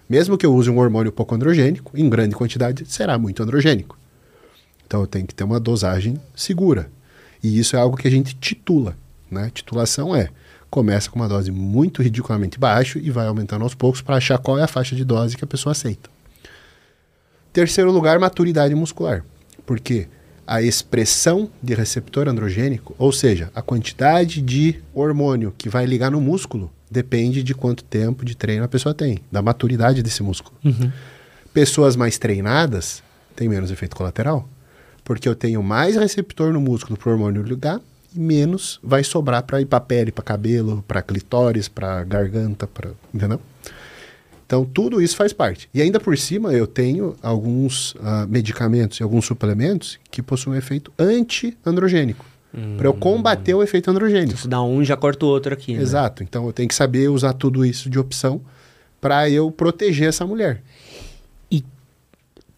Mesmo 0.08 0.38
que 0.38 0.46
eu 0.46 0.54
use 0.54 0.70
um 0.70 0.78
hormônio 0.78 1.12
pouco 1.12 1.34
androgênico, 1.34 1.96
em 1.96 2.08
grande 2.08 2.34
quantidade 2.34 2.84
será 2.86 3.18
muito 3.18 3.42
androgênico. 3.42 3.98
Então 4.86 5.02
eu 5.02 5.06
tenho 5.06 5.26
que 5.26 5.34
ter 5.34 5.44
uma 5.44 5.60
dosagem 5.60 6.18
segura. 6.34 6.90
E 7.42 7.58
isso 7.58 7.76
é 7.76 7.78
algo 7.78 7.96
que 7.96 8.08
a 8.08 8.10
gente 8.10 8.34
titula. 8.34 8.96
Né? 9.30 9.50
Titulação 9.54 10.16
é 10.16 10.30
começa 10.70 11.10
com 11.10 11.18
uma 11.18 11.28
dose 11.28 11.50
muito 11.50 12.00
ridiculamente 12.00 12.58
baixa 12.58 12.98
e 12.98 13.10
vai 13.10 13.26
aumentando 13.26 13.64
aos 13.64 13.74
poucos 13.74 14.00
para 14.00 14.16
achar 14.16 14.38
qual 14.38 14.58
é 14.58 14.62
a 14.62 14.68
faixa 14.68 14.94
de 14.94 15.04
dose 15.04 15.36
que 15.36 15.44
a 15.44 15.46
pessoa 15.46 15.72
aceita. 15.72 16.08
Terceiro 17.52 17.90
lugar, 17.90 18.18
maturidade 18.20 18.74
muscular. 18.74 19.24
Porque 19.66 20.08
a 20.50 20.60
expressão 20.60 21.48
de 21.62 21.74
receptor 21.74 22.28
androgênico, 22.28 22.92
ou 22.98 23.12
seja, 23.12 23.52
a 23.54 23.62
quantidade 23.62 24.42
de 24.42 24.82
hormônio 24.92 25.54
que 25.56 25.68
vai 25.68 25.86
ligar 25.86 26.10
no 26.10 26.20
músculo, 26.20 26.68
depende 26.90 27.40
de 27.44 27.54
quanto 27.54 27.84
tempo 27.84 28.24
de 28.24 28.36
treino 28.36 28.64
a 28.64 28.68
pessoa 28.68 28.92
tem, 28.92 29.20
da 29.30 29.40
maturidade 29.40 30.02
desse 30.02 30.24
músculo. 30.24 30.56
Pessoas 31.54 31.94
mais 31.94 32.18
treinadas 32.18 33.00
têm 33.36 33.48
menos 33.48 33.70
efeito 33.70 33.94
colateral, 33.94 34.48
porque 35.04 35.28
eu 35.28 35.36
tenho 35.36 35.62
mais 35.62 35.94
receptor 35.94 36.52
no 36.52 36.60
músculo 36.60 36.98
para 36.98 37.10
o 37.10 37.12
hormônio 37.12 37.44
ligar 37.44 37.80
e 38.12 38.18
menos 38.18 38.80
vai 38.82 39.04
sobrar 39.04 39.44
para 39.44 39.60
ir 39.60 39.66
para 39.66 39.78
pele, 39.78 40.10
para 40.10 40.24
cabelo, 40.24 40.84
para 40.88 41.00
clitóris, 41.00 41.68
para 41.68 42.02
garganta, 42.02 42.66
para 42.66 42.90
entendeu? 43.14 43.40
Então, 44.50 44.64
tudo 44.64 45.00
isso 45.00 45.14
faz 45.14 45.32
parte. 45.32 45.70
E 45.72 45.80
ainda 45.80 46.00
por 46.00 46.18
cima, 46.18 46.52
eu 46.52 46.66
tenho 46.66 47.14
alguns 47.22 47.94
ah, 48.02 48.26
medicamentos 48.28 48.98
e 48.98 49.02
alguns 49.04 49.24
suplementos 49.24 49.96
que 50.10 50.20
possuem 50.20 50.58
efeito 50.58 50.92
anti-androgênico. 50.98 52.26
Para 52.76 52.88
eu 52.88 52.92
combater 52.92 53.54
o 53.54 53.62
efeito 53.62 53.88
androgênico. 53.92 54.36
Se 54.36 54.48
dá 54.48 54.60
um, 54.60 54.82
já 54.82 54.96
corta 54.96 55.24
o 55.24 55.28
outro 55.28 55.54
aqui. 55.54 55.76
né? 55.76 55.80
Exato. 55.80 56.24
Então, 56.24 56.46
eu 56.46 56.52
tenho 56.52 56.68
que 56.68 56.74
saber 56.74 57.08
usar 57.08 57.32
tudo 57.32 57.64
isso 57.64 57.88
de 57.88 57.96
opção 57.96 58.40
para 59.00 59.30
eu 59.30 59.52
proteger 59.52 60.08
essa 60.08 60.26
mulher. 60.26 60.60
E 61.48 61.64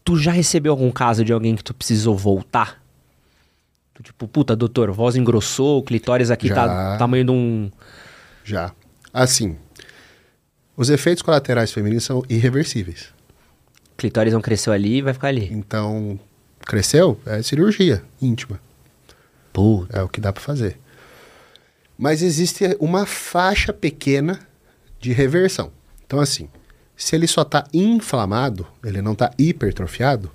tu 0.02 0.16
já 0.16 0.32
recebeu 0.32 0.72
algum 0.72 0.90
caso 0.90 1.22
de 1.22 1.30
alguém 1.30 1.54
que 1.54 1.62
tu 1.62 1.74
precisou 1.74 2.16
voltar? 2.16 2.82
Tu, 3.92 4.02
tipo, 4.02 4.26
puta, 4.26 4.56
doutor, 4.56 4.90
voz 4.92 5.14
engrossou, 5.14 5.80
o 5.80 5.82
clitóris 5.82 6.30
aqui 6.30 6.48
Já. 6.48 6.54
tá 6.54 6.92
do 6.94 6.98
tamanho 6.98 7.24
de 7.26 7.30
um. 7.30 7.70
Já. 8.42 8.72
Assim, 9.12 9.58
os 10.82 10.90
efeitos 10.90 11.22
colaterais 11.22 11.72
femininos 11.72 12.04
são 12.04 12.22
irreversíveis. 12.28 13.08
clitóris 13.96 14.32
não 14.32 14.40
cresceu 14.40 14.72
ali 14.72 14.96
e 14.98 15.02
vai 15.02 15.12
ficar 15.14 15.28
ali. 15.28 15.48
Então, 15.52 16.18
cresceu? 16.66 17.18
É 17.24 17.40
cirurgia 17.42 18.02
íntima. 18.20 18.60
Puta. 19.52 19.96
É 19.98 20.02
o 20.02 20.08
que 20.08 20.20
dá 20.20 20.32
para 20.32 20.42
fazer. 20.42 20.78
Mas 21.96 22.22
existe 22.22 22.76
uma 22.80 23.06
faixa 23.06 23.72
pequena 23.72 24.40
de 24.98 25.12
reversão. 25.12 25.70
Então, 26.06 26.18
assim, 26.20 26.48
se 26.96 27.14
ele 27.14 27.26
só 27.26 27.42
está 27.42 27.64
inflamado, 27.72 28.66
ele 28.84 29.00
não 29.00 29.12
está 29.12 29.30
hipertrofiado, 29.38 30.30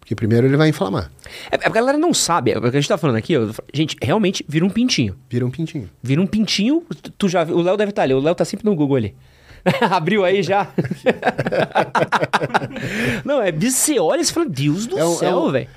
porque 0.00 0.14
primeiro 0.14 0.46
ele 0.46 0.56
vai 0.56 0.68
inflamar, 0.68 1.10
É, 1.50 1.56
é 1.56 1.66
a 1.66 1.70
galera 1.70 1.98
não 1.98 2.12
sabe. 2.14 2.52
É 2.52 2.58
o 2.58 2.60
que 2.60 2.66
a 2.68 2.70
gente 2.72 2.88
tá 2.88 2.96
falando 2.98 3.16
aqui, 3.16 3.36
ó, 3.36 3.48
gente, 3.72 3.96
realmente 4.02 4.44
vira 4.48 4.64
um 4.64 4.70
pintinho. 4.70 5.16
vira 5.30 5.44
um 5.46 5.50
pintinho. 5.50 5.88
Vira 6.02 6.20
um 6.20 6.26
pintinho, 6.26 6.84
tu- 7.18 7.28
já 7.28 7.42
O 7.44 7.60
Léo 7.62 7.76
deve 7.76 7.90
estar 7.90 8.02
ali, 8.02 8.14
o 8.14 8.20
Léo 8.20 8.34
tá 8.34 8.44
sempre 8.44 8.64
no 8.64 8.74
Google 8.74 8.96
ali. 8.96 9.14
Abriu 9.90 10.24
aí 10.24 10.42
já. 10.42 10.68
não, 13.24 13.40
é 13.42 13.50
bis- 13.52 13.74
você 13.74 13.98
olha 13.98 14.20
e 14.20 14.24
você 14.24 14.32
fala, 14.32 14.48
Deus 14.48 14.86
do 14.86 14.98
É 14.98 15.04
um- 15.04 15.12
é 15.14 15.16
céu, 15.16 15.38
um- 15.38 15.50
velho. 15.52 15.68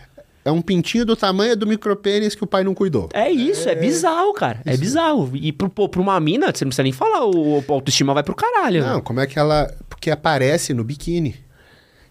É 0.46 0.52
um 0.52 0.62
pintinho 0.62 1.06
do 1.06 1.16
tamanho 1.16 1.56
do 1.56 1.68
micropênis 1.68 2.34
que 2.34 2.44
o 2.44 2.48
pai 2.48 2.64
não 2.64 2.74
cuidou. 2.74 3.10
É 3.14 3.30
isso, 3.30 3.68
é, 3.68 3.76
bizarro, 3.76 4.34
cara. 4.34 4.62
É 4.66 4.76
bizarro. 4.78 5.30
E 5.36 5.52
pro, 5.52 5.70
pô, 5.70 5.88
pra 5.90 6.02
uma 6.02 6.18
mina, 6.20 6.48
você 6.48 6.64
não 6.64 6.70
precisa 6.70 6.82
nem 6.84 6.94
falar, 6.94 7.26
o, 7.26 7.60
a 7.68 7.72
autoestima 7.74 8.14
vai 8.14 8.24
pro 8.24 8.34
caralho. 8.34 8.82
Não, 8.82 8.96
né? 8.96 9.02
como 9.04 9.20
é 9.20 9.28
que 9.28 9.38
ela. 9.38 9.72
Porque 9.90 10.10
aparece 10.10 10.74
no 10.74 10.84
biquíni. 10.84 11.36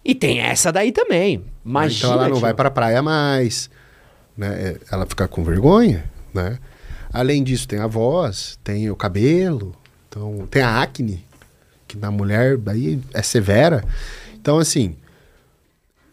E 0.05 0.15
tem 0.15 0.41
essa 0.41 0.71
daí 0.71 0.93
também. 0.93 1.43
Imagina. 1.65 1.99
então 1.99 2.13
ela 2.13 2.25
não 2.29 2.35
tio. 2.37 2.43
vai 2.43 2.55
para 2.55 2.69
a 2.69 2.71
praia 2.71 3.03
mais. 3.03 3.71
Né? 4.37 4.77
É, 4.77 4.77
Ela 4.93 5.07
fica 5.07 5.27
com 5.27 5.43
vergonha. 5.43 6.05
Né? 6.33 6.59
Além 7.13 7.43
disso, 7.43 7.67
tem 7.67 7.81
a 7.81 7.87
voz, 7.87 8.59
tem 8.63 8.91
o 8.91 8.95
cabelo, 8.95 9.75
então, 10.09 10.47
tem 10.51 10.63
a 10.63 10.81
acne, 10.83 11.25
que 11.89 11.97
na 11.97 12.11
mulher 12.11 12.59
aí 12.67 13.01
é 13.13 13.23
severa. 13.23 13.83
Então, 14.41 14.59
assim, 14.59 14.95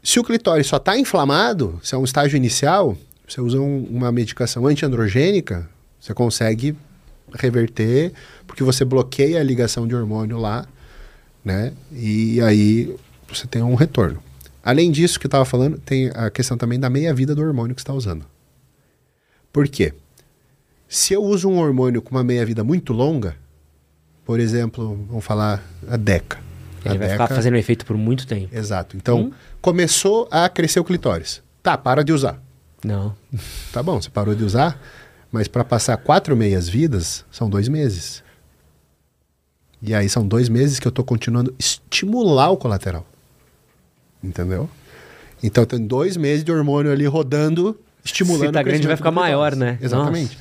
se 0.02 0.20
o 0.20 0.24
clitóris 0.24 0.66
só 0.68 0.78
está 0.78 0.98
inflamado, 0.98 1.80
se 1.84 1.94
é 1.94 1.98
um 1.98 2.04
estágio 2.04 2.38
inicial, 2.38 2.98
você 3.28 3.42
usa 3.42 3.60
um- 3.60 3.84
uma 3.86 4.12
medicação 4.12 4.66
antiandrogênica, 4.66 5.70
você 6.00 6.14
consegue 6.14 6.76
reverter, 7.34 8.14
porque 8.48 8.64
você 8.64 8.86
bloqueia 8.86 9.40
a 9.40 9.44
ligação 9.44 9.88
de 9.88 9.96
hormônio 9.96 10.38
lá, 10.38 10.66
né? 11.44 11.74
E 11.92 12.40
aí 12.42 12.96
você 13.28 13.46
tem 13.46 13.62
um 13.62 13.76
retorno. 13.76 14.24
Além 14.64 14.92
disso 14.92 15.20
que 15.20 15.26
eu 15.26 15.30
estava 15.30 15.46
falando, 15.46 15.78
tem 15.78 16.10
a 16.16 16.30
questão 16.30 16.58
também 16.58 16.80
da 16.80 16.90
meia-vida 16.90 17.36
do 17.36 17.42
hormônio 17.42 17.76
que 17.76 17.82
está 17.82 17.94
usando. 17.94 18.26
Por 19.52 19.68
quê? 19.68 19.94
Se 20.88 21.14
eu 21.14 21.24
uso 21.24 21.50
um 21.50 21.60
hormônio 21.60 22.02
com 22.02 22.12
uma 22.12 22.24
meia-vida 22.24 22.64
muito 22.64 22.94
longa, 22.94 23.36
por 24.26 24.40
exemplo, 24.40 25.06
vamos 25.08 25.24
falar 25.24 25.64
a 25.88 25.96
DECA. 25.96 26.40
Ele 26.84 26.96
a 26.96 26.98
vai 26.98 27.10
ficar 27.10 27.28
fazendo 27.28 27.56
efeito 27.58 27.86
por 27.86 27.98
muito 27.98 28.28
tempo. 28.28 28.56
Exato. 28.56 28.98
Então, 28.98 29.32
começou 29.62 30.28
a 30.30 30.50
crescer 30.50 30.80
o 30.80 30.84
clitóris. 30.84 31.42
Tá, 31.62 31.78
para 31.78 32.04
de 32.04 32.12
usar. 32.12 32.42
Não. 32.84 33.16
Tá 33.72 33.84
bom, 33.84 34.02
você 34.02 34.10
parou 34.10 34.34
de 34.34 34.44
usar, 34.44 34.80
mas 35.32 35.48
para 35.48 35.64
passar 35.64 35.98
quatro 35.98 36.36
meias 36.36 36.70
vidas, 36.70 37.26
são 37.30 37.50
dois 37.50 37.68
meses. 37.68 38.24
E 39.82 39.94
aí 39.94 40.08
são 40.08 40.26
dois 40.26 40.48
meses 40.48 40.80
que 40.80 40.88
eu 40.88 40.90
estou 40.90 41.04
continuando 41.04 41.54
estimular 41.60 42.50
o 42.50 42.58
colateral. 42.58 43.06
Entendeu? 44.24 44.70
Então 45.44 45.66
tem 45.66 45.86
dois 45.86 46.16
meses 46.16 46.44
de 46.44 46.52
hormônio 46.52 46.92
ali 46.92 47.06
rodando, 47.06 47.78
estimulando 48.04 48.48
Se 48.48 48.54
tá 48.54 48.64
grande, 48.64 48.88
vai 48.88 48.96
ficar 48.96 49.12
maior, 49.12 49.56
né? 49.56 49.78
Exatamente. 49.82 50.38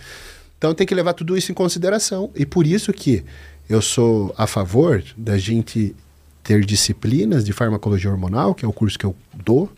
Então 0.56 0.72
tem 0.74 0.86
que 0.86 0.94
levar 0.94 1.12
tudo 1.12 1.36
isso 1.36 1.50
em 1.50 1.54
consideração. 1.54 2.30
E 2.34 2.46
por 2.46 2.66
isso 2.66 2.92
que 2.92 3.24
eu 3.68 3.80
sou 3.80 4.34
a 4.36 4.46
favor 4.46 5.02
da 5.16 5.38
gente 5.38 5.94
ter 6.42 6.64
disciplinas 6.64 7.44
de 7.44 7.52
farmacologia 7.52 8.10
hormonal, 8.10 8.54
que 8.54 8.64
é 8.64 8.68
o 8.68 8.72
curso 8.72 8.98
que 8.98 9.06
eu 9.06 9.16
dou, 9.32 9.70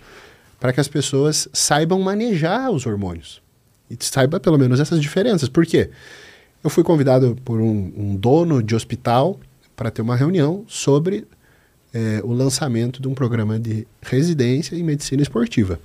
para 0.58 0.72
que 0.72 0.80
as 0.80 0.88
pessoas 0.88 1.48
saibam 1.52 2.00
manejar 2.00 2.70
os 2.70 2.86
hormônios. 2.86 3.40
E 3.88 3.96
saiba 4.00 4.40
pelo 4.40 4.58
menos 4.58 4.80
essas 4.80 5.00
diferenças. 5.00 5.48
Por 5.48 5.64
quê? 5.64 5.90
Eu 6.64 6.68
fui 6.68 6.82
convidado 6.82 7.36
por 7.44 7.60
um, 7.60 7.92
um 7.96 8.16
dono 8.16 8.62
de 8.62 8.74
hospital 8.74 9.38
para 9.76 9.90
ter 9.90 10.02
uma 10.02 10.16
reunião 10.16 10.64
sobre 10.66 11.24
eh, 11.94 12.20
o 12.24 12.32
lançamento 12.32 13.00
de 13.00 13.06
um 13.06 13.14
programa 13.14 13.60
de 13.60 13.86
residência 14.02 14.74
em 14.74 14.82
medicina 14.82 15.22
esportiva. 15.22 15.78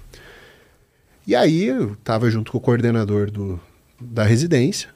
E 1.27 1.35
aí 1.35 1.65
eu 1.65 1.93
estava 1.93 2.31
junto 2.31 2.51
com 2.51 2.57
o 2.57 2.61
coordenador 2.61 3.29
do, 3.29 3.59
da 3.99 4.23
residência, 4.23 4.89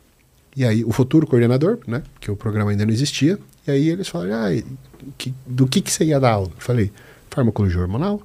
e 0.56 0.64
aí 0.66 0.84
o 0.86 0.92
futuro 0.92 1.28
coordenador, 1.28 1.80
né? 1.88 2.04
Porque 2.14 2.32
o 2.32 2.36
programa 2.36 2.72
ainda 2.72 2.86
não 2.86 2.94
existia. 2.94 3.38
E 3.68 3.72
aí 3.72 3.90
eles 3.90 4.08
falaram, 4.08 4.34
ah, 4.36 4.64
que- 5.18 5.34
do 5.46 5.68
que, 5.68 5.82
que 5.82 5.92
você 5.92 6.06
ia 6.06 6.20
dar 6.20 6.32
aula? 6.32 6.52
Eu 6.56 6.62
falei, 6.62 6.92
farmacologia 7.30 7.82
hormonal, 7.82 8.22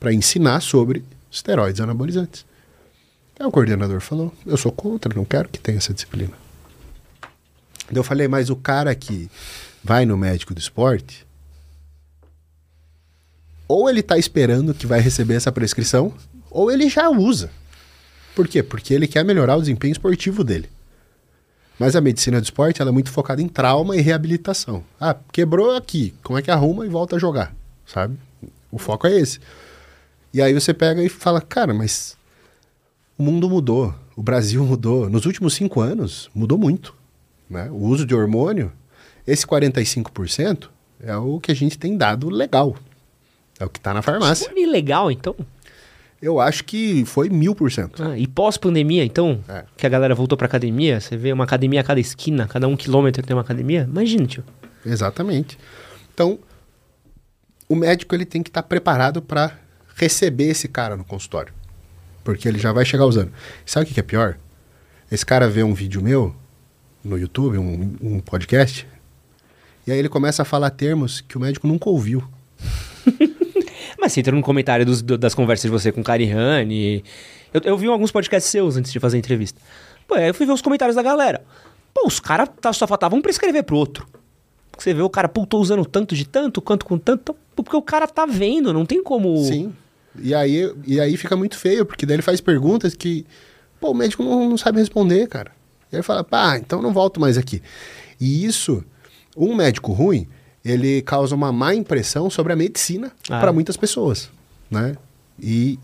para 0.00 0.12
ensinar 0.12 0.60
sobre 0.60 1.04
esteroides 1.30 1.80
anabolizantes. 1.80 2.46
Aí 3.38 3.46
o 3.46 3.50
coordenador 3.50 4.00
falou, 4.00 4.32
eu 4.46 4.56
sou 4.56 4.72
contra, 4.72 5.12
não 5.14 5.24
quero 5.24 5.48
que 5.48 5.58
tenha 5.58 5.78
essa 5.78 5.92
disciplina. 5.92 6.32
Daí 7.90 7.96
eu 7.98 8.04
falei, 8.04 8.28
mas 8.28 8.50
o 8.50 8.56
cara 8.56 8.94
que 8.94 9.30
vai 9.84 10.04
no 10.06 10.16
médico 10.16 10.54
do 10.54 10.58
esporte, 10.60 11.26
ou 13.66 13.88
ele 13.88 14.00
está 14.00 14.16
esperando 14.16 14.72
que 14.74 14.86
vai 14.86 15.00
receber 15.00 15.34
essa 15.34 15.52
prescrição, 15.52 16.12
ou 16.50 16.70
ele 16.70 16.88
já 16.88 17.08
usa. 17.10 17.50
Por 18.34 18.48
quê? 18.48 18.62
Porque 18.62 18.94
ele 18.94 19.06
quer 19.06 19.24
melhorar 19.24 19.56
o 19.56 19.60
desempenho 19.60 19.92
esportivo 19.92 20.42
dele. 20.42 20.68
Mas 21.78 21.94
a 21.94 22.00
medicina 22.00 22.40
do 22.40 22.44
esporte 22.44 22.82
ela 22.82 22.90
é 22.90 22.92
muito 22.92 23.10
focada 23.10 23.40
em 23.40 23.48
trauma 23.48 23.96
e 23.96 24.00
reabilitação. 24.00 24.82
Ah, 25.00 25.16
quebrou 25.32 25.76
aqui, 25.76 26.12
como 26.22 26.38
é 26.38 26.42
que 26.42 26.50
arruma 26.50 26.84
e 26.84 26.88
volta 26.88 27.16
a 27.16 27.18
jogar, 27.18 27.54
sabe? 27.86 28.18
O 28.70 28.78
foco 28.78 29.06
é 29.06 29.16
esse. 29.16 29.38
E 30.32 30.42
aí 30.42 30.52
você 30.52 30.74
pega 30.74 31.02
e 31.02 31.08
fala, 31.08 31.40
cara, 31.40 31.72
mas 31.72 32.16
o 33.16 33.22
mundo 33.22 33.48
mudou, 33.48 33.94
o 34.16 34.22
Brasil 34.22 34.62
mudou. 34.66 35.08
Nos 35.08 35.24
últimos 35.24 35.54
cinco 35.54 35.80
anos, 35.80 36.28
mudou 36.34 36.58
muito. 36.58 36.94
Né? 37.48 37.68
O 37.70 37.84
uso 37.84 38.04
de 38.04 38.14
hormônio, 38.14 38.72
esse 39.26 39.46
45% 39.46 40.68
é 41.00 41.16
o 41.16 41.38
que 41.38 41.52
a 41.52 41.54
gente 41.54 41.78
tem 41.78 41.96
dado 41.96 42.28
legal. 42.28 42.76
É 43.58 43.64
o 43.64 43.68
que 43.68 43.78
está 43.78 43.94
na 43.94 44.02
farmácia. 44.02 44.50
Foi 44.50 44.66
legal, 44.66 45.10
então. 45.10 45.34
Eu 46.20 46.40
acho 46.40 46.64
que 46.64 47.04
foi 47.04 47.28
mil 47.28 47.54
por 47.54 47.70
cento. 47.70 48.02
Ah, 48.02 48.18
e 48.18 48.26
pós-pandemia, 48.26 49.04
então, 49.04 49.40
É. 49.48 49.64
que 49.76 49.86
a 49.86 49.88
galera 49.88 50.14
voltou 50.14 50.36
pra 50.36 50.46
academia, 50.46 51.00
você 51.00 51.16
vê 51.16 51.32
uma 51.32 51.44
academia 51.44 51.80
a 51.80 51.84
cada 51.84 52.00
esquina, 52.00 52.46
cada 52.48 52.66
um 52.66 52.76
quilômetro 52.76 53.22
tem 53.22 53.36
uma 53.36 53.42
academia. 53.42 53.82
Imagina, 53.88 54.26
tio. 54.26 54.42
Exatamente. 54.84 55.56
Então, 56.12 56.38
o 57.68 57.76
médico 57.76 58.14
ele 58.14 58.24
tem 58.24 58.42
que 58.42 58.50
estar 58.50 58.62
preparado 58.64 59.22
para 59.22 59.56
receber 59.94 60.48
esse 60.48 60.66
cara 60.66 60.96
no 60.96 61.04
consultório. 61.04 61.52
Porque 62.24 62.48
ele 62.48 62.58
já 62.58 62.72
vai 62.72 62.84
chegar 62.84 63.04
usando. 63.06 63.32
Sabe 63.64 63.84
o 63.84 63.86
que 63.88 63.94
que 63.94 64.00
é 64.00 64.02
pior? 64.02 64.36
Esse 65.10 65.24
cara 65.24 65.48
vê 65.48 65.62
um 65.62 65.72
vídeo 65.72 66.02
meu 66.02 66.34
no 67.04 67.16
YouTube, 67.16 67.58
um, 67.58 67.96
um 68.02 68.20
podcast, 68.20 68.86
e 69.86 69.92
aí 69.92 69.98
ele 69.98 70.08
começa 70.08 70.42
a 70.42 70.44
falar 70.44 70.68
termos 70.70 71.20
que 71.20 71.38
o 71.38 71.40
médico 71.40 71.66
nunca 71.66 71.88
ouviu. 71.88 72.22
Mas 74.00 74.12
você 74.12 74.20
entra 74.20 74.34
no 74.34 74.42
comentário 74.42 74.86
dos- 74.86 75.02
do- 75.02 75.18
das 75.18 75.34
conversas 75.34 75.62
de 75.64 75.70
você 75.70 75.90
com 75.92 76.02
Carihane. 76.02 77.02
Eu, 77.52 77.60
eu 77.64 77.76
vi 77.78 77.86
alguns 77.88 78.12
podcasts 78.12 78.50
seus 78.50 78.76
antes 78.76 78.92
de 78.92 79.00
fazer 79.00 79.16
a 79.16 79.18
entrevista. 79.18 79.60
Pô, 80.06 80.14
aí 80.14 80.28
eu 80.28 80.34
fui 80.34 80.46
ver 80.46 80.52
os 80.52 80.62
comentários 80.62 80.94
da 80.96 81.02
galera. 81.02 81.42
Pô, 81.92 82.06
os 82.06 82.20
caras 82.20 82.48
tá, 82.60 82.72
só 82.72 82.86
faltavam 82.86 83.20
prescrever 83.20 83.64
pro 83.64 83.76
outro. 83.76 84.06
Você 84.78 84.94
vê 84.94 85.02
o 85.02 85.10
cara, 85.10 85.28
pô, 85.28 85.44
tô 85.44 85.58
usando 85.58 85.84
tanto 85.84 86.14
de 86.14 86.24
tanto, 86.26 86.62
quanto 86.62 86.86
com 86.86 86.96
tanto. 86.96 87.34
Porque 87.56 87.74
o 87.76 87.82
cara 87.82 88.06
tá 88.06 88.24
vendo, 88.24 88.72
não 88.72 88.86
tem 88.86 89.02
como. 89.02 89.36
Sim. 89.44 89.72
E 90.20 90.32
aí, 90.34 90.72
e 90.86 91.00
aí 91.00 91.16
fica 91.16 91.34
muito 91.36 91.56
feio, 91.58 91.84
porque 91.84 92.06
daí 92.06 92.14
ele 92.16 92.22
faz 92.22 92.40
perguntas 92.40 92.94
que 92.94 93.26
pô, 93.80 93.90
o 93.90 93.94
médico 93.94 94.22
não, 94.22 94.48
não 94.50 94.56
sabe 94.58 94.78
responder, 94.78 95.26
cara. 95.28 95.50
E 95.92 95.96
aí 95.96 96.02
fala, 96.02 96.22
pá, 96.22 96.56
então 96.58 96.80
não 96.82 96.92
volto 96.92 97.20
mais 97.20 97.36
aqui. 97.38 97.60
E 98.20 98.44
isso, 98.44 98.84
um 99.36 99.54
médico 99.54 99.92
ruim, 99.92 100.26
ele 100.70 101.02
causa 101.02 101.34
uma 101.34 101.50
má 101.52 101.74
impressão 101.74 102.28
sobre 102.30 102.52
a 102.52 102.56
medicina 102.56 103.10
Ah. 103.30 103.40
para 103.40 103.52
muitas 103.52 103.76
pessoas, 103.76 104.30
né? 104.70 104.96
E 105.40 105.78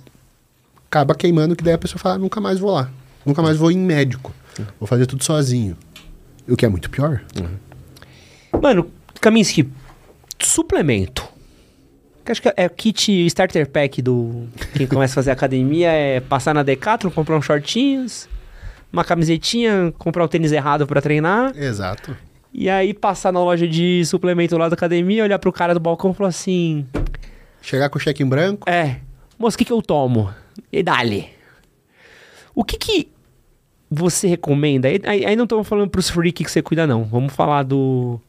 acaba 0.86 1.14
queimando 1.14 1.54
que 1.56 1.62
daí 1.64 1.74
a 1.74 1.78
pessoa 1.78 1.98
fala, 1.98 2.18
nunca 2.18 2.40
mais 2.40 2.58
vou 2.58 2.70
lá. 2.72 2.90
Nunca 3.24 3.40
mais 3.42 3.56
vou 3.56 3.70
em 3.70 3.78
médico. 3.78 4.32
Vou 4.78 4.86
fazer 4.86 5.06
tudo 5.06 5.24
sozinho. 5.24 5.76
O 6.48 6.56
que 6.56 6.64
é 6.66 6.68
muito 6.68 6.90
pior. 6.90 7.22
Mano, 8.60 8.90
Kaminsky, 9.20 9.68
suplemento. 10.38 11.24
Acho 12.26 12.40
que 12.40 12.52
é 12.56 12.66
o 12.66 12.70
kit 12.70 13.26
starter 13.26 13.68
pack 13.68 14.00
do. 14.00 14.46
Quem 14.74 14.86
começa 14.86 15.12
a 15.12 15.16
fazer 15.16 15.30
academia 15.32 15.90
é 15.90 16.20
passar 16.20 16.54
na 16.54 16.62
Decathlon, 16.62 17.10
comprar 17.10 17.36
uns 17.36 17.44
shortinhos, 17.44 18.28
uma 18.92 19.04
camisetinha, 19.04 19.92
comprar 19.98 20.24
o 20.24 20.28
tênis 20.28 20.50
errado 20.52 20.86
pra 20.86 21.02
treinar. 21.02 21.52
Exato. 21.56 22.16
E 22.56 22.70
aí 22.70 22.94
passar 22.94 23.32
na 23.32 23.42
loja 23.42 23.66
de 23.66 24.04
suplemento 24.06 24.56
lá 24.56 24.68
da 24.68 24.74
academia, 24.74 25.24
olhar 25.24 25.40
pro 25.40 25.52
cara 25.52 25.74
do 25.74 25.80
balcão 25.80 26.12
e 26.12 26.14
falar 26.14 26.28
assim: 26.28 26.86
Chegar 27.60 27.88
com 27.90 27.98
o 27.98 28.00
cheque 28.00 28.22
em 28.22 28.26
branco. 28.26 28.70
É, 28.70 29.00
moço, 29.36 29.56
o 29.56 29.58
que, 29.58 29.64
que 29.64 29.72
eu 29.72 29.82
tomo? 29.82 30.32
E 30.72 30.80
dali. 30.80 31.28
O 32.54 32.62
que 32.62 32.78
que 32.78 33.08
você 33.90 34.28
recomenda? 34.28 34.86
Aí, 34.86 35.26
aí- 35.26 35.34
não 35.34 35.44
estamos 35.44 35.66
falando 35.66 35.90
pros 35.90 36.08
freaks 36.08 36.46
que 36.46 36.50
você 36.52 36.62
cuida, 36.62 36.86
não. 36.86 37.02
Vamos 37.04 37.32
falar 37.34 37.64
do. 37.64 38.20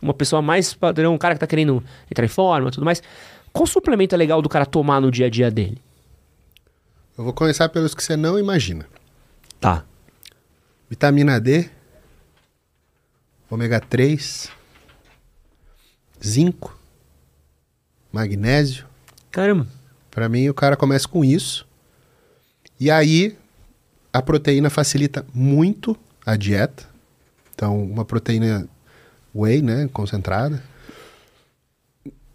Uma 0.00 0.14
pessoa 0.14 0.40
mais 0.40 0.72
padrão, 0.72 1.14
um 1.14 1.18
cara 1.18 1.34
que 1.34 1.40
tá 1.40 1.46
querendo 1.46 1.82
entrar 2.10 2.24
em 2.24 2.28
forma 2.28 2.68
e 2.68 2.72
tudo 2.72 2.84
mais. 2.84 3.02
Qual 3.52 3.66
suplemento 3.66 4.14
é 4.14 4.18
legal 4.18 4.40
do 4.40 4.48
cara 4.48 4.64
tomar 4.64 5.00
no 5.00 5.10
dia 5.10 5.26
a 5.26 5.30
dia 5.30 5.50
dele? 5.50 5.78
Eu 7.16 7.24
vou 7.24 7.32
começar 7.32 7.68
pelos 7.68 7.94
que 7.94 8.02
você 8.02 8.16
não 8.16 8.38
imagina. 8.38 8.86
Tá. 9.60 9.84
Vitamina 10.90 11.40
D, 11.40 11.70
ômega 13.54 13.80
3, 13.80 14.50
zinco, 16.22 16.76
magnésio. 18.12 18.84
Caramba. 19.30 19.66
Para 20.10 20.28
mim, 20.28 20.48
o 20.48 20.54
cara 20.54 20.76
começa 20.76 21.06
com 21.06 21.24
isso. 21.24 21.66
E 22.78 22.90
aí, 22.90 23.36
a 24.12 24.20
proteína 24.20 24.70
facilita 24.70 25.24
muito 25.32 25.96
a 26.26 26.36
dieta. 26.36 26.84
Então, 27.54 27.82
uma 27.82 28.04
proteína 28.04 28.68
whey, 29.34 29.62
né, 29.62 29.88
concentrada. 29.92 30.62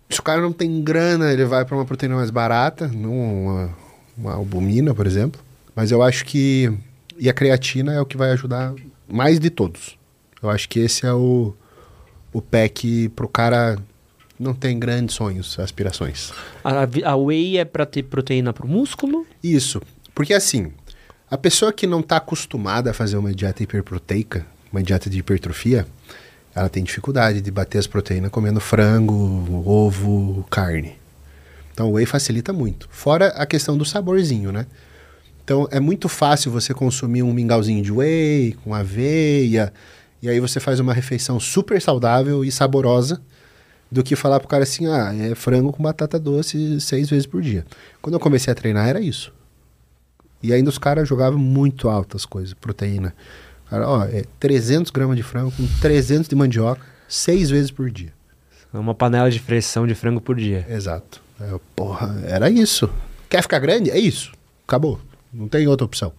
Se 0.09 0.19
o 0.19 0.23
cara 0.23 0.41
não 0.41 0.53
tem 0.53 0.81
grana, 0.81 1.31
ele 1.31 1.45
vai 1.45 1.65
para 1.65 1.75
uma 1.75 1.85
proteína 1.85 2.15
mais 2.15 2.29
barata, 2.29 2.87
não 2.87 3.45
uma, 3.45 3.77
uma 4.17 4.33
albumina, 4.33 4.93
por 4.95 5.05
exemplo. 5.05 5.39
Mas 5.75 5.91
eu 5.91 6.01
acho 6.01 6.25
que 6.25 6.73
e 7.17 7.29
a 7.29 7.33
creatina 7.33 7.93
é 7.93 7.99
o 7.99 8.05
que 8.05 8.15
vai 8.15 8.31
ajudar 8.31 8.73
mais 9.05 9.39
de 9.39 9.49
todos. 9.49 9.98
Eu 10.41 10.49
acho 10.49 10.69
que 10.69 10.79
esse 10.79 11.05
é 11.05 11.13
o 11.13 11.53
o 12.31 12.41
pack 12.41 13.09
pro 13.09 13.27
cara 13.27 13.77
não 14.39 14.53
tem 14.53 14.79
grandes 14.79 15.15
sonhos, 15.15 15.59
aspirações. 15.59 16.31
A, 16.63 16.87
a 17.11 17.15
whey 17.17 17.57
é 17.57 17.65
pra 17.65 17.85
ter 17.85 18.03
proteína 18.03 18.53
pro 18.53 18.67
músculo? 18.67 19.25
Isso. 19.43 19.81
Porque 20.15 20.33
assim, 20.33 20.71
a 21.29 21.37
pessoa 21.37 21.73
que 21.73 21.85
não 21.85 21.99
está 21.99 22.17
acostumada 22.17 22.91
a 22.91 22.93
fazer 22.93 23.17
uma 23.17 23.33
dieta 23.33 23.63
hiperproteica, 23.63 24.45
uma 24.71 24.81
dieta 24.81 25.09
de 25.09 25.19
hipertrofia, 25.19 25.85
ela 26.55 26.69
tem 26.69 26.83
dificuldade 26.83 27.41
de 27.41 27.51
bater 27.51 27.79
as 27.79 27.87
proteínas 27.87 28.31
comendo 28.31 28.59
frango, 28.59 29.63
ovo, 29.65 30.45
carne. 30.49 30.97
Então 31.73 31.89
o 31.89 31.93
whey 31.93 32.05
facilita 32.05 32.53
muito. 32.53 32.87
Fora 32.91 33.27
a 33.29 33.45
questão 33.45 33.77
do 33.77 33.85
saborzinho, 33.85 34.51
né? 34.51 34.65
Então 35.43 35.67
é 35.71 35.79
muito 35.79 36.07
fácil 36.07 36.51
você 36.51 36.73
consumir 36.73 37.23
um 37.23 37.33
mingauzinho 37.33 37.83
de 37.83 37.91
whey 37.91 38.55
com 38.63 38.73
aveia 38.73 39.73
E 40.21 40.29
aí 40.29 40.39
você 40.39 40.59
faz 40.59 40.79
uma 40.79 40.93
refeição 40.93 41.39
super 41.39 41.81
saudável 41.81 42.43
e 42.43 42.51
saborosa 42.51 43.21
do 43.91 44.03
que 44.03 44.15
falar 44.15 44.39
pro 44.39 44.47
cara 44.47 44.63
assim, 44.63 44.85
ah, 44.87 45.13
é 45.15 45.33
frango 45.33 45.71
com 45.71 45.81
batata 45.81 46.19
doce 46.19 46.79
seis 46.79 47.09
vezes 47.09 47.25
por 47.25 47.41
dia. 47.41 47.65
Quando 48.01 48.15
eu 48.15 48.19
comecei 48.19 48.51
a 48.51 48.55
treinar 48.55 48.87
era 48.87 48.99
isso. 48.99 49.33
E 50.41 50.53
ainda 50.53 50.69
os 50.69 50.77
caras 50.77 51.07
jogavam 51.07 51.39
muito 51.39 51.89
altas 51.89 52.25
coisas, 52.25 52.53
proteína. 52.53 53.13
Cara, 53.69 53.87
ó, 53.87 54.03
é 54.05 54.23
300 54.39 54.91
gramas 54.91 55.15
de 55.17 55.23
frango 55.23 55.51
com 55.51 55.67
300 55.81 56.27
de 56.27 56.35
mandioca, 56.35 56.81
seis 57.07 57.49
vezes 57.49 57.71
por 57.71 57.89
dia. 57.89 58.13
Uma 58.73 58.93
panela 58.93 59.29
de 59.29 59.39
pressão 59.39 59.85
de 59.85 59.95
frango 59.95 60.21
por 60.21 60.35
dia. 60.35 60.65
Exato. 60.69 61.21
Eu, 61.39 61.59
porra, 61.75 62.21
era 62.25 62.49
isso. 62.49 62.89
Quer 63.29 63.41
ficar 63.41 63.59
grande? 63.59 63.89
É 63.89 63.97
isso. 63.97 64.31
Acabou. 64.67 64.99
Não 65.33 65.47
tem 65.47 65.67
outra 65.67 65.85
opção. 65.85 66.11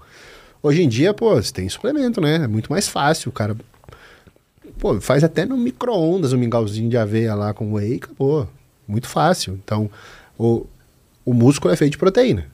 Hoje 0.63 0.83
em 0.83 0.89
dia, 0.89 1.15
pô, 1.15 1.35
você 1.35 1.53
tem 1.53 1.69
suplemento, 1.69 2.21
né? 2.21 2.37
É 2.37 2.47
muito 2.47 2.71
mais 2.71 2.89
fácil. 2.89 3.31
O 3.31 3.33
cara 3.33 3.57
Pô, 4.81 4.99
faz 4.99 5.23
até 5.23 5.45
no 5.45 5.59
micro-ondas 5.59 6.33
um 6.33 6.39
mingauzinho 6.39 6.89
de 6.89 6.97
aveia 6.97 7.35
lá 7.35 7.53
com 7.53 7.75
whey, 7.75 7.97
acabou. 7.97 8.49
Muito 8.89 9.07
fácil. 9.07 9.61
Então, 9.63 9.91
o, 10.39 10.67
o 11.25 11.35
músculo 11.35 11.73
é 11.73 11.77
feito 11.77 11.93
de 11.93 11.99
proteína. 11.99 12.47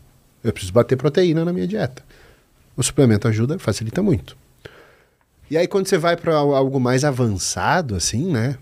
Eu 0.42 0.52
preciso 0.52 0.72
bater 0.72 0.96
proteína 0.96 1.44
na 1.44 1.52
minha 1.52 1.66
dieta. 1.66 2.02
O 2.76 2.82
suplemento 2.82 3.28
ajuda, 3.28 3.58
facilita 3.60 4.02
muito. 4.02 4.36
E 5.48 5.56
aí, 5.56 5.68
quando 5.68 5.86
você 5.86 5.96
vai 5.96 6.16
para 6.16 6.34
algo 6.34 6.80
mais 6.80 7.04
avançado, 7.04 7.94
assim, 7.94 8.30
né? 8.30 8.58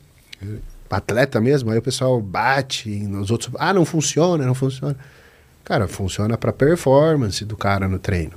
Atleta 0.90 1.40
mesmo, 1.40 1.70
aí 1.70 1.78
o 1.78 1.82
pessoal 1.82 2.20
bate 2.20 2.88
nos 2.88 3.30
outros. 3.30 3.50
Ah, 3.58 3.72
não 3.72 3.84
funciona, 3.84 4.46
não 4.46 4.54
funciona. 4.54 4.96
Cara, 5.64 5.88
funciona 5.88 6.36
para 6.36 6.52
performance 6.52 7.44
do 7.44 7.56
cara 7.56 7.88
no 7.88 7.98
treino. 7.98 8.34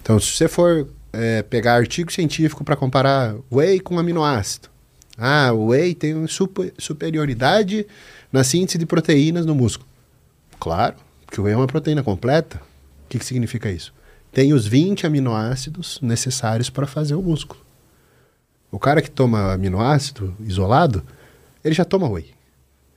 Então, 0.00 0.20
se 0.20 0.36
você 0.36 0.46
for 0.46 0.86
é, 1.12 1.42
pegar 1.42 1.74
artigo 1.74 2.12
científico 2.12 2.64
para 2.64 2.76
comparar 2.76 3.34
whey 3.50 3.80
com 3.80 3.98
aminoácido. 3.98 4.68
Ah, 5.16 5.52
o 5.52 5.66
whey 5.68 5.94
tem 5.94 6.26
super, 6.26 6.72
superioridade 6.78 7.86
na 8.32 8.42
síntese 8.42 8.78
de 8.78 8.86
proteínas 8.86 9.44
no 9.44 9.54
músculo. 9.54 9.88
Claro, 10.58 10.96
porque 11.26 11.40
o 11.40 11.44
whey 11.44 11.54
é 11.54 11.56
uma 11.56 11.66
proteína 11.66 12.02
completa. 12.02 12.56
O 13.04 13.08
que, 13.08 13.18
que 13.18 13.24
significa 13.24 13.70
isso? 13.70 13.92
Tem 14.32 14.52
os 14.52 14.66
20 14.66 15.06
aminoácidos 15.06 15.98
necessários 16.00 16.70
para 16.70 16.86
fazer 16.86 17.14
o 17.14 17.22
músculo. 17.22 17.60
O 18.70 18.78
cara 18.78 19.02
que 19.02 19.10
toma 19.10 19.52
aminoácido 19.52 20.34
isolado, 20.40 21.02
ele 21.64 21.74
já 21.74 21.84
toma 21.84 22.08
whey. 22.08 22.30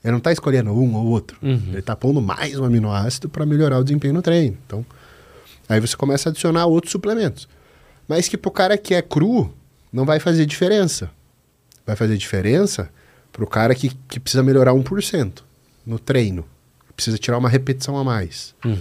Ele 0.03 0.11
não 0.11 0.17
está 0.19 0.31
escolhendo 0.31 0.71
um 0.71 0.95
ou 0.95 1.07
outro. 1.07 1.37
Uhum. 1.41 1.61
Ele 1.69 1.79
está 1.79 1.95
pondo 1.95 2.21
mais 2.21 2.59
um 2.59 2.63
aminoácido 2.63 3.29
para 3.29 3.45
melhorar 3.45 3.79
o 3.79 3.83
desempenho 3.83 4.13
no 4.13 4.21
treino. 4.21 4.57
Então, 4.67 4.85
aí 5.67 5.79
você 5.79 5.95
começa 5.95 6.29
a 6.29 6.31
adicionar 6.31 6.65
outros 6.67 6.91
suplementos. 6.91 7.47
Mas 8.07 8.27
que 8.27 8.37
pro 8.37 8.51
cara 8.51 8.77
que 8.77 8.93
é 8.93 9.01
cru, 9.01 9.53
não 9.91 10.05
vai 10.05 10.19
fazer 10.19 10.45
diferença. 10.45 11.09
Vai 11.85 11.95
fazer 11.95 12.17
diferença 12.17 12.89
pro 13.31 13.47
cara 13.47 13.73
que, 13.75 13.91
que 14.07 14.19
precisa 14.19 14.43
melhorar 14.43 14.73
1% 14.73 15.41
no 15.85 15.99
treino. 15.99 16.45
Precisa 16.95 17.17
tirar 17.17 17.37
uma 17.37 17.49
repetição 17.49 17.97
a 17.97 18.03
mais. 18.03 18.53
Uhum. 18.63 18.77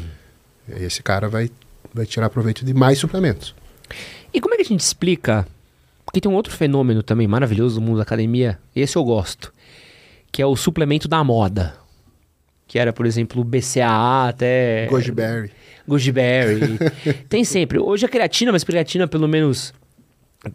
Esse 0.69 1.03
cara 1.03 1.29
vai, 1.29 1.51
vai 1.93 2.07
tirar 2.07 2.31
proveito 2.31 2.65
de 2.65 2.75
mais 2.75 2.99
suplementos. 2.99 3.55
E 4.33 4.41
como 4.41 4.55
é 4.55 4.57
que 4.57 4.63
a 4.63 4.67
gente 4.67 4.81
explica? 4.81 5.47
Porque 6.05 6.21
tem 6.21 6.31
um 6.31 6.35
outro 6.35 6.53
fenômeno 6.53 7.03
também 7.03 7.27
maravilhoso 7.27 7.81
no 7.81 7.87
mundo 7.87 7.97
da 7.97 8.03
academia, 8.03 8.59
esse 8.75 8.97
eu 8.97 9.05
gosto, 9.05 9.53
que 10.31 10.43
é 10.43 10.47
o 10.47 10.57
suplemento 10.57 11.09
da 11.09 11.23
moda. 11.25 11.75
Que 12.73 12.79
era, 12.79 12.91
por 12.91 13.05
exemplo, 13.05 13.43
o 13.43 13.45
BCAA 13.45 14.29
até. 14.31 14.87
Goji 14.87 15.13
Berry. 15.13 15.51
Goji 15.87 16.11
Berry. 16.11 16.79
tem 17.29 17.45
sempre. 17.45 17.79
Hoje 17.79 18.07
a 18.07 18.09
creatina, 18.09 18.51
mas 18.51 18.65
creatina 18.65 19.07
pelo 19.07 19.29
menos 19.29 19.75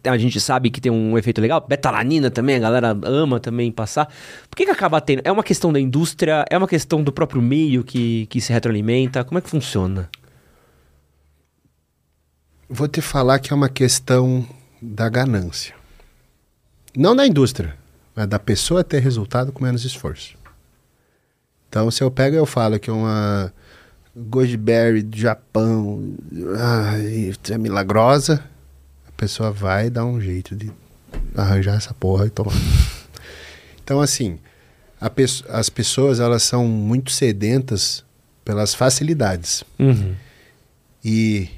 a 0.02 0.18
gente 0.18 0.40
sabe 0.40 0.68
que 0.68 0.80
tem 0.80 0.90
um 0.90 1.16
efeito 1.16 1.40
legal. 1.40 1.64
Betalanina 1.64 2.28
também, 2.28 2.56
a 2.56 2.58
galera 2.58 2.98
ama 3.04 3.38
também 3.38 3.70
passar. 3.70 4.06
Por 4.50 4.56
que, 4.56 4.64
que 4.64 4.70
acaba 4.72 5.00
tendo? 5.00 5.22
É 5.24 5.30
uma 5.30 5.44
questão 5.44 5.72
da 5.72 5.78
indústria? 5.78 6.44
É 6.50 6.58
uma 6.58 6.66
questão 6.66 7.04
do 7.04 7.12
próprio 7.12 7.40
meio 7.40 7.84
que, 7.84 8.26
que 8.26 8.40
se 8.40 8.52
retroalimenta? 8.52 9.22
Como 9.22 9.38
é 9.38 9.40
que 9.40 9.48
funciona? 9.48 10.10
Vou 12.68 12.88
te 12.88 13.00
falar 13.00 13.38
que 13.38 13.52
é 13.52 13.54
uma 13.54 13.68
questão 13.68 14.44
da 14.82 15.08
ganância. 15.08 15.72
Não 16.96 17.14
da 17.14 17.24
indústria, 17.24 17.76
mas 18.12 18.26
da 18.26 18.40
pessoa 18.40 18.82
ter 18.82 18.98
resultado 18.98 19.52
com 19.52 19.62
menos 19.62 19.84
esforço. 19.84 20.36
Então, 21.68 21.90
se 21.90 22.02
eu 22.02 22.10
pego 22.10 22.34
e 22.34 22.38
eu 22.38 22.46
falo 22.46 22.78
que 22.78 22.90
uma 22.90 23.52
goji 24.16 24.56
berry 24.56 25.02
do 25.02 25.16
Japão 25.16 26.14
ai, 26.58 27.32
é 27.50 27.58
milagrosa, 27.58 28.42
a 29.06 29.12
pessoa 29.12 29.50
vai 29.50 29.90
dar 29.90 30.04
um 30.04 30.20
jeito 30.20 30.56
de 30.56 30.72
arranjar 31.36 31.76
essa 31.76 31.94
porra 31.94 32.26
e 32.26 32.30
tomar. 32.30 32.54
então, 33.82 34.00
assim, 34.00 34.38
pe 35.14 35.24
as 35.48 35.68
pessoas 35.68 36.20
elas 36.20 36.42
são 36.42 36.66
muito 36.66 37.10
sedentas 37.10 38.04
pelas 38.44 38.74
facilidades. 38.74 39.62
Uhum. 39.78 40.14
E 41.04 41.50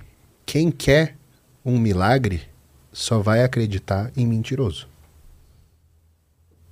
quem 0.45 0.71
quer 0.71 1.17
um 1.65 1.79
milagre 1.79 2.43
só 2.93 3.21
vai 3.21 3.45
acreditar 3.45 4.11
em 4.17 4.27
mentiroso. 4.27 4.89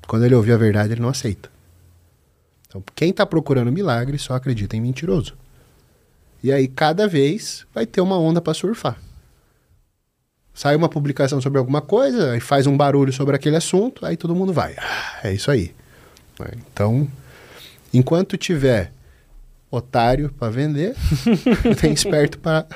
Quando 0.06 0.24
ele 0.24 0.34
ouvir 0.34 0.52
a 0.52 0.56
verdade, 0.56 0.94
ele 0.94 1.00
não 1.00 1.10
aceita. 1.10 1.50
Então, 2.68 2.84
quem 2.94 3.10
está 3.10 3.24
procurando 3.24 3.72
milagre 3.72 4.18
só 4.18 4.34
acredita 4.34 4.76
em 4.76 4.80
mentiroso. 4.80 5.34
E 6.42 6.52
aí, 6.52 6.68
cada 6.68 7.08
vez, 7.08 7.66
vai 7.74 7.86
ter 7.86 8.00
uma 8.00 8.18
onda 8.18 8.40
para 8.40 8.54
surfar. 8.54 8.98
Sai 10.54 10.76
uma 10.76 10.88
publicação 10.88 11.40
sobre 11.40 11.58
alguma 11.58 11.80
coisa, 11.80 12.32
aí 12.32 12.40
faz 12.40 12.66
um 12.66 12.76
barulho 12.76 13.12
sobre 13.12 13.34
aquele 13.34 13.56
assunto, 13.56 14.04
aí 14.04 14.16
todo 14.16 14.34
mundo 14.34 14.52
vai. 14.52 14.74
Ah, 14.76 15.20
é 15.24 15.32
isso 15.32 15.50
aí. 15.50 15.74
Então, 16.72 17.08
enquanto 17.92 18.36
tiver 18.36 18.92
otário 19.70 20.32
para 20.38 20.50
vender, 20.50 20.94
tem 21.80 21.92
esperto 21.92 22.38
para 22.38 22.66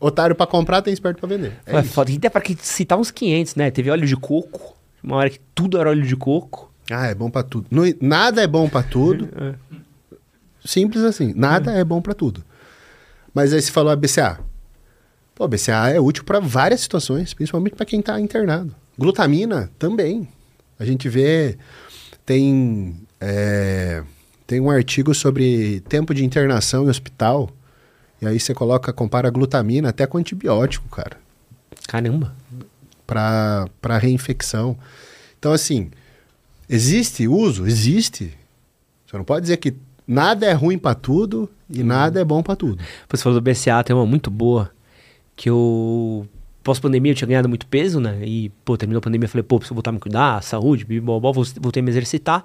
otário 0.00 0.34
para 0.34 0.46
comprar, 0.46 0.82
tem 0.82 0.92
esperto 0.92 1.18
para 1.18 1.28
vender. 1.28 1.52
É, 1.66 1.76
é 1.76 1.82
foda. 1.82 2.12
Até 2.12 2.28
para 2.28 2.42
citar 2.60 2.98
uns 2.98 3.10
500, 3.10 3.54
né? 3.54 3.70
Teve 3.70 3.90
óleo 3.90 4.06
de 4.06 4.16
coco, 4.16 4.76
uma 5.02 5.16
hora 5.16 5.30
que 5.30 5.40
tudo 5.54 5.78
era 5.78 5.90
óleo 5.90 6.06
de 6.06 6.16
coco. 6.16 6.72
Ah, 6.90 7.06
é 7.06 7.14
bom 7.14 7.30
para 7.30 7.42
tudo. 7.42 7.66
Não, 7.70 7.82
nada 8.00 8.42
é 8.42 8.46
bom 8.46 8.68
para 8.68 8.82
tudo. 8.82 9.28
É. 9.36 9.54
Simples 10.64 11.04
assim. 11.04 11.32
Nada 11.36 11.76
é, 11.76 11.80
é 11.80 11.84
bom 11.84 12.02
para 12.02 12.12
tudo. 12.12 12.44
Mas 13.32 13.52
aí 13.52 13.62
você 13.62 13.70
falou 13.70 13.92
a 13.92 13.96
BCA. 13.96 14.40
Pô, 15.34 15.46
BCA 15.46 15.90
é 15.90 16.00
útil 16.00 16.24
para 16.24 16.40
várias 16.40 16.80
situações, 16.80 17.34
principalmente 17.34 17.76
para 17.76 17.86
quem 17.86 18.00
está 18.00 18.20
internado. 18.20 18.74
Glutamina 18.98 19.70
também. 19.78 20.26
A 20.78 20.84
gente 20.84 21.08
vê, 21.08 21.56
tem, 22.24 22.96
é, 23.20 24.02
tem 24.46 24.60
um 24.60 24.70
artigo 24.70 25.14
sobre 25.14 25.80
tempo 25.88 26.14
de 26.14 26.24
internação 26.24 26.86
em 26.86 26.88
hospital. 26.88 27.50
E 28.20 28.26
aí 28.26 28.40
você 28.40 28.54
coloca, 28.54 28.92
compara 28.92 29.28
a 29.28 29.30
glutamina 29.30 29.90
até 29.90 30.06
com 30.06 30.18
antibiótico, 30.18 30.88
cara. 30.88 31.18
Caramba. 31.86 32.34
Para 33.06 33.98
reinfecção. 34.00 34.76
Então, 35.38 35.52
assim, 35.52 35.90
existe 36.68 37.26
uso? 37.28 37.66
Existe. 37.66 38.32
Você 39.06 39.16
não 39.16 39.24
pode 39.24 39.42
dizer 39.42 39.56
que 39.58 39.74
nada 40.06 40.46
é 40.46 40.52
ruim 40.52 40.78
para 40.78 40.94
tudo 40.94 41.48
e 41.68 41.82
hum. 41.82 41.86
nada 41.86 42.20
é 42.20 42.24
bom 42.24 42.42
para 42.42 42.56
tudo. 42.56 42.82
Você 43.08 43.22
falou 43.22 43.40
do 43.40 43.42
BCA, 43.42 43.82
tem 43.84 43.94
uma 43.94 44.06
muito 44.06 44.30
boa, 44.30 44.70
que 45.34 45.48
eu 45.48 46.26
pós-pandemia 46.66 47.12
eu 47.12 47.16
tinha 47.16 47.28
ganhado 47.28 47.48
muito 47.48 47.64
peso, 47.66 48.00
né? 48.00 48.18
E, 48.24 48.48
pô, 48.64 48.76
terminou 48.76 48.98
a 48.98 49.02
pandemia, 49.02 49.26
eu 49.26 49.30
falei, 49.30 49.44
pô, 49.44 49.56
preciso 49.58 49.74
voltar 49.74 49.90
a 49.90 49.92
me 49.92 50.00
cuidar, 50.00 50.42
saúde, 50.42 50.84
bibobó, 50.84 51.32
voltei 51.32 51.80
a 51.80 51.82
me 51.82 51.90
exercitar. 51.90 52.44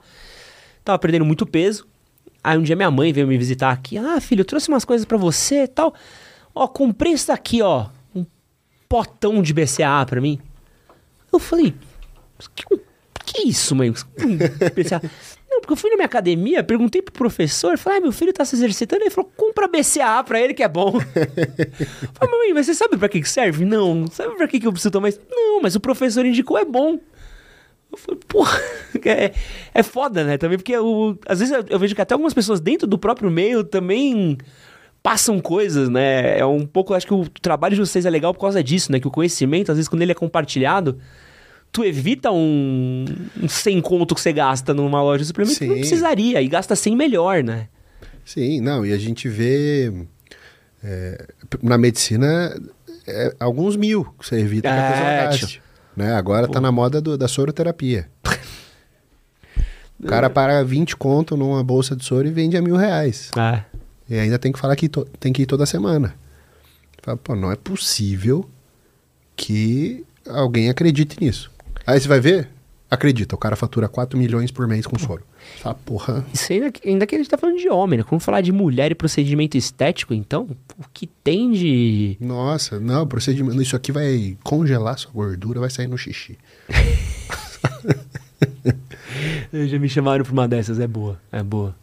Tava 0.84 1.00
perdendo 1.00 1.26
muito 1.26 1.44
peso. 1.44 1.88
Aí 2.44 2.56
um 2.56 2.62
dia 2.62 2.76
minha 2.76 2.92
mãe 2.92 3.12
veio 3.12 3.28
me 3.28 3.36
visitar 3.36 3.72
aqui. 3.72 3.98
Ah, 3.98 4.22
filho, 4.22 4.42
eu 4.42 4.46
trouxe 4.46 4.70
umas 4.70 4.86
coisas 4.86 5.06
para 5.06 5.18
você 5.18 5.64
e 5.64 5.68
tal. 5.68 5.94
Ó, 6.54 6.68
comprei 6.68 7.14
isso 7.14 7.28
daqui, 7.28 7.64
ó. 7.64 7.88
Um 8.16 8.24
potão 8.88 9.42
de 9.42 9.54
BCA 9.54 10.06
pra 10.08 10.22
mim. 10.22 10.40
Eu 11.34 11.40
falei, 11.40 11.74
que, 12.54 12.80
que 13.34 13.48
isso, 13.48 13.76
mãe? 13.76 13.92
BCA. 14.76 15.02
Não, 15.50 15.60
porque 15.60 15.74
eu 15.74 15.78
fui 15.78 15.90
na 15.90 15.98
minha 15.98 16.06
academia, 16.06 16.64
perguntei 16.64 17.02
pro 17.02 17.14
professor, 17.14 17.78
falei, 17.78 18.00
ah, 18.00 18.02
meu 18.02 18.12
filho 18.12 18.32
tá 18.32 18.46
se 18.46 18.56
exercitando, 18.56 19.04
ele 19.04 19.10
falou, 19.10 19.30
compra 19.36 19.68
BCA 19.68 20.24
pra 20.24 20.40
ele 20.40 20.54
que 20.54 20.64
é 20.64 20.68
bom. 20.68 20.94
falei, 22.14 22.38
mãe, 22.38 22.54
mas 22.54 22.66
você 22.66 22.74
sabe 22.74 22.98
pra 22.98 23.10
que 23.10 23.24
serve? 23.26 23.66
Não. 23.66 24.08
Sabe 24.08 24.36
pra 24.36 24.48
que 24.48 24.66
eu 24.66 24.72
preciso 24.72 24.92
tomar 24.92 25.10
isso? 25.10 25.20
Não, 25.30 25.62
mas 25.62 25.76
o 25.76 25.80
professor 25.80 26.26
indicou, 26.26 26.58
é 26.58 26.64
bom. 26.64 27.00
Eu 27.92 27.98
falei, 27.98 28.20
porra, 28.28 28.58
é, 29.06 29.34
é 29.74 29.84
foda, 29.84 30.24
né? 30.24 30.38
Também 30.38 30.58
porque 30.58 30.72
eu, 30.72 31.20
às 31.28 31.40
vezes 31.40 31.54
eu, 31.54 31.66
eu 31.70 31.80
vejo 31.80 31.94
que 31.94 32.02
até 32.02 32.14
algumas 32.14 32.34
pessoas 32.34 32.62
dentro 32.62 32.88
do 32.88 32.98
próprio 32.98 33.30
meio 33.30 33.64
também 33.64 34.38
passam 35.04 35.40
coisas, 35.40 35.90
né? 35.90 36.40
É 36.40 36.46
um 36.46 36.66
pouco, 36.66 36.94
acho 36.94 37.06
que 37.06 37.14
o 37.14 37.28
trabalho 37.42 37.76
de 37.76 37.82
vocês 37.82 38.06
é 38.06 38.10
legal 38.10 38.34
por 38.34 38.40
causa 38.40 38.64
disso, 38.64 38.92
né? 38.92 39.00
Que 39.00 39.08
o 39.08 39.12
conhecimento, 39.12 39.72
às 39.72 39.78
vezes, 39.78 39.90
quando 39.90 40.02
ele 40.02 40.12
é 40.14 40.16
compartilhado, 40.16 40.98
tu 41.72 41.84
evita 41.84 42.32
um, 42.32 43.06
um 43.42 43.48
100 43.48 43.82
conto 43.82 44.14
que 44.16 44.22
você 44.22 44.34
gasta 44.34 44.74
numa 44.74 45.02
loja 45.02 45.20
de 45.24 45.28
suplemento 45.28 45.58
que 45.58 45.66
não 45.66 45.76
precisaria, 45.76 46.42
e 46.42 46.48
gasta 46.48 46.76
100 46.76 46.96
melhor, 46.96 47.44
né? 47.44 47.68
Sim, 48.26 48.62
não, 48.62 48.86
e 48.86 48.92
a 48.94 48.98
gente 48.98 49.28
vê 49.30 49.92
é, 50.84 51.28
na 51.62 51.78
medicina 51.78 52.60
é, 53.08 53.36
alguns 53.40 53.76
mil 53.76 54.06
que 54.20 54.28
você 54.28 54.40
evita 54.40 54.68
é, 54.70 54.72
que 54.72 54.80
a 54.80 54.92
pessoa 54.92 55.10
gaste. 55.12 55.62
Né? 55.96 56.14
Agora 56.14 56.48
tá 56.48 56.62
na 56.62 56.72
moda 56.72 57.02
do- 57.02 57.18
da 57.18 57.28
soroterapia. 57.28 58.10
o 60.00 60.08
cara 60.08 60.30
paga 60.30 60.64
20 60.64 60.96
conto 60.96 61.36
numa 61.38 61.64
bolsa 61.64 61.96
de 61.96 62.04
soro 62.06 62.28
e 62.28 62.32
vende 62.32 62.56
a 62.58 62.62
mil 62.62 62.76
reais. 62.76 63.30
É. 63.38 63.64
E 64.10 64.18
ainda 64.20 64.40
tem 64.40 64.52
que 64.52 64.60
falar 64.60 64.76
que 64.76 64.88
to- 64.90 65.08
tem 65.20 65.32
que 65.34 65.44
ir 65.44 65.46
toda 65.46 65.66
semana. 65.66 66.16
Fala, 67.02 67.18
pô, 67.18 67.36
não 67.36 67.52
é 67.52 67.56
possível 67.56 68.50
que 69.36 70.06
alguém 70.28 70.70
acredite 70.70 71.18
nisso. 71.20 71.51
Aí 71.86 72.00
você 72.00 72.08
vai 72.08 72.20
ver, 72.20 72.50
acredita, 72.90 73.36
o 73.36 73.38
cara 73.38 73.56
fatura 73.56 73.88
4 73.88 74.18
milhões 74.20 74.52
por 74.52 74.68
mês 74.68 74.86
com 74.86 75.00
soro. 75.00 75.24
Fala, 75.62 75.76
porra, 75.76 76.26
Isso 76.34 76.52
ainda, 76.52 76.72
ainda 76.86 77.08
que 77.08 77.16
a 77.16 77.18
gente 77.18 77.30
tá 77.30 77.38
falando 77.38 77.58
de 77.58 77.70
homem, 77.70 78.00
né? 78.00 78.04
Como 78.04 78.20
falar 78.20 78.42
de 78.42 78.52
mulher 78.52 78.92
e 78.92 78.96
procedimento 78.96 79.58
estético, 79.58 80.14
então, 80.14 80.50
o 80.78 80.86
que 80.94 81.08
tem 81.08 81.52
de. 81.52 82.18
nossa, 82.20 82.80
não, 82.80 83.08
procedimento, 83.08 83.62
isso 83.62 83.76
aqui 83.76 83.92
vai 83.92 84.38
congelar 84.44 84.98
sua 84.98 85.12
gordura, 85.12 85.60
vai 85.60 85.70
sair 85.70 85.88
no 85.88 85.98
xixi. 85.98 86.38
Já 89.54 89.78
me 89.80 89.90
chamaram 89.90 90.24
pra 90.24 90.34
uma 90.34 90.48
dessas, 90.48 90.80
é 90.80 90.88
boa, 90.88 91.20
é 91.32 91.44
boa. 91.44 91.76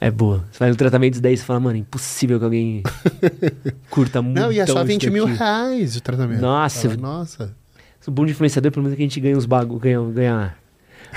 É 0.00 0.10
boa. 0.10 0.44
Você 0.50 0.58
faz 0.58 0.74
um 0.74 0.76
tratamento 0.76 1.20
daí 1.20 1.34
e 1.34 1.36
você 1.36 1.44
fala, 1.44 1.60
mano, 1.60 1.78
impossível 1.78 2.36
que 2.36 2.44
alguém 2.44 2.82
curta 3.88 4.20
muito. 4.20 4.40
Não, 4.40 4.50
e 4.50 4.58
é 4.58 4.66
só 4.66 4.82
20 4.82 5.08
mil 5.10 5.26
reais 5.26 5.94
o 5.94 6.00
tratamento. 6.00 6.40
Nossa. 6.40 6.88
Fala, 6.90 7.00
nossa. 7.00 7.54
O 8.06 8.10
bom 8.10 8.24
de 8.24 8.32
influenciador, 8.32 8.72
pelo 8.72 8.82
menos, 8.82 8.94
é 8.94 8.96
que 8.96 9.02
a 9.02 9.06
gente 9.06 9.20
ganha 9.20 9.36
uns 9.36 9.46
bagulho, 9.46 9.78
ganha, 9.78 10.00
ganha, 10.10 10.56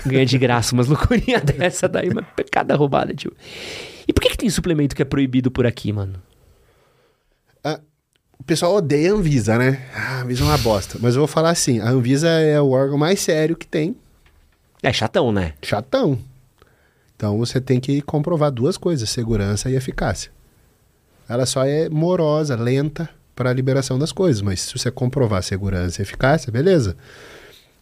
ganha 0.05 0.25
de 0.25 0.37
graça 0.37 0.73
umas 0.73 0.87
loucurinhas 0.87 1.41
dessa 1.43 1.87
daí, 1.87 2.09
uma 2.09 2.21
pecada 2.21 2.75
roubada, 2.75 3.13
tio. 3.13 3.33
E 4.07 4.13
por 4.13 4.21
que, 4.21 4.29
que 4.29 4.37
tem 4.37 4.49
suplemento 4.49 4.95
que 4.95 5.01
é 5.01 5.05
proibido 5.05 5.49
por 5.49 5.65
aqui, 5.65 5.91
mano? 5.91 6.21
Ah, 7.63 7.79
o 8.37 8.43
pessoal 8.43 8.75
odeia 8.75 9.11
a 9.11 9.15
Anvisa, 9.15 9.57
né? 9.57 9.83
Ah, 9.93 10.19
a 10.19 10.21
Anvisa 10.21 10.43
é 10.43 10.47
uma 10.47 10.57
bosta. 10.59 10.99
Mas 11.01 11.15
eu 11.15 11.21
vou 11.21 11.27
falar 11.27 11.49
assim, 11.49 11.79
a 11.79 11.89
Anvisa 11.89 12.29
é 12.29 12.61
o 12.61 12.69
órgão 12.69 12.97
mais 12.97 13.19
sério 13.19 13.55
que 13.55 13.65
tem. 13.65 13.95
É 14.83 14.93
chatão, 14.93 15.31
né? 15.31 15.53
Chatão. 15.63 16.19
Então 17.15 17.37
você 17.39 17.59
tem 17.59 17.79
que 17.79 18.01
comprovar 18.01 18.51
duas 18.51 18.77
coisas, 18.77 19.09
segurança 19.09 19.69
e 19.69 19.75
eficácia. 19.75 20.31
Ela 21.27 21.47
só 21.47 21.65
é 21.65 21.89
morosa, 21.89 22.55
lenta 22.55 23.09
para 23.35 23.49
a 23.49 23.53
liberação 23.53 23.99
das 23.99 24.11
coisas, 24.11 24.41
mas 24.41 24.61
se 24.61 24.77
você 24.77 24.89
comprovar 24.89 25.43
segurança 25.43 26.01
e 26.01 26.03
eficácia, 26.03 26.51
beleza. 26.51 26.95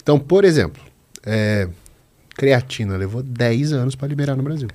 Então, 0.01 0.19
por 0.19 0.43
exemplo, 0.43 0.81
é, 1.23 1.69
creatina 2.35 2.97
levou 2.97 3.21
10 3.21 3.73
anos 3.73 3.95
para 3.95 4.07
liberar 4.07 4.35
no 4.35 4.43
Brasil. 4.43 4.67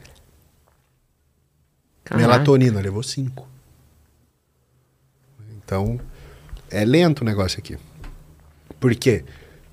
Caraca. 2.05 2.27
Melatonina 2.27 2.81
levou 2.81 3.03
5. 3.03 3.47
Então, 5.57 6.01
é 6.71 6.85
lento 6.85 7.21
o 7.21 7.25
negócio 7.25 7.59
aqui. 7.59 7.77
Por 8.81 8.95
quê? 8.95 9.25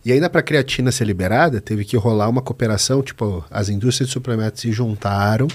E 0.03 0.11
ainda 0.11 0.29
para 0.29 0.43
creatina 0.43 0.91
ser 0.91 1.05
liberada, 1.05 1.61
teve 1.61 1.85
que 1.85 1.95
rolar 1.95 2.27
uma 2.27 2.41
cooperação, 2.41 3.01
tipo, 3.01 3.45
as 3.49 3.69
indústrias 3.69 4.09
de 4.09 4.13
suplementos 4.13 4.61
se 4.61 4.71
juntaram 4.71 5.47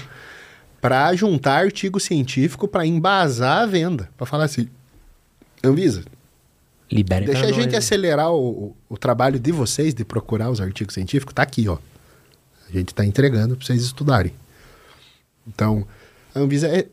para 0.81 1.13
juntar 1.13 1.59
artigo 1.59 1.99
científico 1.99 2.67
para 2.67 2.85
embasar 2.85 3.61
a 3.61 3.65
venda, 3.65 4.09
para 4.17 4.25
falar 4.25 4.45
assim, 4.45 4.67
Anvisa, 5.63 6.03
Libera 6.91 7.25
deixa 7.25 7.45
a 7.45 7.51
gente 7.51 7.75
acelerar 7.75 8.31
o, 8.31 8.49
o- 8.67 8.75
o 8.89 8.97
trabalho 8.97 9.39
de 9.39 9.51
vocês 9.51 9.93
de 9.93 10.03
procurar 10.03 10.49
os 10.49 10.59
artigos 10.59 10.93
científicos, 10.93 11.33
tá 11.33 11.43
aqui, 11.43 11.67
ó. 11.67 11.77
A 12.67 12.71
gente 12.71 12.89
está 12.89 13.05
entregando 13.05 13.55
para 13.55 13.65
vocês 13.65 13.81
estudarem. 13.83 14.33
Então, 15.47 15.85
a 16.35 16.39
Anvisa 16.39 16.67
é, 16.67 16.87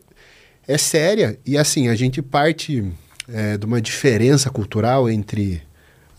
é 0.66 0.78
séria 0.78 1.38
e 1.44 1.56
assim, 1.58 1.88
a 1.88 1.94
gente 1.94 2.20
parte 2.22 2.84
é, 3.28 3.56
de 3.56 3.64
uma 3.66 3.80
diferença 3.80 4.50
cultural 4.50 5.08
entre 5.08 5.62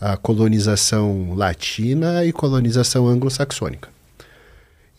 a 0.00 0.16
colonização 0.16 1.34
latina 1.34 2.24
e 2.24 2.32
colonização 2.32 3.06
anglo-saxônica. 3.06 3.88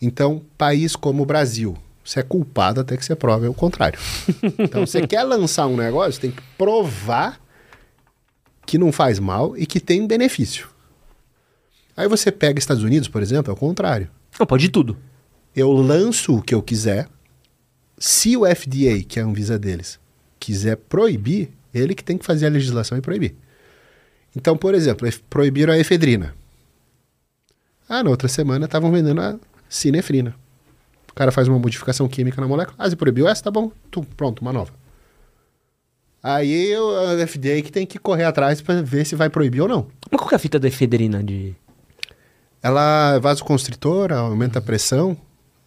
Então, 0.02 0.42
país 0.58 0.96
como 0.96 1.24
o 1.24 1.26
Brasil, 1.26 1.78
você 2.04 2.20
é 2.20 2.24
culpado 2.24 2.82
até 2.82 2.98
que 2.98 3.06
você 3.06 3.16
prove 3.16 3.48
o 3.48 3.54
contrário. 3.54 4.00
Então, 4.58 4.86
você 4.86 5.06
quer 5.06 5.24
lançar 5.24 5.68
um 5.68 5.76
negócio, 5.76 6.22
tem 6.22 6.32
que 6.32 6.42
provar 6.58 7.40
que 8.66 8.78
não 8.78 8.92
faz 8.92 9.20
mal 9.20 9.58
e 9.58 9.66
que 9.66 9.80
tem 9.80 10.06
benefício. 10.08 10.70
Aí 11.96 12.08
você 12.08 12.32
pega 12.32 12.60
Estados 12.60 12.84
Unidos, 12.84 13.08
por 13.08 13.22
exemplo, 13.22 13.52
é 13.52 13.54
o 13.54 13.58
contrário. 13.58 14.10
Não, 14.40 14.46
pode 14.46 14.70
tudo. 14.70 14.98
Eu 15.56 15.72
lanço 15.72 16.38
o 16.38 16.42
que 16.42 16.56
eu 16.56 16.62
quiser. 16.62 17.08
Se 17.98 18.36
o 18.38 18.46
FDA, 18.46 19.04
que 19.08 19.20
é 19.20 19.22
a 19.22 19.26
Anvisa 19.26 19.60
deles, 19.60 20.00
quiser 20.40 20.78
proibir, 20.78 21.52
ele 21.74 21.94
que 21.94 22.04
tem 22.04 22.18
que 22.18 22.26
fazer 22.26 22.48
a 22.48 22.50
legislação 22.50 22.98
e 22.98 23.02
proibir. 23.02 23.36
Então, 24.36 24.58
por 24.58 24.74
exemplo, 24.74 25.08
proibiram 25.30 25.74
a 25.74 25.78
efedrina. 25.78 26.34
Ah, 27.88 28.04
na 28.04 28.10
outra 28.10 28.30
semana 28.30 28.66
estavam 28.66 28.92
vendendo 28.92 29.22
a 29.22 29.38
sinefrina. 29.68 30.34
O 31.12 31.14
cara 31.14 31.32
faz 31.32 31.48
uma 31.48 31.60
modificação 31.60 32.08
química 32.08 32.40
na 32.42 32.48
molécula. 32.48 32.76
Ah, 32.80 32.90
você 32.90 32.96
proibiu 32.96 33.28
essa? 33.28 33.44
Tá 33.44 33.52
bom. 33.52 33.72
Tu, 33.92 34.02
pronto, 34.18 34.42
uma 34.42 34.52
nova. 34.54 34.72
Aí 36.24 36.74
a 36.76 37.28
FDA 37.28 37.62
que 37.64 37.72
tem 37.72 37.86
que 37.86 37.98
correr 37.98 38.26
atrás 38.26 38.62
para 38.62 38.82
ver 38.82 39.06
se 39.06 39.16
vai 39.16 39.30
proibir 39.30 39.62
ou 39.62 39.68
não. 39.68 39.88
Mas 40.10 40.20
qual 40.20 40.30
que 40.30 40.36
é 40.36 40.38
a 40.38 40.40
fita 40.40 40.60
da 40.60 40.68
efedrina 40.68 41.24
de... 41.24 41.56
Ela 42.62 43.16
é 43.16 43.20
vasoconstritora, 43.20 44.18
aumenta 44.20 44.60
a 44.60 44.62
pressão 44.62 45.18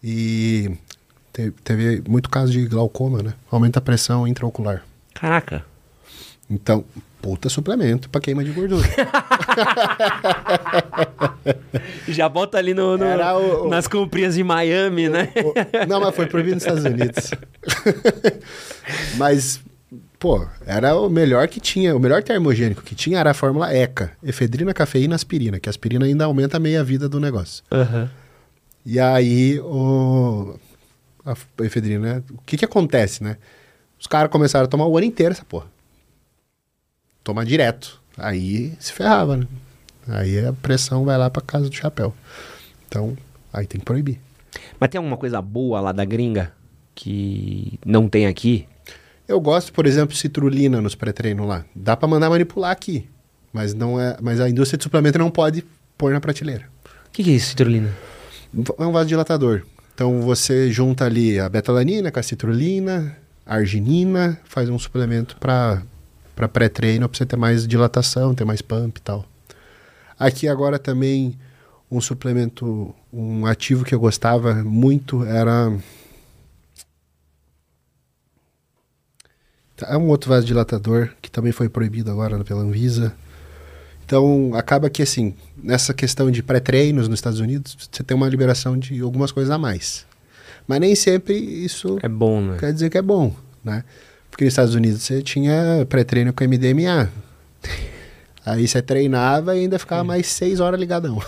e 0.01 0.71
te- 1.33 1.51
teve 1.63 2.01
muito 2.07 2.29
caso 2.29 2.53
de 2.53 2.65
glaucoma, 2.67 3.21
né? 3.21 3.33
Aumenta 3.51 3.79
a 3.79 3.81
pressão 3.81 4.25
intraocular. 4.25 4.81
Caraca. 5.13 5.65
Então, 6.49 6.85
puta 7.25 7.49
suplemento 7.49 8.07
pra 8.07 8.21
queima 8.21 8.43
de 8.43 8.51
gordura. 8.51 8.87
Já 12.07 12.29
bota 12.29 12.59
ali 12.59 12.75
no, 12.75 12.95
no- 12.97 13.03
o- 13.05 13.65
o- 13.65 13.69
nas 13.69 13.87
comprinhas 13.87 14.35
de 14.35 14.43
Miami, 14.43 15.09
né? 15.09 15.29
O- 15.43 15.87
Não, 15.87 15.99
mas 15.99 16.15
foi 16.15 16.27
proibido 16.27 16.53
nos 16.55 16.63
Estados 16.63 16.85
Unidos. 16.85 17.31
mas, 19.17 19.59
pô, 20.19 20.45
era 20.67 20.95
o 20.95 21.09
melhor 21.09 21.47
que 21.47 21.59
tinha. 21.59 21.95
O 21.95 21.99
melhor 21.99 22.21
termogênico 22.21 22.83
que 22.83 22.93
tinha 22.93 23.17
era 23.19 23.31
a 23.31 23.33
fórmula 23.33 23.73
ECA. 23.73 24.11
Efedrina, 24.23 24.71
cafeína, 24.71 25.15
aspirina. 25.15 25.59
Que 25.59 25.67
a 25.67 25.71
aspirina 25.71 26.05
ainda 26.05 26.25
aumenta 26.25 26.57
a 26.57 26.59
meia-vida 26.59 27.09
do 27.09 27.19
negócio. 27.19 27.63
Aham. 27.71 28.07
E 28.85 28.99
aí, 28.99 29.59
o... 29.61 30.59
a 31.25 31.33
efedrina, 31.63 32.17
né? 32.17 32.23
o 32.31 32.37
que 32.45 32.55
que 32.55 32.65
acontece, 32.65 33.23
né? 33.23 33.37
Os 33.99 34.05
caras 34.05 34.29
começaram 34.29 34.65
a 34.65 34.67
tomar 34.67 34.85
o 34.85 34.95
ano 34.95 35.07
inteiro 35.07 35.31
essa 35.31 35.43
porra. 35.43 35.73
Tomar 37.25 37.43
direto. 37.43 37.99
Aí 38.15 38.73
se 38.79 38.93
ferrava, 38.93 39.35
né? 39.35 39.47
Aí 40.07 40.45
a 40.45 40.53
pressão 40.53 41.03
vai 41.03 41.17
lá 41.17 41.27
pra 41.27 41.41
casa 41.41 41.67
do 41.67 41.75
chapéu. 41.75 42.13
Então, 42.87 43.17
aí 43.51 43.65
tem 43.65 43.79
que 43.79 43.85
proibir. 43.85 44.19
Mas 44.79 44.91
tem 44.91 44.99
alguma 44.99 45.17
coisa 45.17 45.41
boa 45.41 45.81
lá 45.81 45.91
da 45.91 46.05
gringa 46.05 46.53
que 46.93 47.79
não 47.83 48.07
tem 48.07 48.27
aqui? 48.27 48.67
Eu 49.27 49.41
gosto, 49.41 49.73
por 49.73 49.87
exemplo, 49.87 50.15
citrulina 50.15 50.79
nos 50.79 50.93
pré-treinos 50.93 51.47
lá. 51.47 51.65
Dá 51.75 51.97
pra 51.97 52.07
mandar 52.07 52.29
manipular 52.29 52.69
aqui. 52.69 53.09
Mas, 53.51 53.73
não 53.73 53.99
é, 53.99 54.15
mas 54.21 54.39
a 54.39 54.47
indústria 54.47 54.77
de 54.77 54.83
suplemento 54.83 55.17
não 55.17 55.31
pode 55.31 55.65
pôr 55.97 56.13
na 56.13 56.21
prateleira. 56.21 56.69
O 57.07 57.11
que, 57.11 57.23
que 57.23 57.31
é 57.31 57.33
isso, 57.33 57.49
citrulina? 57.49 57.89
É 58.77 58.85
um 58.85 58.91
vasodilatador. 58.91 59.63
Então 59.95 60.21
você 60.21 60.71
junta 60.71 61.05
ali 61.05 61.39
a 61.39 61.49
betalanina 61.49 62.11
com 62.11 62.19
a 62.19 62.23
citrulina, 62.23 63.17
a 63.43 63.55
arginina, 63.55 64.39
faz 64.43 64.69
um 64.69 64.77
suplemento 64.77 65.37
para 65.37 65.81
para 66.35 66.47
pré-treino, 66.47 67.07
para 67.07 67.17
você 67.17 67.25
ter 67.25 67.37
mais 67.37 67.67
dilatação, 67.67 68.35
ter 68.35 68.45
mais 68.45 68.61
pump 68.61 68.97
e 68.97 69.01
tal. 69.01 69.25
Aqui 70.19 70.47
agora 70.47 70.77
também 70.77 71.37
um 71.89 72.01
suplemento, 72.01 72.93
um 73.11 73.45
ativo 73.45 73.85
que 73.85 73.95
eu 73.95 73.99
gostava 73.99 74.53
muito 74.55 75.23
era 75.23 75.71
é 79.83 79.97
um 79.97 80.07
outro 80.07 80.29
vasodilatador 80.29 81.09
que 81.21 81.29
também 81.29 81.51
foi 81.51 81.67
proibido 81.67 82.09
agora 82.09 82.43
pela 82.43 82.61
Anvisa. 82.61 83.13
Então, 84.05 84.51
acaba 84.53 84.89
que, 84.89 85.01
assim, 85.01 85.33
nessa 85.57 85.93
questão 85.93 86.29
de 86.29 86.43
pré-treinos 86.43 87.07
nos 87.07 87.17
Estados 87.17 87.39
Unidos, 87.39 87.75
você 87.91 88.03
tem 88.03 88.15
uma 88.15 88.29
liberação 88.29 88.77
de 88.77 89.01
algumas 89.01 89.31
coisas 89.31 89.51
a 89.51 89.57
mais. 89.57 90.05
Mas 90.67 90.79
nem 90.79 90.95
sempre 90.95 91.33
isso 91.35 91.97
É 92.01 92.07
bom, 92.07 92.41
né? 92.41 92.57
quer 92.59 92.71
dizer 92.71 92.89
que 92.89 92.97
é 92.97 93.01
bom, 93.01 93.35
né? 93.63 93.83
Porque 94.35 94.43
nos 94.43 94.51
Estados 94.51 94.75
Unidos 94.75 95.01
você 95.01 95.21
tinha 95.21 95.85
pré-treino 95.87 96.33
com 96.33 96.43
MDMA. 96.43 97.09
Aí 98.45 98.67
você 98.67 98.81
treinava 98.81 99.55
e 99.55 99.61
ainda 99.61 99.79
ficava 99.79 100.03
mais 100.03 100.27
seis 100.27 100.59
horas 100.59 100.77
ligadão. 100.77 101.21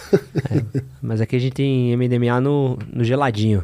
Mas 1.02 1.22
aqui 1.22 1.38
a 1.38 1.40
gente 1.40 1.54
tem 1.54 1.96
MDMA 1.96 2.42
no, 2.42 2.78
no 2.92 3.06
geladinho. 3.06 3.64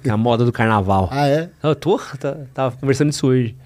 Que 0.00 0.08
é 0.08 0.12
a 0.12 0.16
moda 0.16 0.44
do 0.44 0.52
carnaval. 0.52 1.08
ah, 1.10 1.26
é? 1.26 1.50
Eu 1.60 1.74
tô, 1.74 1.98
tá- 2.20 2.36
tava 2.54 2.76
conversando 2.76 3.10
isso 3.10 3.26
hoje. 3.26 3.56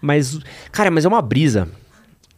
Mas, 0.00 0.38
cara, 0.72 0.90
mas 0.90 1.04
é 1.04 1.08
uma 1.08 1.20
brisa 1.20 1.68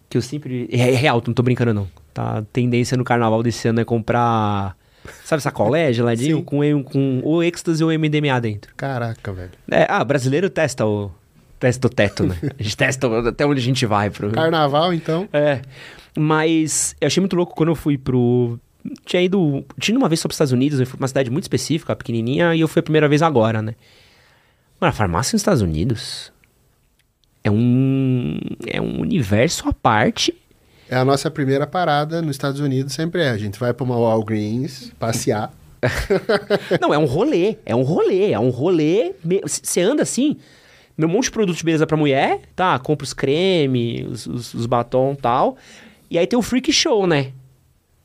que 0.08 0.18
eu 0.18 0.22
sempre. 0.22 0.68
É, 0.72 0.92
é 0.92 0.96
real, 0.96 1.22
não 1.24 1.32
tô 1.32 1.44
brincando 1.44 1.72
não. 1.72 1.88
Tá? 2.12 2.38
A 2.38 2.42
tendência 2.42 2.96
no 2.96 3.04
carnaval 3.04 3.40
desse 3.40 3.68
ano 3.68 3.80
é 3.80 3.84
comprar. 3.84 4.76
Sabe 5.24 5.44
sacolé, 5.44 5.92
geladinho? 5.92 6.38
Sim. 6.38 6.42
Com, 6.42 6.82
com 6.82 7.20
ou 7.22 7.40
êxtase 7.40 7.84
ou 7.84 7.90
MDMA 7.96 8.40
dentro. 8.40 8.74
Caraca, 8.76 9.32
velho. 9.32 9.52
É, 9.70 9.86
ah, 9.88 10.02
brasileiro 10.02 10.50
testa 10.50 10.84
o, 10.84 11.10
Testa 11.60 11.86
o 11.86 11.90
teto, 11.90 12.26
né? 12.26 12.36
A 12.58 12.62
gente 12.62 12.76
testa 12.76 13.28
até 13.28 13.44
onde 13.44 13.60
a 13.60 13.62
gente 13.62 13.84
vai. 13.84 14.08
Pro... 14.08 14.30
Carnaval, 14.30 14.94
então. 14.94 15.28
É. 15.30 15.60
Mas 16.18 16.96
eu 16.98 17.06
achei 17.06 17.20
muito 17.20 17.36
louco 17.36 17.54
quando 17.54 17.68
eu 17.68 17.76
fui 17.76 17.98
pro. 17.98 18.58
Tinha 19.04 19.22
ido. 19.22 19.62
Tinha 19.78 19.94
ido 19.94 20.02
uma 20.02 20.08
vez 20.08 20.20
só 20.20 20.26
pros 20.26 20.36
Estados 20.36 20.52
Unidos, 20.52 20.80
eu 20.80 20.86
fui 20.86 20.96
pra 20.96 21.04
uma 21.04 21.08
cidade 21.08 21.30
muito 21.30 21.44
específica, 21.44 21.94
pequenininha, 21.94 22.54
e 22.54 22.60
eu 22.60 22.66
fui 22.66 22.80
a 22.80 22.82
primeira 22.82 23.06
vez 23.06 23.20
agora, 23.20 23.60
né? 23.60 23.74
Mano, 24.80 24.88
a 24.88 24.92
farmácia 24.92 25.34
nos 25.36 25.42
Estados 25.42 25.60
Unidos 25.60 26.32
é 27.44 27.50
um. 27.50 28.38
É 28.66 28.80
um 28.80 28.98
universo 29.00 29.68
à 29.68 29.72
parte. 29.74 30.34
É 30.88 30.96
a 30.96 31.04
nossa 31.04 31.30
primeira 31.30 31.66
parada 31.66 32.22
nos 32.22 32.32
Estados 32.32 32.58
Unidos, 32.58 32.94
sempre 32.94 33.20
é. 33.20 33.28
A 33.28 33.36
gente 33.36 33.60
vai 33.60 33.74
pra 33.74 33.84
uma 33.84 33.98
Walgreens 33.98 34.90
passear. 34.98 35.52
Não, 36.80 36.92
é 36.92 36.98
um 36.98 37.04
rolê. 37.04 37.58
É 37.66 37.76
um 37.76 37.82
rolê. 37.82 38.32
É 38.32 38.40
um 38.40 38.48
rolê. 38.48 39.12
Você 39.44 39.82
anda 39.82 40.02
assim. 40.02 40.38
Meu 41.00 41.08
monte 41.08 41.24
de 41.24 41.30
produto 41.30 41.56
de 41.56 41.64
beleza 41.64 41.86
pra 41.86 41.96
mulher, 41.96 42.42
tá? 42.54 42.78
Compra 42.78 43.04
os 43.04 43.14
creme, 43.14 44.04
os, 44.04 44.26
os, 44.26 44.52
os 44.52 44.66
batom 44.66 45.14
e 45.14 45.16
tal. 45.16 45.56
E 46.10 46.18
aí 46.18 46.26
tem 46.26 46.38
o 46.38 46.42
freak 46.42 46.70
show, 46.70 47.06
né? 47.06 47.32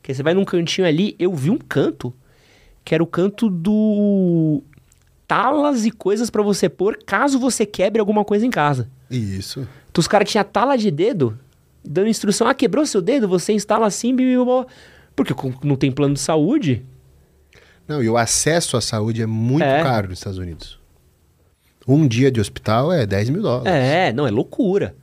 Que 0.02 0.14
você 0.14 0.22
vai 0.22 0.32
num 0.32 0.46
cantinho 0.46 0.86
ali. 0.86 1.14
Eu 1.18 1.34
vi 1.34 1.50
um 1.50 1.58
canto 1.58 2.10
que 2.82 2.94
era 2.94 3.02
o 3.02 3.06
canto 3.06 3.50
do 3.50 4.62
talas 5.28 5.84
e 5.84 5.90
coisas 5.90 6.30
para 6.30 6.42
você 6.42 6.70
pôr 6.70 6.98
caso 7.04 7.38
você 7.38 7.66
quebre 7.66 8.00
alguma 8.00 8.24
coisa 8.24 8.46
em 8.46 8.50
casa. 8.50 8.88
Isso. 9.10 9.68
Então 9.90 10.00
os 10.00 10.08
caras 10.08 10.30
tinham 10.30 10.44
tala 10.44 10.78
de 10.78 10.90
dedo, 10.90 11.38
dando 11.84 12.08
instrução. 12.08 12.48
Ah, 12.48 12.54
quebrou 12.54 12.86
seu 12.86 13.02
dedo? 13.02 13.28
Você 13.28 13.52
instala 13.52 13.86
assim. 13.86 14.16
Porque 15.14 15.34
não 15.62 15.76
tem 15.76 15.92
plano 15.92 16.14
de 16.14 16.20
saúde. 16.20 16.82
Não, 17.86 18.02
e 18.02 18.08
o 18.08 18.16
acesso 18.16 18.74
à 18.74 18.80
saúde 18.80 19.20
é 19.20 19.26
muito 19.26 19.64
é. 19.64 19.82
caro 19.82 20.08
nos 20.08 20.18
Estados 20.18 20.38
Unidos. 20.38 20.85
Um 21.86 22.06
dia 22.06 22.30
de 22.30 22.40
hospital 22.40 22.92
é 22.92 23.06
10 23.06 23.30
mil 23.30 23.42
dólares. 23.42 23.72
É, 23.72 24.12
não, 24.12 24.26
é 24.26 24.30
loucura. 24.30 24.94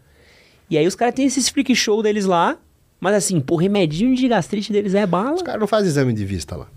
E 0.69 0.77
aí 0.77 0.85
os 0.87 0.95
caras 0.95 1.13
têm 1.13 1.25
esses 1.25 1.49
freak 1.49 1.75
show 1.75 2.01
deles 2.01 2.25
lá, 2.25 2.57
mas 2.99 3.15
assim, 3.15 3.39
pô, 3.39 3.55
remedinho 3.55 4.15
de 4.15 4.27
gastrite 4.27 4.71
deles 4.71 4.93
é 4.93 5.05
bala. 5.05 5.35
Os 5.35 5.41
caras 5.41 5.59
não 5.59 5.67
fazem 5.67 5.89
exame 5.89 6.13
de 6.13 6.25
vista 6.25 6.55
lá. 6.55 6.67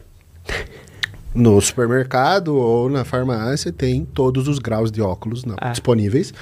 no 1.35 1.61
supermercado 1.61 2.57
ou 2.57 2.89
na 2.89 3.05
farmácia 3.05 3.71
tem 3.71 4.05
todos 4.05 4.49
os 4.49 4.59
graus 4.59 4.91
de 4.91 5.03
óculos 5.03 5.45
não, 5.45 5.57
ah. 5.61 5.71
disponíveis. 5.71 6.33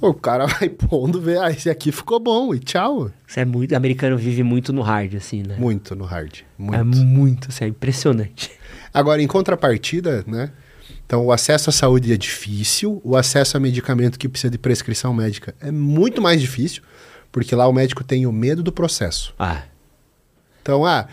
O 0.00 0.12
cara 0.12 0.46
vai 0.58 0.68
pondo, 0.68 1.20
vê, 1.20 1.38
ah, 1.38 1.50
esse 1.50 1.70
aqui 1.70 1.92
ficou 1.92 2.18
bom 2.18 2.52
e 2.52 2.58
tchau. 2.58 3.10
Isso 3.26 3.38
é 3.38 3.44
muito. 3.44 3.72
americano 3.74 4.16
vive 4.18 4.42
muito 4.42 4.72
no 4.72 4.82
hard, 4.82 5.14
assim, 5.14 5.42
né? 5.42 5.56
Muito 5.58 5.94
no 5.94 6.04
hard. 6.04 6.40
Muito. 6.58 6.74
É 6.74 6.82
muito, 6.82 7.48
assim, 7.50 7.64
é 7.64 7.68
impressionante. 7.68 8.50
Agora, 8.92 9.22
em 9.22 9.26
contrapartida, 9.26 10.24
né? 10.26 10.50
Então, 11.06 11.26
o 11.26 11.32
acesso 11.32 11.68
à 11.68 11.72
saúde 11.72 12.12
é 12.12 12.16
difícil, 12.16 13.00
o 13.04 13.16
acesso 13.16 13.56
a 13.56 13.60
medicamento 13.60 14.18
que 14.18 14.28
precisa 14.28 14.50
de 14.50 14.58
prescrição 14.58 15.12
médica 15.12 15.54
é 15.60 15.70
muito 15.70 16.22
mais 16.22 16.40
difícil, 16.40 16.82
porque 17.30 17.54
lá 17.54 17.66
o 17.66 17.72
médico 17.72 18.02
tem 18.02 18.26
o 18.26 18.32
medo 18.32 18.62
do 18.62 18.72
processo. 18.72 19.34
Ah. 19.38 19.62
Então, 20.62 20.86
ah, 20.86 21.08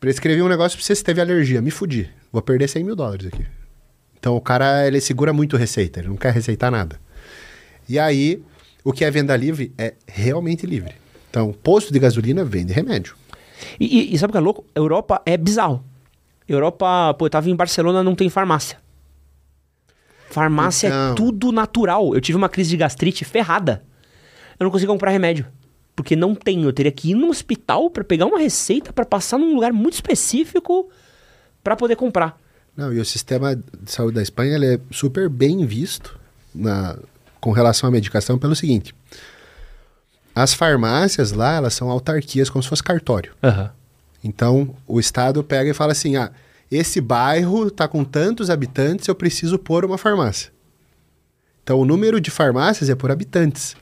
prescrevi 0.00 0.42
um 0.42 0.48
negócio 0.48 0.76
pra 0.76 0.84
você, 0.84 0.94
se 0.94 1.04
teve 1.04 1.20
alergia, 1.20 1.60
me 1.60 1.70
fudi. 1.70 2.10
Vou 2.32 2.42
perder 2.42 2.68
100 2.68 2.84
mil 2.84 2.96
dólares 2.96 3.26
aqui. 3.26 3.46
Então, 4.18 4.36
o 4.36 4.40
cara, 4.40 4.86
ele 4.86 5.00
segura 5.00 5.32
muito 5.32 5.56
receita, 5.56 6.00
ele 6.00 6.08
não 6.08 6.16
quer 6.16 6.32
receitar 6.32 6.70
nada. 6.70 7.00
E 7.88 7.98
aí, 7.98 8.42
o 8.84 8.92
que 8.92 9.04
é 9.04 9.10
venda 9.10 9.36
livre 9.36 9.72
é 9.78 9.94
realmente 10.06 10.66
livre. 10.66 10.94
Então, 11.30 11.52
posto 11.52 11.92
de 11.92 11.98
gasolina 11.98 12.44
vende 12.44 12.72
remédio. 12.72 13.14
E, 13.78 14.00
e, 14.00 14.14
e 14.14 14.18
sabe 14.18 14.30
o 14.30 14.32
que 14.32 14.38
é 14.38 14.40
louco? 14.40 14.64
Europa 14.74 15.22
é 15.24 15.36
bizarro. 15.36 15.84
Europa, 16.52 17.14
pô, 17.14 17.26
eu 17.26 17.30
tava 17.30 17.48
em 17.48 17.56
Barcelona, 17.56 18.02
não 18.02 18.14
tem 18.14 18.28
farmácia. 18.28 18.78
Farmácia 20.30 20.86
é 20.86 20.90
então... 20.90 21.12
é 21.12 21.14
tudo 21.14 21.52
natural. 21.52 22.14
Eu 22.14 22.20
tive 22.20 22.36
uma 22.36 22.48
crise 22.48 22.70
de 22.70 22.76
gastrite 22.76 23.24
ferrada. 23.24 23.82
Eu 24.58 24.64
não 24.64 24.70
consigo 24.70 24.92
comprar 24.92 25.10
remédio. 25.10 25.46
Porque 25.94 26.14
não 26.14 26.34
tem. 26.34 26.62
Eu 26.62 26.72
teria 26.72 26.92
que 26.92 27.10
ir 27.10 27.14
no 27.14 27.28
hospital 27.28 27.90
para 27.90 28.04
pegar 28.04 28.26
uma 28.26 28.38
receita 28.38 28.92
para 28.92 29.04
passar 29.04 29.38
num 29.38 29.54
lugar 29.54 29.72
muito 29.72 29.94
específico 29.94 30.88
para 31.62 31.76
poder 31.76 31.96
comprar. 31.96 32.38
Não, 32.76 32.92
e 32.92 33.00
o 33.00 33.04
sistema 33.04 33.56
de 33.56 33.90
saúde 33.90 34.14
da 34.14 34.22
Espanha 34.22 34.54
ele 34.54 34.74
é 34.74 34.80
super 34.90 35.28
bem 35.28 35.66
visto 35.66 36.18
na, 36.54 36.96
com 37.40 37.50
relação 37.50 37.88
à 37.88 37.92
medicação 37.92 38.38
pelo 38.38 38.54
seguinte. 38.54 38.94
As 40.34 40.54
farmácias 40.54 41.32
lá, 41.32 41.56
elas 41.56 41.74
são 41.74 41.90
autarquias 41.90 42.48
como 42.48 42.62
se 42.62 42.68
fosse 42.68 42.82
cartório. 42.82 43.32
Uhum. 43.42 43.68
Então, 44.22 44.74
o 44.86 45.00
Estado 45.00 45.42
pega 45.42 45.70
e 45.70 45.74
fala 45.74 45.92
assim: 45.92 46.16
ah, 46.16 46.30
esse 46.70 47.00
bairro 47.00 47.68
está 47.68 47.88
com 47.88 48.04
tantos 48.04 48.50
habitantes, 48.50 49.08
eu 49.08 49.14
preciso 49.14 49.58
pôr 49.58 49.84
uma 49.84 49.98
farmácia. 49.98 50.52
Então, 51.62 51.78
o 51.80 51.84
número 51.84 52.20
de 52.20 52.30
farmácias 52.30 52.88
é 52.88 52.94
por 52.94 53.10
habitantes. 53.10 53.76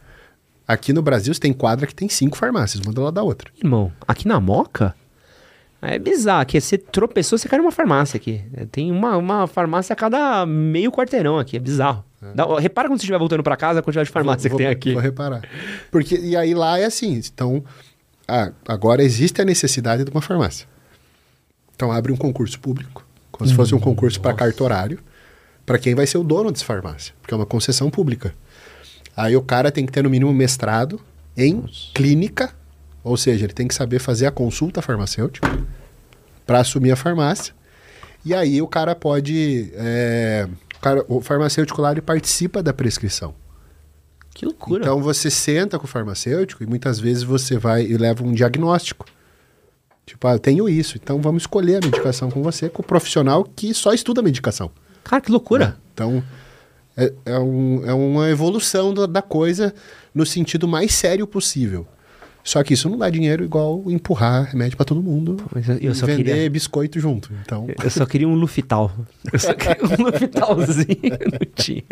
Aqui 0.67 0.93
no 0.93 1.01
Brasil, 1.01 1.33
você 1.33 1.41
tem 1.41 1.53
quadra 1.53 1.87
que 1.87 1.95
tem 1.95 2.09
cinco 2.09 2.37
farmácias, 2.37 2.85
uma 2.85 2.93
do 2.93 3.03
lado 3.03 3.15
da 3.15 3.23
outra. 3.23 3.51
Irmão, 3.57 3.91
aqui 4.07 4.29
na 4.29 4.39
Moca, 4.39 4.95
é 5.81 5.99
bizarro. 5.99 6.43
Aqui, 6.43 6.61
você 6.61 6.77
tropeçou, 6.77 7.39
você 7.39 7.49
cai 7.49 7.59
numa 7.59 7.71
farmácia 7.71 8.17
aqui. 8.17 8.43
É, 8.53 8.67
tem 8.67 8.91
uma, 8.91 9.17
uma 9.17 9.47
farmácia 9.47 9.93
a 9.93 9.97
cada 9.97 10.45
meio 10.45 10.91
quarteirão 10.91 11.39
aqui, 11.39 11.57
é 11.57 11.61
bizarro. 11.61 12.05
É. 12.21 12.35
Dá, 12.35 12.45
repara 12.59 12.89
quando 12.89 12.99
você 12.99 13.05
estiver 13.05 13.19
voltando 13.19 13.45
para 13.45 13.57
casa 13.57 13.79
a 13.79 13.83
quantidade 13.83 14.09
de 14.09 14.13
farmácia 14.13 14.49
vou, 14.51 14.59
que 14.59 14.65
tem 14.65 14.73
aqui. 14.73 14.93
Vou 14.93 15.01
reparar. 15.01 15.43
Porque, 15.91 16.17
e 16.17 16.37
aí 16.37 16.53
lá 16.53 16.79
é 16.79 16.85
assim, 16.85 17.21
então 17.33 17.65
ah, 18.29 18.53
agora 18.67 19.03
existe 19.03 19.41
a 19.41 19.45
necessidade 19.45 20.05
de 20.05 20.11
uma 20.11 20.21
farmácia. 20.21 20.69
Então 21.75 21.91
abre 21.91 22.13
um 22.13 22.17
concurso 22.17 22.61
público, 22.61 23.07
como 23.33 23.47
hum, 23.47 23.51
se 23.51 23.57
fosse 23.57 23.75
um 23.75 23.81
concurso 23.81 24.21
para 24.21 24.35
cartorário, 24.35 24.99
para 25.65 25.79
quem 25.79 25.95
vai 25.95 26.07
ser 26.07 26.19
o 26.19 26.25
dono 26.25 26.53
dessa 26.53 26.65
farmácia, 26.65 27.15
porque 27.23 27.33
é 27.33 27.37
uma 27.37 27.47
concessão 27.47 27.91
pública. 27.91 28.35
Aí 29.17 29.35
o 29.35 29.43
cara 29.43 29.73
tem 29.73 29.87
que 29.87 29.93
ter 29.93 30.03
no 30.03 30.11
mínimo 30.11 30.33
mestrado 30.33 31.01
em 31.37 31.55
nossa. 31.55 31.93
clínica, 31.95 32.53
ou 33.03 33.17
seja, 33.17 33.47
ele 33.47 33.53
tem 33.53 33.67
que 33.67 33.75
saber 33.75 33.99
fazer 33.99 34.27
a 34.27 34.31
consulta 34.31 34.83
farmacêutica 34.83 35.49
para 36.47 36.61
assumir 36.61 36.93
a 36.93 36.97
farmácia. 36.97 37.55
E 38.25 38.35
aí 38.35 38.61
o 38.61 38.67
cara 38.67 38.95
pode. 38.95 39.73
É, 39.75 40.49
o, 40.77 40.81
cara, 40.81 41.05
o 41.09 41.21
farmacêutico 41.21 41.81
lá 41.81 41.93
ele 41.93 42.03
participa 42.03 42.63
da 42.63 42.73
prescrição. 42.73 43.35
Que 44.39 44.47
loucura. 44.47 44.85
Então 44.85 45.03
você 45.03 45.33
senta 45.33 45.81
com 45.81 45.85
o 45.85 45.89
farmacêutico 45.89 46.63
e 46.63 46.67
muitas 46.67 47.01
vezes 47.01 47.25
você 47.25 47.59
vai 47.59 47.83
e 47.83 47.97
leva 47.97 48.23
um 48.23 48.33
diagnóstico. 48.33 49.05
Tipo, 50.07 50.29
ah, 50.29 50.35
eu 50.35 50.39
tenho 50.39 50.69
isso, 50.69 50.97
então 50.97 51.21
vamos 51.21 51.43
escolher 51.43 51.79
a 51.79 51.81
medicação 51.85 52.31
com 52.31 52.41
você, 52.41 52.69
com 52.69 52.81
o 52.81 52.85
profissional 52.85 53.43
que 53.43 53.75
só 53.75 53.93
estuda 53.93 54.23
medicação. 54.23 54.71
Cara, 55.03 55.21
que 55.21 55.33
loucura. 55.33 55.67
Né? 55.67 55.75
Então, 55.93 56.25
é, 56.97 57.13
é, 57.25 57.39
um, 57.41 57.85
é 57.85 57.93
uma 57.93 58.31
evolução 58.31 58.95
do, 58.95 59.09
da 59.09 59.21
coisa 59.21 59.75
no 60.15 60.25
sentido 60.25 60.69
mais 60.69 60.95
sério 60.95 61.27
possível. 61.27 61.85
Só 62.49 62.65
que 62.65 62.73
isso 62.73 62.89
não 62.89 62.97
dá 62.97 63.11
dinheiro 63.11 63.45
igual 63.45 63.85
empurrar 63.89 64.45
remédio 64.45 64.75
para 64.75 64.87
todo 64.87 65.03
mundo 65.03 65.37
eu, 65.55 65.91
eu 65.91 65.93
e 65.93 65.95
vender 65.95 66.25
queria... 66.25 66.51
biscoito 66.51 66.99
junto. 66.99 67.31
Então... 67.43 67.67
Eu 67.85 67.91
só 67.91 68.07
queria 68.07 68.27
um 68.27 68.35
Lufital. 68.35 68.91
Eu 69.31 69.39
só 69.39 69.53
queria 69.53 69.85
um 69.85 70.05
Lufitalzinho, 70.05 71.19
não 71.31 71.53
tinha. 71.55 71.85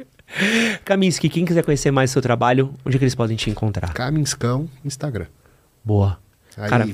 Kaminsky, 0.82 1.28
quem 1.28 1.44
quiser 1.44 1.62
conhecer 1.62 1.90
mais 1.90 2.08
o 2.08 2.12
seu 2.14 2.22
trabalho, 2.22 2.72
onde 2.86 2.96
é 2.96 2.98
que 2.98 3.04
eles 3.04 3.14
podem 3.14 3.36
te 3.36 3.50
encontrar? 3.50 3.92
Kaminskão, 3.92 4.66
Instagram. 4.82 5.26
Boa. 5.84 6.18
Aí 6.56 6.70
Cara... 6.70 6.88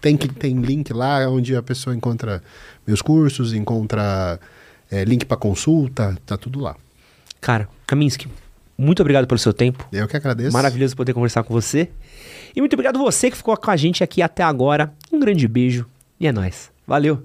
tem, 0.00 0.16
tem 0.16 0.58
link 0.62 0.90
lá 0.94 1.28
onde 1.28 1.54
a 1.54 1.62
pessoa 1.62 1.94
encontra 1.94 2.42
meus 2.86 3.02
cursos, 3.02 3.52
encontra 3.52 4.40
é, 4.90 5.04
link 5.04 5.26
para 5.26 5.36
consulta, 5.36 6.16
tá 6.24 6.38
tudo 6.38 6.60
lá. 6.60 6.76
Cara, 7.42 7.68
Kaminsky, 7.86 8.26
muito 8.76 9.00
obrigado 9.00 9.26
pelo 9.26 9.38
seu 9.38 9.52
tempo. 9.52 9.86
Eu 9.92 10.08
que 10.08 10.16
agradeço. 10.16 10.52
Maravilhoso 10.52 10.96
poder 10.96 11.12
conversar 11.12 11.42
com 11.42 11.52
você. 11.52 11.90
E 12.54 12.60
muito 12.60 12.74
obrigado 12.74 12.98
você 12.98 13.30
que 13.30 13.36
ficou 13.36 13.56
com 13.56 13.70
a 13.70 13.76
gente 13.76 14.04
aqui 14.04 14.22
até 14.22 14.42
agora. 14.42 14.92
Um 15.12 15.18
grande 15.18 15.46
beijo 15.48 15.86
e 16.18 16.26
é 16.26 16.32
nóis. 16.32 16.70
Valeu! 16.86 17.22